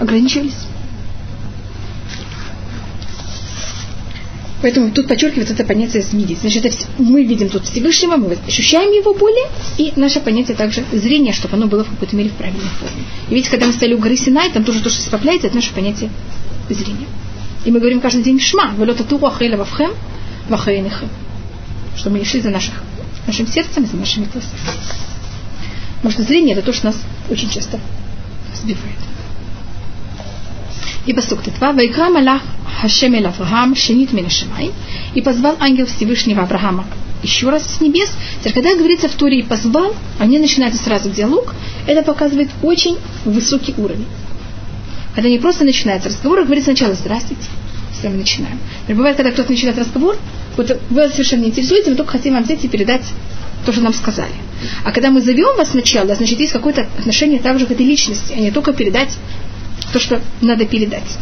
ограничивались. 0.00 0.66
Поэтому 4.62 4.90
тут 4.90 5.08
подчеркивается 5.08 5.54
это 5.54 5.64
понятие 5.64 6.04
видеть. 6.12 6.40
Значит, 6.40 6.86
мы 6.98 7.24
видим 7.24 7.48
тут 7.48 7.64
Всевышнего, 7.64 8.16
мы 8.16 8.36
ощущаем 8.46 8.90
его 8.90 9.14
более, 9.14 9.46
и 9.78 9.92
наше 9.96 10.20
понятие 10.20 10.54
также 10.54 10.84
зрение, 10.92 11.32
чтобы 11.32 11.56
оно 11.56 11.66
было 11.66 11.82
в 11.82 11.88
какой-то 11.88 12.14
мере 12.14 12.28
в 12.28 12.34
правильной 12.34 12.68
форме. 12.78 13.04
И 13.30 13.34
видите, 13.34 13.50
когда 13.50 13.66
мы 13.66 13.72
стали 13.72 13.94
у 13.94 13.98
горы 13.98 14.16
Синай, 14.16 14.50
там 14.50 14.64
тоже 14.64 14.82
то, 14.82 14.90
что 14.90 15.00
исправляется, 15.00 15.46
это 15.46 15.56
наше 15.56 15.72
понятие 15.72 16.10
зрения. 16.68 17.06
И 17.64 17.70
мы 17.70 17.78
говорим 17.78 18.00
каждый 18.00 18.22
день 18.22 18.38
«Шма», 18.38 18.72
«Велота 18.78 19.04
туру 19.04 19.26
ахейла 19.26 19.56
вавхем, 19.56 19.92
вахейнехем» 20.48 21.08
что 21.96 22.10
мы 22.10 22.24
шли 22.24 22.40
за 22.40 22.50
наших, 22.50 22.74
нашим 23.26 23.46
сердцем 23.46 23.84
и 23.84 23.86
за 23.86 23.96
нашими 23.96 24.24
глазами. 24.24 24.60
Потому 25.96 26.12
что 26.12 26.22
зрение 26.22 26.56
это 26.56 26.64
то, 26.64 26.72
что 26.72 26.86
нас 26.86 26.96
очень 27.28 27.50
часто 27.50 27.78
сбивает. 28.54 28.96
И 31.06 31.12
посук 31.12 31.42
Тетва, 31.42 31.72
Вайкра 31.72 32.06
Авраам 32.06 33.74
Шенит 33.74 34.10
и 35.14 35.22
позвал 35.22 35.56
ангел 35.60 35.86
Всевышнего 35.86 36.42
Авраама 36.42 36.86
еще 37.22 37.50
раз 37.50 37.64
с 37.76 37.80
небес. 37.80 38.10
Теперь, 38.40 38.54
когда 38.54 38.76
говорится 38.76 39.08
в 39.08 39.14
Туре 39.14 39.40
и 39.40 39.42
позвал, 39.42 39.94
они 40.18 40.38
начинают 40.38 40.74
сразу 40.74 41.10
диалог, 41.10 41.54
это 41.86 42.02
показывает 42.02 42.50
очень 42.62 42.96
высокий 43.24 43.74
уровень. 43.76 44.06
Когда 45.14 45.28
не 45.28 45.38
просто 45.38 45.64
начинается 45.64 46.08
разговор, 46.08 46.40
а 46.40 46.44
говорит 46.44 46.64
сначала 46.64 46.94
«Здравствуйте», 46.94 47.42
с 48.00 48.04
вами 48.04 48.18
начинаем. 48.18 48.58
Бывает, 48.88 49.16
когда 49.16 49.30
кто-то 49.30 49.50
начинает 49.50 49.78
разговор, 49.78 50.16
вот 50.56 50.80
вы 50.90 51.08
совершенно 51.08 51.42
не 51.42 51.48
интересуете, 51.48 51.90
мы 51.90 51.96
только 51.96 52.12
хотим 52.12 52.34
вам 52.34 52.44
взять 52.44 52.64
и 52.64 52.68
передать 52.68 53.04
то, 53.64 53.72
что 53.72 53.82
нам 53.82 53.92
сказали. 53.92 54.32
А 54.84 54.92
когда 54.92 55.10
мы 55.10 55.20
зовем 55.20 55.56
вас 55.56 55.70
сначала, 55.70 56.14
значит, 56.14 56.40
есть 56.40 56.52
какое-то 56.52 56.86
отношение 56.98 57.40
также 57.40 57.66
к 57.66 57.70
этой 57.70 57.86
личности, 57.86 58.32
а 58.36 58.40
не 58.40 58.50
только 58.50 58.72
передать 58.72 59.16
то, 59.92 59.98
что 59.98 60.20
надо 60.40 60.64
передать. 60.64 61.18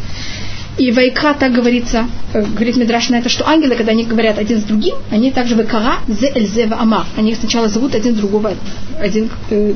И 0.79 0.93
вайка 0.93 1.35
так 1.35 1.53
говорится, 1.53 2.09
э, 2.33 2.45
говорит 2.45 2.77
Медраш 2.77 3.09
на 3.09 3.17
это, 3.17 3.29
что 3.29 3.49
ангелы, 3.49 3.75
когда 3.75 3.93
они 3.93 4.05
говорят 4.05 4.39
один 4.39 4.61
с 4.61 4.63
другим, 4.63 4.95
они 5.11 5.33
также 5.33 5.57
вайкара 5.57 5.99
зе 6.07 6.31
эльзева 6.33 6.79
амар. 6.81 7.07
Они 7.17 7.35
сначала 7.35 7.69
зовут 7.69 7.97
один 7.97 8.15
другого, 8.15 8.53
один, 9.01 9.29
э, 9.51 9.75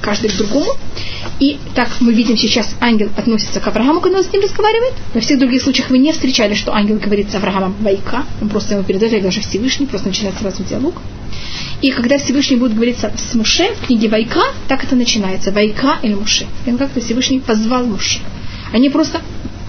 каждый 0.00 0.30
к 0.30 0.36
другому. 0.36 0.72
И 1.38 1.58
так 1.74 1.88
мы 2.00 2.12
видим 2.12 2.36
сейчас, 2.36 2.74
ангел 2.80 3.10
относится 3.16 3.60
к 3.60 3.66
Аврааму, 3.66 4.00
когда 4.00 4.18
он 4.18 4.24
с 4.24 4.32
ним 4.32 4.42
разговаривает. 4.42 4.94
Во 5.14 5.20
всех 5.20 5.38
других 5.38 5.62
случаях 5.62 5.90
вы 5.90 5.98
не 5.98 6.12
встречали, 6.12 6.54
что 6.54 6.74
ангел 6.74 6.98
говорит 6.98 7.30
с 7.30 7.34
Авраамом 7.34 7.74
Вайка. 7.80 8.24
Он 8.40 8.48
просто 8.48 8.74
ему 8.74 8.84
передает, 8.84 9.22
даже 9.22 9.40
Всевышний, 9.40 9.86
просто 9.86 10.08
начинает 10.08 10.36
сразу 10.38 10.62
диалог. 10.64 10.94
И 11.82 11.90
когда 11.90 12.18
Всевышний 12.18 12.56
будет 12.56 12.74
говорить 12.74 12.98
с 12.98 13.34
Муше 13.34 13.74
в 13.74 13.86
книге 13.86 14.08
Вайка, 14.08 14.42
так 14.68 14.84
это 14.84 14.96
начинается. 14.96 15.50
Вайка 15.50 15.98
или 16.02 16.14
Муше. 16.14 16.46
И 16.66 16.70
он 16.70 16.78
как-то 16.78 17.00
Всевышний 17.00 17.40
позвал 17.40 17.86
Муше. 17.86 18.20
Они 18.72 18.90
просто 18.90 19.20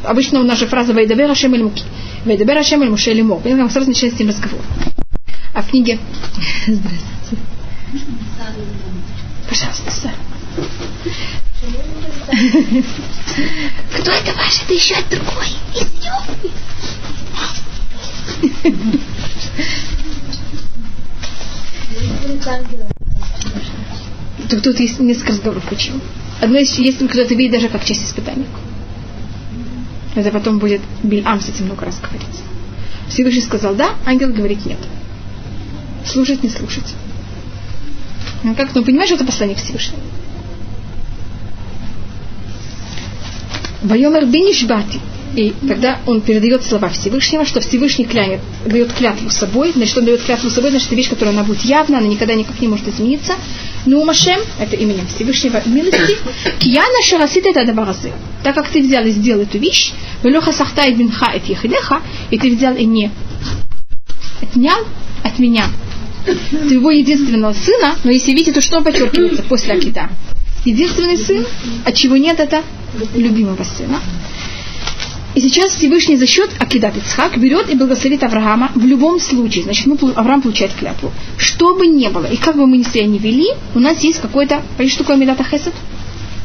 обычно 0.04 0.40
у 0.40 0.44
нас 0.44 0.60
же 0.60 0.68
фраза 0.68 0.94
«Вайдабер 0.94 1.30
Ашем 1.30 1.54
эль 1.54 1.64
Муки». 1.64 1.84
«Вайдабер 2.26 2.58
Ашем 2.58 2.82
эль 2.82 2.90
Муше 2.90 3.12
эль 3.12 3.24
Мо». 3.24 3.36
Понимаете, 3.36 3.74
сразу 3.74 3.90
начинается 3.90 4.18
с 4.18 4.20
ним 4.20 4.30
разговор. 4.30 4.62
А 5.54 5.62
в 5.62 5.70
книге... 5.70 6.00
Здравствуйте. 6.68 7.51
Пожалуйста, 9.52 9.92
сэр. 9.92 10.12
Кто 13.92 14.12
это 14.12 14.32
ваш? 14.38 14.62
Это 14.64 14.74
еще 14.74 14.96
другой. 15.10 15.50
Из 15.76 15.88
Тут, 24.50 24.64
тут 24.64 24.80
есть 24.80 25.00
несколько 25.02 25.34
разговоров, 25.34 25.66
почему. 25.70 26.00
Одно 26.40 26.58
из, 26.60 26.80
если 26.80 27.06
кто-то 27.08 27.36
видит 27.36 27.52
даже 27.52 27.68
как 27.68 27.84
часть 27.84 28.06
испытания. 28.06 28.48
Это 30.16 30.32
потом 30.32 30.60
будет 30.60 30.80
Бильам 31.04 31.42
с 31.42 31.50
этим 31.50 31.66
много 31.66 31.84
раз 31.88 32.00
говорится. 32.00 32.44
Всевышний 33.10 33.42
сказал 33.42 33.76
да, 33.76 33.96
ангел 34.06 34.32
говорит 34.32 34.66
нет. 34.66 34.80
Слушать, 36.06 36.42
не 36.42 36.50
слушать. 36.50 36.96
Ну 38.44 38.56
как, 38.56 38.74
ну 38.74 38.84
понимаешь, 38.84 39.12
это 39.12 39.26
послание 39.26 39.56
Всевышнего? 39.56 40.02
Вайомер 43.84 44.26
бинишбати. 44.26 45.00
И 45.36 45.54
тогда 45.66 46.00
он 46.06 46.20
передает 46.20 46.64
слова 46.64 46.90
Всевышнего, 46.90 47.46
что 47.46 47.62
Всевышний 47.62 48.04
клянет, 48.04 48.42
дает 48.66 48.92
клятву 48.92 49.30
собой. 49.30 49.72
Значит, 49.74 49.98
он 49.98 50.06
дает 50.06 50.22
клятву 50.24 50.50
собой, 50.50 50.72
значит, 50.72 50.88
это 50.88 50.96
вещь, 50.96 51.10
которая 51.10 51.34
она 51.34 51.44
будет 51.44 51.62
явна, 51.62 52.00
она 52.00 52.08
никогда 52.08 52.34
никак 52.34 52.60
не 52.60 52.68
может 52.68 52.88
измениться. 52.90 53.36
Ну, 53.86 54.04
Машем, 54.04 54.40
это 54.60 54.76
именем 54.76 55.08
Всевышнего 55.08 55.62
милости, 55.66 56.18
кияна 56.60 57.02
шарасит 57.04 57.46
это 57.46 57.66
дабаразы. 57.66 58.12
Так 58.44 58.56
как 58.56 58.68
ты 58.68 58.82
взял 58.82 59.06
и 59.06 59.12
сделал 59.12 59.44
эту 59.44 59.58
вещь, 59.58 59.94
велоха 60.22 60.52
сахта 60.52 60.84
и 60.84 60.94
бинха 60.94 61.32
ехидеха, 61.34 62.02
и 62.30 62.38
ты 62.38 62.54
взял 62.54 62.76
и 62.76 62.86
не 62.86 63.10
отнял 64.42 64.86
от 65.24 65.40
меня 65.40 65.66
твоего 66.24 66.92
единственного 66.92 67.54
сына, 67.54 67.96
но 68.04 68.12
если 68.12 68.32
видите, 68.32 68.54
то 68.54 68.62
что 68.62 68.82
подчеркивается 68.82 69.44
после 69.44 69.74
Акида? 69.74 70.10
Единственный 70.66 71.18
сын, 71.18 71.46
от 71.86 71.96
чего 71.96 72.18
нет 72.18 72.40
это 72.40 72.64
любимого 73.16 73.64
сына. 73.64 74.00
И 75.34 75.40
сейчас 75.40 75.76
Всевышний 75.76 76.18
за 76.18 76.28
счет 76.28 76.50
Акидат 76.60 76.98
Ицхак 76.98 77.38
берет 77.38 77.70
и 77.70 77.76
благословит 77.76 78.22
Авраама 78.24 78.72
в 78.76 78.86
любом 78.86 79.20
случае. 79.20 79.64
Значит, 79.64 79.88
мы, 79.88 79.98
Авраам 80.12 80.42
получает 80.42 80.74
клятву. 80.74 81.12
Что 81.38 81.74
бы 81.74 81.88
ни 81.88 82.08
было, 82.10 82.26
и 82.26 82.36
как 82.36 82.58
бы 82.58 82.68
мы 82.68 82.78
ни 82.78 82.84
себя 82.84 83.06
не 83.06 83.18
вели, 83.18 83.48
у 83.74 83.80
нас 83.80 84.04
есть 84.04 84.20
какой-то, 84.20 84.62
понимаешь, 84.78 84.92
что 84.92 85.04
такое 85.04 85.16
Медата 85.16 85.44
Хесед? 85.44 85.74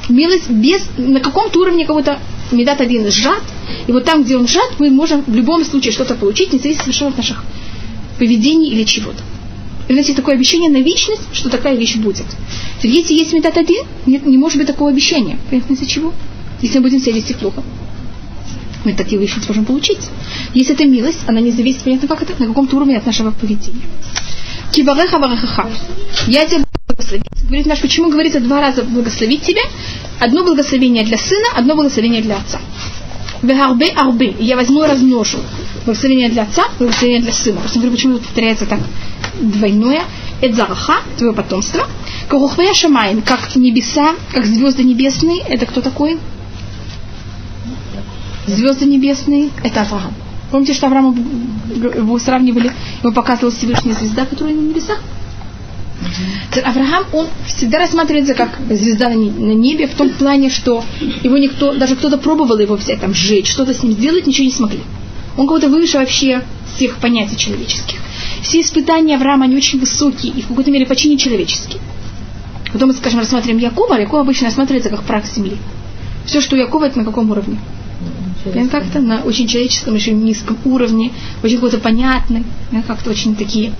Милость 0.08 0.48
без, 0.48 0.88
на 0.96 1.18
каком-то 1.18 1.58
уровне 1.58 1.84
какого-то 1.84 2.20
Медат 2.52 2.80
один 2.80 3.10
сжат, 3.10 3.42
и 3.88 3.92
вот 3.92 4.04
там, 4.04 4.22
где 4.22 4.36
он 4.36 4.46
сжат, 4.46 4.78
мы 4.78 4.90
можем 4.90 5.24
в 5.26 5.34
любом 5.34 5.64
случае 5.64 5.90
что-то 5.90 6.14
получить, 6.14 6.52
не 6.52 6.60
зависит 6.60 6.82
совершенно 6.82 7.10
от 7.10 7.16
наших 7.16 7.44
поведений 8.18 8.70
или 8.70 8.84
чего-то. 8.84 9.20
Есть 9.88 10.16
такое 10.16 10.34
обещание 10.34 10.70
на 10.70 10.82
вечность, 10.82 11.22
что 11.32 11.48
такая 11.48 11.76
вещь 11.76 11.96
будет. 11.96 12.26
Если 12.82 13.14
есть 13.14 13.32
Медат 13.32 13.56
один, 13.56 13.84
нет, 14.06 14.26
не 14.26 14.36
может 14.36 14.58
быть 14.58 14.66
такого 14.66 14.90
обещания. 14.90 15.38
Понятно, 15.48 15.74
из-за 15.74 15.86
чего? 15.86 16.12
Если 16.60 16.78
мы 16.78 16.84
будем 16.84 17.00
себя 17.00 17.12
вести 17.12 17.34
плохо 17.34 17.62
мы 18.86 18.94
такие 18.94 19.20
вещи 19.20 19.40
сможем 19.40 19.64
получить. 19.64 19.98
Если 20.54 20.74
это 20.74 20.84
милость, 20.84 21.18
она 21.26 21.40
не 21.40 21.50
зависит, 21.50 21.82
понятно, 21.82 22.06
как 22.06 22.22
это, 22.22 22.34
на 22.38 22.46
каком-то 22.46 22.76
уровне 22.76 22.96
от 22.96 23.04
нашего 23.04 23.32
поведения. 23.32 23.82
Кибареха 24.72 25.18
барахаха. 25.18 25.68
Я 26.28 26.46
тебя 26.46 26.64
благословить. 26.88 27.26
Говорит 27.44 27.66
наш, 27.66 27.80
почему 27.80 28.10
говорится 28.10 28.40
два 28.40 28.60
раза 28.60 28.84
благословить 28.84 29.42
тебя? 29.42 29.62
Одно 30.20 30.44
благословение 30.44 31.04
для 31.04 31.18
сына, 31.18 31.48
одно 31.56 31.74
благословение 31.74 32.22
для 32.22 32.36
отца. 32.36 32.60
Вегарбе 33.42 33.88
арбе. 33.88 34.34
Я 34.38 34.56
возьму 34.56 34.84
и 34.84 34.86
размножу. 34.86 35.38
Благословение 35.84 36.28
для 36.28 36.44
отца, 36.44 36.64
благословение 36.78 37.22
для 37.22 37.32
сына. 37.32 37.60
Просто 37.60 37.78
говорю, 37.78 37.96
почему 37.96 38.14
тут 38.14 38.22
повторяется 38.22 38.66
так 38.66 38.80
двойное. 39.40 40.04
Эдзараха, 40.42 40.96
твое 41.16 41.32
потомство. 41.32 41.86
Карухвея 42.28 42.74
шамайн, 42.74 43.22
как 43.22 43.56
небеса, 43.56 44.14
как 44.32 44.44
звезды 44.44 44.84
небесные. 44.84 45.40
Это 45.48 45.64
кто 45.64 45.80
такой? 45.80 46.18
звезды 48.46 48.86
небесные– 48.86 49.50
это 49.64 49.82
Авраам. 49.82 50.14
Помните, 50.50 50.74
что 50.74 50.86
Авраама 50.86 51.16
его 51.74 52.18
сравнивали, 52.18 52.72
его 53.02 53.12
показывала 53.12 53.50
Всевышняя 53.50 53.94
звезда, 53.94 54.26
которая 54.26 54.54
на 54.54 54.60
небесах? 54.60 55.00
Авраам, 56.64 57.04
он 57.12 57.26
всегда 57.46 57.78
рассматривается 57.78 58.34
как 58.34 58.58
звезда 58.70 59.08
на 59.08 59.14
небе, 59.14 59.86
в 59.86 59.94
том 59.94 60.10
плане, 60.10 60.50
что 60.50 60.84
его 61.22 61.36
никто, 61.36 61.74
даже 61.74 61.96
кто-то 61.96 62.18
пробовал 62.18 62.58
его 62.58 62.76
взять, 62.76 63.00
там, 63.00 63.12
сжечь, 63.12 63.50
что-то 63.50 63.74
с 63.74 63.82
ним 63.82 63.92
сделать, 63.92 64.26
ничего 64.26 64.44
не 64.44 64.52
смогли. 64.52 64.80
Он 65.36 65.46
кого-то 65.46 65.68
выше 65.68 65.98
вообще 65.98 66.42
всех 66.74 66.96
понятий 66.96 67.36
человеческих. 67.36 67.98
Все 68.46 68.60
испытания 68.60 69.16
Авраама, 69.16 69.46
они 69.46 69.56
очень 69.56 69.80
высокие 69.80 70.32
и 70.32 70.40
в 70.40 70.46
какой-то 70.46 70.70
мере 70.70 70.86
почти 70.86 71.08
нечеловеческие. 71.08 71.80
Потом 72.72 72.90
мы, 72.90 72.94
скажем, 72.94 73.18
рассматриваем 73.18 73.58
Якова, 73.58 73.96
а 73.96 73.98
Яков 73.98 74.20
обычно 74.20 74.46
рассматривается 74.46 74.88
как 74.88 75.02
прах 75.02 75.26
земли. 75.26 75.56
Все, 76.26 76.40
что 76.40 76.54
у 76.54 76.58
Якова, 76.58 76.84
это 76.84 76.98
на 76.98 77.04
каком 77.04 77.28
уровне? 77.28 77.58
как-то 78.68 79.00
на 79.00 79.22
очень 79.22 79.48
человеческом, 79.48 79.94
очень 79.96 80.22
низком 80.22 80.56
уровне, 80.64 81.10
очень 81.42 81.56
какой-то 81.56 81.78
понятный, 81.78 82.44
как-то 82.86 83.10
очень 83.10 83.34
такие 83.34 83.72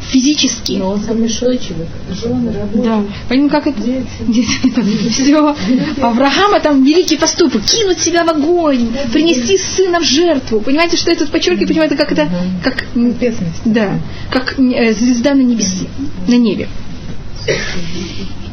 физические. 0.00 0.78
Но 0.78 0.90
он 0.90 1.22
устойчивый. 1.22 1.86
Жены, 2.10 2.52
Да. 2.74 3.04
Понимаете, 3.28 3.50
как 3.50 3.66
это? 3.66 3.80
Дети. 3.80 5.08
Все. 5.10 5.54
Авраама 6.00 6.60
там 6.60 6.84
великий 6.84 7.16
поступок. 7.16 7.62
Кинуть 7.64 7.98
себя 8.00 8.24
в 8.24 8.30
огонь, 8.30 8.88
принести 9.12 9.58
сына 9.58 10.00
в 10.00 10.04
жертву. 10.04 10.60
Понимаете, 10.60 10.96
что 10.96 11.10
я 11.10 11.16
тут 11.16 11.30
подчеркиваю? 11.30 11.68
Понимаете, 11.68 11.96
как 11.96 12.12
это? 12.12 12.28
Как, 12.62 12.84
да. 13.64 13.98
Как 14.30 14.58
э, 14.58 14.92
звезда 14.92 15.34
на 15.34 15.42
небесе, 15.42 15.86
на 16.26 16.36
небе. 16.36 16.68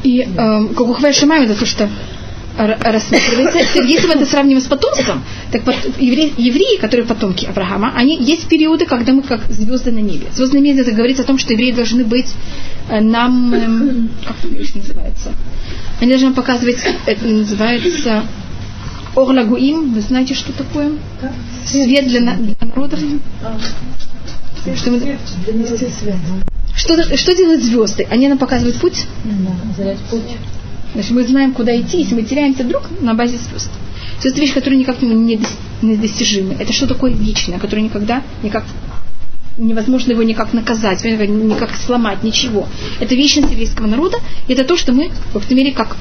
И 0.03 0.19
э, 0.21 0.67
как 0.75 0.81
ухвай 0.81 1.13
Шамай, 1.13 1.45
это 1.45 1.55
то, 1.55 1.65
что 1.65 1.89
рассматривается. 2.57 3.81
Если 3.83 4.07
мы 4.07 4.13
это 4.13 4.25
сравним 4.25 4.59
с 4.59 4.65
потомством, 4.65 5.23
так 5.51 5.63
евреи, 5.97 6.33
евреи, 6.37 6.77
которые 6.79 7.05
потомки 7.05 7.45
Авраама, 7.45 7.93
они 7.95 8.17
есть 8.17 8.47
периоды, 8.47 8.85
когда 8.85 9.13
мы 9.13 9.23
как 9.23 9.41
звезды 9.49 9.91
на 9.91 9.99
небе. 9.99 10.27
Звезды 10.33 10.59
на 10.59 10.63
небе 10.63 10.81
это 10.81 10.91
говорится 10.91 11.23
о 11.23 11.25
том, 11.25 11.37
что 11.37 11.53
евреи 11.53 11.71
должны 11.71 12.03
быть 12.03 12.33
э, 12.89 12.99
нам, 13.01 13.53
эм, 13.53 14.09
как 14.25 14.35
это 14.43 14.77
называется, 14.77 15.33
они 15.99 16.11
должны 16.11 16.33
показывать, 16.33 16.77
это 17.05 17.25
называется 17.25 18.23
Орлагуим, 19.15 19.93
вы 19.93 20.01
знаете, 20.01 20.33
что 20.33 20.53
такое? 20.53 20.91
Свет 21.65 22.07
для, 22.07 22.35
для 22.35 22.55
народов. 22.61 22.99
Что, 24.75 24.91
мы... 24.91 25.17
что, 26.75 27.17
что 27.17 27.35
делают 27.35 27.63
звезды? 27.63 28.07
Они 28.09 28.27
нам 28.27 28.37
показывают 28.37 28.77
путь? 28.77 29.05
Да, 29.23 29.95
путь. 30.09 30.37
Значит, 30.93 31.11
мы 31.11 31.23
знаем, 31.23 31.53
куда 31.53 31.79
идти, 31.79 31.99
если 31.99 32.15
мы 32.15 32.23
теряемся 32.23 32.63
вдруг 32.63 32.83
на 33.01 33.13
базе 33.13 33.37
звезд. 33.37 33.71
Все 34.19 34.29
это 34.29 34.39
вещи, 34.39 34.53
которые 34.53 34.79
никак 34.79 35.01
не 35.01 35.39
недостижимы. 35.81 36.55
Это 36.59 36.71
что 36.71 36.87
такое 36.87 37.11
вечное, 37.11 37.59
которое 37.59 37.81
никогда, 37.81 38.21
никак 38.41 38.63
невозможно 39.57 40.11
его 40.11 40.23
никак 40.23 40.53
наказать, 40.53 41.03
никак 41.03 41.75
сломать, 41.75 42.23
ничего. 42.23 42.67
Это 42.99 43.15
вечность 43.15 43.51
еврейского 43.51 43.87
народа, 43.87 44.17
и 44.47 44.53
это 44.53 44.63
то, 44.63 44.77
что 44.77 44.93
мы, 44.93 45.09
в 45.09 45.33
какой-то 45.33 45.55
мере, 45.55 45.71
как 45.71 45.97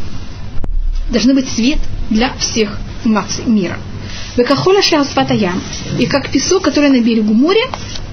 должны 1.11 1.35
быть 1.35 1.49
свет 1.49 1.79
для 2.11 2.35
всех 2.35 2.79
наций 3.05 3.45
мира. 3.45 3.79
Векахола 4.37 4.81
ям. 4.81 5.61
И 5.99 6.07
как 6.07 6.31
песок, 6.31 6.63
который 6.63 6.91
на 6.91 7.01
берегу 7.03 7.35
моря, 7.35 7.65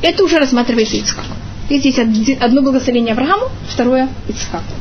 это 0.02 0.24
уже 0.24 0.38
рассматривается 0.38 0.98
Ицхак. 0.98 1.26
Здесь 1.70 2.00
одно 2.40 2.62
благословение 2.62 3.14
Аврааму, 3.14 3.50
второе 3.70 4.10
Ицхаку. 4.28 4.74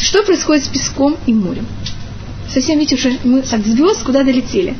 Что 0.00 0.22
происходит 0.22 0.64
с 0.64 0.68
песком 0.68 1.16
и 1.26 1.34
морем? 1.34 1.66
Совсем 2.48 2.78
видите, 2.78 2.96
уже 2.96 3.18
мы 3.22 3.40
от 3.40 3.66
звезд 3.66 4.02
куда 4.02 4.24
долетели? 4.24 4.74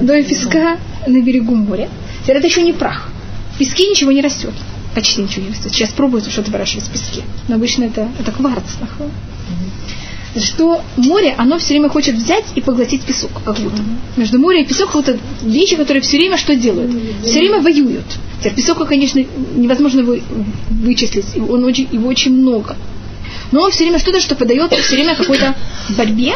До 0.00 0.22
песка 0.22 0.78
на 1.06 1.20
берегу 1.22 1.54
моря. 1.54 1.88
Теперь 2.22 2.36
это 2.36 2.46
еще 2.46 2.62
не 2.62 2.72
прах. 2.72 3.08
В 3.54 3.58
песке 3.58 3.88
ничего 3.88 4.12
не 4.12 4.20
растет. 4.20 4.52
Почти 4.94 5.22
ничего 5.22 5.46
не 5.46 5.50
растет. 5.50 5.72
Сейчас 5.72 5.90
пробуют 5.90 6.30
что-то 6.30 6.50
выращивать 6.50 6.84
в 6.84 6.90
песке. 6.92 7.22
Но 7.48 7.54
обычно 7.54 7.84
это, 7.84 8.08
это 8.20 8.30
кварц. 8.30 8.76
Что 10.36 10.82
море, 10.96 11.34
оно 11.36 11.58
все 11.58 11.74
время 11.74 11.88
хочет 11.88 12.14
взять 12.14 12.44
и 12.54 12.60
поглотить 12.60 13.02
песок, 13.02 13.30
как 13.44 13.58
будто. 13.58 13.82
Между 14.16 14.38
морем 14.38 14.62
и 14.64 14.66
песок 14.66 14.94
вот 14.94 15.14
вещи, 15.42 15.76
которые 15.76 16.02
все 16.02 16.18
время 16.18 16.36
что 16.36 16.54
делают? 16.54 16.90
Все 17.24 17.38
время 17.40 17.60
воюют. 17.60 18.04
Теперь 18.40 18.54
песок, 18.54 18.86
конечно, 18.86 19.22
невозможно 19.56 20.02
вычислить, 20.70 21.24
он 21.36 21.64
очень, 21.64 21.88
его 21.90 22.08
очень 22.08 22.34
много. 22.34 22.76
Но 23.52 23.62
он 23.62 23.70
все 23.70 23.84
время 23.84 23.98
что-то, 23.98 24.20
что 24.20 24.34
подает 24.34 24.72
все 24.72 24.96
время 24.96 25.14
какой-то 25.14 25.54
борьбе. 25.96 26.34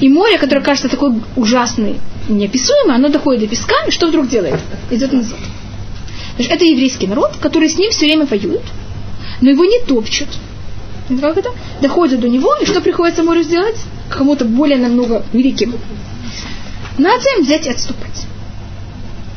И 0.00 0.08
море, 0.08 0.38
которое 0.38 0.62
кажется 0.62 0.88
такой 0.88 1.12
ужасной, 1.36 2.00
неописуемое, 2.28 2.96
оно 2.96 3.08
доходит 3.08 3.42
до 3.42 3.48
песка, 3.48 3.74
и 3.86 3.90
что 3.90 4.06
вдруг 4.06 4.28
делает? 4.28 4.60
Идет 4.90 5.12
назад. 5.12 5.38
Это 6.38 6.64
еврейский 6.64 7.06
народ, 7.06 7.36
который 7.40 7.68
с 7.68 7.76
ним 7.76 7.90
все 7.90 8.06
время 8.06 8.26
воюет, 8.26 8.62
но 9.40 9.50
его 9.50 9.64
не 9.64 9.80
топчут. 9.80 10.28
Как 11.20 11.36
это? 11.36 11.50
Доходят 11.82 12.20
до 12.20 12.28
него, 12.28 12.56
и 12.56 12.66
что 12.66 12.80
приходится 12.80 13.22
морю 13.22 13.42
сделать? 13.42 13.76
Кому-то 14.08 14.44
более 14.44 14.78
намного 14.78 15.24
великим. 15.32 15.74
Надо 16.98 17.24
им 17.36 17.44
взять 17.44 17.66
и 17.66 17.70
отступать. 17.70 18.26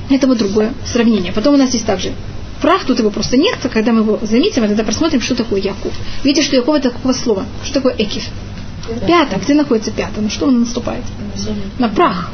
Это 0.09 0.27
вот 0.27 0.37
другое 0.37 0.73
сравнение. 0.85 1.33
Потом 1.33 1.55
у 1.55 1.57
нас 1.57 1.73
есть 1.73 1.85
также 1.85 2.13
прах, 2.61 2.85
тут 2.85 2.99
его 2.99 3.09
просто 3.09 3.37
нет. 3.37 3.57
Когда 3.71 3.91
мы 3.91 4.01
его 4.01 4.19
заметим, 4.21 4.61
мы 4.61 4.67
тогда 4.67 4.83
посмотрим, 4.83 5.21
что 5.21 5.35
такое 5.35 5.61
Яков. 5.61 5.93
Видите, 6.23 6.45
что 6.45 6.55
Яков 6.55 6.75
это 6.75 6.89
какого 6.91 7.13
слова? 7.13 7.45
Что 7.63 7.75
такое 7.75 7.95
Экив? 7.97 8.23
Пята. 9.05 9.37
Где 9.37 9.53
находится 9.53 9.91
пята? 9.91 10.21
На 10.21 10.29
что 10.29 10.47
он 10.47 10.59
наступает? 10.61 11.03
На 11.77 11.89
прах. 11.89 12.29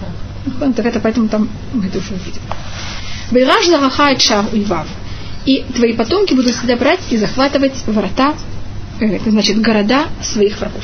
Ну, 0.60 0.74
Так 0.74 0.86
это 0.86 1.00
поэтому 1.00 1.30
там 1.30 1.50
мы 1.74 1.86
это 1.86 2.00
уже 2.00 2.14
увидим. 2.14 2.42
Бейраж 3.32 3.66
зарахает 3.68 4.22
шар 4.22 4.46
ульвав. 4.52 4.88
И 5.46 5.66
твои 5.76 5.94
потомки 5.94 6.34
будут 6.34 6.56
всегда 6.56 6.76
брать 6.76 7.02
и 7.10 7.18
захватывать 7.18 7.74
врата, 7.86 8.34
э, 9.00 9.20
значит 9.30 9.62
города 9.62 10.06
своих 10.22 10.60
врагов. 10.60 10.84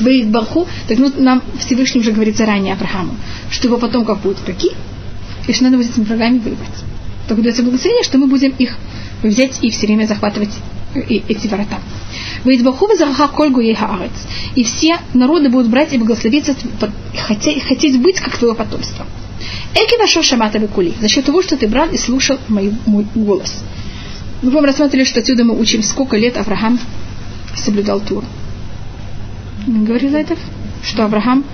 Бейт 0.00 0.28
Барху, 0.28 0.66
так 0.88 0.98
ну, 0.98 1.12
нам 1.18 1.42
Всевышний 1.58 2.00
уже 2.00 2.10
говорит 2.10 2.36
заранее 2.36 2.74
Аврааму, 2.74 3.14
что 3.50 3.68
его 3.68 3.78
потомков 3.78 4.20
будут 4.20 4.40
враги, 4.40 4.70
и 5.46 5.52
что 5.52 5.64
надо 5.64 5.76
будет 5.76 5.88
с 5.88 5.92
этими 5.92 6.04
врагами 6.04 6.38
воевать. 6.38 6.84
Только 7.28 7.42
дается 7.42 7.62
благословение, 7.62 8.04
что 8.04 8.18
мы 8.18 8.26
будем 8.26 8.54
их 8.58 8.76
взять 9.22 9.62
и 9.62 9.70
все 9.70 9.86
время 9.86 10.06
захватывать 10.06 10.50
эти 10.94 11.48
ворота. 11.48 11.78
И 14.54 14.64
все 14.64 14.98
народы 15.14 15.48
будут 15.48 15.68
брать 15.68 15.92
и 15.92 15.98
благословиться, 15.98 16.54
хотеть, 17.16 17.64
хотеть 17.64 18.00
быть 18.00 18.20
как 18.20 18.36
твое 18.36 18.54
потомство. 18.54 19.06
Эки 19.74 19.98
вашо 19.98 20.22
шамата 20.22 20.60
кули. 20.68 20.94
За 21.00 21.08
счет 21.08 21.24
того, 21.24 21.42
что 21.42 21.56
ты 21.56 21.66
брал 21.66 21.88
и 21.90 21.96
слушал 21.96 22.38
мой, 22.48 22.72
мой 22.86 23.06
голос. 23.14 23.62
Мы 24.42 24.50
вам 24.50 24.64
рассматривали, 24.64 25.04
что 25.04 25.20
отсюда 25.20 25.44
мы 25.44 25.58
учим, 25.58 25.82
сколько 25.82 26.16
лет 26.16 26.36
Авраам 26.36 26.78
соблюдал 27.56 28.00
Туру. 28.00 28.26
Говорила 29.66 30.16
это, 30.16 30.36
что 30.82 31.04
Авраам, 31.04 31.44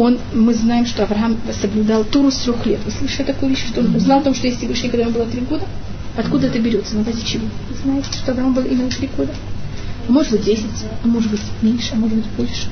он, 0.00 0.18
мы 0.32 0.54
знаем, 0.54 0.86
что 0.86 1.02
Авраам 1.02 1.36
соблюдал 1.60 2.04
Туру 2.04 2.30
с 2.30 2.38
трех 2.38 2.64
лет. 2.64 2.80
Вы 2.86 2.90
слышали 2.90 3.26
такую 3.26 3.50
вещь, 3.50 3.66
что 3.68 3.80
он 3.80 3.94
узнал 3.94 4.20
о 4.20 4.22
том, 4.22 4.34
что 4.34 4.46
есть 4.46 4.58
Всевышний, 4.58 4.88
когда 4.88 5.04
ему 5.04 5.12
было 5.12 5.26
три 5.26 5.42
года? 5.42 5.66
Откуда 6.16 6.46
это 6.46 6.58
берется? 6.58 6.96
На 6.96 7.02
базе 7.02 7.22
чего? 7.22 7.46
Вы 7.68 7.76
знаете, 7.76 8.08
что 8.10 8.32
Авраам 8.32 8.54
был 8.54 8.64
именно 8.64 8.88
три 8.88 9.10
года? 9.14 9.32
А 10.08 10.10
может 10.10 10.32
быть 10.32 10.44
10, 10.44 10.64
а 11.04 11.06
может 11.06 11.30
быть 11.30 11.40
меньше, 11.60 11.90
а 11.92 11.96
может 11.96 12.16
быть 12.16 12.26
больше. 12.28 12.68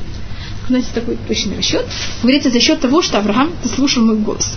Знаете, 0.68 0.88
такой 0.94 1.18
точный 1.28 1.59
расчет. 1.59 1.84
Говорится 2.22 2.50
за 2.50 2.60
счет 2.60 2.80
того, 2.80 3.02
что 3.02 3.18
Авраам 3.18 3.50
слушал 3.74 4.05
мой 4.05 4.16
голос. 4.16 4.55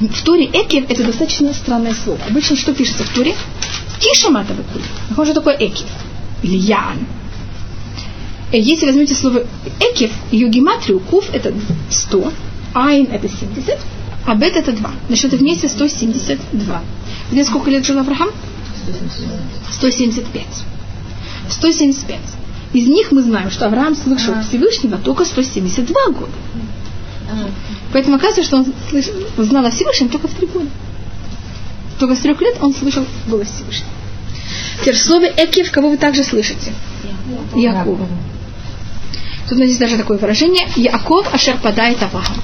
В 0.00 0.22
Туре 0.22 0.46
Экев 0.46 0.90
это 0.90 1.04
достаточно 1.04 1.52
странное 1.52 1.94
слово. 1.94 2.18
Обычно 2.26 2.56
что 2.56 2.72
пишется 2.72 3.04
в 3.04 3.10
Туре? 3.10 3.34
Тишамата 4.00 4.54
Бекули. 4.54 4.84
Какое 5.10 5.26
же 5.26 5.34
такое 5.34 5.56
Экев? 5.58 5.86
Или 6.42 6.56
Ян. 6.56 7.06
Э, 8.54 8.58
Если 8.58 8.86
возьмете 8.86 9.14
слово 9.14 9.44
Экев, 9.80 10.12
ее 10.30 10.48
гематрию, 10.48 11.00
Кув 11.00 11.28
это 11.32 11.52
100, 11.90 12.32
Айн 12.74 13.08
это 13.10 13.28
70, 13.28 13.78
а 14.26 14.34
Бет 14.36 14.56
это 14.56 14.72
2. 14.72 14.90
Значит, 15.08 15.26
это 15.26 15.36
вместе 15.36 15.68
172. 15.68 16.82
Где 17.32 17.44
сколько 17.44 17.70
лет 17.70 17.84
жил 17.84 17.98
Авраам? 17.98 18.30
175. 19.72 20.44
175. 21.50 22.18
Из 22.74 22.86
них 22.86 23.10
мы 23.10 23.22
знаем, 23.22 23.50
что 23.50 23.66
Авраам 23.66 23.96
слышал 23.96 24.34
Всевышнего 24.48 24.98
только 24.98 25.24
172 25.24 26.06
года. 26.10 26.32
Поэтому 27.92 28.16
оказывается, 28.16 28.44
что 28.44 28.56
он 28.58 28.66
слышал, 28.88 29.14
знал 29.38 29.64
о 29.66 29.70
Всевышнем 29.70 30.10
только 30.10 30.28
в 30.28 30.34
три 30.34 30.46
года. 30.46 30.68
Только 31.98 32.14
с 32.14 32.20
трех 32.20 32.40
лет 32.40 32.58
он 32.60 32.72
слышал 32.72 33.04
голос 33.26 33.48
Всевышнего. 33.48 33.90
Теперь 34.80 34.94
в 34.94 35.02
слове 35.02 35.32
Экев, 35.36 35.70
кого 35.72 35.90
вы 35.90 35.96
также 35.96 36.22
слышите? 36.22 36.72
Якова. 37.54 38.06
Тут 39.47 39.57
здесь 39.57 39.77
даже 39.77 39.97
такое 39.97 40.17
выражение. 40.17 40.67
Яков 40.75 41.33
Ашер 41.33 41.57
падает 41.57 42.01
Авраам. 42.03 42.41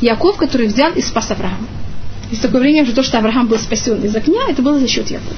Яков, 0.00 0.36
который 0.36 0.66
взял 0.66 0.92
и 0.92 1.00
спас 1.00 1.30
Авраама. 1.30 1.66
Есть 2.30 2.42
такое 2.42 2.60
время, 2.60 2.84
что 2.84 2.94
то, 2.94 3.02
что 3.02 3.18
Авраам 3.18 3.46
был 3.46 3.58
спасен 3.58 4.02
из 4.04 4.14
огня, 4.14 4.42
это 4.48 4.62
было 4.62 4.78
за 4.78 4.88
счет 4.88 5.10
Якова. 5.10 5.36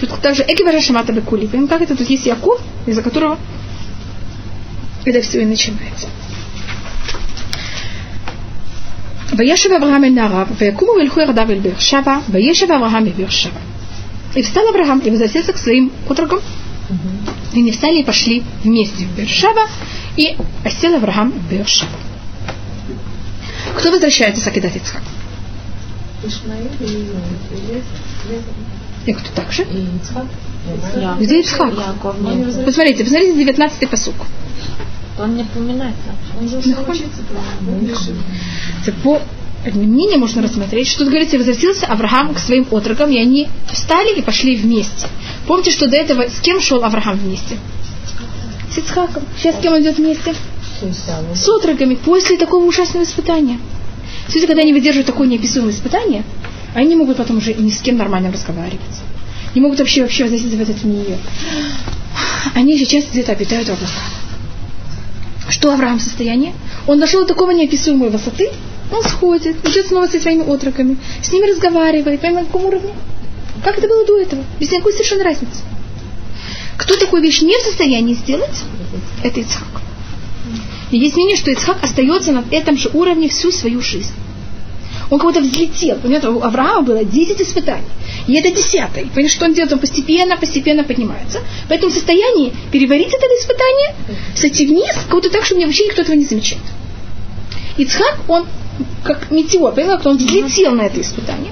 Тут 0.00 0.20
также 0.20 0.44
Экива 0.44 0.80
Шамата 0.80 1.12
Бекули. 1.12 1.46
Понимаем, 1.46 1.68
как 1.68 1.82
это 1.82 1.96
тут 1.96 2.08
есть 2.08 2.26
Яков, 2.26 2.60
из-за 2.86 3.02
которого 3.02 3.38
это 5.04 5.20
все 5.22 5.42
и 5.42 5.44
начинается. 5.44 6.08
וישב 9.36 9.72
אברהם 9.72 10.04
אל 10.04 10.10
נעריו, 10.10 10.46
ויקומו 10.58 10.92
וילכו 10.92 11.20
יחדיו 11.20 11.50
אל 11.50 11.58
באר 11.58 11.78
שבע, 11.78 12.18
וישב 12.30 12.72
אברהם 12.72 13.04
בבאר 13.04 13.30
שבע. 13.30 13.60
И 14.34 14.42
встал 14.42 14.68
Авраам 14.68 14.98
и 15.00 15.10
возвратился 15.10 15.52
к 15.52 15.58
своим 15.58 15.90
отрокам. 16.08 16.40
и 17.53 17.59
они 17.59 17.71
встали 17.71 17.99
и 17.99 18.03
пошли 18.03 18.43
вместе 18.63 19.05
в 19.05 19.15
Бершева, 19.15 19.67
и 20.17 20.35
осел 20.63 20.95
Авраам 20.95 21.31
в 21.31 21.51
Бершева. 21.51 21.89
Кто 23.77 23.91
возвращается 23.91 24.43
с 24.43 24.47
Акидат 24.47 24.75
Ицхак? 24.75 25.01
И 29.05 29.13
кто 29.13 29.29
так 29.35 29.51
же? 29.51 29.65
Где 31.19 31.39
Ицхак? 31.41 31.73
Посмотрите, 32.65 33.03
посмотрите 33.03 33.43
19-й 33.43 33.87
посук. 33.87 34.15
Он 35.19 35.35
не 35.35 35.43
упоминает. 35.43 35.95
Это 38.81 38.91
по 39.03 39.21
одним 39.65 39.91
мнениям 39.91 40.19
можно 40.21 40.41
рассмотреть, 40.41 40.87
что 40.87 40.99
тут 40.99 41.09
говорится, 41.09 41.37
возвратился 41.37 41.85
Авраам 41.85 42.33
к 42.33 42.39
своим 42.39 42.67
отрокам, 42.71 43.11
и 43.11 43.17
они 43.17 43.47
встали 43.71 44.17
и 44.17 44.21
пошли 44.21 44.55
вместе. 44.57 45.07
Помните, 45.47 45.71
что 45.71 45.87
до 45.87 45.97
этого 45.97 46.29
с 46.29 46.39
кем 46.39 46.61
шел 46.61 46.83
Авраам 46.83 47.17
вместе? 47.17 47.57
С 48.71 48.77
Ицхаком. 48.77 49.23
Сейчас 49.37 49.57
с 49.57 49.59
кем 49.59 49.73
он 49.73 49.81
идет 49.81 49.97
вместе? 49.97 50.33
С 51.35 51.49
отроками, 51.49 51.95
после 51.95 52.37
такого 52.37 52.65
ужасного 52.65 53.03
испытания. 53.03 53.59
Все, 54.27 54.45
когда 54.47 54.61
они 54.61 54.73
выдерживают 54.73 55.07
такое 55.07 55.27
неописуемое 55.27 55.73
испытание, 55.73 56.23
они 56.73 56.89
не 56.89 56.95
могут 56.95 57.17
потом 57.17 57.37
уже 57.37 57.53
ни 57.53 57.69
с 57.69 57.81
кем 57.81 57.97
нормально 57.97 58.31
разговаривать. 58.31 58.79
Не 59.53 59.61
могут 59.61 59.79
вообще 59.79 60.01
вообще 60.01 60.23
возноситься 60.23 60.57
в 60.57 60.61
этот 60.61 60.83
мир. 60.83 61.17
Они 62.55 62.77
сейчас 62.77 63.05
где-то 63.11 63.33
обитают 63.33 63.67
в 63.67 63.73
облаках. 63.73 64.03
Что 65.49 65.73
Авраам 65.73 65.99
в 65.99 66.01
состоянии? 66.01 66.53
Он 66.87 66.99
дошел 66.99 67.21
до 67.21 67.27
такого 67.27 67.51
неописуемой 67.51 68.09
высоты, 68.09 68.49
он 68.91 69.03
сходит, 69.03 69.67
идет 69.67 69.87
снова 69.87 70.07
со 70.07 70.19
своими 70.19 70.43
отроками, 70.43 70.97
с 71.21 71.31
ними 71.31 71.51
разговаривает, 71.51 72.21
понимаете, 72.21 72.39
на 72.39 72.45
каком 72.45 72.65
уровне? 72.65 72.93
Как 73.63 73.77
это 73.77 73.87
было 73.87 74.05
до 74.05 74.19
этого? 74.19 74.43
Без 74.59 74.71
никакой 74.71 74.93
совершенно 74.93 75.23
разницы. 75.23 75.61
Кто 76.77 76.95
такую 76.95 77.21
вещь 77.21 77.41
не 77.41 77.57
в 77.57 77.61
состоянии 77.61 78.13
сделать? 78.13 78.63
Это 79.23 79.39
Ицхак. 79.39 79.67
И 80.91 80.97
есть 80.97 81.15
мнение, 81.15 81.37
что 81.37 81.51
Ицхак 81.51 81.83
остается 81.83 82.31
на 82.33 82.43
этом 82.51 82.77
же 82.77 82.89
уровне 82.93 83.29
всю 83.29 83.51
свою 83.51 83.81
жизнь. 83.81 84.11
Он 85.09 85.19
будто 85.19 85.41
взлетел. 85.41 85.97
Понимаете, 85.97 86.29
у 86.29 86.41
Авраама 86.41 86.81
было 86.81 87.03
10 87.03 87.41
испытаний. 87.41 87.87
И 88.27 88.33
это 88.33 88.51
десятый. 88.51 89.05
Понимаете, 89.05 89.35
что 89.35 89.45
он 89.45 89.53
делает? 89.53 89.73
Он 89.73 89.79
постепенно, 89.79 90.37
постепенно 90.37 90.83
поднимается. 90.83 91.39
Поэтому 91.69 91.91
в 91.91 91.93
состоянии 91.93 92.53
переварить 92.71 93.13
это 93.13 93.25
испытание, 93.39 93.95
сойти 94.35 94.65
вниз, 94.65 94.95
будто 95.09 95.29
так, 95.29 95.45
что 95.45 95.55
мне 95.55 95.65
вообще 95.65 95.85
никто 95.85 96.01
этого 96.01 96.15
не 96.15 96.25
замечает. 96.25 96.63
Ицхак, 97.77 98.19
он 98.27 98.45
как 99.03 99.31
метеор, 99.31 99.73
понимаете, 99.73 100.09
он 100.09 100.17
взлетел 100.17 100.73
на 100.73 100.81
это 100.81 100.99
испытание. 100.99 101.51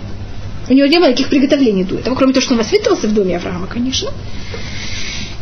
У 0.71 0.73
него 0.73 0.87
не 0.87 0.99
было 0.99 1.07
никаких 1.07 1.27
приготовлений 1.27 1.83
до 1.83 1.97
этого, 1.97 2.15
кроме 2.15 2.31
того, 2.31 2.41
что 2.41 2.53
он 2.53 2.59
воспитывался 2.59 3.09
в 3.09 3.13
доме 3.13 3.35
Авраама, 3.35 3.67
конечно. 3.67 4.09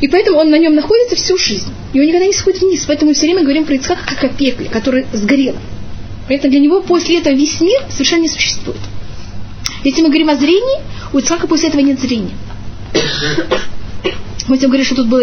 И 0.01 0.07
поэтому 0.07 0.39
он 0.39 0.49
на 0.49 0.57
нем 0.57 0.73
находится 0.73 1.15
всю 1.15 1.37
жизнь. 1.37 1.71
И 1.93 1.99
он 1.99 2.07
никогда 2.07 2.25
не 2.25 2.33
сходит 2.33 2.61
вниз. 2.61 2.83
Поэтому 2.87 3.11
мы 3.11 3.13
все 3.13 3.27
время 3.27 3.43
говорим 3.43 3.65
про 3.65 3.75
Ицхака 3.75 4.01
как 4.07 4.23
о 4.23 4.29
пекле, 4.29 4.69
который 4.69 5.05
сгорел. 5.13 5.55
Поэтому 6.27 6.49
для 6.49 6.59
него 6.59 6.81
после 6.81 7.19
этого 7.19 7.35
весь 7.35 7.61
мир 7.61 7.79
совершенно 7.91 8.21
не 8.21 8.29
существует. 8.29 8.79
Если 9.83 10.01
мы 10.01 10.07
говорим 10.07 10.31
о 10.31 10.35
зрении, 10.35 10.81
у 11.13 11.19
Ицхака 11.19 11.45
после 11.45 11.69
этого 11.69 11.81
нет 11.81 11.99
зрения. 11.99 12.33
Мы 14.47 14.57
тебе 14.57 14.69
говорим, 14.69 14.85
что 14.85 14.95
тут 14.95 15.09
было 15.09 15.21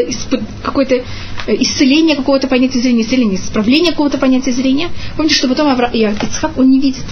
какое-то 0.63 1.03
исцеление 1.49 2.15
какого-то 2.15 2.47
понятия 2.47 2.79
зрения, 2.79 3.03
исцеление, 3.03 3.41
исправление 3.41 3.91
какого-то 3.91 4.19
понятия 4.19 4.53
зрения. 4.53 4.89
Помните, 5.17 5.35
что 5.35 5.49
потом 5.49 5.67
Авра... 5.67 5.91
Ицхак, 5.93 6.57
он 6.57 6.71
не 6.71 6.79
видит. 6.79 7.03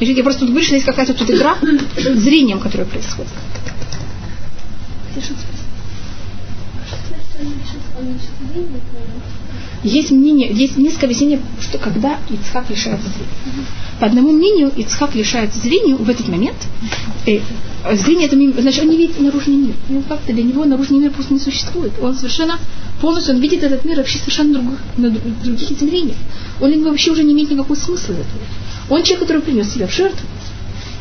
Я 0.00 0.22
просто 0.22 0.46
тут 0.46 0.62
что 0.62 0.74
есть 0.74 0.86
какая-то 0.86 1.14
тут 1.14 1.30
игра 1.30 1.56
с 1.96 2.18
зрением, 2.18 2.60
которая 2.60 2.86
происходит. 2.86 3.30
Есть 9.84 10.10
мнение, 10.10 10.50
есть 10.52 10.76
несколько 10.76 11.06
объяснений, 11.06 11.40
что 11.60 11.78
когда 11.78 12.18
Ицхак 12.30 12.68
лишается 12.70 13.08
зрения. 13.08 13.66
По 14.00 14.06
одному 14.06 14.32
мнению, 14.32 14.72
Ицхак 14.76 15.14
лишается 15.14 15.60
зрения 15.60 15.94
в 15.94 16.08
этот 16.08 16.28
момент. 16.28 16.56
Э, 17.26 17.40
Зрение 17.94 18.26
это 18.26 18.60
значит, 18.60 18.82
он 18.82 18.90
не 18.90 18.96
видит 18.96 19.20
наружный 19.20 19.54
мир. 19.56 19.74
Ну, 19.88 20.02
как-то 20.02 20.32
для 20.32 20.42
него 20.42 20.64
наружный 20.64 20.98
мир 20.98 21.10
просто 21.12 21.32
не 21.32 21.40
существует. 21.40 21.92
Он 22.02 22.14
совершенно 22.14 22.58
полностью, 23.00 23.34
он 23.36 23.40
видит 23.40 23.62
этот 23.62 23.84
мир 23.84 23.98
вообще 23.98 24.18
совершенно 24.18 24.54
других, 24.54 24.78
на 24.96 25.10
друг- 25.10 25.42
других 25.44 25.70
измерениях. 25.70 26.16
Он 26.60 26.84
вообще 26.84 27.12
уже 27.12 27.22
не 27.22 27.32
имеет 27.32 27.50
никакого 27.50 27.76
смысла 27.76 28.14
из 28.14 28.18
этого. 28.18 28.42
Он 28.90 29.02
человек, 29.02 29.20
который 29.20 29.42
принес 29.42 29.72
себя 29.72 29.86
в 29.86 29.92
жертву. 29.92 30.26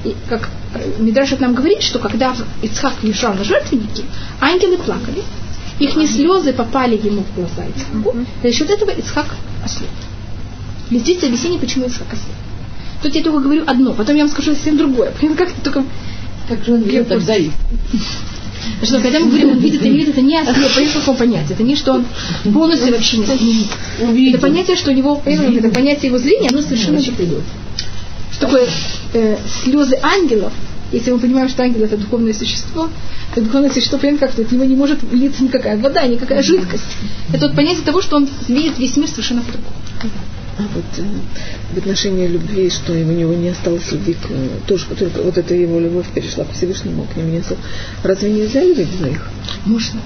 И 0.03 0.15
как 0.29 0.49
э, 0.73 0.91
Мидраш 0.99 1.31
нам 1.39 1.53
говорит, 1.53 1.81
что 1.81 1.99
когда 1.99 2.35
Ицхак 2.61 3.03
лежал 3.03 3.33
на 3.33 3.43
жертвеннике, 3.43 4.03
ангелы 4.39 4.77
плакали, 4.77 5.23
их 5.79 5.95
не 5.95 6.07
слезы 6.07 6.53
попали 6.53 6.95
ему 6.95 7.23
в 7.23 7.35
глаза 7.35 7.65
Ицхаку, 7.65 8.15
за 8.43 8.51
счет 8.51 8.69
этого 8.69 8.91
Ицхак 8.91 9.27
ослеп. 9.63 9.89
И 10.89 10.97
здесь 10.99 11.23
объяснение, 11.23 11.59
почему 11.59 11.85
Ицхак 11.85 12.07
ослеп. 12.13 12.35
Тут 13.01 13.15
я 13.15 13.23
только 13.23 13.39
говорю 13.39 13.63
одно, 13.67 13.93
потом 13.93 14.15
я 14.15 14.23
вам 14.23 14.31
скажу 14.31 14.53
совсем 14.53 14.77
другое. 14.77 15.11
Как 15.37 15.51
только 15.63 15.83
Как 16.47 16.63
же 16.63 16.73
он 16.73 16.81
видел 16.81 17.05
тогда? 17.05 17.35
Что 18.83 18.99
когда 18.99 19.19
мы 19.19 19.27
говорим, 19.27 19.51
он 19.51 19.59
видит 19.59 19.83
и 19.83 19.89
видит, 19.89 20.09
это 20.09 20.21
не 20.21 20.37
ослеп, 20.37 20.93
по 20.93 20.99
какому 20.99 21.17
понятию. 21.17 21.53
Это 21.53 21.63
не, 21.63 21.75
что 21.75 21.93
он 21.93 22.05
полностью 22.53 22.91
вообще 22.91 23.17
не 23.17 23.25
не 23.25 24.13
видит. 24.13 24.35
Это 24.35 24.41
понятие, 24.47 24.75
что 24.75 24.91
у 24.91 24.93
него, 24.93 25.21
это 25.25 25.69
понятие 25.69 26.09
его 26.09 26.17
зрения, 26.17 26.49
оно 26.49 26.61
совершенно 26.61 27.01
другое. 27.01 27.41
Что 28.31 28.45
такое 28.45 28.67
э, 29.13 29.37
слезы 29.63 29.97
ангелов, 30.01 30.53
если 30.91 31.11
мы 31.11 31.19
понимаем, 31.19 31.49
что 31.49 31.63
ангел 31.63 31.83
это 31.83 31.97
духовное 31.97 32.33
существо, 32.33 32.89
то 33.33 33.41
духовное 33.41 33.71
существо, 33.71 33.97
понятно, 33.97 34.27
как-то 34.27 34.43
от 34.43 34.51
него 34.51 34.63
не 34.63 34.75
может 34.75 34.99
литься 35.11 35.43
никакая 35.43 35.77
вода, 35.77 36.05
никакая 36.05 36.41
жидкость. 36.41 36.85
Это 37.33 37.47
вот 37.47 37.55
понятие 37.55 37.83
того, 37.83 38.01
что 38.01 38.15
он 38.17 38.29
видит 38.47 38.77
весь 38.77 38.95
мир 38.95 39.07
совершенно 39.07 39.41
по-другому. 39.41 39.75
А 40.59 40.63
вот 40.73 40.85
э, 40.97 41.03
в 41.73 41.77
отношении 41.77 42.27
любви, 42.27 42.69
что 42.69 42.93
у 42.93 42.95
него 42.95 43.33
не 43.33 43.49
осталось 43.49 43.91
любви, 43.91 44.13
к, 44.15 44.25
э, 44.29 44.49
тоже 44.65 44.85
только 44.87 45.21
вот 45.21 45.37
эта 45.37 45.53
его 45.53 45.79
любовь 45.79 46.07
перешла 46.13 46.45
к 46.45 46.51
Всевышнему, 46.53 47.05
к 47.05 47.15
нему 47.15 47.29
не 47.29 47.37
осталось. 47.39 47.63
Разве 48.03 48.31
нельзя 48.31 48.63
любить 48.63 48.97
двоих? 48.97 49.29
Можно. 49.65 50.01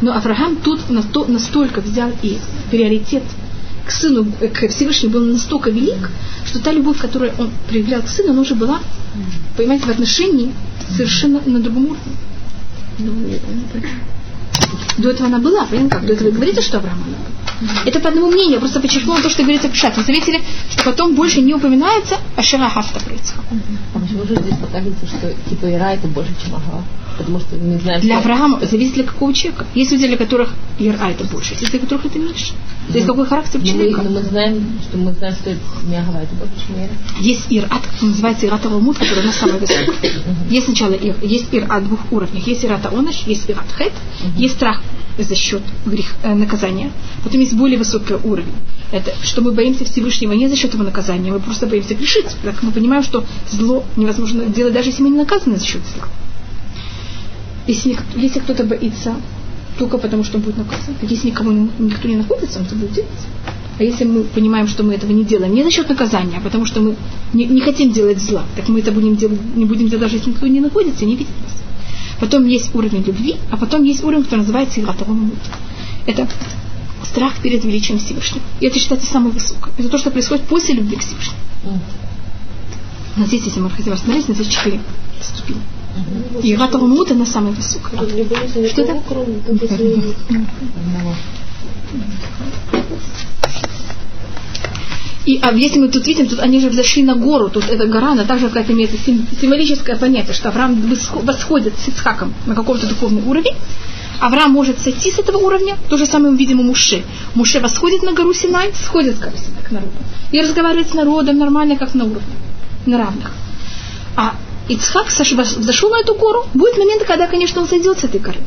Но 0.00 0.16
Авраам 0.16 0.56
тут 0.56 0.80
насто- 0.90 1.28
настолько 1.28 1.80
взял 1.80 2.10
и 2.22 2.38
приоритет 2.70 3.24
к 3.84 3.90
сыну, 3.90 4.26
э, 4.40 4.46
к 4.46 4.68
Всевышнему 4.68 5.14
был 5.14 5.24
настолько 5.24 5.70
велик, 5.70 6.10
что 6.46 6.60
та 6.62 6.70
любовь, 6.72 6.98
которую 6.98 7.32
он 7.38 7.50
проявлял 7.68 8.02
к 8.02 8.08
сыну, 8.08 8.30
она 8.30 8.42
уже 8.42 8.54
была, 8.54 8.78
понимаете, 9.56 9.86
в 9.86 9.90
отношении 9.90 10.52
совершенно 10.96 11.40
на 11.46 11.58
другом 11.58 11.86
уровне. 11.86 12.16
Ну. 12.98 13.12
До 14.98 15.10
этого 15.10 15.26
она 15.26 15.38
была, 15.38 15.64
понимаете, 15.64 15.96
как? 15.96 16.06
До 16.06 16.12
этого 16.12 16.28
вы 16.28 16.34
говорите, 16.34 16.60
что 16.60 16.78
Авраам 16.78 16.98
она 16.98 17.16
была. 17.16 17.39
Это 17.84 18.00
по 18.00 18.08
одному 18.08 18.30
мнению, 18.30 18.54
я 18.54 18.58
просто 18.58 18.80
подчеркнула 18.80 19.20
то, 19.20 19.28
что 19.28 19.42
говорится 19.42 19.68
в 19.68 19.72
Пшат. 19.72 19.96
Вы 19.96 20.02
заметили, 20.02 20.40
что 20.70 20.84
потом 20.84 21.14
больше 21.14 21.40
не 21.40 21.54
упоминается 21.54 22.16
Ашера 22.36 22.68
Хафта 22.68 23.00
про 23.00 23.14
Ицхака. 23.14 23.42
А 23.94 23.98
почему 23.98 24.24
же 24.24 24.36
здесь 24.36 24.56
показывается, 24.56 25.06
что 25.06 25.34
типа 25.48 25.72
Ира 25.72 25.92
это 25.94 26.06
больше, 26.08 26.32
чем 26.42 26.54
Ага? 26.54 26.84
Потому 27.18 27.40
что 27.40 27.56
мы 27.56 27.78
знаем, 27.78 28.00
Для 28.00 28.18
Авраама 28.18 28.60
зависит 28.64 28.94
для 28.94 29.04
какого 29.04 29.34
человека. 29.34 29.66
Есть 29.74 29.92
люди, 29.92 30.06
для 30.06 30.16
которых 30.16 30.54
Ира 30.78 31.10
это 31.10 31.24
больше, 31.24 31.54
есть 31.54 31.70
для 31.70 31.80
которых 31.80 32.06
это 32.06 32.18
меньше. 32.18 32.54
То 32.88 32.94
есть 32.94 33.06
какой 33.06 33.26
характер 33.26 33.60
мы, 33.60 33.66
человека. 33.66 34.02
но 34.02 34.10
мы 34.10 34.22
знаем, 34.22 34.78
что 34.82 34.96
мы 34.96 35.12
знаем, 35.12 35.34
что 35.34 35.50
не 35.86 35.96
Ага 35.96 36.22
это 36.22 36.34
больше, 36.34 36.54
чем 36.66 36.76
Ира. 36.76 36.94
Есть 37.20 37.46
ират, 37.50 37.82
называется 38.00 38.46
ират 38.46 38.62
Талмуд, 38.62 38.96
который 38.96 39.24
на 39.24 39.32
самой 39.32 39.60
высокой. 39.60 40.12
Есть 40.48 40.66
сначала 40.66 40.92
ир, 40.94 41.14
есть 41.22 41.48
ират 41.52 41.84
двух 41.84 42.00
уровнях. 42.10 42.46
Есть 42.46 42.64
ират 42.64 42.86
Аоныш, 42.86 43.22
есть 43.26 43.50
ират 43.50 43.66
Хет, 43.76 43.92
есть 44.36 44.54
страх 44.54 44.80
за 45.24 45.34
счет 45.34 45.62
грех, 45.86 46.14
э, 46.22 46.34
наказания. 46.34 46.90
Потом 47.24 47.40
есть 47.40 47.54
более 47.54 47.78
высокий 47.78 48.14
уровень. 48.14 48.52
Это 48.92 49.12
что 49.22 49.40
мы 49.42 49.52
боимся 49.52 49.84
Всевышнего 49.84 50.32
не 50.32 50.48
за 50.48 50.56
счет 50.56 50.74
его 50.74 50.82
наказания, 50.84 51.30
мы 51.30 51.40
просто 51.40 51.66
боимся 51.66 51.94
грешить. 51.94 52.36
Так 52.42 52.62
мы 52.62 52.72
понимаем, 52.72 53.02
что 53.02 53.24
зло 53.50 53.84
невозможно 53.96 54.46
делать, 54.46 54.74
даже 54.74 54.88
если 54.90 55.02
мы 55.02 55.10
не 55.10 55.18
наказаны 55.18 55.56
за 55.58 55.64
счет 55.66 55.82
зла. 55.94 56.08
Если, 57.66 57.96
если 58.16 58.40
кто-то 58.40 58.64
боится 58.64 59.14
только 59.78 59.98
потому, 59.98 60.24
что 60.24 60.38
он 60.38 60.42
будет 60.42 60.58
наказан, 60.58 60.94
так 61.00 61.10
если 61.10 61.28
никого 61.28 61.52
не- 61.52 61.70
никто 61.78 62.08
не 62.08 62.16
находится, 62.16 62.58
он 62.58 62.66
это 62.66 62.74
будет 62.74 62.92
делать. 62.92 63.10
А 63.78 63.82
если 63.82 64.04
мы 64.04 64.24
понимаем, 64.24 64.66
что 64.66 64.82
мы 64.82 64.94
этого 64.94 65.10
не 65.12 65.24
делаем 65.24 65.54
не 65.54 65.62
за 65.62 65.70
счет 65.70 65.88
наказания, 65.88 66.36
а 66.36 66.40
потому 66.40 66.66
что 66.66 66.80
мы 66.80 66.96
не, 67.32 67.46
не 67.46 67.60
хотим 67.60 67.92
делать 67.92 68.20
зла, 68.20 68.44
так 68.56 68.68
мы 68.68 68.80
это 68.80 68.92
будем 68.92 69.16
делать, 69.16 69.40
не 69.56 69.64
будем 69.64 69.88
делать, 69.88 70.02
даже 70.02 70.16
если 70.16 70.30
никто 70.30 70.46
не 70.46 70.60
находится 70.60 71.06
не 71.06 71.16
видит 71.16 71.32
нас. 71.42 71.62
Потом 72.20 72.46
есть 72.46 72.74
уровень 72.74 73.02
любви, 73.02 73.36
а 73.50 73.56
потом 73.56 73.82
есть 73.82 74.04
уровень, 74.04 74.24
который 74.24 74.40
называется 74.40 74.80
Иратовым 74.80 75.32
Это 76.06 76.28
страх 77.04 77.40
перед 77.42 77.64
величием 77.64 77.98
Всевышнего. 77.98 78.42
И 78.60 78.66
это 78.66 78.78
считается 78.78 79.10
самое 79.10 79.32
высокое. 79.32 79.72
Это 79.78 79.88
то, 79.88 79.98
что 79.98 80.10
происходит 80.10 80.44
после 80.44 80.74
любви 80.74 80.96
к 80.96 81.00
Всевышнему. 81.00 81.38
Нас 83.16 83.32
есть, 83.32 83.46
если 83.46 83.60
мы 83.60 83.70
хотим 83.70 83.92
нас 84.32 84.38
есть 84.38 84.52
четыре 84.52 84.80
ступени. 85.20 85.60
И 86.42 86.52
Иратовым 86.52 86.92
она 87.10 87.26
самая 87.26 87.52
высокая. 87.52 88.00
Что 88.68 88.82
это? 88.82 89.02
И 95.26 95.38
а 95.42 95.52
если 95.52 95.78
мы 95.78 95.88
тут 95.88 96.06
видим, 96.06 96.26
тут 96.28 96.40
они 96.40 96.60
же 96.60 96.70
взошли 96.70 97.02
на 97.02 97.14
гору, 97.14 97.50
тут 97.50 97.68
эта 97.68 97.86
гора, 97.86 98.12
она 98.12 98.24
также 98.24 98.48
какая-то 98.48 98.72
имеет 98.72 98.90
сим- 99.04 99.26
символическое 99.38 99.96
понятие, 99.96 100.32
что 100.32 100.48
Авраам 100.48 100.74
восхо- 100.74 101.24
восходит 101.24 101.74
с 101.78 101.88
Ицхаком 101.88 102.32
на 102.46 102.54
каком-то 102.54 102.86
духовный 102.86 103.22
уровень. 103.22 103.54
Авраам 104.18 104.52
может 104.52 104.78
сойти 104.78 105.10
с 105.10 105.18
этого 105.18 105.38
уровня, 105.38 105.76
то 105.88 105.96
же 105.96 106.06
самое 106.06 106.32
мы 106.32 106.38
видим 106.38 106.60
у 106.60 106.62
Муше. 106.62 107.02
Муше 107.34 107.60
восходит 107.60 108.02
на 108.02 108.12
гору 108.12 108.32
Синай, 108.32 108.72
сходит 108.74 109.16
с 109.16 109.18
горы 109.18 109.36
Синай 109.36 109.62
к 109.62 109.70
народу. 109.70 109.92
И 110.32 110.40
разговаривает 110.40 110.88
с 110.88 110.94
народом 110.94 111.38
нормально, 111.38 111.76
как 111.76 111.94
на 111.94 112.04
уровне, 112.04 112.34
на 112.86 112.98
равных. 112.98 113.30
А 114.16 114.34
Ицхак 114.68 115.08
взошел 115.08 115.90
на 115.90 116.00
эту 116.00 116.14
гору, 116.14 116.46
будет 116.54 116.78
момент, 116.78 117.04
когда, 117.04 117.26
конечно, 117.26 117.60
он 117.60 117.68
сойдет 117.68 117.98
с 117.98 118.04
этой 118.04 118.20
горы. 118.20 118.38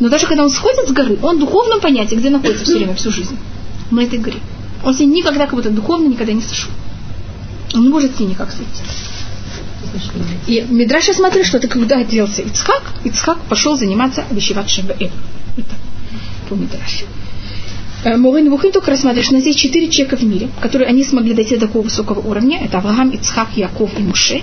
Но 0.00 0.08
даже 0.08 0.26
когда 0.26 0.42
он 0.42 0.50
сходит 0.50 0.88
с 0.88 0.92
горы, 0.92 1.18
он 1.22 1.36
в 1.36 1.40
духовном 1.40 1.80
понятии, 1.80 2.16
где 2.16 2.30
находится 2.30 2.64
все 2.64 2.76
время, 2.76 2.94
всю 2.94 3.10
жизнь, 3.10 3.36
на 3.90 4.00
этой 4.00 4.18
горе. 4.18 4.40
Он 4.84 4.94
с 4.94 4.98
ней 5.00 5.06
никогда 5.06 5.46
как 5.46 5.54
будто 5.54 5.70
духовно 5.70 6.08
никогда 6.08 6.32
не 6.32 6.42
сошел. 6.42 6.70
Он 7.74 7.82
не 7.82 7.88
может 7.88 8.16
с 8.16 8.20
ней 8.20 8.28
никак 8.28 8.50
сойти. 8.50 8.82
И 10.46 10.60
Мидраша 10.68 11.12
смотрит, 11.12 11.46
что 11.46 11.58
это 11.58 11.68
когда 11.68 12.02
делся 12.04 12.42
Ицхак, 12.42 12.82
Ицхак 13.04 13.38
пошел 13.48 13.76
заниматься 13.76 14.24
Вишиват 14.30 14.68
Шабаэм. 14.68 15.10
Это 15.56 15.74
по 16.48 16.54
Мидраше. 16.54 17.04
Э, 18.04 18.16
Мурин 18.16 18.50
Вухин 18.50 18.72
только 18.72 18.90
рассматривает, 18.90 19.24
что 19.24 19.34
у 19.34 19.38
нас 19.38 19.46
есть 19.46 19.58
четыре 19.58 19.88
человека 19.88 20.16
в 20.16 20.22
мире, 20.22 20.48
которые 20.60 20.88
они 20.88 21.04
смогли 21.04 21.34
дойти 21.34 21.56
до 21.56 21.66
такого 21.66 21.82
высокого 21.82 22.20
уровня. 22.20 22.60
Это 22.62 22.78
Авраам, 22.78 23.10
Ицхак, 23.10 23.48
Яков 23.56 23.90
и 23.98 24.02
Муше, 24.02 24.42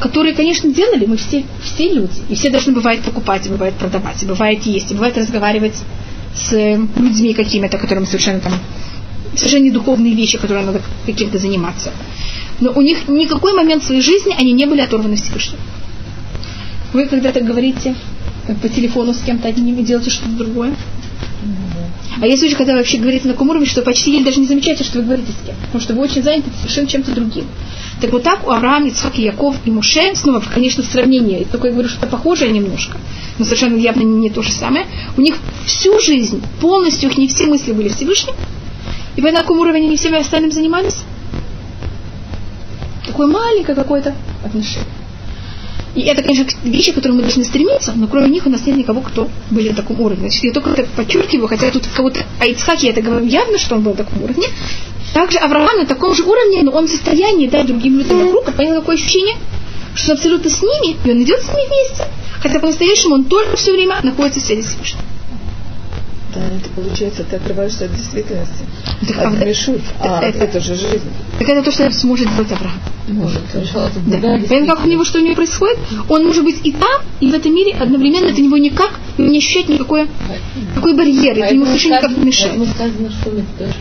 которые, 0.00 0.34
конечно, 0.34 0.72
делали, 0.72 1.06
мы 1.06 1.16
все, 1.16 1.44
все 1.62 1.92
люди, 1.92 2.20
и 2.28 2.34
все 2.34 2.50
должны 2.50 2.72
бывает 2.72 3.02
покупать, 3.02 3.46
и 3.46 3.50
бывает 3.50 3.74
продавать, 3.74 4.22
и 4.22 4.26
бывает 4.26 4.64
есть, 4.64 4.90
и 4.90 4.94
бывает 4.94 5.18
разговаривать 5.18 5.76
с 6.34 6.52
людьми 6.96 7.34
какими-то, 7.34 7.78
которым 7.78 8.06
совершенно 8.06 8.40
там 8.40 8.52
совершенно 9.36 9.64
не 9.64 9.70
духовные 9.70 10.14
вещи, 10.14 10.38
которые 10.38 10.64
надо 10.64 10.82
каким-то 11.06 11.38
заниматься. 11.38 11.90
Но 12.60 12.72
у 12.72 12.80
них 12.80 13.08
никакой 13.08 13.54
момент 13.54 13.82
в 13.82 13.86
своей 13.86 14.02
жизни 14.02 14.34
они 14.38 14.52
не 14.52 14.66
были 14.66 14.80
оторваны 14.80 15.16
Всевышним. 15.16 15.58
Вы 16.92 17.06
когда-то 17.06 17.40
говорите 17.40 17.94
э, 18.46 18.54
по 18.54 18.68
телефону 18.68 19.14
с 19.14 19.22
кем-то 19.22 19.48
одним 19.48 19.78
и 19.78 19.82
делаете 19.82 20.10
что-то 20.10 20.32
другое. 20.32 20.74
А 22.20 22.26
есть 22.26 22.40
случаи, 22.40 22.54
когда 22.54 22.72
вы 22.72 22.78
вообще 22.78 22.98
говорите 22.98 23.26
на 23.26 23.32
таком 23.32 23.50
уровне, 23.50 23.66
что 23.66 23.82
почти 23.82 24.12
еле 24.12 24.24
даже 24.24 24.38
не 24.38 24.46
замечаете, 24.46 24.84
что 24.84 24.98
вы 24.98 25.04
говорите 25.04 25.32
с 25.32 25.46
кем. 25.46 25.56
Потому 25.66 25.82
что 25.82 25.94
вы 25.94 26.02
очень 26.02 26.22
заняты 26.22 26.50
совершенно 26.58 26.86
чем-то 26.86 27.12
другим. 27.12 27.46
Так 28.00 28.12
вот 28.12 28.22
так 28.22 28.46
у 28.46 28.50
Авраама, 28.50 28.88
Ицхак, 28.88 29.18
Яков 29.18 29.56
и 29.64 29.70
Муше, 29.70 30.14
снова, 30.14 30.42
конечно, 30.54 30.82
в 30.82 30.86
сравнении, 30.86 31.46
только 31.50 31.68
я 31.68 31.72
говорю, 31.72 31.88
что 31.88 31.98
это 31.98 32.08
похожее 32.08 32.50
немножко, 32.50 32.98
но 33.38 33.44
совершенно 33.44 33.76
явно 33.76 34.02
не, 34.02 34.20
не 34.20 34.30
то 34.30 34.42
же 34.42 34.52
самое, 34.52 34.86
у 35.16 35.20
них 35.20 35.36
всю 35.66 35.98
жизнь, 36.00 36.42
полностью 36.60 37.10
их 37.10 37.18
не 37.18 37.28
все 37.28 37.46
мысли 37.46 37.72
были 37.72 37.88
Всевышним, 37.88 38.34
и 39.16 39.20
по 39.20 39.30
какому 39.30 39.60
уровне 39.60 39.86
они 39.86 39.96
всеми 39.96 40.18
остальным 40.18 40.52
занимались? 40.52 41.04
Такое 43.06 43.26
маленькое 43.26 43.74
какое-то 43.74 44.14
отношение. 44.44 44.86
И 45.94 46.00
это, 46.02 46.22
конечно, 46.22 46.46
вещи, 46.64 46.92
к 46.92 46.94
которым 46.94 47.18
мы 47.18 47.22
должны 47.22 47.44
стремиться, 47.44 47.92
но 47.94 48.06
кроме 48.06 48.28
них 48.28 48.46
у 48.46 48.50
нас 48.50 48.64
нет 48.64 48.78
никого, 48.78 49.02
кто 49.02 49.28
были 49.50 49.68
на 49.68 49.76
таком 49.76 50.00
уровне. 50.00 50.30
Значит, 50.30 50.44
я 50.44 50.52
только 50.52 50.70
это 50.70 50.88
подчеркиваю, 50.96 51.48
хотя 51.48 51.70
тут 51.70 51.86
кого-то 51.94 52.20
о 52.40 52.46
я 52.46 52.90
это 52.90 53.02
говорю 53.02 53.26
явно, 53.26 53.58
что 53.58 53.74
он 53.74 53.82
был 53.82 53.90
на 53.90 53.98
таком 53.98 54.22
уровне. 54.22 54.46
Также 55.12 55.38
Авраам 55.38 55.76
на 55.76 55.84
таком 55.84 56.14
же 56.14 56.22
уровне, 56.22 56.62
но 56.62 56.72
он 56.72 56.86
в 56.86 56.90
состоянии 56.90 57.46
дать 57.46 57.66
другим 57.66 57.98
людям 57.98 58.24
вокруг, 58.24 58.48
а 58.48 58.52
понятно, 58.52 58.80
какое 58.80 58.96
ощущение, 58.96 59.36
что 59.94 60.12
он 60.12 60.16
абсолютно 60.16 60.48
с 60.48 60.62
ними, 60.62 60.96
и 61.04 61.10
он 61.10 61.22
идет 61.22 61.42
с 61.42 61.48
ними 61.48 61.66
вместе. 61.66 62.06
Хотя 62.40 62.58
по-настоящему 62.58 63.16
он 63.16 63.24
только 63.24 63.56
все 63.56 63.72
время 63.72 63.96
находится 64.02 64.40
в 64.40 64.42
связи 64.42 64.62
с 64.62 64.68
Всевышним. 64.68 65.00
Да, 66.34 66.40
это 66.40 66.68
получается, 66.74 67.24
ты 67.24 67.36
отрываешься 67.36 67.84
от 67.84 67.94
действительности. 67.94 68.64
Так, 69.06 69.18
а 69.18 69.28
От 69.28 69.34
вот 69.34 69.46
мешут. 69.46 69.80
А 70.00 70.22
это- 70.22 70.38
это 70.44 70.60
же 70.60 70.74
жизнь. 70.74 71.10
Так 71.38 71.48
это 71.48 71.62
то, 71.62 71.70
что 71.70 71.90
сможет 71.90 72.28
сделать 72.30 72.52
Авраам. 72.52 72.80
Может. 73.08 73.42
Да. 74.06 74.38
Понятно, 74.48 74.76
как 74.76 74.84
у 74.84 74.88
него, 74.88 75.04
что 75.04 75.18
у 75.18 75.22
него 75.22 75.34
происходит? 75.34 75.78
Он 76.08 76.24
может 76.26 76.44
быть 76.44 76.60
и 76.64 76.72
там, 76.72 77.02
и 77.20 77.30
в 77.30 77.34
этом 77.34 77.54
мире 77.54 77.74
одновременно. 77.78 78.26
Это 78.26 78.40
него 78.40 78.56
никак 78.56 78.92
и 79.18 79.22
не 79.22 79.38
ощущать 79.38 79.68
никакой, 79.68 80.06
никакой 80.70 80.94
барьер, 80.94 81.36
это 81.38 81.54
ему 81.54 81.66
совершенно 81.66 81.98
никак 81.98 82.16
не 82.16 82.24
мешает. 82.24 82.52
Поэтому 82.56 82.74
сказано, 82.74 83.10
что 83.10 83.30
Митдош 83.30 83.74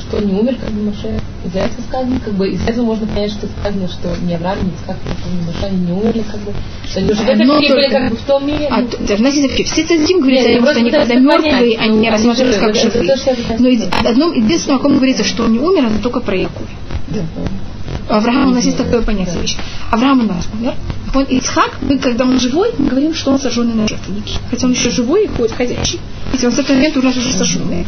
что 0.00 0.16
он 0.18 0.26
не 0.26 0.32
умер, 0.40 0.56
как 0.60 0.70
бы 0.70 0.82
Моше. 0.82 1.20
Из-за 1.44 1.58
этого 1.58 1.82
сказано, 1.82 2.20
как 2.24 2.34
бы, 2.34 2.48
из 2.48 2.62
этого 2.68 2.84
можно 2.86 3.06
понять, 3.06 3.32
что 3.32 3.48
сказано, 3.48 3.88
что 3.88 4.14
ни 4.24 4.32
Авраам, 4.34 4.58
Ицхак, 4.58 4.96
ни 5.30 5.46
Моше, 5.46 5.66
они 5.66 5.86
не 5.86 5.92
умерли, 5.92 6.24
как 6.30 6.40
бы, 6.40 6.52
что 6.88 7.00
они 7.00 7.10
уже 7.10 7.22
в 7.22 7.28
этом 7.28 7.48
мире 7.48 7.74
были 7.74 7.88
как 7.88 8.10
бы 8.10 8.16
в 8.16 8.22
том 8.22 8.46
мире. 8.46 8.68
А, 8.70 8.82
даже, 8.82 9.16
знаете, 9.16 9.64
все 9.64 9.84
цадим 9.84 10.20
говорят 10.20 10.42
Нет, 10.42 10.46
о 10.46 10.52
нем, 10.52 10.62
просто 10.62 10.74
что 10.74 10.80
они 10.80 10.90
когда 10.90 11.14
мертвые, 11.14 11.71
понять, 11.76 11.90
они 11.90 11.98
не 11.98 12.10
рассматриваются 12.10 12.60
живые. 12.60 13.08
как 13.08 13.18
живые. 13.18 13.58
Но 13.58 13.68
сказать. 13.68 14.06
одном, 14.06 14.32
единственное, 14.32 14.76
о 14.76 14.80
ком 14.80 14.96
говорится, 14.96 15.24
что 15.24 15.44
он 15.44 15.52
не 15.52 15.58
умер, 15.58 15.86
это 15.86 16.02
только 16.02 16.20
про 16.20 16.36
Яков. 16.36 16.66
Авраам 18.08 18.50
у 18.50 18.54
нас 18.54 18.64
есть 18.64 18.76
такое 18.76 19.02
понятие 19.02 19.40
вещь. 19.40 19.56
Авраам 19.90 20.20
у 20.20 20.24
нас 20.24 20.48
умер. 20.52 20.74
Он 21.14 21.24
Ицхак, 21.24 21.78
мы, 21.82 21.98
когда 21.98 22.24
он 22.24 22.40
живой, 22.40 22.70
мы 22.78 22.86
говорим, 22.86 23.14
что 23.14 23.32
он 23.32 23.38
сожженный 23.38 23.74
на 23.74 23.86
жертвеннике. 23.86 24.34
Хотя 24.50 24.66
он 24.66 24.72
еще 24.72 24.90
живой 24.90 25.24
и 25.24 25.28
ходит 25.28 25.52
ходячий. 25.52 26.00
Ведь 26.32 26.42
он 26.44 26.52
с 26.52 26.58
этого 26.58 26.76
момента 26.76 26.98
уже 27.00 27.08
уже 27.08 27.32
сожженный. 27.32 27.86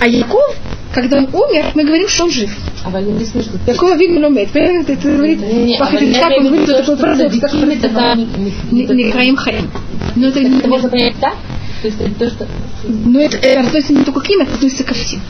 А 0.00 0.06
Яков, 0.06 0.56
когда 0.92 1.18
он 1.18 1.28
умер, 1.32 1.66
мы 1.74 1.84
говорим, 1.84 2.08
что 2.08 2.24
он 2.24 2.30
жив. 2.30 2.50
А 2.84 2.90
в 2.90 2.94
не. 2.94 3.24
Якова 3.66 3.96
видно 3.96 4.20
ломет. 4.20 4.50
Понимаете, 4.50 4.92
это 4.92 5.08
говорит, 5.08 5.40
Не, 5.40 5.76
а 5.78 5.90
Ицхак, 5.92 6.32
он 6.38 6.46
в 6.46 6.50
говорит, 6.50 6.66
то, 6.66 6.82
что 6.82 6.96
такой 6.96 7.16
Не 8.70 8.86
не 8.86 9.10
Хаим. 9.36 9.70
Но 10.14 10.28
это 10.28 10.40
не 10.40 10.58
Это 10.58 10.68
можно 10.68 10.88
понять 10.88 11.16
так? 11.20 11.34
То 11.84 11.88
есть 11.88 12.00
это 12.00 12.14
то, 12.14 12.30
что... 12.30 12.48
но 12.88 13.20
это, 13.20 13.36
это 13.36 13.60
относится 13.60 13.92
не 13.92 14.04
только 14.04 14.20
к 14.20 14.28
ним, 14.30 14.40
это 14.40 14.54
относится 14.54 14.84
ко 14.84 14.94
всем. 14.94 15.20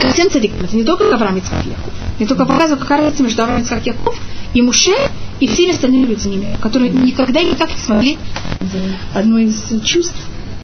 Ко 0.00 0.08
всем 0.08 0.30
цадикам. 0.30 0.64
Это 0.64 0.74
не 0.74 0.84
только 0.84 1.10
к 1.10 1.12
Авраам 1.12 1.36
Ицхак 1.36 1.66
Яков. 1.66 1.92
Не 2.18 2.24
только 2.24 2.46
показывает, 2.46 2.80
какая 2.80 3.02
разница 3.02 3.24
между 3.24 3.42
Авраам 3.42 3.60
Ицхак 3.60 3.86
и 3.86 3.90
Яков 3.90 4.18
и 4.54 4.62
Муше 4.62 4.94
и 5.40 5.46
всеми 5.46 5.72
остальными 5.72 6.06
людьми, 6.06 6.46
которые 6.62 6.90
никогда 6.92 7.40
и 7.40 7.50
никак 7.50 7.68
не 7.68 7.76
смогли 7.76 8.16
одно 9.12 9.36
из 9.36 9.82
чувств 9.84 10.16